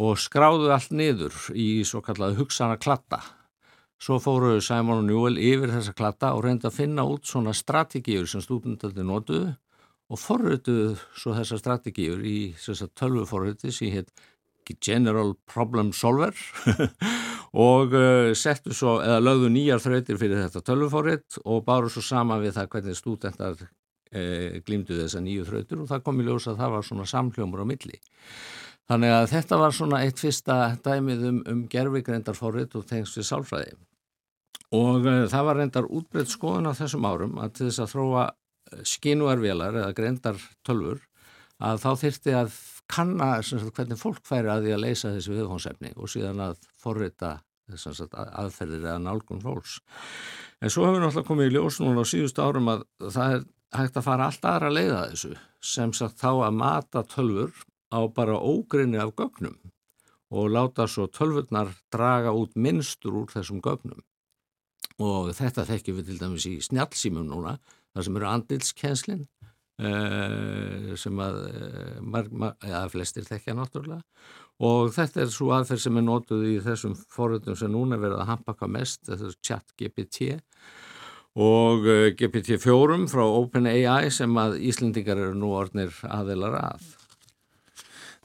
og 0.00 0.22
skráðu 0.22 0.70
allt 0.74 0.94
niður 0.94 1.36
í 1.54 1.68
svo 1.86 2.02
kallað 2.04 2.38
hugsana 2.42 2.78
klatta 2.80 3.22
Svo 4.00 4.16
fóru 4.16 4.54
Simon 4.64 5.02
og 5.02 5.08
Newell 5.10 5.36
yfir 5.36 5.74
þessa 5.74 5.92
klatta 5.92 6.30
og 6.32 6.46
reynda 6.46 6.70
að 6.70 6.78
finna 6.78 7.02
út 7.04 7.28
svona 7.28 7.52
strategíur 7.52 8.24
sem 8.30 8.40
stúdendaldi 8.40 9.04
notuðu 9.04 9.50
og 10.10 10.20
forrötuðu 10.22 10.94
svo 11.12 11.34
þessa 11.36 11.58
strategíur 11.60 12.22
í 12.24 12.38
tölvuforröti 12.96 13.68
sem 13.76 13.92
heit 13.92 14.08
General 14.80 15.34
Problem 15.50 15.92
Solver 15.92 16.32
og 17.50 17.96
uh, 17.96 18.30
settu 18.38 18.74
svo, 18.76 19.00
eða 19.02 19.18
lögðu 19.24 19.50
nýjar 19.50 19.82
þrautir 19.82 20.20
fyrir 20.20 20.44
þetta 20.44 20.62
tölvuforröt 20.68 21.40
og 21.44 21.64
báru 21.66 21.90
svo 21.90 22.02
sama 22.04 22.38
við 22.42 22.54
það 22.58 22.70
hvernig 22.74 22.98
stúdendar 22.98 23.66
eh, 24.12 24.60
glýmdu 24.66 24.98
þessa 25.00 25.22
nýju 25.24 25.48
þrautir 25.48 25.82
og 25.82 25.90
það 25.90 26.04
kom 26.06 26.22
í 26.22 26.26
ljós 26.28 26.46
að 26.50 26.62
það 26.62 26.74
var 26.76 26.86
svona 26.86 27.06
samhljómur 27.10 27.62
á 27.62 27.66
milli. 27.66 28.00
Þannig 28.90 29.14
að 29.14 29.28
þetta 29.34 29.58
var 29.60 29.74
svona 29.74 30.02
eitt 30.06 30.22
fyrsta 30.22 30.56
dæmið 30.82 31.26
um, 31.28 31.44
um 31.50 31.62
gerfigreindarforröt 31.70 32.74
og 32.78 32.86
tengst 32.90 33.18
við 33.18 33.28
sálfræði 33.28 33.78
og 34.76 35.06
uh, 35.06 35.26
það 35.30 35.46
var 35.48 35.58
reyndar 35.58 35.90
útbreytt 35.90 36.30
skoðun 36.30 36.70
á 36.70 36.78
þessum 36.78 37.06
árum 37.06 37.38
að 37.42 37.54
til 37.58 37.68
þess 37.68 37.82
að 37.84 37.92
þróa 37.94 38.24
eh, 38.30 38.82
skinuarvélar 38.86 39.78
eða 39.82 39.94
greindar 39.96 40.42
tölfur 40.66 41.00
að 41.60 41.82
þá 41.82 41.90
þyrti 42.04 42.36
að 42.38 42.52
kanna 42.90 43.30
sagt, 43.46 43.70
hvernig 43.76 44.00
fólk 44.00 44.20
færi 44.26 44.50
að 44.50 44.66
því 44.66 44.74
að 44.74 44.84
leysa 44.84 45.14
þessi 45.14 45.36
viðhónsefni 45.36 45.94
og 45.96 46.10
síðan 46.12 46.42
að 46.48 46.66
forrita 46.82 47.38
sagt, 47.78 48.14
aðferðir 48.14 48.84
eða 48.84 48.98
nálgun 49.04 49.42
fólks. 49.42 49.78
En 50.60 50.72
svo 50.72 50.86
hefur 50.88 51.00
náttúrulega 51.00 51.28
komið 51.28 51.50
í 51.50 51.54
ljós 51.56 51.80
núna 51.80 52.04
á 52.04 52.10
síðustu 52.10 52.44
árum 52.44 52.70
að 52.72 52.84
það 53.06 53.36
er 53.36 53.44
hægt 53.78 53.98
að 53.98 54.06
fara 54.06 54.28
allt 54.28 54.46
aðra 54.50 54.70
leiða 54.74 55.02
þessu 55.12 55.34
sem 55.72 55.92
sagt 55.94 56.20
þá 56.20 56.30
að 56.48 56.56
mata 56.58 57.02
tölfur 57.06 57.52
á 57.94 58.00
bara 58.14 58.38
ógrinni 58.38 58.98
af 59.00 59.14
gögnum 59.18 59.58
og 60.30 60.50
láta 60.50 60.86
svo 60.90 61.08
tölfurnar 61.10 61.72
draga 61.92 62.32
út 62.34 62.54
minnstur 62.54 63.16
úr 63.22 63.30
þessum 63.30 63.62
gögnum 63.62 64.02
og 65.00 65.30
þetta 65.36 65.66
þekkjum 65.68 66.00
við 66.00 66.10
til 66.10 66.18
dæmis 66.20 66.46
í 66.50 66.56
snjálfsýmum 66.66 67.28
núna 67.30 67.56
þar 67.94 68.06
sem 68.06 68.18
eru 68.18 68.30
andilskenslin 68.30 69.22
uh, 69.24 69.39
sem 71.00 71.20
að 71.24 71.38
uh, 71.46 71.96
marg, 72.02 72.30
marg, 72.32 72.68
ja, 72.68 72.82
flestir 72.92 73.26
þekkja 73.28 73.56
náttúrulega. 73.56 74.02
Og 74.60 74.92
þetta 74.92 75.22
er 75.24 75.32
svo 75.32 75.54
aðferð 75.56 75.84
sem 75.86 75.96
er 75.96 76.04
nótuð 76.04 76.46
í 76.50 76.54
þessum 76.64 76.94
foröldum 77.14 77.56
sem 77.56 77.72
núna 77.72 77.96
verða 78.00 78.24
að 78.24 78.32
hampa 78.34 78.54
hvað 78.58 78.74
mest, 78.76 79.02
þetta 79.08 79.30
er 79.30 79.38
chat 79.40 79.74
GPT 79.80 80.34
og 81.40 81.86
eh, 81.86 82.08
GPT-4 82.18 82.96
frá 83.08 83.22
OpenAI 83.22 84.10
sem 84.12 84.34
að 84.42 84.58
Íslendingar 84.66 85.16
eru 85.16 85.36
nú 85.38 85.52
orðnir 85.54 85.94
aðeilar 86.10 86.58
að. 86.58 86.88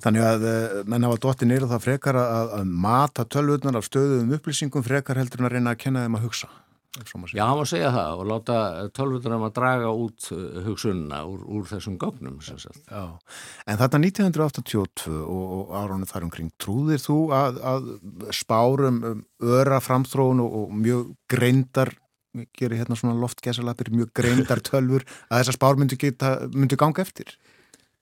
Þannig 0.03 0.25
að 0.27 0.45
menn 0.91 1.05
hafa 1.07 1.21
dóttið 1.23 1.49
nýra 1.53 1.69
það 1.71 1.85
frekar 1.85 2.17
að, 2.19 2.55
að 2.59 2.73
mata 2.83 3.23
tölvurnar 3.31 3.79
af 3.79 3.87
stöðum 3.87 4.33
upplýsingum 4.35 4.83
frekar 4.85 5.21
heldur 5.21 5.41
en 5.41 5.47
að 5.47 5.55
reyna 5.55 5.75
að 5.75 5.83
kenna 5.85 6.03
þeim 6.03 6.17
að 6.19 6.25
hugsa. 6.27 6.49
Já, 6.95 7.43
hann 7.43 7.57
var 7.59 7.65
að 7.65 7.71
segja 7.73 7.89
það 7.91 8.21
og 8.21 8.27
láta 8.29 8.57
tölvutunum 8.95 9.45
að 9.47 9.55
draga 9.57 9.89
út 9.91 10.27
uh, 10.31 10.43
hugsunna 10.63 11.21
úr, 11.27 11.41
úr 11.57 11.65
þessum 11.67 11.97
gögnum. 11.99 12.37
En 13.67 13.81
þetta 13.81 13.99
1982 13.99 15.15
og, 15.19 15.43
og 15.57 15.73
árunni 15.75 16.07
þar 16.09 16.27
umkring, 16.29 16.53
trúðir 16.61 17.03
þú 17.03 17.19
að, 17.35 17.59
að 17.73 17.89
spárum 18.35 19.01
um 19.11 19.25
öra 19.43 19.81
framþróun 19.83 20.43
og, 20.45 20.59
og 20.61 20.77
mjög 20.85 21.09
greindar, 21.31 21.91
gerir 22.55 22.79
hérna 22.79 22.99
svona 22.99 23.17
loftgæsalapir, 23.19 23.91
mjög 23.95 24.13
greindar 24.15 24.63
tölvur, 24.69 25.03
að 25.27 25.43
þessar 25.43 25.59
spár 25.59 25.81
myndi, 25.81 25.99
geta, 25.99 26.37
myndi 26.55 26.79
ganga 26.79 27.03
eftir? 27.03 27.35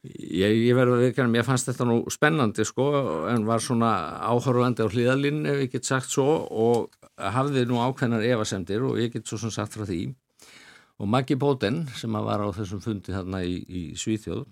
Ég, 0.04 0.52
ég 0.68 0.76
verði 0.76 0.98
að 0.98 1.04
veikana, 1.08 1.32
mér 1.32 1.46
fannst 1.48 1.70
þetta 1.70 1.86
nú 1.88 2.02
spennandi 2.12 2.66
sko 2.68 2.90
en 3.32 3.46
var 3.48 3.64
svona 3.64 3.94
áhörðandi 4.28 4.84
á 4.84 4.92
hlýðalinn 4.92 5.46
ef 5.48 5.62
ég 5.62 5.72
get 5.78 5.88
sagt 5.88 6.12
svo 6.12 6.42
og 6.44 6.92
hafði 7.18 7.66
nú 7.70 7.80
ákveðnar 7.84 8.26
evasemdir 8.26 8.84
og 8.88 9.00
ég 9.02 9.14
get 9.14 9.30
svo 9.30 9.40
sem 9.42 9.54
sagt 9.54 9.76
frá 9.78 9.86
því 9.86 10.02
og 11.02 11.10
Maggi 11.10 11.38
Bóten 11.40 11.84
sem 11.98 12.14
að 12.16 12.28
var 12.30 12.44
á 12.46 12.48
þessum 12.56 12.82
fundi 12.84 13.14
þarna 13.14 13.44
í, 13.46 13.60
í 13.68 13.84
Svíþjóð 14.00 14.46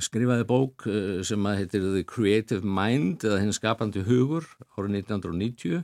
skrifaði 0.00 0.46
bók 0.48 0.86
eh, 0.88 1.20
sem 1.26 1.48
að 1.48 1.58
heitir 1.60 1.88
The 1.88 2.04
Creative 2.08 2.64
Mind 2.64 3.26
eða 3.26 3.40
hinn 3.42 3.56
skapandi 3.56 4.04
hugur 4.06 4.46
árið 4.76 5.02
1990 5.02 5.82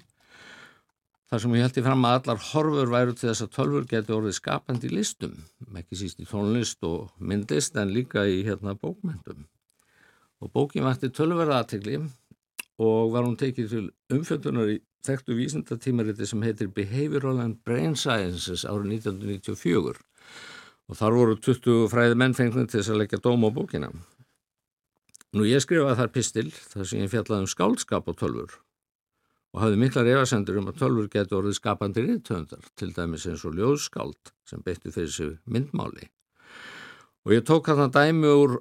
þar 1.28 1.42
sem 1.42 1.56
ég 1.58 1.66
held 1.66 1.78
í 1.80 1.84
fram 1.84 2.06
að 2.08 2.16
allar 2.18 2.40
horfur 2.50 2.92
væru 2.92 3.14
til 3.16 3.28
þess 3.28 3.44
að 3.44 3.54
tölfur 3.58 3.88
geti 3.90 4.14
orðið 4.16 4.38
skapandi 4.38 4.88
í 4.88 4.94
listum, 4.94 5.34
ekki 5.76 5.98
síst 6.00 6.22
í 6.24 6.28
tónlist 6.28 6.84
og 6.88 7.10
myndlist 7.20 7.76
en 7.76 7.92
líka 7.92 8.24
í 8.24 8.40
hérna 8.46 8.72
bókmyndum. 8.80 9.44
Og 10.40 10.52
bókin 10.54 10.86
vakti 10.86 11.10
tölverða 11.12 11.60
aðtegli 11.60 11.98
og 12.80 13.12
var 13.12 13.26
hún 13.26 13.36
tekið 13.36 13.74
til 13.74 13.84
umfjöndunar 14.14 14.72
í 14.72 14.78
þekktu 15.06 15.36
vísindatímariti 15.38 16.26
sem 16.26 16.42
heitir 16.42 16.70
Behavioral 16.74 17.42
and 17.44 17.60
Brain 17.64 17.96
Sciences 17.96 18.64
árið 18.68 18.98
1994 18.98 19.98
og 20.88 20.96
þar 20.96 21.18
voru 21.18 21.36
20 21.44 21.90
fræði 21.92 22.16
mennfengnir 22.18 22.68
til 22.68 22.80
þess 22.80 22.92
að 22.94 23.02
leggja 23.02 23.20
dóm 23.24 23.44
á 23.44 23.50
bókina. 23.52 23.90
Nú 25.36 25.44
ég 25.44 25.60
skrifaði 25.60 25.98
þar 26.00 26.14
pistil 26.14 26.48
þar 26.50 26.88
sem 26.88 27.04
ég 27.04 27.12
fjallaði 27.12 27.44
um 27.44 27.52
skáldskap 27.52 28.08
á 28.08 28.12
tölfur 28.16 28.56
og 29.54 29.62
hafði 29.62 29.80
miklar 29.80 30.08
efasendur 30.12 30.60
um 30.60 30.70
að 30.70 30.80
tölfur 30.82 31.08
getur 31.12 31.40
orðið 31.40 31.56
skapandi 31.56 32.04
ríðtöndar, 32.04 32.64
til 32.76 32.92
dæmis 32.96 33.26
eins 33.28 33.44
og 33.48 33.56
ljóðskáld 33.56 34.32
sem 34.48 34.62
beittu 34.64 34.92
fyrir 34.92 35.12
sig 35.12 35.36
myndmáli. 35.48 36.10
Og 37.24 37.34
ég 37.36 37.46
tók 37.48 37.68
þarna 37.68 37.88
dæmi 37.92 38.28
úr, 38.28 38.58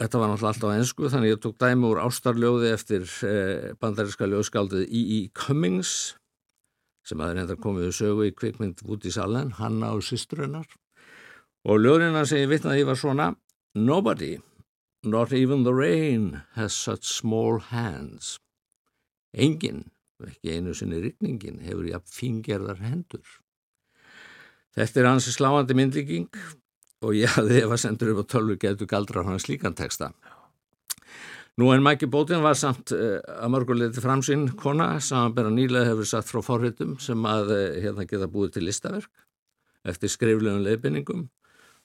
þetta 0.00 0.20
var 0.20 0.30
náttúrulega 0.30 0.52
alltaf 0.52 0.74
ennsku, 0.74 1.08
þannig 1.12 1.32
ég 1.34 1.42
tók 1.42 1.56
dæmi 1.60 1.88
úr 1.88 2.02
ástarljóði 2.04 2.72
eftir 2.74 3.08
eh, 3.26 3.72
bandariska 3.80 4.28
ljóðskáldið 4.28 4.86
E.E. 4.86 5.20
Cummings 5.36 6.16
sem 7.06 7.22
aðeins 7.22 7.44
hendar 7.44 7.60
komið 7.62 7.88
í 7.88 7.94
sögu 7.94 8.26
í 8.26 8.34
kvikmynd 8.34 8.82
Woody 8.86 9.12
Allen, 9.22 9.52
hanna 9.60 9.92
og 9.94 10.02
systrunar. 10.02 10.66
Og 11.66 11.78
ljóðina 11.82 12.24
sem 12.26 12.42
ég 12.42 12.50
vitnaði 12.50 12.86
var 12.86 12.98
svona 12.98 13.32
Nobody, 13.76 14.38
not 15.04 15.32
even 15.32 15.62
the 15.62 15.74
rain, 15.74 16.42
has 16.54 16.74
such 16.74 17.04
small 17.04 17.60
hands. 17.70 18.38
Engin 19.36 19.84
ekki 20.24 20.56
einu 20.56 20.74
sinni 20.74 21.00
rikningin, 21.02 21.60
hefur 21.64 21.88
jafn 21.90 22.12
fingerðar 22.12 22.80
hendur. 22.80 23.26
Þetta 24.76 25.00
er 25.00 25.08
hansi 25.10 25.32
sláandi 25.34 25.76
myndlíking 25.76 26.28
og 27.04 27.16
ég 27.16 27.32
hafði 27.36 27.60
ef 27.62 27.74
að 27.74 27.82
sendur 27.82 28.14
upp 28.14 28.24
á 28.24 28.30
tölvu 28.32 28.56
getur 28.60 28.88
galdra 28.90 29.24
á 29.24 29.28
hann 29.28 29.42
slíkan 29.42 29.76
texta. 29.76 30.12
Nú 31.56 31.70
en 31.72 31.84
Mæki 31.84 32.08
Bótin 32.12 32.44
var 32.44 32.56
samt 32.60 32.92
uh, 32.92 33.16
að 33.24 33.52
mörguleiti 33.54 34.02
framsinn 34.04 34.50
kona 34.60 34.98
samanbæra 35.00 35.52
nýlega 35.52 35.88
hefur 35.88 36.08
satt 36.08 36.28
frá 36.28 36.42
forritum 36.44 36.98
sem 37.00 37.22
að 37.24 37.52
uh, 37.54 37.62
hérna 37.80 38.04
geta 38.08 38.28
búið 38.28 38.56
til 38.56 38.66
listaverk 38.68 39.24
eftir 39.88 40.12
skriflegum 40.12 40.64
leifinningum 40.66 41.26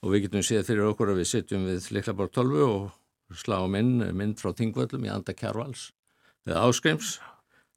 og 0.01 0.11
við 0.11 0.25
getum 0.25 0.43
séð 0.43 0.65
fyrir 0.67 0.89
okkur 0.89 1.13
að 1.13 1.21
við 1.21 1.31
sitjum 1.31 1.67
við 1.69 1.91
Liklabár 1.95 2.31
12 2.35 2.65
og 2.67 3.37
sláum 3.39 3.77
inn 3.79 3.93
mynd 4.17 4.41
frá 4.41 4.51
Tingvöllum 4.57 5.07
í 5.07 5.13
Anda 5.13 5.35
Kjárvals 5.37 5.91
eða 6.49 6.65
Áskreims 6.67 7.19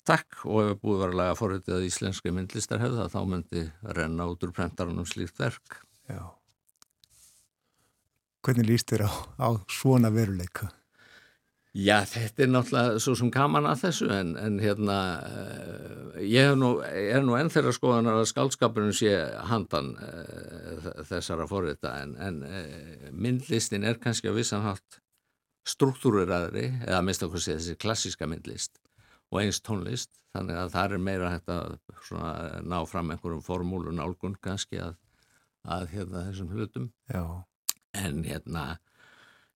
Takk 0.04 0.42
og 0.44 0.58
hefur 0.60 0.80
búið 0.82 0.98
verið 1.00 1.14
að 1.14 1.20
laga 1.22 1.36
forritið 1.38 1.74
að 1.78 1.84
íslenski 1.86 2.32
myndlistarhefða 2.36 3.06
þá 3.12 3.20
myndi 3.28 3.62
renna 3.96 4.26
út 4.28 4.42
úr 4.44 4.52
prentarunum 4.52 5.06
slíkt 5.08 5.38
verk. 5.40 5.78
Já. 6.10 6.26
Hvernig 8.44 8.68
líst 8.68 8.90
þér 8.92 9.06
á, 9.08 9.12
á 9.40 9.48
svona 9.72 10.10
veruleika? 10.12 10.68
Já, 11.74 12.04
þetta 12.06 12.42
er 12.44 12.50
náttúrulega 12.52 12.98
svo 13.02 13.12
sem 13.18 13.30
gaman 13.34 13.66
að 13.66 13.80
þessu 13.80 14.06
en, 14.14 14.28
en 14.38 14.58
hérna 14.62 14.98
uh, 15.26 16.18
ég 16.22 16.46
hef 16.46 16.58
nú, 16.60 16.68
er 16.84 17.24
nú 17.26 17.34
enn 17.34 17.48
þeirra 17.50 17.72
skoðan 17.74 18.10
að 18.12 18.20
skálskapurinn 18.30 18.94
sé 18.94 19.10
handan 19.48 19.88
uh, 19.98 20.84
þessara 21.08 21.48
forrita 21.50 21.96
en, 22.04 22.12
en 22.22 22.36
uh, 22.46 23.08
myndlistin 23.10 23.82
er 23.88 23.98
kannski 23.98 24.30
að 24.30 24.38
vissanhátt 24.38 25.00
struktúriraðri 25.66 26.68
eða 26.84 27.00
mista 27.02 27.26
okkur 27.26 27.42
sé 27.42 27.56
þessi 27.56 27.74
klassíska 27.82 28.28
myndlist 28.30 28.78
og 29.32 29.40
eins 29.42 29.58
tónlist 29.64 30.12
þannig 30.36 30.60
að 30.60 30.70
það 30.76 30.94
er 30.94 31.04
meira 31.08 31.32
hægt 31.32 31.50
að 31.50 31.74
ná 32.68 32.76
fram 32.86 33.10
einhverjum 33.10 33.42
formúlun 33.42 34.02
álgun 34.04 34.38
kannski 34.44 34.78
að, 34.84 34.94
að 35.66 35.88
hérna, 35.96 36.28
þessum 36.28 36.54
hlutum 36.54 36.88
Já. 37.10 37.24
En 37.94 38.22
hérna 38.26 38.66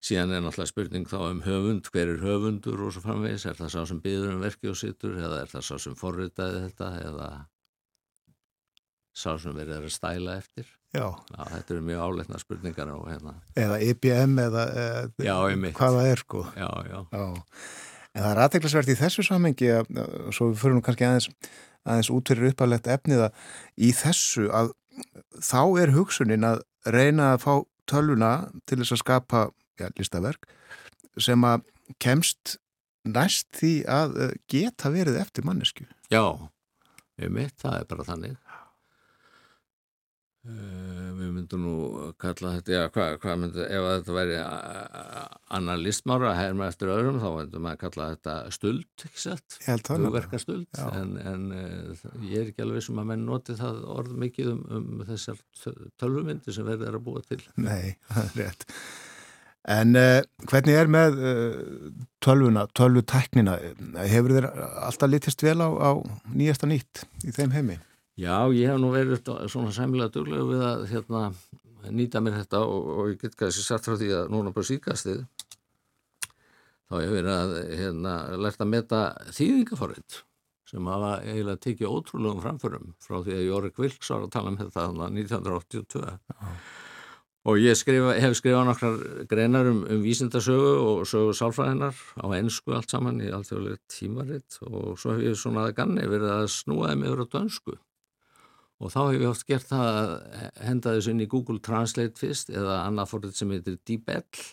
síðan 0.04 0.36
er 0.36 0.42
náttúrulega 0.44 0.70
spurning 0.70 1.06
þá 1.10 1.18
um 1.26 1.42
höfund 1.42 1.90
hver 1.92 2.12
er 2.14 2.22
höfundur 2.22 2.86
og 2.86 2.94
svo 2.94 3.02
framvegis 3.02 3.46
er 3.50 3.58
það 3.58 3.72
sá 3.74 3.80
sem 3.90 4.02
byður 4.02 4.36
um 4.36 4.42
verki 4.44 4.70
og 4.70 4.78
sittur 4.78 5.16
eða 5.18 5.42
er 5.42 5.52
það 5.52 5.64
sá 5.66 5.74
sem 5.82 5.96
forritaði 5.98 6.64
þetta 6.68 6.90
eða 7.08 7.30
sá 9.18 9.32
sem 9.42 9.56
verið 9.56 9.80
að 9.80 9.88
stæla 9.94 10.36
eftir 10.38 10.68
Já. 10.94 11.04
Já, 11.34 11.42
þetta 11.52 11.74
eru 11.74 11.84
mjög 11.84 12.02
áleitna 12.06 12.38
spurningar 12.40 12.90
og, 12.94 13.02
hérna. 13.10 13.34
eða 13.60 13.76
IBM 13.84 14.38
eða, 14.40 14.62
eða 14.72 15.26
já, 15.26 15.34
hvað 15.76 15.96
það 15.98 16.06
er 16.08 16.22
sko 16.22 16.44
já, 16.56 16.68
já. 16.88 17.00
En 18.14 18.22
það 18.22 18.30
er 18.30 18.40
aðteglisvert 18.44 18.92
í 18.94 18.96
þessu 18.96 19.24
samhengi 19.26 19.68
að, 19.74 19.90
svo 20.32 20.48
við 20.48 20.62
fyrir 20.62 20.78
nú 20.78 20.84
kannski 20.86 21.04
aðeins, 21.04 21.28
aðeins 21.84 22.10
út 22.14 22.32
fyrir 22.32 22.54
uppalegt 22.54 22.88
efniða 22.88 23.28
í 23.76 23.90
þessu 23.98 24.46
að 24.48 24.72
þá 25.44 25.60
er 25.82 25.92
hugsunin 25.98 26.48
að 26.48 26.62
reyna 26.88 27.34
að 27.34 27.44
fá 27.44 27.52
tölvuna 27.90 28.32
til 28.68 28.80
þess 28.80 28.96
að 28.96 29.02
skapa 29.02 29.44
ja, 29.80 29.90
listaverk 29.98 30.48
sem 31.18 31.44
að 31.46 31.66
kemst 32.02 32.58
næst 33.08 33.48
því 33.56 33.72
að 33.88 34.18
geta 34.50 34.92
verið 34.92 35.18
eftir 35.22 35.46
mannesku. 35.48 35.86
Já, 36.12 36.24
ég 37.22 37.32
mitt, 37.32 37.56
það 37.60 37.80
er 37.80 37.88
bara 37.90 38.06
þannig. 38.06 38.36
Uh, 40.46 41.08
við 41.18 41.32
myndum 41.34 41.64
nú 41.66 41.72
kalla 42.22 42.52
þetta, 42.54 42.70
já, 42.70 42.82
hvað 42.94 43.16
hva 43.24 43.32
myndum, 43.40 43.64
ef 43.66 43.86
þetta 43.88 44.14
væri 44.14 44.36
annar 45.58 45.80
listmára 45.82 46.28
að 46.30 46.38
herma 46.38 46.68
eftir 46.70 46.92
öðrum, 46.94 47.18
þá 47.18 47.26
myndum 47.34 47.66
við 47.66 47.72
að 47.72 47.80
kalla 47.80 48.06
þetta 48.12 48.36
held 49.66 49.82
það. 49.88 50.04
Hugverka 50.06 50.40
stuld, 50.40 50.68
en, 50.86 51.10
en 51.32 51.42
uh, 51.50 52.04
ég 52.22 52.44
er 52.44 52.52
ekki 52.52 52.64
alveg 52.64 52.86
sem 52.86 53.02
að 53.02 53.10
menn 53.10 53.26
noti 53.26 53.58
það 53.58 53.82
orð 53.96 54.14
mikið 54.22 54.52
um, 54.52 54.62
um 54.78 55.02
þessar 55.10 55.42
tölvumyndi 55.98 56.54
sem 56.54 56.70
verður 56.70 57.00
að 57.00 57.04
búa 57.10 57.24
til. 57.26 57.40
Nei, 57.58 57.98
það 58.14 58.22
er 58.22 58.40
rétt. 58.44 58.64
En 59.74 59.98
uh, 59.98 60.20
hvernig 60.46 60.78
er 60.78 60.94
með 60.94 61.20
tölvuna, 62.24 62.68
tölvutæknina? 62.78 63.58
Hefur 64.06 64.38
þér 64.38 64.48
alltaf 64.54 65.12
litist 65.12 65.44
vel 65.44 65.58
á, 65.60 65.68
á 65.68 65.90
nýjasta 66.30 66.70
nýtt 66.70 67.04
í 67.26 67.34
þeim 67.34 67.58
heimi? 67.58 67.80
Já, 68.18 68.50
ég 68.50 68.66
hef 68.66 68.80
nú 68.82 68.88
verið 68.90 69.28
svona 69.46 69.70
sæmilega 69.70 70.10
duglega 70.10 70.46
við 70.48 70.62
að 70.66 70.80
hérna, 70.90 71.20
nýta 71.94 72.22
mér 72.24 72.40
þetta 72.40 72.64
og, 72.66 72.88
og 72.96 73.12
ég 73.12 73.20
get 73.22 73.36
kannski 73.38 73.62
satt 73.62 73.86
frá 73.86 73.94
því 73.94 74.08
að 74.16 74.32
núna 74.34 74.50
bara 74.56 74.66
síkastið 74.66 75.20
þá 76.88 76.96
hef 76.96 77.04
ég 77.04 77.14
verið 77.14 77.30
að 77.36 77.54
hérna, 77.78 78.16
lært 78.42 78.64
að 78.64 78.72
meta 78.72 79.04
þýðingaforrið 79.36 80.18
sem 80.68 80.90
hafa 80.90 81.14
eiginlega 81.22 81.62
tekið 81.68 81.94
ótrúlegum 81.94 82.42
framförum 82.42 82.92
frá 83.06 83.20
því 83.22 83.38
að 83.38 83.46
Jórik 83.46 83.80
Vilks 83.84 84.10
var 84.10 84.26
að 84.26 84.34
tala 84.34 84.50
um 84.50 84.60
þetta 84.64 84.90
1982 85.06 86.02
Já. 86.10 86.52
og 87.48 87.62
ég 87.62 87.78
skrifa, 87.78 88.18
hef 88.18 88.38
skrifað 88.42 88.68
nokkrar 88.72 89.02
greinar 89.30 89.70
um, 89.70 89.84
um 89.86 90.02
vísindasögu 90.02 90.74
og 90.82 91.04
sögu 91.06 91.36
sálfræðinar 91.38 92.06
á 92.18 92.26
ennsku 92.34 92.74
allt 92.74 92.90
saman 92.90 93.22
í 93.22 93.30
alltfjörlega 93.30 93.78
tímaritt 93.86 94.58
og 94.66 94.98
svo 94.98 95.14
hef 95.14 95.28
ég 95.30 95.38
svona 95.38 95.68
að 95.68 95.76
ganni 95.78 96.10
verið 96.10 96.40
að 96.40 96.48
snúaði 96.58 96.98
mig 96.98 97.14
yfir 97.14 97.22
á 97.22 97.32
dönsku 97.38 97.82
og 98.78 98.92
þá 98.94 99.00
hef 99.00 99.16
ég 99.18 99.30
oft 99.30 99.48
gert 99.48 99.66
það 99.70 99.88
að 99.88 100.12
henda 100.68 100.94
þessu 100.94 101.14
inn 101.14 101.24
í 101.24 101.30
Google 101.30 101.58
Translate 101.64 102.20
fyrst 102.20 102.52
eða 102.54 102.84
annað 102.84 103.10
fórðið 103.12 103.34
sem 103.38 103.54
heitir 103.54 103.80
DeepL 103.88 104.44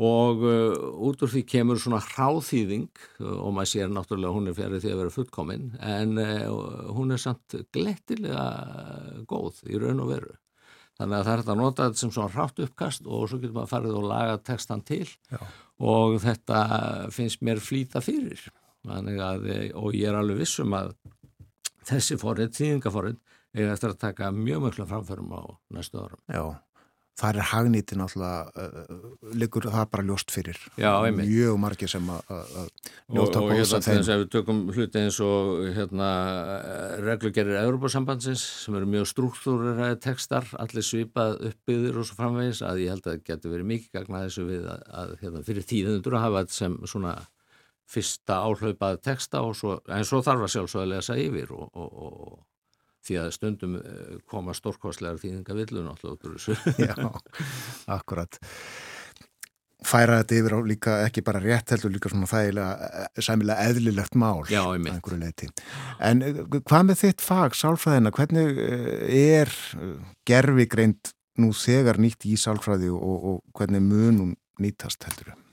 og 0.00 0.44
uh, 0.46 0.74
út 1.08 1.24
úr 1.24 1.32
því 1.32 1.42
kemur 1.48 1.80
svona 1.80 2.00
hráþýðing 2.04 2.90
og 3.26 3.50
maður 3.56 3.72
sér 3.72 3.90
náttúrulega 3.92 4.36
hún 4.36 4.50
er 4.50 4.56
fjarið 4.56 4.84
því 4.84 4.92
að 4.92 5.00
vera 5.02 5.14
fullkominn 5.16 5.66
en 5.82 6.20
uh, 6.20 6.92
hún 6.96 7.16
er 7.16 7.20
samt 7.20 7.58
glettilega 7.74 8.46
góð 9.28 9.64
í 9.68 9.80
raun 9.80 10.04
og 10.04 10.14
veru. 10.14 10.36
Þannig 11.00 11.16
að 11.16 11.26
það 11.26 11.32
er 11.32 11.42
þetta 11.42 11.52
að 11.52 11.60
nota 11.62 11.84
þetta 11.88 12.02
sem 12.02 12.10
svona 12.12 12.32
hrátt 12.34 12.58
uppkast 12.60 13.06
og 13.08 13.28
svo 13.28 13.38
getur 13.40 13.56
maður 13.56 13.72
farið 13.72 13.94
og 13.96 14.08
laga 14.10 14.40
textan 14.44 14.82
til. 14.84 15.06
Já. 15.32 15.40
og 15.80 16.18
þetta 16.20 16.58
finnst 17.16 17.40
mér 17.40 17.62
flýta 17.64 18.02
fyrir. 18.04 18.42
Að, 18.84 19.48
og 19.76 19.96
ég 19.96 20.08
er 20.08 20.16
alveg 20.16 20.42
vissum 20.42 20.76
að 20.76 20.92
þessi 21.90 22.18
forrið, 22.20 22.56
þýðingaforrið 22.56 23.20
eiga 23.56 23.74
eftir 23.74 23.94
að 23.94 24.02
taka 24.06 24.32
mjög 24.34 24.66
mjög 24.66 24.82
framförum 24.86 25.32
á 25.34 25.42
næstu 25.74 25.98
árum. 25.98 26.20
Já, 26.30 26.44
það 27.20 27.30
er 27.40 27.48
hagnýti 27.50 27.96
náttúrulega, 27.98 28.64
uh, 28.64 29.32
liggur 29.36 29.66
það 29.66 29.88
bara 29.92 30.04
ljóst 30.06 30.30
fyrir. 30.32 30.60
Já, 30.80 30.92
einmitt. 31.04 31.28
Mjög 31.28 31.58
margir 31.60 31.90
sem 31.90 32.12
að 32.14 32.30
njóta 33.10 33.42
góðs 33.42 33.74
að 33.76 33.88
þeim. 33.88 33.96
Og 33.96 34.04
þess 34.04 34.12
að 34.14 34.22
við 34.22 34.30
tökum 34.36 34.62
hluti 34.76 35.02
eins 35.02 35.18
og 35.26 35.64
hérna 35.76 36.10
reglugerir 37.02 37.58
Európa-sambandsins 37.64 38.46
sem 38.64 38.78
eru 38.78 38.88
mjög 38.94 39.10
struktúreraði 39.10 39.98
textar, 40.06 40.46
allir 40.62 40.86
svipað 40.86 41.36
uppbyggðir 41.50 42.00
og 42.00 42.08
svo 42.08 42.20
framvegis 42.22 42.62
að 42.66 42.84
ég 42.86 42.94
held 42.94 43.04
að 43.04 43.18
það 43.18 43.28
getur 43.32 43.56
verið 43.56 43.70
mikið 43.74 43.98
gagna 43.98 44.24
þessu 44.28 44.46
við 44.48 44.70
að, 44.70 44.88
að 45.02 45.14
hérna, 45.24 45.44
fyrir 45.50 45.70
tíðundur 45.74 46.16
að 46.16 46.26
hafa 46.28 46.44
þetta 46.46 46.58
sem 46.62 46.80
svona 46.94 47.18
fyrsta 47.90 48.42
áhlaupað 48.46 49.00
texta 49.04 49.42
og 49.46 49.56
svo, 49.58 49.80
en 49.90 50.06
svo 50.06 50.22
þarf 50.24 50.46
að 50.46 50.54
sjálfsögða 50.54 50.86
að 50.86 50.92
lesa 50.94 51.18
yfir 51.18 51.52
og, 51.56 51.68
og, 51.74 51.90
og 52.06 52.38
því 53.06 53.18
að 53.22 53.34
stundum 53.34 53.76
koma 54.28 54.54
stórkostlegar 54.56 55.20
þýðinga 55.20 55.56
villu 55.56 55.84
náttúrulega. 55.86 56.56
Já, 56.90 56.96
akkurat. 57.88 58.38
færa 59.80 60.18
þetta 60.20 60.36
yfir 60.36 60.54
á 60.54 60.60
líka 60.68 60.96
ekki 61.06 61.22
bara 61.24 61.40
rétt 61.40 61.72
heldur 61.72 61.94
líka 61.94 62.10
svona 62.12 62.28
þægilega 62.28 62.88
eh, 62.90 63.22
sæmilega 63.24 63.70
eðlilegt 63.70 64.18
mál 64.20 64.44
Já. 64.52 64.60
En 66.04 66.22
eh, 66.26 66.42
hvað 66.60 66.84
með 66.90 67.00
þitt 67.00 67.24
fag, 67.24 67.56
sálfræðina, 67.56 68.12
hvernig 68.12 68.60
eh, 68.60 69.16
er 69.40 69.54
gerfi 70.28 70.68
greint 70.68 71.14
nú 71.40 71.54
þegar 71.56 72.00
nýtt 72.02 72.28
í 72.28 72.36
sálfræði 72.36 72.92
og, 72.92 73.24
og 73.30 73.40
hvernig 73.56 73.82
mun 73.86 74.20
hún 74.20 74.34
nýtast 74.60 75.08
heldur? 75.08 75.32
Ég, 75.32 75.49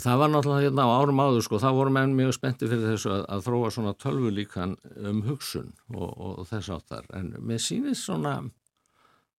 það 0.00 0.22
var 0.22 0.32
náttúrulega 0.32 0.64
hérna 0.70 0.86
á 0.88 0.90
árum 0.96 1.20
áður 1.20 1.44
sko, 1.44 1.60
það 1.60 1.76
voru 1.76 1.92
menn 1.92 2.16
mjög 2.16 2.32
spenntið 2.38 2.72
fyrir 2.72 2.90
þessu 2.94 3.12
að, 3.12 3.22
að 3.34 3.44
þróa 3.44 3.70
svona 3.74 3.92
tölvulíkan 4.00 4.74
um 5.10 5.22
hugsun 5.26 5.70
og, 5.92 6.10
og, 6.16 6.42
þess 6.48 6.72
áttar 6.72 7.08
en 7.18 7.34
mér 7.44 7.60
sýnist 7.60 8.06
svona 8.06 8.38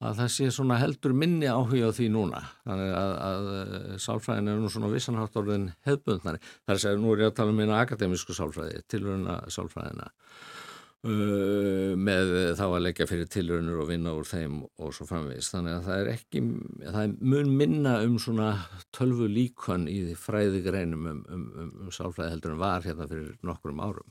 að 0.03 0.19
það 0.19 0.31
sé 0.35 0.49
svona 0.51 0.77
heldur 0.81 1.13
minni 1.15 1.47
áhuga 1.47 1.89
á 1.89 1.95
því 1.95 2.09
núna. 2.11 2.41
Þannig 2.67 2.89
að, 2.99 3.13
að, 3.23 3.51
að 3.53 4.01
sálfræðin 4.03 4.51
er 4.51 4.57
nú 4.59 4.71
svona 4.73 4.89
vissanhátt 4.91 5.37
orðin 5.39 5.69
hefbundnari 5.87 6.41
þar 6.67 6.81
sé 6.81 6.91
að 6.91 6.99
nú 7.01 7.13
er 7.13 7.23
ég 7.23 7.31
að 7.31 7.37
tala 7.39 7.53
um 7.55 7.61
eina 7.63 7.79
akademísku 7.79 8.35
sálfræði 8.35 8.83
tilurina 8.91 9.39
sálfræðina 9.53 10.09
með 11.03 12.29
þá 12.55 12.63
að 12.63 12.83
leggja 12.85 13.07
fyrir 13.09 13.27
tilurinnur 13.27 13.81
og 13.83 13.89
vinna 13.89 14.13
úr 14.15 14.27
þeim 14.27 14.61
og 14.63 14.93
svo 14.95 15.07
framvegis. 15.09 15.49
Þannig 15.51 15.73
að 15.75 15.87
það 15.87 16.03
er 16.03 16.11
ekki 16.13 16.43
það 16.83 16.99
er 17.01 17.15
mun 17.33 17.55
minna 17.59 17.95
um 18.05 18.15
svona 18.23 18.51
tölvu 18.95 19.27
líkon 19.27 19.89
í 19.91 19.97
því 20.05 20.15
fræði 20.19 20.61
greinum 20.63 21.09
um, 21.11 21.25
um, 21.27 21.49
um, 21.59 21.73
um 21.83 21.91
sálfræði 21.91 22.37
heldur 22.37 22.55
en 22.55 22.63
var 22.63 22.87
hérna 22.87 23.09
fyrir 23.09 23.35
nokkrum 23.43 23.83
árum. 23.83 24.07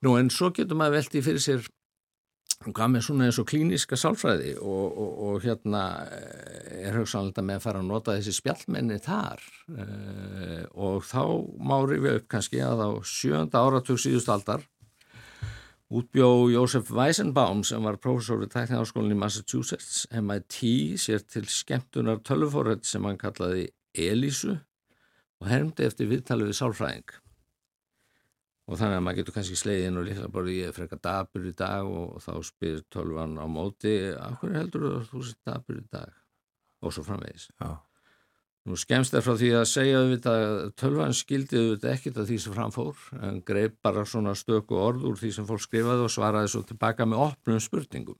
Nú 0.00 0.16
en 0.16 0.32
svo 0.32 0.48
getur 0.56 0.80
maður 0.80 1.02
veltið 1.02 1.26
fyrir 1.28 1.44
sér 1.44 1.68
hvað 2.60 2.90
með 2.92 3.04
svona 3.06 3.26
eins 3.28 3.38
og 3.40 3.48
klíniska 3.48 3.96
sálfræði 3.96 4.50
og, 4.60 4.96
og, 5.00 5.12
og 5.26 5.44
hérna 5.44 5.84
eh, 6.12 6.88
er 6.88 6.98
hugsanlega 6.98 7.44
með 7.44 7.56
að 7.56 7.64
fara 7.64 7.80
að 7.80 7.88
nota 7.88 8.16
þessi 8.18 8.34
spjallmenni 8.36 8.98
þar 9.00 9.44
uh, 9.72 10.66
og 10.76 11.06
þá 11.08 11.22
má 11.56 11.78
rifja 11.88 12.18
upp 12.18 12.28
kannski 12.34 12.60
að 12.64 12.84
á 12.84 12.90
sjönda 13.08 13.64
áratug 13.64 14.00
síðust 14.00 14.28
aldar 14.32 14.66
útbjó 15.90 16.48
Jósef 16.50 16.90
Weisenbaum 16.94 17.64
sem 17.66 17.82
var 17.82 17.98
professor 17.98 18.38
við 18.38 18.52
tækniháskólinni 18.54 19.16
Massachusetts 19.18 20.04
MIT 20.14 20.60
sér 21.02 21.24
til 21.26 21.48
skemmtunar 21.50 22.22
tölvufórið 22.26 22.84
sem 22.86 23.08
hann 23.08 23.18
kallaði 23.18 23.66
Elísu 23.98 24.54
og 25.40 25.50
hermdi 25.50 25.88
eftir 25.88 26.10
viðtalið 26.12 26.52
við 26.52 26.58
sálfræðing. 26.60 27.12
Og 28.70 28.78
þannig 28.78 29.00
að 29.00 29.04
maður 29.06 29.18
getur 29.18 29.34
kannski 29.34 29.58
slegið 29.58 29.88
inn 29.88 29.98
og 29.98 30.06
líka 30.06 30.30
bara 30.30 30.54
ég 30.54 30.70
er 30.70 30.76
frekar 30.76 31.02
dabur 31.02 31.50
í 31.50 31.54
dag 31.58 31.90
og 31.90 32.20
þá 32.22 32.32
spyr 32.46 32.82
tölvan 32.94 33.34
á 33.42 33.46
móti 33.50 33.96
af 34.14 34.38
hverju 34.38 34.60
heldur 34.60 34.86
þú 34.86 34.92
að 34.94 35.06
þú 35.10 35.22
sér 35.26 35.40
dabur 35.50 35.80
í 35.80 35.86
dag? 35.90 36.18
Og 36.86 36.94
svo 36.94 37.02
framvegis. 37.04 37.50
Já. 37.58 37.89
Nú 38.68 38.76
skemst 38.76 39.14
er 39.16 39.24
frá 39.24 39.32
því 39.40 39.50
að 39.56 39.68
segja 39.70 40.00
auðvitað 40.02 40.42
að 40.44 40.58
tölvan 40.76 41.14
skildi 41.16 41.56
auðvitað 41.56 41.94
ekkit 41.94 42.18
af 42.20 42.26
því 42.28 42.36
sem 42.42 42.56
framfór 42.56 42.98
en 43.24 43.38
greip 43.48 43.78
bara 43.80 44.04
svona 44.04 44.34
stöku 44.36 44.76
orð 44.76 45.06
úr 45.08 45.16
því 45.16 45.30
sem 45.32 45.46
fólk 45.48 45.64
skrifaði 45.64 46.04
og 46.04 46.12
svaraði 46.12 46.52
svo 46.52 46.60
tilbaka 46.68 47.06
með 47.08 47.24
opnum 47.30 47.62
spurningum. 47.64 48.18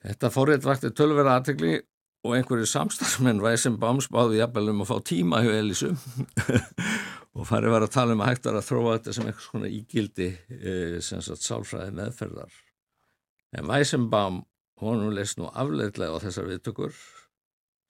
Þetta 0.00 0.30
fórið 0.32 0.70
vakti 0.70 0.92
tölvera 0.94 1.34
aðtegli 1.40 1.74
og 2.22 2.36
einhverju 2.36 2.70
samstarfsmenn 2.70 3.42
væði 3.42 3.62
sem 3.64 3.76
bámsbáði 3.82 4.38
jafnvel 4.38 4.70
um 4.76 4.84
að 4.84 4.92
fá 4.92 4.96
tíma 5.10 5.42
hjá 5.42 5.50
Elísu 5.56 5.90
og 7.36 7.46
farið 7.50 7.74
var 7.74 7.86
að 7.86 7.94
tala 7.98 8.14
um 8.14 8.22
að 8.22 8.30
hægt 8.30 8.46
var 8.46 8.60
að 8.60 8.68
þróa 8.68 8.96
þetta 8.98 9.16
sem 9.16 9.26
eitthvað 9.26 9.46
svona 9.48 9.70
ígildi 9.74 10.28
e, 10.30 10.74
sem 11.02 11.22
sagt 11.24 11.42
sálfræði 11.42 11.96
meðferðar. 11.98 12.58
En 13.58 13.66
Weissenbaum 13.66 14.44
honum 14.80 15.16
leist 15.16 15.40
nú 15.40 15.50
afleitlega 15.50 16.14
á 16.14 16.22
þessar 16.22 16.46
viðtökur 16.52 16.94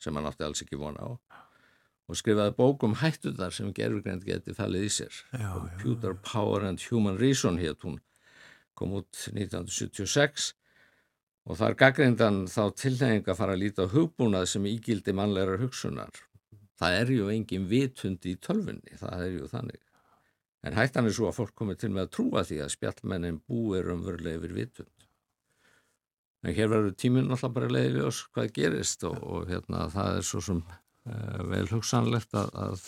sem 0.01 0.17
hann 0.17 0.29
átti 0.31 0.47
alls 0.47 0.63
ekki 0.65 0.81
vona 0.81 1.05
á 1.05 1.11
og 2.11 2.19
skrifaði 2.19 2.57
bókum 2.59 2.97
hættuðar 3.01 3.55
sem 3.55 3.75
gerfugrænt 3.77 4.25
geti 4.27 4.55
fallið 4.57 4.87
í 4.89 4.95
sér 5.01 5.21
Já, 5.33 5.51
Computer 5.59 6.17
Power 6.27 6.67
and 6.71 6.83
Human 6.91 7.21
Reason 7.21 7.61
hétt 7.61 7.87
hún 7.87 8.01
kom 8.75 8.97
út 8.99 9.29
1976 9.31 10.55
og 11.51 11.61
þar 11.61 11.77
gaggrindan 11.79 12.43
þá 12.51 12.65
tilnefing 12.77 13.29
að 13.29 13.39
fara 13.39 13.55
að 13.57 13.63
líta 13.65 13.87
hugbúnað 13.93 14.51
sem 14.55 14.67
ígildi 14.69 15.15
mannlegar 15.17 15.63
hugsunar 15.63 16.27
það 16.81 16.97
er 16.97 17.13
ju 17.15 17.29
engin 17.33 17.69
vitund 17.69 18.27
í 18.29 18.37
tölfunni, 18.41 18.97
það 19.01 19.25
er 19.27 19.35
ju 19.37 19.49
þannig. 19.51 19.83
En 20.65 20.77
hættan 20.77 21.09
er 21.09 21.15
svo 21.17 21.29
að 21.29 21.39
fólk 21.39 21.55
komið 21.57 21.83
til 21.83 21.93
með 21.95 22.07
að 22.07 22.15
trúa 22.17 22.45
því 22.45 22.59
að 22.65 22.73
spjallmennin 22.75 23.41
búir 23.49 23.89
umverulega 23.95 24.41
yfir 24.41 24.57
vitund. 24.57 25.00
En 26.41 26.57
hér 26.57 26.71
verður 26.73 26.97
tíminn 26.97 27.31
alltaf 27.31 27.53
bara 27.53 27.69
leiðið 27.69 27.99
við 27.99 28.09
oss 28.09 28.25
hvað 28.33 28.53
gerist 28.57 29.05
og, 29.09 29.17
og 29.21 29.49
hérna 29.51 29.87
það 29.93 30.21
er 30.21 30.29
svo 30.31 30.41
sem 30.45 30.61
uh, 30.65 31.41
vel 31.51 31.67
hugsanlegt 31.69 32.37
að, 32.39 32.53
að 32.57 32.85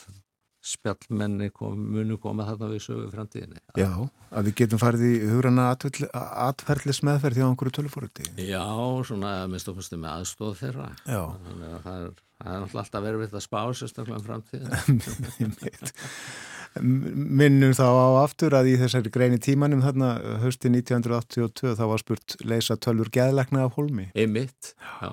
spjallmenni 0.63 1.51
kom, 1.51 1.75
munu 1.93 2.17
koma 2.23 2.47
þarna 2.47 2.69
við 2.71 2.85
sögu 2.85 3.09
framtíðinni. 3.11 3.59
Já, 3.79 3.91
að 4.31 4.49
við 4.49 4.57
getum 4.61 4.81
farið 4.81 5.05
í 5.09 5.15
hugrana 5.33 5.67
atferðlis 5.75 7.03
meðferð 7.07 7.39
því 7.39 7.43
á 7.43 7.49
einhverju 7.49 7.77
tölufóröldi. 7.81 8.29
Já, 8.47 8.63
svona 9.09 9.35
minnst 9.51 9.73
ofastu 9.73 9.99
með 9.99 10.21
aðstóð 10.21 10.55
þeirra. 10.63 10.89
Já. 11.03 11.23
Þannig 11.49 11.75
að 11.75 11.85
það 11.89 12.07
er, 12.07 12.17
það 12.39 12.55
er 12.55 12.79
alltaf 12.85 13.07
verið 13.09 13.37
að 13.41 13.47
spá 13.49 13.61
sérstaklega 13.83 14.23
um 14.23 14.27
framtíðin. 14.31 15.93
Minnum 16.81 17.75
þá 17.77 17.85
á 17.85 18.09
aftur 18.23 18.55
að 18.57 18.71
í 18.73 18.77
þessari 18.81 19.11
greini 19.13 19.39
tímanum 19.43 19.83
þarna 19.85 20.15
hösti 20.41 20.71
1982 20.73 21.75
þá 21.77 21.83
var 21.91 22.01
spurt 22.01 22.37
leysa 22.49 22.79
tölfur 22.81 23.11
geðlegna 23.13 23.67
af 23.67 23.77
holmi. 23.77 24.09
Einmitt, 24.17 24.73
já. 25.03 25.11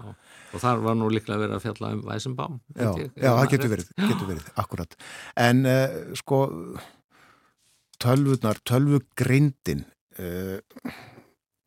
Og 0.50 0.64
þar 0.64 0.82
var 0.86 0.98
nú 0.98 1.10
líklega 1.12 1.44
verið 1.44 1.58
að 1.58 1.66
fjalla 1.68 1.92
um 1.94 2.00
Væsenbaum. 2.08 2.58
Já, 2.74 2.90
já, 3.12 3.28
það 3.28 3.52
getur 3.54 3.74
verið, 3.76 3.92
getur 4.00 4.32
verið, 4.32 4.50
akkurat. 4.64 4.98
En 5.48 5.62
uh, 5.68 6.00
sko, 6.18 6.42
tölvunar, 8.02 8.64
tölvugreindin, 8.72 9.86
uh, 10.18 10.58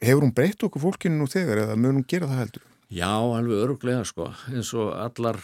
hefur 0.02 0.26
hún 0.26 0.34
breytt 0.34 0.64
okkur 0.66 0.88
fólkinu 0.88 1.20
nú 1.20 1.30
þegar 1.30 1.66
eða 1.66 1.78
mun 1.78 2.00
hún 2.00 2.08
gera 2.08 2.30
það 2.32 2.46
heldur? 2.46 2.68
Já, 2.92 3.08
alveg 3.08 3.56
öruglega 3.56 4.02
sko, 4.04 4.26
eins 4.52 4.68
og 4.76 4.90
allar 4.92 5.38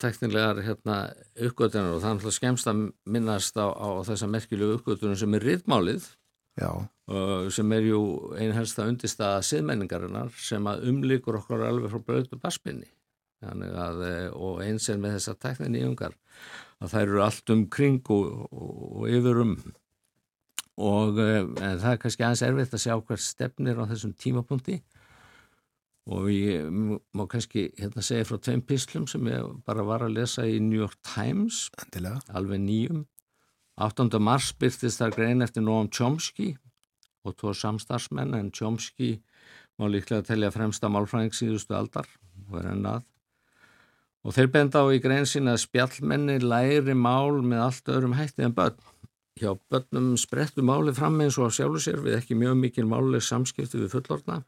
teknilegar 0.00 0.62
hérna 0.64 1.10
uppgötunar 1.36 1.98
og 1.98 2.00
er 2.00 2.14
alltaf 2.14 2.32
skemst 2.32 2.68
að 2.70 2.86
minnast 3.04 3.58
á, 3.60 3.68
á 3.68 4.00
þessa 4.08 4.28
merkjulegu 4.32 4.78
uppgötunar 4.78 5.18
sem 5.20 5.36
er 5.36 5.44
riðmálið 5.44 6.06
uh, 6.62 7.50
sem 7.52 7.76
er 7.76 7.90
jú 7.90 8.00
einhelsta 8.40 8.86
undirstaða 8.88 9.44
siðmenningarinnar 9.44 10.32
sem 10.40 10.64
að 10.70 10.88
umlíkur 10.94 11.42
okkur 11.42 11.66
alveg 11.68 11.92
frá 11.92 12.00
blötu 12.08 12.40
basminni 12.40 12.88
að, 13.44 14.00
og 14.32 14.64
eins 14.64 14.88
er 14.88 14.96
með 14.96 15.18
þessa 15.18 15.36
teknin 15.44 15.76
í 15.76 15.84
ungar 15.84 16.16
að 16.80 16.94
þær 16.94 17.04
eru 17.04 17.22
allt 17.26 17.52
um 17.52 17.68
kring 17.68 18.00
og, 18.16 18.48
og, 18.48 18.74
og 19.02 19.08
yfir 19.12 19.44
um. 19.44 19.56
Og 20.80 21.20
en 21.20 21.52
það 21.60 21.90
er 21.92 22.00
kannski 22.00 22.24
aðeins 22.24 22.48
erfitt 22.48 22.72
að 22.74 22.86
sjá 22.86 22.96
hver 22.96 23.20
stefnir 23.20 23.76
á 23.76 23.84
þessum 23.92 24.16
tímapunkti 24.16 24.80
og 26.04 26.28
ég 26.28 26.68
má 27.16 27.24
kannski 27.30 27.70
hérna 27.78 28.02
segja 28.04 28.26
frá 28.28 28.38
tveim 28.38 28.62
pislum 28.66 29.06
sem 29.08 29.24
ég 29.30 29.46
bara 29.64 29.84
var 29.86 30.04
að 30.04 30.18
lesa 30.18 30.44
í 30.44 30.58
New 30.60 30.76
York 30.76 30.98
Times 31.00 31.70
Endilega. 31.80 32.20
alveg 32.28 32.60
nýjum 32.60 33.06
8. 33.80 34.20
mars 34.20 34.52
byrtist 34.52 35.00
þar 35.00 35.16
grein 35.16 35.42
eftir 35.42 35.64
Noam 35.64 35.88
Chomsky 35.88 36.52
og 37.24 37.38
tvo 37.40 37.54
samstarfsmenn 37.56 38.36
en 38.36 38.52
Chomsky 38.52 39.16
má 39.80 39.88
líklega 39.88 40.26
telja 40.28 40.52
fremsta 40.54 40.92
málfræðing 40.92 41.34
síðustu 41.34 41.74
aldar 41.74 42.06
og 42.50 42.60
er 42.60 42.70
ennað 42.74 43.08
og 44.24 44.36
þeir 44.36 44.52
benda 44.52 44.84
á 44.84 44.86
í 44.92 45.00
grein 45.00 45.26
sína 45.28 45.56
að 45.56 45.64
spjallmenni 45.64 46.36
læri 46.44 46.94
mál 46.94 47.40
með 47.40 47.64
allt 47.64 47.94
öðrum 47.96 48.18
hætti 48.20 48.44
en 48.44 48.54
börn 48.56 48.76
hjá 49.40 49.56
börnum 49.72 50.14
sprettu 50.20 50.62
máli 50.62 50.92
fram 50.94 51.16
eins 51.24 51.40
og 51.40 51.48
á 51.48 51.56
sjálfu 51.56 51.80
sér 51.82 52.04
við 52.04 52.20
ekki 52.20 52.36
mjög 52.38 52.60
mikil 52.60 52.86
máli 52.86 53.24
samskipti 53.24 53.80
við 53.80 53.96
fullorna 53.96 54.42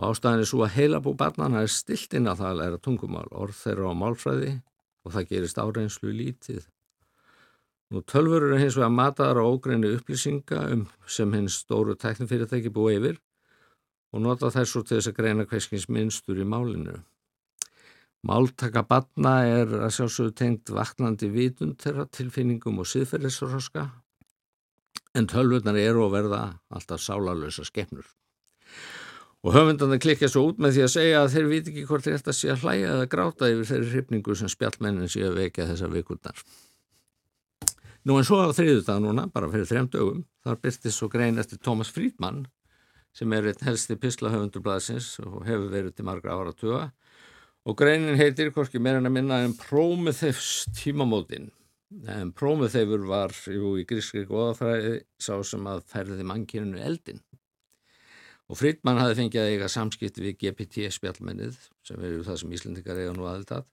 og 0.00 0.10
ástæðin 0.10 0.44
er 0.44 0.48
svo 0.48 0.62
að 0.66 0.76
heilabú 0.76 1.14
barnana 1.18 1.62
er 1.62 1.72
stilt 1.72 2.14
inn 2.16 2.30
að 2.30 2.42
það 2.42 2.58
læra 2.60 2.82
tungumál, 2.82 3.28
orð 3.30 3.58
þeirra 3.60 3.92
á 3.92 3.94
málfræði 4.02 4.52
og 5.02 5.16
það 5.16 5.28
gerist 5.32 5.60
áreinslu 5.60 6.14
lítið. 6.14 6.62
Nú 7.92 8.00
tölfur 8.08 8.46
eru 8.46 8.56
hins 8.56 8.78
vegar 8.78 8.94
mataðar 8.94 9.42
á 9.42 9.44
ógreinu 9.44 9.90
upplýsinga 9.98 10.62
um 10.72 10.86
sem 11.04 11.32
hins 11.36 11.58
stóru 11.60 11.96
tæknifyrirtæki 11.98 12.72
búið 12.72 12.98
yfir 12.98 13.18
og 14.12 14.22
nota 14.24 14.50
svo 14.52 14.82
til 14.82 14.98
þess 14.98 15.10
að 15.10 15.18
greina 15.18 15.44
hverskins 15.48 15.88
minnstur 15.88 16.40
í 16.40 16.46
málinu. 16.48 17.02
Máltaka 18.22 18.84
barna 18.86 19.42
er 19.44 19.72
að 19.82 19.94
sjálfsögðu 19.96 20.32
tengt 20.38 20.70
vaknandi 20.70 21.28
vitund 21.32 21.80
þeirra 21.82 22.06
tilfinningum 22.06 22.78
og 22.78 22.86
siðferðisroska 22.86 23.88
en 25.18 25.28
tölvurnar 25.28 25.76
eru 25.80 26.06
að 26.06 26.14
verða 26.16 26.42
alltaf 26.72 27.02
sálarlösa 27.02 27.66
skefnur. 27.66 28.06
Og 29.42 29.56
höfundandi 29.56 29.98
klikja 29.98 30.28
svo 30.30 30.44
út 30.52 30.60
með 30.62 30.76
því 30.76 30.82
að 30.84 30.92
segja 30.92 31.22
að 31.22 31.32
þeir 31.32 31.46
viti 31.50 31.72
ekki 31.72 31.86
hvort 31.88 32.04
þetta 32.06 32.34
sé 32.36 32.50
að 32.52 32.60
hlæja 32.62 32.90
eða 32.94 33.06
gráta 33.10 33.48
yfir 33.50 33.66
þeirri 33.72 33.88
hrifningu 33.90 34.36
sem 34.38 34.50
spjallmennin 34.52 35.10
sé 35.10 35.24
að 35.26 35.40
vekja 35.40 35.66
þessar 35.72 35.90
vikurnar. 35.96 36.42
Nú 38.06 38.18
en 38.18 38.26
svo 38.26 38.38
á 38.38 38.54
þriðu 38.54 38.84
dag 38.86 39.00
núna, 39.02 39.24
bara 39.34 39.50
fyrir 39.50 39.66
þrejum 39.66 39.88
dögum, 39.90 40.20
þar 40.46 40.60
byrtist 40.62 40.98
svo 40.98 41.08
grein 41.10 41.42
eftir 41.42 41.58
Thomas 41.58 41.90
Friedman 41.90 42.44
sem 43.14 43.34
er 43.34 43.50
einn 43.50 43.66
helsti 43.66 43.98
pislahöfundur 43.98 44.62
blaðsins 44.62 45.16
og 45.22 45.42
hefur 45.46 45.68
verið 45.74 45.96
til 45.98 46.06
margra 46.06 46.38
ára 46.38 46.54
tuga 46.54 46.84
og 47.66 47.78
greinin 47.78 48.18
heitir 48.18 48.54
hvorki 48.54 48.78
meira 48.82 49.02
en 49.02 49.10
að 49.10 49.16
minna 49.18 49.42
en 49.42 49.56
Prometheus 49.58 50.68
tímamótin. 50.78 51.50
En 52.08 52.30
Prometheus 52.32 53.04
var 53.10 53.34
jú, 53.50 53.74
í 53.78 53.84
grískri 53.86 54.22
góðafræði 54.26 55.02
sá 55.20 55.34
sem 55.46 55.66
að 55.66 55.84
ferði 55.90 56.26
mannkyninu 56.30 56.82
eldin 56.82 57.22
og 58.52 58.58
Friedman 58.60 59.00
hafi 59.00 59.16
fengið 59.16 59.42
að 59.42 59.50
eiga 59.54 59.68
samskipti 59.72 60.24
við 60.26 60.38
GPT 60.42 60.90
spjallmennið 60.92 61.56
sem 61.88 62.04
eru 62.04 62.24
það 62.26 62.40
sem 62.42 62.54
Íslandikar 62.58 63.00
eiga 63.00 63.14
nú 63.16 63.24
aðeltað 63.30 63.64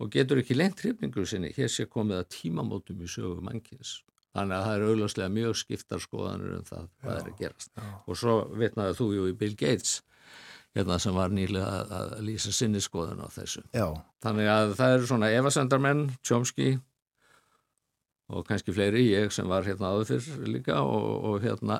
og 0.00 0.10
getur 0.12 0.40
ekki 0.40 0.56
lengt 0.56 0.80
hrifningur 0.80 1.28
sinni 1.28 1.52
hér 1.56 1.68
sé 1.72 1.84
komið 1.90 2.22
að 2.22 2.30
tímamótum 2.38 3.04
í 3.04 3.10
sögu 3.10 3.44
mannkynns 3.44 3.98
þannig 4.36 4.56
að 4.56 4.66
það 4.66 4.74
er 4.74 4.86
augljóslega 4.90 5.34
mjög 5.36 5.60
skiptar 5.60 6.02
skoðanur 6.04 6.58
um 6.58 6.66
það 6.66 6.90
hvað 7.02 7.20
er 7.20 7.30
að 7.30 7.38
gerast 7.40 7.72
já. 7.72 7.86
og 8.04 8.20
svo 8.20 8.36
vitnaði 8.56 8.98
þú 8.98 9.08
jú 9.16 9.30
í 9.30 9.38
Bill 9.44 9.56
Gates 9.56 10.00
hérna 10.76 10.98
sem 11.00 11.16
var 11.16 11.32
nýlega 11.32 11.68
að, 11.80 11.94
að 11.96 12.10
lýsa 12.26 12.52
sinni 12.52 12.82
skoðan 12.84 13.22
á 13.24 13.28
þessu. 13.32 13.62
Já. 13.72 13.86
Þannig 14.24 14.50
að 14.52 14.74
það 14.76 14.96
eru 14.96 15.08
svona 15.08 15.30
evasendarmenn, 15.32 16.02
Chomsky 16.26 16.74
og 18.26 18.46
kannski 18.48 18.74
fleiri, 18.74 19.04
ég 19.12 19.30
sem 19.34 19.46
var 19.46 19.66
hérna 19.66 19.92
áður 19.94 20.24
fyrr 20.24 20.48
líka 20.50 20.80
og, 20.82 21.26
og 21.30 21.44
hérna 21.44 21.78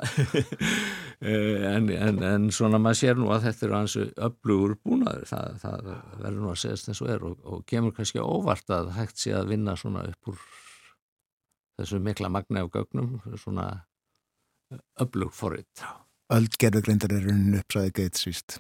eh, 1.27 1.67
en, 1.73 1.91
en, 1.91 2.23
en 2.23 2.47
svona 2.55 2.79
maður 2.83 3.01
sér 3.01 3.19
nú 3.19 3.33
að 3.35 3.49
þetta 3.49 3.67
eru 3.67 3.79
hansu 3.81 4.07
öflugur 4.29 4.77
búnaður, 4.85 5.27
það, 5.33 5.59
það 5.65 5.91
verður 6.23 6.41
nú 6.45 6.53
að 6.53 6.63
segast 6.63 6.93
eins 6.93 7.03
og 7.03 7.13
er 7.17 7.27
og, 7.27 7.37
og 7.43 7.67
kemur 7.67 7.97
kannski 7.97 8.23
óvart 8.23 8.73
að 8.79 8.95
hægt 9.01 9.19
sé 9.23 9.35
að 9.35 9.53
vinna 9.57 9.77
svona 9.81 10.07
upp 10.13 10.33
úr 10.33 10.41
þessu 11.81 12.01
mikla 12.01 12.33
magna 12.33 12.63
á 12.63 12.67
gögnum, 12.73 13.19
svona 13.37 13.69
öflug 15.03 15.35
forrið. 15.37 15.69
Já 15.83 16.07
öll 16.35 16.49
gerðugrindar 16.59 17.15
er 17.15 17.27
runnin 17.27 17.59
upp, 17.61 17.69
saði 17.73 17.93
Gates 17.95 18.27
víst. 18.27 18.59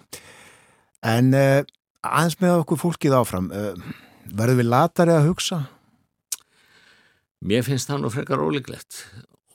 En 1.06 1.32
uh, 1.36 1.62
aðeins 2.06 2.38
með 2.42 2.60
okkur 2.62 2.82
fólkið 2.82 3.16
áfram, 3.18 3.48
uh, 3.50 3.74
verður 4.26 4.60
við 4.60 4.70
latari 4.70 5.16
að 5.16 5.30
hugsa? 5.30 5.62
Mér 7.44 7.64
finnst 7.66 7.90
það 7.90 8.02
nú 8.02 8.10
frekar 8.12 8.40
ólíklegt 8.40 9.02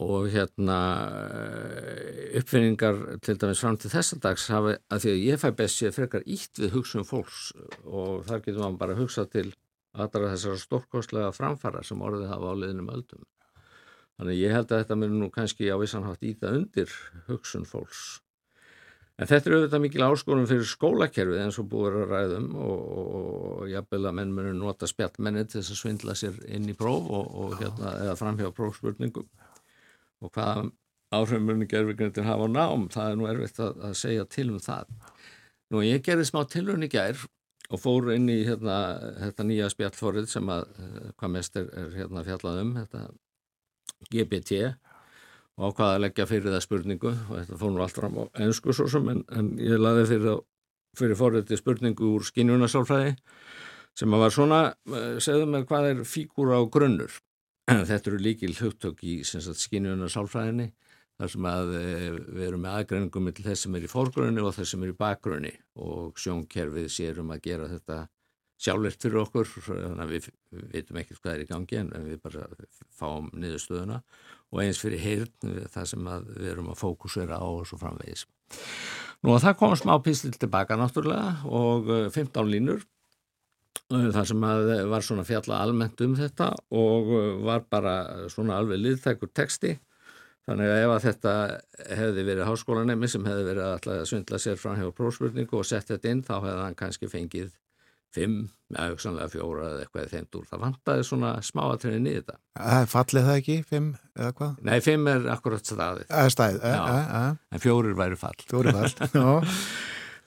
og 0.02 0.28
hérna 0.34 0.78
eh, 1.38 2.38
uppfinningar 2.40 3.20
til 3.26 3.38
dæmis 3.42 3.62
fram 3.62 3.78
til 3.78 3.92
þessa 3.94 4.18
dags 4.22 4.48
hafi 4.54 4.76
að 4.90 5.04
því 5.04 5.12
að 5.12 5.26
ég 5.26 5.42
fæ 5.42 5.50
best 5.58 5.82
sér 5.82 5.94
frekar 5.96 6.26
ítt 6.26 6.62
við 6.62 6.74
hugsun 6.78 7.06
fólks 7.06 7.52
og 7.86 8.24
þar 8.30 8.42
getur 8.46 8.64
maður 8.64 8.80
bara 8.82 8.96
að 8.96 9.04
hugsa 9.04 9.26
til 9.30 9.50
aðra 9.94 10.32
þessara 10.34 10.62
stórkostlega 10.62 11.36
framfara 11.36 11.84
sem 11.86 12.02
orðið 12.02 12.32
hafa 12.32 12.54
á 12.54 12.60
liðnum 12.62 12.92
öldum. 12.94 13.26
Þannig 14.18 14.40
ég 14.40 14.54
held 14.56 14.72
að 14.72 14.84
þetta 14.84 14.98
mér 15.02 15.14
nú 15.18 15.30
kannski 15.34 15.70
á 15.74 15.76
vissanhátt 15.82 16.26
íta 16.26 16.54
undir 16.54 16.94
hugsun 17.28 17.66
fólks. 17.66 18.22
En 19.20 19.30
þetta 19.30 19.50
er 19.50 19.56
auðvitað 19.58 19.82
mikil 19.84 20.04
áskorun 20.06 20.48
fyrir 20.50 20.68
skólakerfið 20.70 21.42
eins 21.44 21.60
og 21.62 21.68
búið 21.70 21.98
að 22.00 22.14
ræðum 22.14 22.48
og, 22.58 22.78
og, 22.98 23.10
og 23.62 23.66
jafnvel 23.70 24.08
að 24.10 24.16
menn 24.18 24.32
munu 24.38 24.54
nota 24.58 24.90
spjallmenni 24.90 25.44
til 25.46 25.60
þess 25.60 25.76
að 25.76 25.82
svindla 25.82 26.16
sér 26.18 26.40
inn 26.48 26.70
í 26.72 26.78
próf 26.78 27.10
og, 27.12 27.36
og 27.44 27.58
hérna, 27.60 27.92
eða 28.06 28.16
framhjá 28.18 28.50
prófspurningum. 28.58 29.28
Og 30.22 30.32
hvaða 30.34 30.72
áhrifum 31.12 31.46
muni 31.52 31.68
gerðvignir 31.70 32.26
hafa 32.26 32.48
á 32.48 32.50
nám, 32.50 32.88
það 32.94 33.12
er 33.12 33.20
nú 33.20 33.30
erfitt 33.30 33.62
að, 33.62 33.78
að 33.90 33.96
segja 34.00 34.26
til 34.32 34.48
um 34.54 34.64
það. 34.64 34.96
Nú 35.72 35.84
ég 35.86 36.04
gerði 36.06 36.28
smá 36.28 36.42
tilhörn 36.50 36.88
í 36.88 36.92
gær 36.92 37.20
og 37.72 37.80
fór 37.80 38.12
inn 38.16 38.30
í 38.32 38.42
hérna, 38.48 38.78
þetta 39.20 39.48
nýja 39.48 39.70
spjallforrið 39.72 40.32
sem 40.32 40.50
að 40.52 40.66
eh, 40.82 41.12
hvað 41.20 41.36
mest 41.36 41.60
er, 41.60 41.68
er 41.78 41.94
hérna, 42.00 42.24
fjallað 42.28 42.64
um, 42.64 42.74
þetta 42.80 43.04
GPT 44.12 44.64
og 45.60 45.72
ákvaða 45.72 45.98
að 45.98 46.04
leggja 46.06 46.28
fyrir 46.30 46.54
það 46.56 46.64
spurningu. 46.66 47.14
Og 47.30 47.40
þetta 47.40 47.72
nú 47.72 47.84
allt 47.84 47.98
fram 47.98 48.20
á 48.22 48.24
ennsku 48.46 48.76
svo 48.76 48.88
sem 48.92 49.10
en, 49.14 49.24
en 49.36 49.52
ég 49.62 49.82
laði 49.82 50.06
fyrir, 50.12 50.40
fyrir 50.98 51.20
forrætti 51.20 51.60
spurningu 51.60 52.14
úr 52.16 52.28
skinjunasálfræði 52.28 53.18
sem 53.98 54.14
að 54.16 54.24
var 54.24 54.32
svona, 54.32 54.62
eh, 54.88 55.18
segðu 55.20 55.50
mig 55.52 55.68
hvað 55.68 55.90
er 55.90 56.06
fígúra 56.08 56.62
á 56.62 56.64
grunnur? 56.72 57.18
Þetta 57.90 58.12
eru 58.12 58.22
líkil 58.22 58.54
hugtök 58.56 59.04
í 59.04 59.20
skinjunasálfræðinni 59.28 60.72
þar 61.22 61.34
sem 61.36 61.50
að 61.52 61.76
eh, 61.78 62.08
við 62.16 62.48
erum 62.48 62.64
með 62.66 62.78
aðgreiningum 62.80 63.30
til 63.36 63.46
þess 63.46 63.68
sem 63.68 63.76
er 63.78 63.86
í 63.86 63.92
fórgrunni 63.92 64.42
og 64.42 64.56
þess 64.56 64.74
sem 64.74 64.86
er 64.86 64.94
í 64.94 64.98
bakgrunni. 64.98 65.54
Og 65.84 66.18
sjónkerfið 66.20 66.90
sérum 66.94 67.36
að 67.36 67.46
gera 67.50 67.70
þetta 67.70 68.06
sjálflegt 68.62 69.02
fyrir 69.02 69.24
okkur 69.24 69.50
þannig 69.66 70.04
að 70.04 70.12
við 70.16 70.28
veitum 70.74 71.00
ekkert 71.02 71.22
hvað 71.22 71.34
er 71.34 71.44
í 71.44 71.50
gangi 71.50 71.80
en 71.82 71.92
við 72.06 72.20
bara 72.22 72.46
fáum 72.94 73.30
niðurstöðuna 73.34 74.02
og 74.52 74.64
eins 74.64 74.80
fyrir 74.82 75.02
heyrn 75.02 75.68
það 75.72 75.92
sem 75.94 76.10
við 76.36 76.50
erum 76.54 76.72
að 76.74 76.82
fókusera 76.82 77.40
á 77.40 77.48
og 77.48 77.68
svo 77.68 77.80
framvegis. 77.80 78.26
Nú 79.22 79.36
að 79.36 79.46
það 79.46 79.60
kom 79.60 79.76
smá 79.78 79.94
pístil 80.04 80.34
tilbaka 80.34 80.78
náttúrulega 80.80 81.46
og 81.46 81.92
15 82.12 82.42
eh, 82.42 82.50
línur 82.50 82.82
eh, 82.82 84.10
þar 84.16 84.28
sem 84.32 84.48
var 84.92 85.06
svona 85.06 85.26
fjalla 85.28 85.62
almennt 85.62 86.02
um 86.02 86.18
þetta 86.18 86.50
og 86.74 87.14
eh, 87.20 87.32
var 87.46 87.64
bara 87.70 87.96
svona 88.34 88.58
alveg 88.58 88.82
liðtækur 88.82 89.32
texti 89.38 89.76
þannig 90.50 90.74
að 90.74 90.82
ef 90.82 90.94
að 90.96 91.04
þetta 91.06 91.34
hefði 92.00 92.28
verið 92.32 92.48
háskólanemi 92.50 93.12
sem 93.14 93.28
hefði 93.30 93.48
verið 93.52 93.68
að 93.70 94.08
svindla 94.10 94.42
sér 94.42 94.58
frá 94.58 94.74
hjá 94.80 94.88
prófspurningu 94.98 95.60
og 95.60 95.68
sett 95.70 95.94
þetta 95.94 96.16
inn 96.16 96.26
þá 96.26 96.36
hefði 96.40 96.64
hann 96.66 96.80
kannski 96.80 97.12
fengið 97.12 97.52
fimm, 98.16 98.42
eða 98.74 98.98
sannlega 99.02 99.32
fjóra 99.32 99.70
eða 99.70 99.86
eitthvað 99.86 100.08
í 100.08 100.12
þeim 100.12 100.28
dúr. 100.34 100.50
Það 100.50 100.64
vantaði 100.66 101.08
svona 101.08 101.32
smáatriðin 101.48 102.10
í 102.12 102.18
þetta. 102.20 102.38
Fallið 102.92 103.30
það 103.30 103.40
ekki, 103.42 103.58
fimm 103.70 103.88
eða 104.18 104.34
hvað? 104.40 104.60
Nei, 104.68 104.76
fimm 104.84 105.10
er 105.12 105.32
akkurat 105.36 105.72
staðið. 105.72 106.06
Eða 106.10 106.36
staðið, 106.36 106.68
eða. 106.74 107.24
En 107.52 107.64
fjórir 107.64 107.98
væri 108.00 108.20
fall. 108.20 108.38
Fjórir 108.52 108.78
fall, 108.78 109.10
já. 109.16 109.58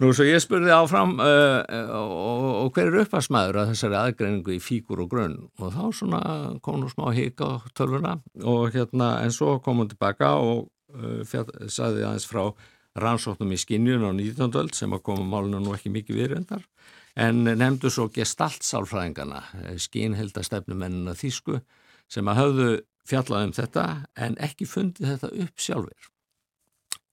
Nú, 0.02 0.08
svo 0.10 0.24
ég 0.26 0.40
spurði 0.42 0.72
áfram 0.74 1.12
uh, 1.22 1.60
og, 1.94 2.46
og 2.64 2.70
hver 2.74 2.88
er 2.88 3.04
uppasmaður 3.04 3.60
að 3.60 3.68
þessari 3.70 3.98
aðgreiningu 4.00 4.56
í 4.56 4.62
fíkur 4.62 5.04
og 5.04 5.12
grunn 5.12 5.36
og 5.62 5.70
þá 5.70 5.84
svona 5.94 6.22
kom 6.66 6.80
nú 6.82 6.88
smá 6.90 7.12
hík 7.14 7.38
á 7.38 7.62
tölvuna 7.78 8.16
og 8.42 8.74
hérna 8.74 9.20
en 9.22 9.30
svo 9.34 9.60
kom 9.62 9.84
hún 9.84 9.92
tilbaka 9.92 10.32
og 10.42 10.66
uh, 10.98 11.22
saði 11.70 12.02
aðeins 12.02 12.26
frá 12.26 12.48
rannsóknum 12.98 13.54
í 13.54 13.60
skinnjun 13.62 14.06
á 14.06 14.10
19. 14.10 14.50
öld 14.64 14.74
sem 14.74 14.90
að 14.98 15.04
koma 15.06 15.28
málunum 15.30 15.62
nú 15.62 15.76
ekki 15.78 15.94
mikið 15.94 16.18
við 16.18 16.30
reyndar 16.34 16.66
en 17.14 17.44
nefndu 17.46 17.90
svo 17.92 18.08
gestaltsálfræðingana, 18.14 19.42
eh, 19.62 19.76
skínheldastefnumennina 19.78 21.14
Þísku 21.18 21.60
sem 22.10 22.28
að 22.28 22.40
hafðu 22.40 22.68
fjallað 23.08 23.46
um 23.48 23.54
þetta 23.54 23.86
en 24.16 24.36
ekki 24.42 24.66
fundið 24.68 25.14
þetta 25.14 25.30
upp 25.44 25.60
sjálfur. 25.60 26.10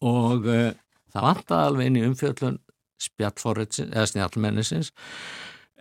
Og 0.02 0.48
uh, 0.50 0.72
það 1.14 1.26
vantaði 1.28 1.68
alveg 1.68 1.90
inn 1.90 2.00
í 2.00 2.06
umfjöllun 2.08 2.60
snjallmennisins 4.10 4.92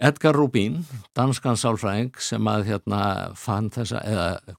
Edgar 0.01 0.33
Rubín, 0.33 0.79
danskan 1.13 1.59
sálfræðing 1.61 2.15
sem 2.25 2.47
að 2.49 2.71
hérna 2.71 3.01
þessa, 3.37 4.01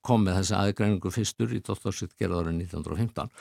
kom 0.06 0.28
með 0.28 0.36
þessa 0.38 0.60
aðgreiningu 0.68 1.12
fyrstur 1.14 1.56
í 1.58 1.62
dottorsitt 1.66 2.14
gerðarinn 2.22 2.60
1915 2.62 3.32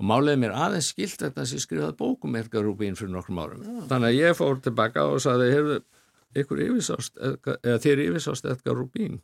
og 0.00 0.06
máliði 0.08 0.40
mér 0.40 0.54
aðeins 0.56 0.88
skilt 0.94 1.20
þetta 1.20 1.44
sem 1.44 1.60
skrifaði 1.60 1.98
bókum 1.98 2.38
Edgar 2.40 2.64
Rubín 2.64 2.96
fyrir 2.96 3.12
nokkrum 3.12 3.42
árum. 3.42 3.66
Ja. 3.66 3.84
Þannig 3.90 4.08
að 4.08 4.16
ég 4.16 4.38
fór 4.38 4.62
tilbaka 4.64 5.04
og 5.12 5.20
saði, 5.20 5.50
heyrðu, 5.52 5.76
ykkur 6.40 6.62
yfirsást, 6.64 7.20
eða 7.20 7.82
þér 7.84 8.02
yfirsást 8.06 8.48
Edgar 8.48 8.78
Rubín 8.78 9.20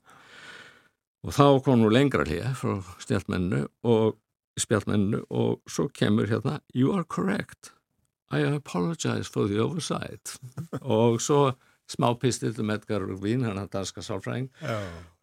og 1.24 1.32
þá 1.34 1.46
kom 1.64 1.80
nú 1.80 1.88
lengra 1.90 2.26
hlýja 2.26 2.52
frá 2.58 2.82
stjálfmennu 3.02 3.62
og 3.88 4.18
spjálfmennu 4.60 5.22
og 5.30 5.62
svo 5.70 5.88
kemur 5.88 6.28
hérna, 6.28 6.58
you 6.74 6.92
are 6.92 7.04
correct, 7.04 7.72
I 8.28 8.42
apologize 8.44 9.30
for 9.30 9.48
the 9.48 9.62
oversight 9.62 10.36
og 10.82 11.22
svo 11.24 11.54
smá 11.90 12.08
pistil 12.18 12.54
um 12.62 12.72
Edgar 12.74 13.04
Rubín, 13.06 13.44
hann 13.46 13.60
er 13.60 13.68
danska 13.70 14.02
sálfræðing. 14.04 14.48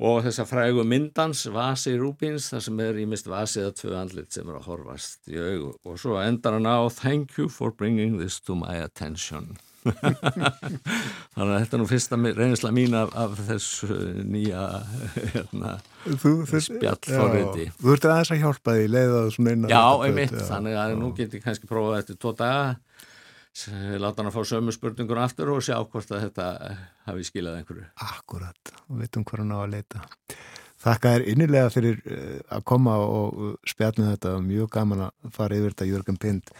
Og 0.03 0.21
þessa 0.25 0.45
frægu 0.47 0.85
myndans 0.87 1.43
Vasi 1.51 1.97
Rubíns, 1.99 2.49
það 2.53 2.63
sem 2.67 2.79
er 2.85 3.01
í 3.03 3.07
mist 3.09 3.27
Vasi 3.31 3.63
eða 3.63 3.75
tvö 3.81 3.97
andlit 3.99 4.31
sem 4.35 4.47
er 4.49 4.61
að 4.61 4.69
horfast 4.71 5.27
í 5.31 5.37
augu. 5.39 5.73
Og 5.83 5.99
svo 5.99 6.17
endar 6.23 6.57
hann 6.57 6.69
á 6.69 6.87
Thank 6.93 7.37
you 7.37 7.49
for 7.49 7.71
bringing 7.71 8.17
this 8.21 8.39
to 8.47 8.55
my 8.55 8.79
attention. 8.83 9.57
Þannig 9.83 11.49
að 11.49 11.57
þetta 11.57 11.75
er 11.75 11.81
nú 11.81 11.87
fyrsta 11.89 12.17
reynisla 12.23 12.71
mín 12.71 12.93
af, 12.95 13.11
af 13.19 13.33
þessu 13.49 13.97
nýja 14.23 14.61
hérna, 15.33 15.73
spjallforriði 16.07 17.67
Þú 17.81 17.95
ert 17.95 18.07
aðeins 18.07 18.31
að 18.31 18.41
hjálpa 18.45 18.77
því 18.77 18.85
leiða 18.93 19.17
það 19.17 19.29
svona 19.35 19.55
eina 19.55 19.73
Já, 19.73 19.83
einmitt, 20.07 20.37
þannig 20.47 20.79
að 20.79 20.93
já. 20.93 20.97
nú 21.01 21.11
getur 21.17 21.39
ég 21.39 21.45
kannski 21.47 21.69
prófað 21.69 21.99
eftir 21.99 22.19
tvo 22.21 22.33
daga 22.39 22.63
láta 24.01 24.21
hann 24.21 24.31
að 24.31 24.37
fá 24.37 24.49
sömu 24.49 24.73
spurningur 24.73 25.21
aftur 25.21 25.51
og 25.53 25.61
sjá 25.65 25.77
hvort 25.77 26.11
að 26.11 26.27
þetta 26.27 26.47
hafi 27.07 27.27
skilað 27.27 27.59
einhverju. 27.61 27.85
Akkurat, 28.01 28.73
og 28.89 29.01
veitum 29.03 29.25
hvað 29.27 29.43
hann 29.43 29.55
á 29.55 29.59
að 29.61 29.73
leita. 29.75 30.03
Þakka 30.83 31.13
er 31.15 31.25
innilega 31.31 31.69
fyrir 31.71 32.01
eh, 32.03 32.39
að 32.51 32.65
koma 32.67 32.97
og 32.99 33.59
spjallna 33.69 34.13
þetta, 34.13 34.35
mjög 34.43 34.71
gaman 34.73 35.05
að 35.07 35.35
fara 35.37 35.59
yfir 35.59 35.75
þetta 35.75 35.89
Jörgur 35.89 36.19
Pind. 36.19 36.53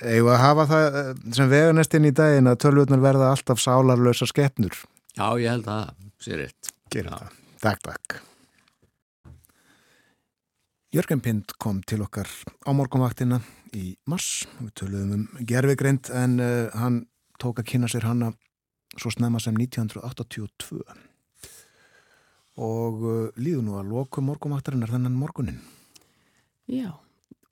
Eða 0.00 0.34
að 0.34 0.42
hafa 0.42 0.68
það 0.70 1.00
eh, 1.00 1.10
sem 1.36 1.50
veganest 1.52 1.98
inn 1.98 2.08
í 2.08 2.14
daginn 2.16 2.50
að 2.50 2.60
tölvutnar 2.64 3.04
verða 3.04 3.32
alltaf 3.34 3.60
sálarlösa 3.62 4.28
skeppnur. 4.30 4.78
Já, 5.14 5.26
ég 5.42 5.50
held 5.52 5.68
að 5.68 5.74
það 5.74 6.14
sé 6.24 6.38
rétt. 6.40 6.76
Gerir 6.94 7.12
það. 7.12 7.42
Takk, 7.64 7.84
takk. 7.90 8.22
Jörgen 10.94 11.18
Pind 11.18 11.50
kom 11.58 11.80
til 11.82 12.04
okkar 12.04 12.28
á 12.62 12.70
morgunvaktina 12.70 13.40
í 13.74 13.96
mars. 14.06 14.44
Við 14.60 14.68
töluðum 14.78 15.14
um 15.16 15.40
gerfigreind 15.42 16.06
en 16.14 16.36
uh, 16.38 16.70
hann 16.70 17.00
tók 17.42 17.58
að 17.58 17.66
kynna 17.72 17.88
sér 17.90 18.06
hanna 18.06 18.28
svo 18.94 19.10
snemma 19.10 19.40
sem 19.42 19.58
1982 19.58 20.78
og 22.62 23.02
uh, 23.02 23.16
líðu 23.34 23.64
nú 23.66 23.74
að 23.80 23.90
loku 23.90 24.22
morgumvaktarinnar 24.22 24.94
þennan 24.94 25.18
morgunin. 25.18 25.58
Já, 26.70 26.94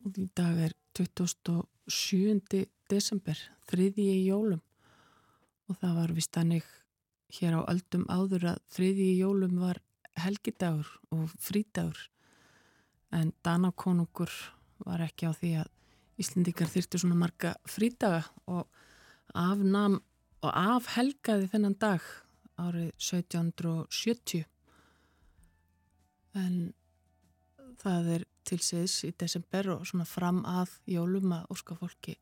og 0.06 0.22
í 0.22 0.28
dag 0.38 0.62
er 0.68 0.78
27. 1.00 2.62
desember, 2.94 3.42
þriðji 3.66 4.06
í 4.20 4.22
jólum 4.28 4.62
og 5.66 5.82
það 5.82 5.98
var 5.98 6.14
vist 6.14 6.38
hannig 6.38 6.70
hér 7.40 7.58
á 7.58 7.66
öldum 7.66 8.06
áður 8.06 8.52
að 8.54 8.64
þriðji 8.78 9.10
í 9.16 9.20
jólum 9.24 9.58
var 9.66 9.82
helgidagur 10.28 10.94
og 11.10 11.26
frídagur 11.42 12.06
en 13.12 13.32
Danakonungur 13.44 14.32
var 14.86 15.04
ekki 15.04 15.30
á 15.30 15.32
því 15.36 15.52
að 15.62 15.70
Íslendikar 16.22 16.68
þyrtu 16.68 17.00
svona 17.00 17.16
marga 17.18 17.54
frídaga 17.66 18.26
og 18.46 18.68
afnam 19.34 19.96
og 20.42 20.50
afhelgaði 20.52 21.48
þennan 21.50 21.78
dag 21.80 22.04
árið 22.60 22.90
1770 23.00 24.44
en 26.38 26.58
það 27.80 28.12
er 28.18 28.26
til 28.46 28.60
síðs 28.62 28.98
í 29.08 29.14
desember 29.18 29.72
og 29.76 29.86
svona 29.88 30.06
fram 30.06 30.42
að 30.48 30.76
jólum 30.90 31.32
að 31.38 31.48
óska 31.54 31.78
fólki 31.78 32.18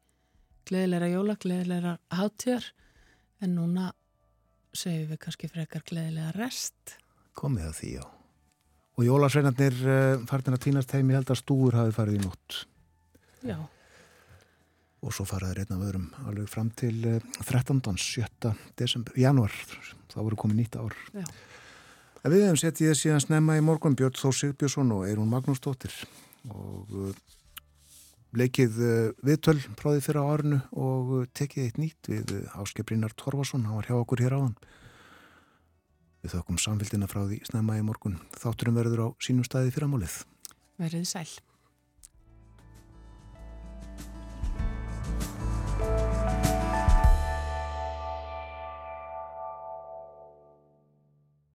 gleðilegra 0.70 1.10
jóla, 1.10 1.36
gleðilegra 1.40 1.96
hátíðar. 2.14 2.70
En 3.40 3.56
núna 3.56 3.90
segjum 4.76 5.10
við 5.10 5.22
kannski 5.24 5.50
frekar 5.50 5.84
gleðilega 5.88 6.34
rest. 6.36 6.96
Komið 7.38 7.70
að 7.70 7.76
því, 7.80 7.92
já. 7.98 8.19
Og 9.00 9.06
jólasveinarnir 9.08 9.76
uh, 9.80 10.22
farin 10.28 10.52
að 10.52 10.64
týnast 10.66 10.90
heim, 10.92 11.08
ég 11.08 11.16
held 11.16 11.30
að 11.32 11.38
stúur 11.40 11.76
hafi 11.78 11.94
farið 11.96 12.18
í 12.18 12.20
nótt. 12.20 12.56
Já. 13.48 13.56
Og 15.00 15.14
svo 15.16 15.24
faraði 15.24 15.62
einn 15.62 15.72
af 15.72 15.84
öðrum 15.86 16.10
alveg 16.28 16.50
fram 16.52 16.68
til 16.76 16.98
uh, 17.08 17.14
13. 17.48 17.80
7. 17.96 18.50
desember, 18.76 19.16
januar, 19.16 19.54
þá 20.12 20.18
voru 20.18 20.36
komið 20.42 20.58
nýtt 20.58 20.76
ár. 20.76 20.98
Já. 21.16 21.24
En 22.20 22.34
við 22.34 22.44
hefum 22.44 22.60
sett 22.60 22.82
ég 22.84 22.98
síðan 23.00 23.24
snemma 23.24 23.56
í 23.56 23.64
morgun 23.64 23.96
Björn 23.96 24.20
Þór 24.20 24.36
Sigbjörnsson 24.36 24.92
og 24.92 25.06
Eirún 25.08 25.32
Magnúsdóttir 25.32 25.96
og 26.52 26.92
uh, 26.92 27.14
leikið 28.36 28.76
viðtöl 29.24 29.56
práðið 29.80 30.04
fyrir 30.10 30.20
á 30.20 30.28
árinu 30.28 30.60
og 30.76 31.16
tekið 31.32 31.70
eitt 31.70 31.80
nýtt 31.80 32.12
við 32.12 32.36
uh, 32.36 32.60
Áskei 32.60 32.84
Torfarsson, 32.84 33.64
hann 33.64 33.80
var 33.80 33.88
hjá 33.88 33.96
okkur 33.96 34.26
hér 34.26 34.36
áðan. 34.36 34.60
Við 36.20 36.34
þökkum 36.36 36.58
samfélgina 36.60 37.08
frá 37.08 37.22
því 37.24 37.38
snemma 37.48 37.78
í 37.80 37.84
morgun. 37.84 38.18
Þátturum 38.36 38.76
verður 38.76 39.04
á 39.04 39.08
sínum 39.24 39.46
staði 39.46 39.72
fyrramálið. 39.72 40.18
Verðið 40.80 41.06
sæl. 41.08 41.28